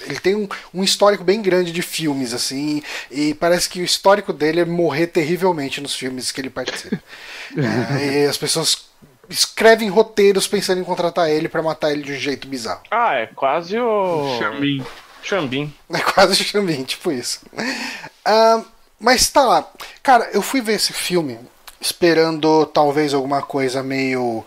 ele 0.06 0.20
tem 0.20 0.34
um, 0.34 0.46
um, 0.74 0.84
histórico 0.84 1.24
bem 1.24 1.40
grande 1.40 1.72
de 1.72 1.80
filmes, 1.80 2.34
assim, 2.34 2.82
e 3.10 3.32
parece 3.32 3.70
que 3.70 3.80
o 3.80 3.84
histórico 3.84 4.34
dele 4.34 4.60
é 4.60 4.64
morrer 4.66 5.06
terrivelmente 5.06 5.80
nos 5.80 5.94
filmes 5.94 6.30
que 6.30 6.42
ele 6.42 6.50
participa. 6.50 7.02
é, 7.98 8.24
e 8.24 8.26
as 8.26 8.36
pessoas 8.36 8.84
escrevem 9.28 9.88
roteiros 9.88 10.46
pensando 10.46 10.80
em 10.80 10.84
contratar 10.84 11.30
ele 11.30 11.48
para 11.48 11.62
matar 11.62 11.92
ele 11.92 12.02
de 12.02 12.12
um 12.12 12.16
jeito 12.16 12.48
bizarro. 12.48 12.82
Ah, 12.90 13.14
é 13.14 13.26
quase 13.26 13.78
o. 13.78 14.38
Xambim. 14.38 14.84
Xambim. 15.22 15.74
É 15.92 16.00
quase 16.00 16.32
o 16.32 16.44
Xambim, 16.44 16.84
tipo 16.84 17.10
isso. 17.10 17.40
Uh, 17.56 18.64
mas 18.98 19.28
tá 19.28 19.42
lá. 19.42 19.68
Cara, 20.02 20.30
eu 20.32 20.42
fui 20.42 20.60
ver 20.60 20.74
esse 20.74 20.92
filme 20.92 21.38
esperando 21.80 22.66
talvez 22.66 23.14
alguma 23.14 23.42
coisa 23.42 23.82
meio. 23.82 24.44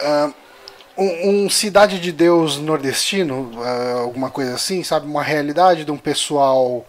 Uh, 0.00 0.34
um, 0.96 1.44
um, 1.44 1.50
Cidade 1.50 1.98
de 1.98 2.12
Deus 2.12 2.58
nordestino, 2.58 3.52
uh, 3.54 4.00
alguma 4.00 4.30
coisa 4.30 4.54
assim, 4.54 4.82
sabe? 4.82 5.06
Uma 5.06 5.22
realidade 5.22 5.84
de 5.84 5.90
um 5.90 5.96
pessoal 5.96 6.86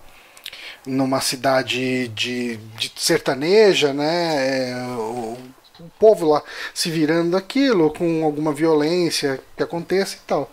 numa 0.86 1.22
cidade 1.22 2.08
de, 2.10 2.58
de 2.58 2.92
sertaneja, 2.96 3.94
né? 3.94 4.72
É, 4.72 4.76
o, 4.98 5.38
o, 5.86 5.92
povo 6.00 6.28
lá 6.30 6.44
se 6.74 6.90
virando 6.90 7.32
daquilo, 7.32 7.92
com 7.94 8.24
alguma 8.24 8.54
violência 8.54 9.40
que 9.56 9.64
aconteça 9.64 10.16
e 10.16 10.20
tal. 10.28 10.52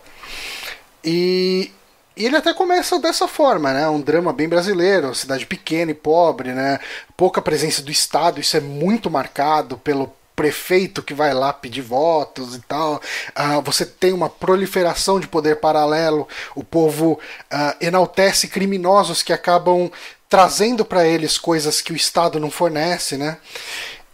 E, 1.03 1.71
e 2.15 2.25
ele 2.25 2.35
até 2.35 2.53
começa 2.53 2.99
dessa 2.99 3.27
forma, 3.27 3.73
né? 3.73 3.87
Um 3.87 4.01
drama 4.01 4.33
bem 4.33 4.49
brasileiro, 4.49 5.15
cidade 5.15 5.45
pequena 5.45 5.91
e 5.91 5.95
pobre, 5.95 6.53
né? 6.53 6.79
Pouca 7.15 7.41
presença 7.41 7.81
do 7.81 7.91
Estado, 7.91 8.39
isso 8.39 8.57
é 8.57 8.59
muito 8.59 9.09
marcado 9.09 9.77
pelo 9.77 10.13
prefeito 10.39 11.03
que 11.03 11.13
vai 11.13 11.33
lá 11.33 11.51
pedir 11.51 11.81
votos 11.81 12.55
e 12.55 12.61
tal. 12.61 13.01
Uh, 13.31 13.61
você 13.61 13.85
tem 13.85 14.13
uma 14.13 14.29
proliferação 14.29 15.19
de 15.19 15.27
poder 15.27 15.57
paralelo. 15.57 16.25
O 16.55 16.63
povo 16.63 17.19
uh, 17.51 17.75
enaltece 17.81 18.47
criminosos 18.47 19.21
que 19.21 19.33
acabam 19.33 19.91
trazendo 20.29 20.85
para 20.85 21.05
eles 21.05 21.37
coisas 21.37 21.81
que 21.81 21.91
o 21.91 21.95
Estado 21.95 22.39
não 22.39 22.49
fornece, 22.49 23.17
né? 23.17 23.37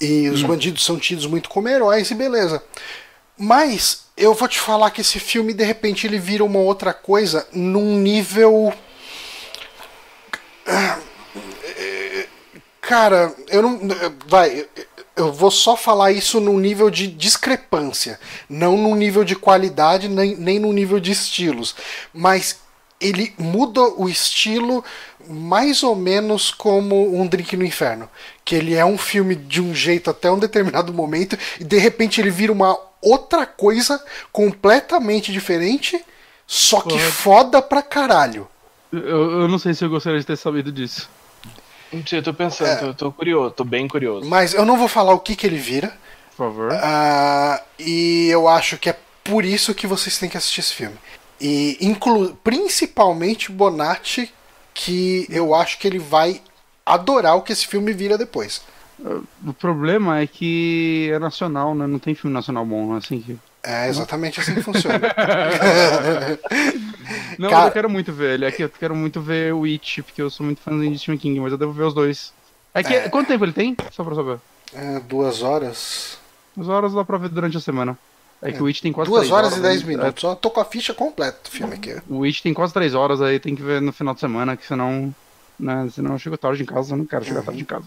E 0.05 0.29
os 0.29 0.43
hum. 0.43 0.47
bandidos 0.47 0.83
são 0.83 0.97
tidos 0.97 1.25
muito 1.25 1.49
como 1.49 1.67
heróis 1.67 2.09
e 2.11 2.15
beleza. 2.15 2.61
Mas 3.37 4.05
eu 4.15 4.33
vou 4.33 4.47
te 4.47 4.59
falar 4.59 4.91
que 4.91 5.01
esse 5.01 5.19
filme, 5.19 5.53
de 5.53 5.63
repente, 5.63 6.07
ele 6.07 6.19
vira 6.19 6.43
uma 6.43 6.59
outra 6.59 6.93
coisa 6.93 7.47
num 7.51 7.97
nível. 7.97 8.73
Cara, 12.81 13.33
eu 13.47 13.61
não. 13.61 13.79
Vai. 14.27 14.67
Eu 15.15 15.31
vou 15.31 15.49
só 15.49 15.77
falar 15.77 16.11
isso 16.11 16.39
num 16.41 16.59
nível 16.59 16.89
de 16.89 17.07
discrepância. 17.07 18.19
Não 18.49 18.77
num 18.77 18.95
nível 18.95 19.23
de 19.23 19.35
qualidade, 19.35 20.09
nem, 20.09 20.35
nem 20.35 20.59
no 20.59 20.73
nível 20.73 20.99
de 20.99 21.11
estilos. 21.11 21.75
Mas 22.13 22.59
ele 22.99 23.33
muda 23.37 23.81
o 23.81 24.09
estilo 24.09 24.83
mais 25.29 25.83
ou 25.83 25.95
menos 25.95 26.51
como 26.51 27.19
um 27.19 27.27
Drink 27.27 27.55
no 27.57 27.65
Inferno. 27.65 28.09
Que 28.43 28.55
ele 28.55 28.75
é 28.75 28.85
um 28.85 28.97
filme 28.97 29.35
de 29.35 29.61
um 29.61 29.73
jeito 29.73 30.09
até 30.09 30.31
um 30.31 30.39
determinado 30.39 30.93
momento 30.93 31.37
e 31.59 31.63
de 31.63 31.77
repente 31.77 32.21
ele 32.21 32.29
vira 32.29 32.51
uma 32.51 32.77
outra 33.01 33.45
coisa 33.45 34.03
completamente 34.31 35.31
diferente, 35.31 36.03
só 36.47 36.81
que 36.81 36.97
foda 36.99 37.61
pra 37.61 37.81
caralho. 37.81 38.47
Eu, 38.91 39.41
eu, 39.41 39.47
não 39.47 39.59
sei 39.59 39.73
se 39.73 39.83
eu 39.83 39.89
gostaria 39.89 40.19
de 40.19 40.25
ter 40.25 40.37
sabido 40.37 40.71
disso. 40.71 41.09
Não 41.91 42.05
sei, 42.05 42.19
eu 42.19 42.23
tô 42.23 42.33
pensando, 42.33 42.67
é, 42.67 42.75
tô, 42.75 42.93
tô, 42.93 43.11
curioso, 43.11 43.51
tô 43.51 43.63
bem 43.63 43.87
curioso. 43.87 44.27
Mas 44.27 44.53
eu 44.53 44.65
não 44.65 44.77
vou 44.77 44.87
falar 44.87 45.13
o 45.13 45.19
que, 45.19 45.35
que 45.35 45.45
ele 45.45 45.57
vira. 45.57 45.93
Por 46.35 46.47
favor. 46.47 46.71
Uh, 46.71 47.63
e 47.79 48.27
eu 48.29 48.47
acho 48.47 48.77
que 48.77 48.89
é 48.89 48.97
por 49.23 49.45
isso 49.45 49.73
que 49.73 49.87
vocês 49.87 50.17
têm 50.17 50.29
que 50.29 50.37
assistir 50.37 50.61
esse 50.61 50.73
filme. 50.73 50.97
E 51.39 51.77
inclu 51.81 52.37
principalmente 52.43 53.51
Bonatti, 53.51 54.33
que 54.75 55.25
eu 55.29 55.55
acho 55.55 55.79
que 55.79 55.87
ele 55.87 55.97
vai 55.97 56.41
adorar 56.85 57.35
o 57.37 57.41
que 57.41 57.53
esse 57.53 57.65
filme 57.65 57.93
vira 57.93 58.17
depois. 58.17 58.61
O 59.45 59.53
problema 59.53 60.19
é 60.19 60.27
que 60.27 61.09
é 61.11 61.17
nacional, 61.17 61.73
né? 61.73 61.87
Não 61.87 61.97
tem 61.97 62.13
filme 62.13 62.33
nacional 62.33 62.65
bom, 62.65 62.93
assim 62.93 63.19
que. 63.19 63.37
É 63.63 63.89
exatamente 63.89 64.39
assim 64.39 64.53
que 64.53 64.61
funciona. 64.61 64.99
não, 67.39 67.49
Cara... 67.49 67.67
eu 67.67 67.71
quero 67.71 67.89
muito 67.89 68.13
ver 68.13 68.35
ele. 68.35 68.45
É 68.45 68.51
que 68.51 68.63
eu 68.63 68.69
quero 68.69 68.95
muito 68.95 69.19
ver 69.19 69.53
o 69.53 69.65
It, 69.65 70.03
porque 70.03 70.21
eu 70.21 70.29
sou 70.29 70.45
muito 70.45 70.61
fãzinho 70.61 70.91
de 70.91 70.99
Stephen 70.99 71.17
King, 71.17 71.39
mas 71.39 71.51
eu 71.51 71.57
devo 71.57 71.71
ver 71.71 71.83
os 71.83 71.93
dois. 71.93 72.31
É 72.73 72.83
que. 72.83 72.93
É... 72.93 73.09
Quanto 73.09 73.27
tempo 73.27 73.43
ele 73.43 73.53
tem? 73.53 73.75
Só 73.91 74.03
pra 74.03 74.13
saber. 74.13 74.37
É, 74.73 74.99
duas 74.99 75.41
horas. 75.41 76.19
Duas 76.55 76.69
horas 76.69 76.93
dá 76.93 77.03
pra 77.03 77.17
ver 77.17 77.29
durante 77.29 77.57
a 77.57 77.61
semana. 77.61 77.97
É 78.41 78.51
que 78.51 78.57
é, 78.57 78.61
o 78.61 78.67
It 78.67 78.81
tem 78.81 78.91
quase 78.91 79.09
Duas 79.09 79.31
horas, 79.31 79.53
horas, 79.53 79.57
e 79.57 79.61
dez 79.61 79.83
minutos. 79.83 80.23
É... 80.23 80.27
Só 80.27 80.35
tô 80.35 80.51
com 80.51 80.59
a 80.59 80.65
ficha 80.65 80.93
completa 80.93 81.39
do 81.43 81.49
filme 81.49 81.73
aqui. 81.73 81.95
O 82.09 82.23
It 82.23 82.43
tem 82.43 82.53
quase 82.53 82.73
três 82.73 82.93
horas, 82.93 83.21
aí 83.21 83.39
tem 83.39 83.55
que 83.55 83.63
ver 83.63 83.81
no 83.81 83.91
final 83.91 84.13
de 84.13 84.19
semana, 84.19 84.55
que 84.55 84.65
senão. 84.65 85.13
Né, 85.57 85.89
senão 85.93 86.11
eu 86.13 86.19
chego 86.19 86.37
tarde 86.37 86.63
em 86.63 86.65
casa, 86.65 86.93
eu 86.93 86.97
não 86.97 87.05
quero 87.05 87.23
chegar 87.23 87.39
uhum. 87.39 87.45
tarde 87.45 87.61
em 87.61 87.65
casa. 87.65 87.85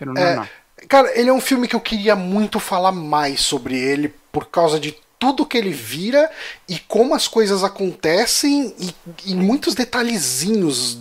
Não, 0.00 0.16
é, 0.16 0.36
não. 0.36 0.48
Cara, 0.88 1.18
ele 1.18 1.28
é 1.28 1.32
um 1.32 1.40
filme 1.40 1.68
que 1.68 1.76
eu 1.76 1.80
queria 1.80 2.16
muito 2.16 2.58
falar 2.58 2.90
mais 2.90 3.40
sobre 3.40 3.78
ele 3.78 4.14
por 4.32 4.46
causa 4.46 4.80
de 4.80 4.96
tudo 5.18 5.46
que 5.46 5.56
ele 5.56 5.70
vira 5.70 6.28
e 6.68 6.78
como 6.80 7.14
as 7.14 7.28
coisas 7.28 7.62
acontecem 7.62 8.74
e, 8.76 8.94
e 9.26 9.34
muitos 9.36 9.74
detalhezinhos 9.74 10.98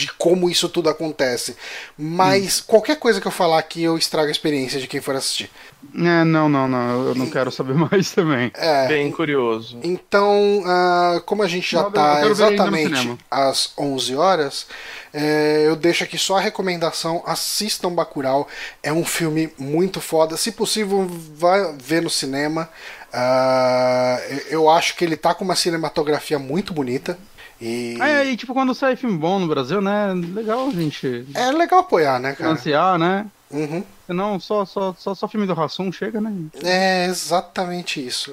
de 0.00 0.12
como 0.14 0.48
isso 0.48 0.68
tudo 0.68 0.88
acontece. 0.88 1.56
Mas 1.96 2.60
hum. 2.60 2.64
qualquer 2.66 2.96
coisa 2.96 3.20
que 3.20 3.26
eu 3.26 3.32
falar 3.32 3.58
aqui 3.58 3.82
eu 3.82 3.98
estrago 3.98 4.28
a 4.28 4.32
experiência 4.32 4.80
de 4.80 4.86
quem 4.86 5.00
for 5.00 5.14
assistir. 5.14 5.50
É, 5.94 6.24
não, 6.24 6.48
não, 6.48 6.68
não. 6.68 7.08
Eu 7.08 7.14
não 7.14 7.28
quero 7.28 7.50
saber 7.50 7.74
mais 7.90 8.10
também. 8.12 8.50
É, 8.54 8.88
Bem 8.88 9.10
curioso. 9.10 9.78
Então, 9.82 10.60
uh, 10.60 11.20
como 11.22 11.42
a 11.42 11.48
gente 11.48 11.70
já 11.70 11.86
está 11.86 12.26
exatamente 12.26 13.18
às 13.30 13.72
11 13.76 14.16
horas, 14.16 14.66
é, 15.12 15.64
eu 15.66 15.76
deixo 15.76 16.04
aqui 16.04 16.16
só 16.16 16.36
a 16.36 16.40
recomendação: 16.40 17.22
assistam 17.26 17.90
Bacurau. 17.90 18.48
É 18.82 18.92
um 18.92 19.04
filme 19.04 19.52
muito 19.58 20.00
foda. 20.00 20.36
Se 20.36 20.52
possível, 20.52 21.06
vá 21.34 21.72
ver 21.78 22.02
no 22.02 22.10
cinema. 22.10 22.68
Uh, 23.12 24.40
eu 24.50 24.70
acho 24.70 24.94
que 24.94 25.04
ele 25.04 25.16
tá 25.16 25.34
com 25.34 25.44
uma 25.44 25.56
cinematografia 25.56 26.38
muito 26.38 26.72
bonita. 26.72 27.18
E... 27.60 27.98
É, 28.00 28.24
e 28.24 28.36
tipo, 28.36 28.54
quando 28.54 28.74
sai 28.74 28.96
filme 28.96 29.18
bom 29.18 29.38
no 29.38 29.46
Brasil, 29.46 29.80
né? 29.80 30.14
Legal, 30.34 30.70
gente. 30.70 31.26
É 31.34 31.50
legal 31.50 31.80
apoiar, 31.80 32.18
né, 32.18 32.32
cara? 32.32 32.56
Financiar, 32.56 32.98
né? 32.98 33.26
Uhum. 33.50 33.82
Senão 34.06 34.38
só, 34.40 34.64
só, 34.64 34.94
só, 34.96 35.14
só 35.14 35.28
filme 35.28 35.46
do 35.46 35.54
Rassum 35.54 35.90
chega, 35.90 36.20
né? 36.20 36.32
É 36.62 37.06
exatamente 37.06 38.04
isso. 38.04 38.32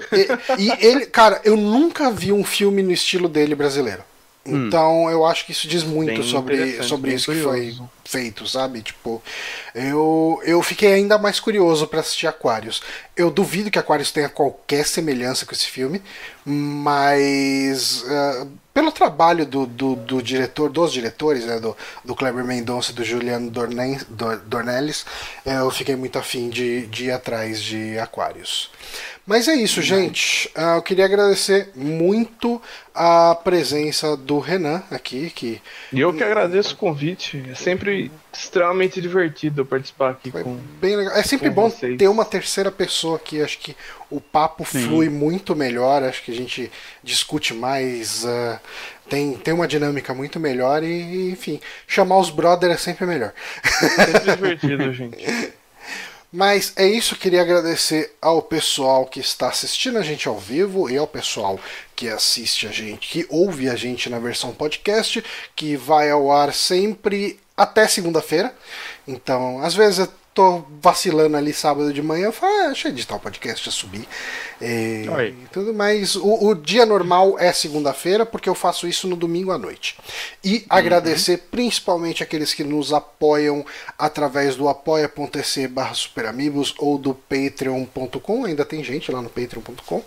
E, 0.58 0.64
e 0.64 0.86
ele, 0.86 1.06
cara, 1.08 1.42
eu 1.44 1.58
nunca 1.58 2.12
vi 2.12 2.32
um 2.32 2.44
filme 2.44 2.84
no 2.84 2.92
estilo 2.92 3.28
dele 3.28 3.56
brasileiro. 3.56 4.04
Hum. 4.46 4.68
Então 4.68 5.04
hum. 5.04 5.10
eu 5.10 5.26
acho 5.26 5.46
que 5.46 5.52
isso 5.52 5.68
diz 5.68 5.84
muito 5.84 6.24
sobre, 6.24 6.82
sobre 6.84 7.14
isso 7.14 7.26
curioso. 7.26 7.50
que 7.50 7.78
foi 7.78 7.88
feito, 8.06 8.48
sabe? 8.48 8.82
Tipo, 8.82 9.22
eu, 9.76 10.40
eu 10.46 10.64
fiquei 10.64 10.94
ainda 10.94 11.18
mais 11.18 11.40
curioso 11.40 11.86
para 11.88 12.00
assistir 12.00 12.28
Aquarius. 12.28 12.82
Eu 13.16 13.30
duvido 13.30 13.70
que 13.70 13.80
Aquarius 13.80 14.12
tenha 14.12 14.30
qualquer 14.30 14.86
semelhança 14.86 15.46
com 15.46 15.54
esse 15.54 15.68
filme, 15.68 16.02
mas 16.46 18.04
uh, 18.04 18.48
pelo 18.78 18.92
trabalho 18.92 19.44
do, 19.44 19.66
do, 19.66 19.96
do, 19.96 20.22
diretor, 20.22 20.70
dos 20.70 20.94
diretores, 20.94 21.48
né, 21.48 21.60
do, 21.60 21.76
do 22.06 22.14
Kleber 22.14 22.46
Mendonça 22.46 22.92
e 22.92 22.94
do 22.94 23.04
Juliano 23.04 23.50
Dornen, 23.50 24.00
Dornelles, 24.46 25.04
eu 25.44 25.72
fiquei 25.72 25.96
muito 25.96 26.20
afim 26.20 26.48
de, 26.48 26.86
de 26.86 27.06
ir 27.06 27.12
atrás 27.12 27.60
de 27.60 27.98
Aquarius. 27.98 28.70
Mas 29.28 29.50
é 29.50 29.56
isso, 29.56 29.82
gente. 29.82 30.50
Uh, 30.56 30.78
eu 30.78 30.82
queria 30.82 31.04
agradecer 31.04 31.70
muito 31.76 32.62
a 32.96 33.36
presença 33.36 34.16
do 34.16 34.40
Renan 34.40 34.82
aqui. 34.90 35.30
Que... 35.30 35.62
E 35.92 36.00
eu 36.00 36.14
que 36.14 36.24
agradeço 36.24 36.74
o 36.74 36.78
convite. 36.78 37.44
É 37.52 37.54
sempre 37.54 38.10
extremamente 38.34 39.02
divertido 39.02 39.66
participar 39.66 40.12
aqui 40.12 40.32
Foi 40.32 40.44
com 40.44 40.58
bem 40.80 40.96
legal. 40.96 41.14
É 41.14 41.24
sempre 41.24 41.50
bom 41.50 41.70
vocês. 41.70 41.98
ter 41.98 42.08
uma 42.08 42.24
terceira 42.24 42.72
pessoa 42.72 43.18
aqui. 43.18 43.42
Acho 43.42 43.60
que 43.60 43.76
o 44.10 44.22
papo 44.22 44.64
Sim. 44.66 44.86
flui 44.86 45.10
muito 45.10 45.54
melhor. 45.54 46.04
Acho 46.04 46.24
que 46.24 46.32
a 46.32 46.36
gente 46.36 46.72
discute 47.04 47.54
mais. 47.54 48.24
Uh, 48.24 48.58
tem, 49.10 49.34
tem 49.34 49.54
uma 49.54 49.68
dinâmica 49.68 50.14
muito 50.14 50.40
melhor 50.40 50.84
e, 50.84 51.32
enfim, 51.32 51.60
chamar 51.86 52.18
os 52.18 52.30
brothers 52.30 52.76
é 52.76 52.78
sempre 52.78 53.06
melhor. 53.06 53.34
Sempre 53.62 54.36
divertido, 54.36 54.92
gente. 54.96 55.54
Mas 56.32 56.74
é 56.76 56.86
isso, 56.86 57.16
queria 57.16 57.42
agradecer 57.42 58.14
ao 58.22 58.42
pessoal 58.42 59.06
que 59.06 59.20
está 59.20 59.48
assistindo 59.48 59.98
a 59.98 60.02
gente 60.02 60.28
ao 60.28 60.38
vivo 60.38 60.90
e 60.90 60.98
ao 60.98 61.08
pessoal 61.08 61.58
que 61.96 62.10
assiste 62.10 62.68
a 62.68 62.72
gente, 62.72 63.08
que 63.08 63.26
ouve 63.30 63.70
a 63.70 63.76
gente 63.76 64.10
na 64.10 64.20
versão 64.20 64.54
podcast, 64.54 65.24
que 65.56 65.78
vai 65.78 66.12
ao 66.12 66.30
ar 66.30 66.54
sempre 66.54 67.40
até 67.56 67.88
segunda-feira. 67.88 68.54
Então, 69.08 69.64
às 69.64 69.74
vezes 69.74 70.08
tô 70.38 70.64
vacilando 70.80 71.36
ali 71.36 71.52
sábado 71.52 71.92
de 71.92 72.00
manhã, 72.00 72.26
eu 72.26 72.32
falo, 72.32 72.54
ah, 72.62 72.66
deixa 72.68 72.88
eu 72.88 72.92
editar 72.92 73.16
o 73.16 73.20
podcast, 73.20 73.66
já 73.66 73.72
subi. 73.72 74.08
E, 74.62 75.10
Oi. 75.10 75.30
e 75.30 75.48
tudo 75.52 75.74
mais. 75.74 76.16
O, 76.16 76.50
o 76.50 76.54
dia 76.54 76.86
normal 76.86 77.40
é 77.40 77.52
segunda-feira, 77.52 78.24
porque 78.24 78.48
eu 78.48 78.54
faço 78.54 78.88
isso 78.88 79.08
no 79.08 79.16
domingo 79.16 79.52
à 79.52 79.58
noite. 79.58 79.98
E 80.44 80.64
agradecer 80.70 81.46
principalmente 81.50 82.22
aqueles 82.22 82.54
que 82.54 82.64
nos 82.64 82.94
apoiam 82.94 83.66
através 83.98 84.56
do 84.56 84.70
apoia.se 84.70 85.68
barra 85.68 85.96
superamigos 85.96 86.76
ou 86.78 87.00
do 87.00 87.16
patreon.com, 87.16 88.46
ainda 88.46 88.64
tem 88.64 88.84
gente 88.84 89.12
lá 89.12 89.24
no 89.24 89.30
patreon.com. 89.30 90.04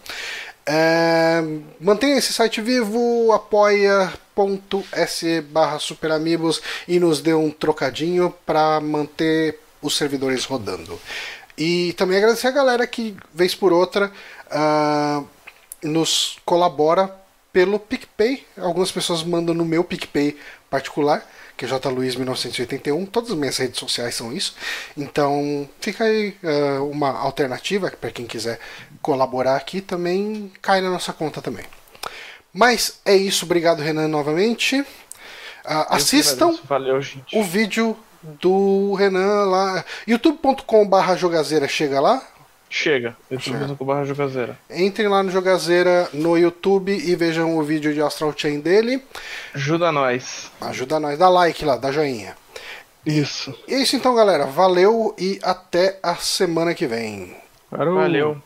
É, 0.64 1.42
mantenha 1.80 2.18
esse 2.18 2.32
site 2.32 2.60
vivo, 2.60 3.32
apoia.se 3.32 4.20
barra 5.40 5.80
superamigos 5.80 6.62
e 6.86 7.00
nos 7.00 7.20
dê 7.20 7.34
um 7.34 7.50
trocadinho 7.50 8.32
para 8.46 8.78
manter 8.80 9.58
os 9.82 9.96
servidores 9.96 10.44
rodando. 10.44 11.00
E 11.56 11.92
também 11.94 12.16
agradecer 12.16 12.48
a 12.48 12.52
galera 12.52 12.86
que, 12.86 13.16
vez 13.34 13.54
por 13.54 13.72
outra, 13.72 14.10
ah, 14.50 15.22
nos 15.82 16.38
colabora 16.44 17.14
pelo 17.52 17.78
PicPay. 17.78 18.46
Algumas 18.56 18.90
pessoas 18.90 19.22
mandam 19.22 19.54
no 19.54 19.64
meu 19.64 19.84
PicPay 19.84 20.36
particular, 20.70 21.22
que 21.56 21.64
é 21.64 21.68
jluiz1981. 21.68 23.06
Todas 23.10 23.32
as 23.32 23.36
minhas 23.36 23.58
redes 23.58 23.78
sociais 23.78 24.14
são 24.14 24.32
isso. 24.32 24.54
Então 24.96 25.68
fica 25.80 26.04
aí 26.04 26.34
ah, 26.42 26.82
uma 26.82 27.10
alternativa 27.10 27.90
para 27.90 28.10
quem 28.10 28.26
quiser 28.26 28.58
colaborar 29.02 29.56
aqui. 29.56 29.80
Também 29.80 30.50
cai 30.62 30.80
na 30.80 30.90
nossa 30.90 31.12
conta 31.12 31.42
também. 31.42 31.64
Mas 32.52 33.00
é 33.04 33.14
isso. 33.14 33.44
Obrigado, 33.44 33.80
Renan, 33.80 34.08
novamente. 34.08 34.82
Que 34.82 35.94
assistam 35.94 36.58
o 37.34 37.44
vídeo 37.44 37.96
do 38.22 38.94
Renan 38.94 39.44
lá. 39.44 39.84
youtube.com/barra 40.06 41.16
jogazeira 41.16 41.66
chega 41.68 42.00
lá. 42.00 42.22
Chega. 42.68 43.16
Youtube.com.br 43.28 44.04
jogazeira. 44.04 44.56
Entrem 44.70 45.08
lá 45.08 45.24
no 45.24 45.30
Jogazeira 45.30 46.08
no 46.12 46.38
YouTube 46.38 46.92
e 46.92 47.16
vejam 47.16 47.58
o 47.58 47.62
vídeo 47.64 47.92
de 47.92 48.00
Astral 48.00 48.32
Chain 48.36 48.60
dele. 48.60 49.02
Ajuda 49.52 49.90
nós. 49.90 50.52
Ajuda 50.60 51.00
nós, 51.00 51.18
dá 51.18 51.28
like 51.28 51.64
lá, 51.64 51.76
dá 51.76 51.90
joinha. 51.90 52.36
Isso. 53.04 53.52
E 53.66 53.74
é 53.74 53.82
isso 53.82 53.96
então, 53.96 54.14
galera. 54.14 54.46
Valeu 54.46 55.14
e 55.18 55.40
até 55.42 55.98
a 56.00 56.14
semana 56.14 56.72
que 56.72 56.86
vem. 56.86 57.36
Parou. 57.68 57.96
Valeu. 57.96 58.40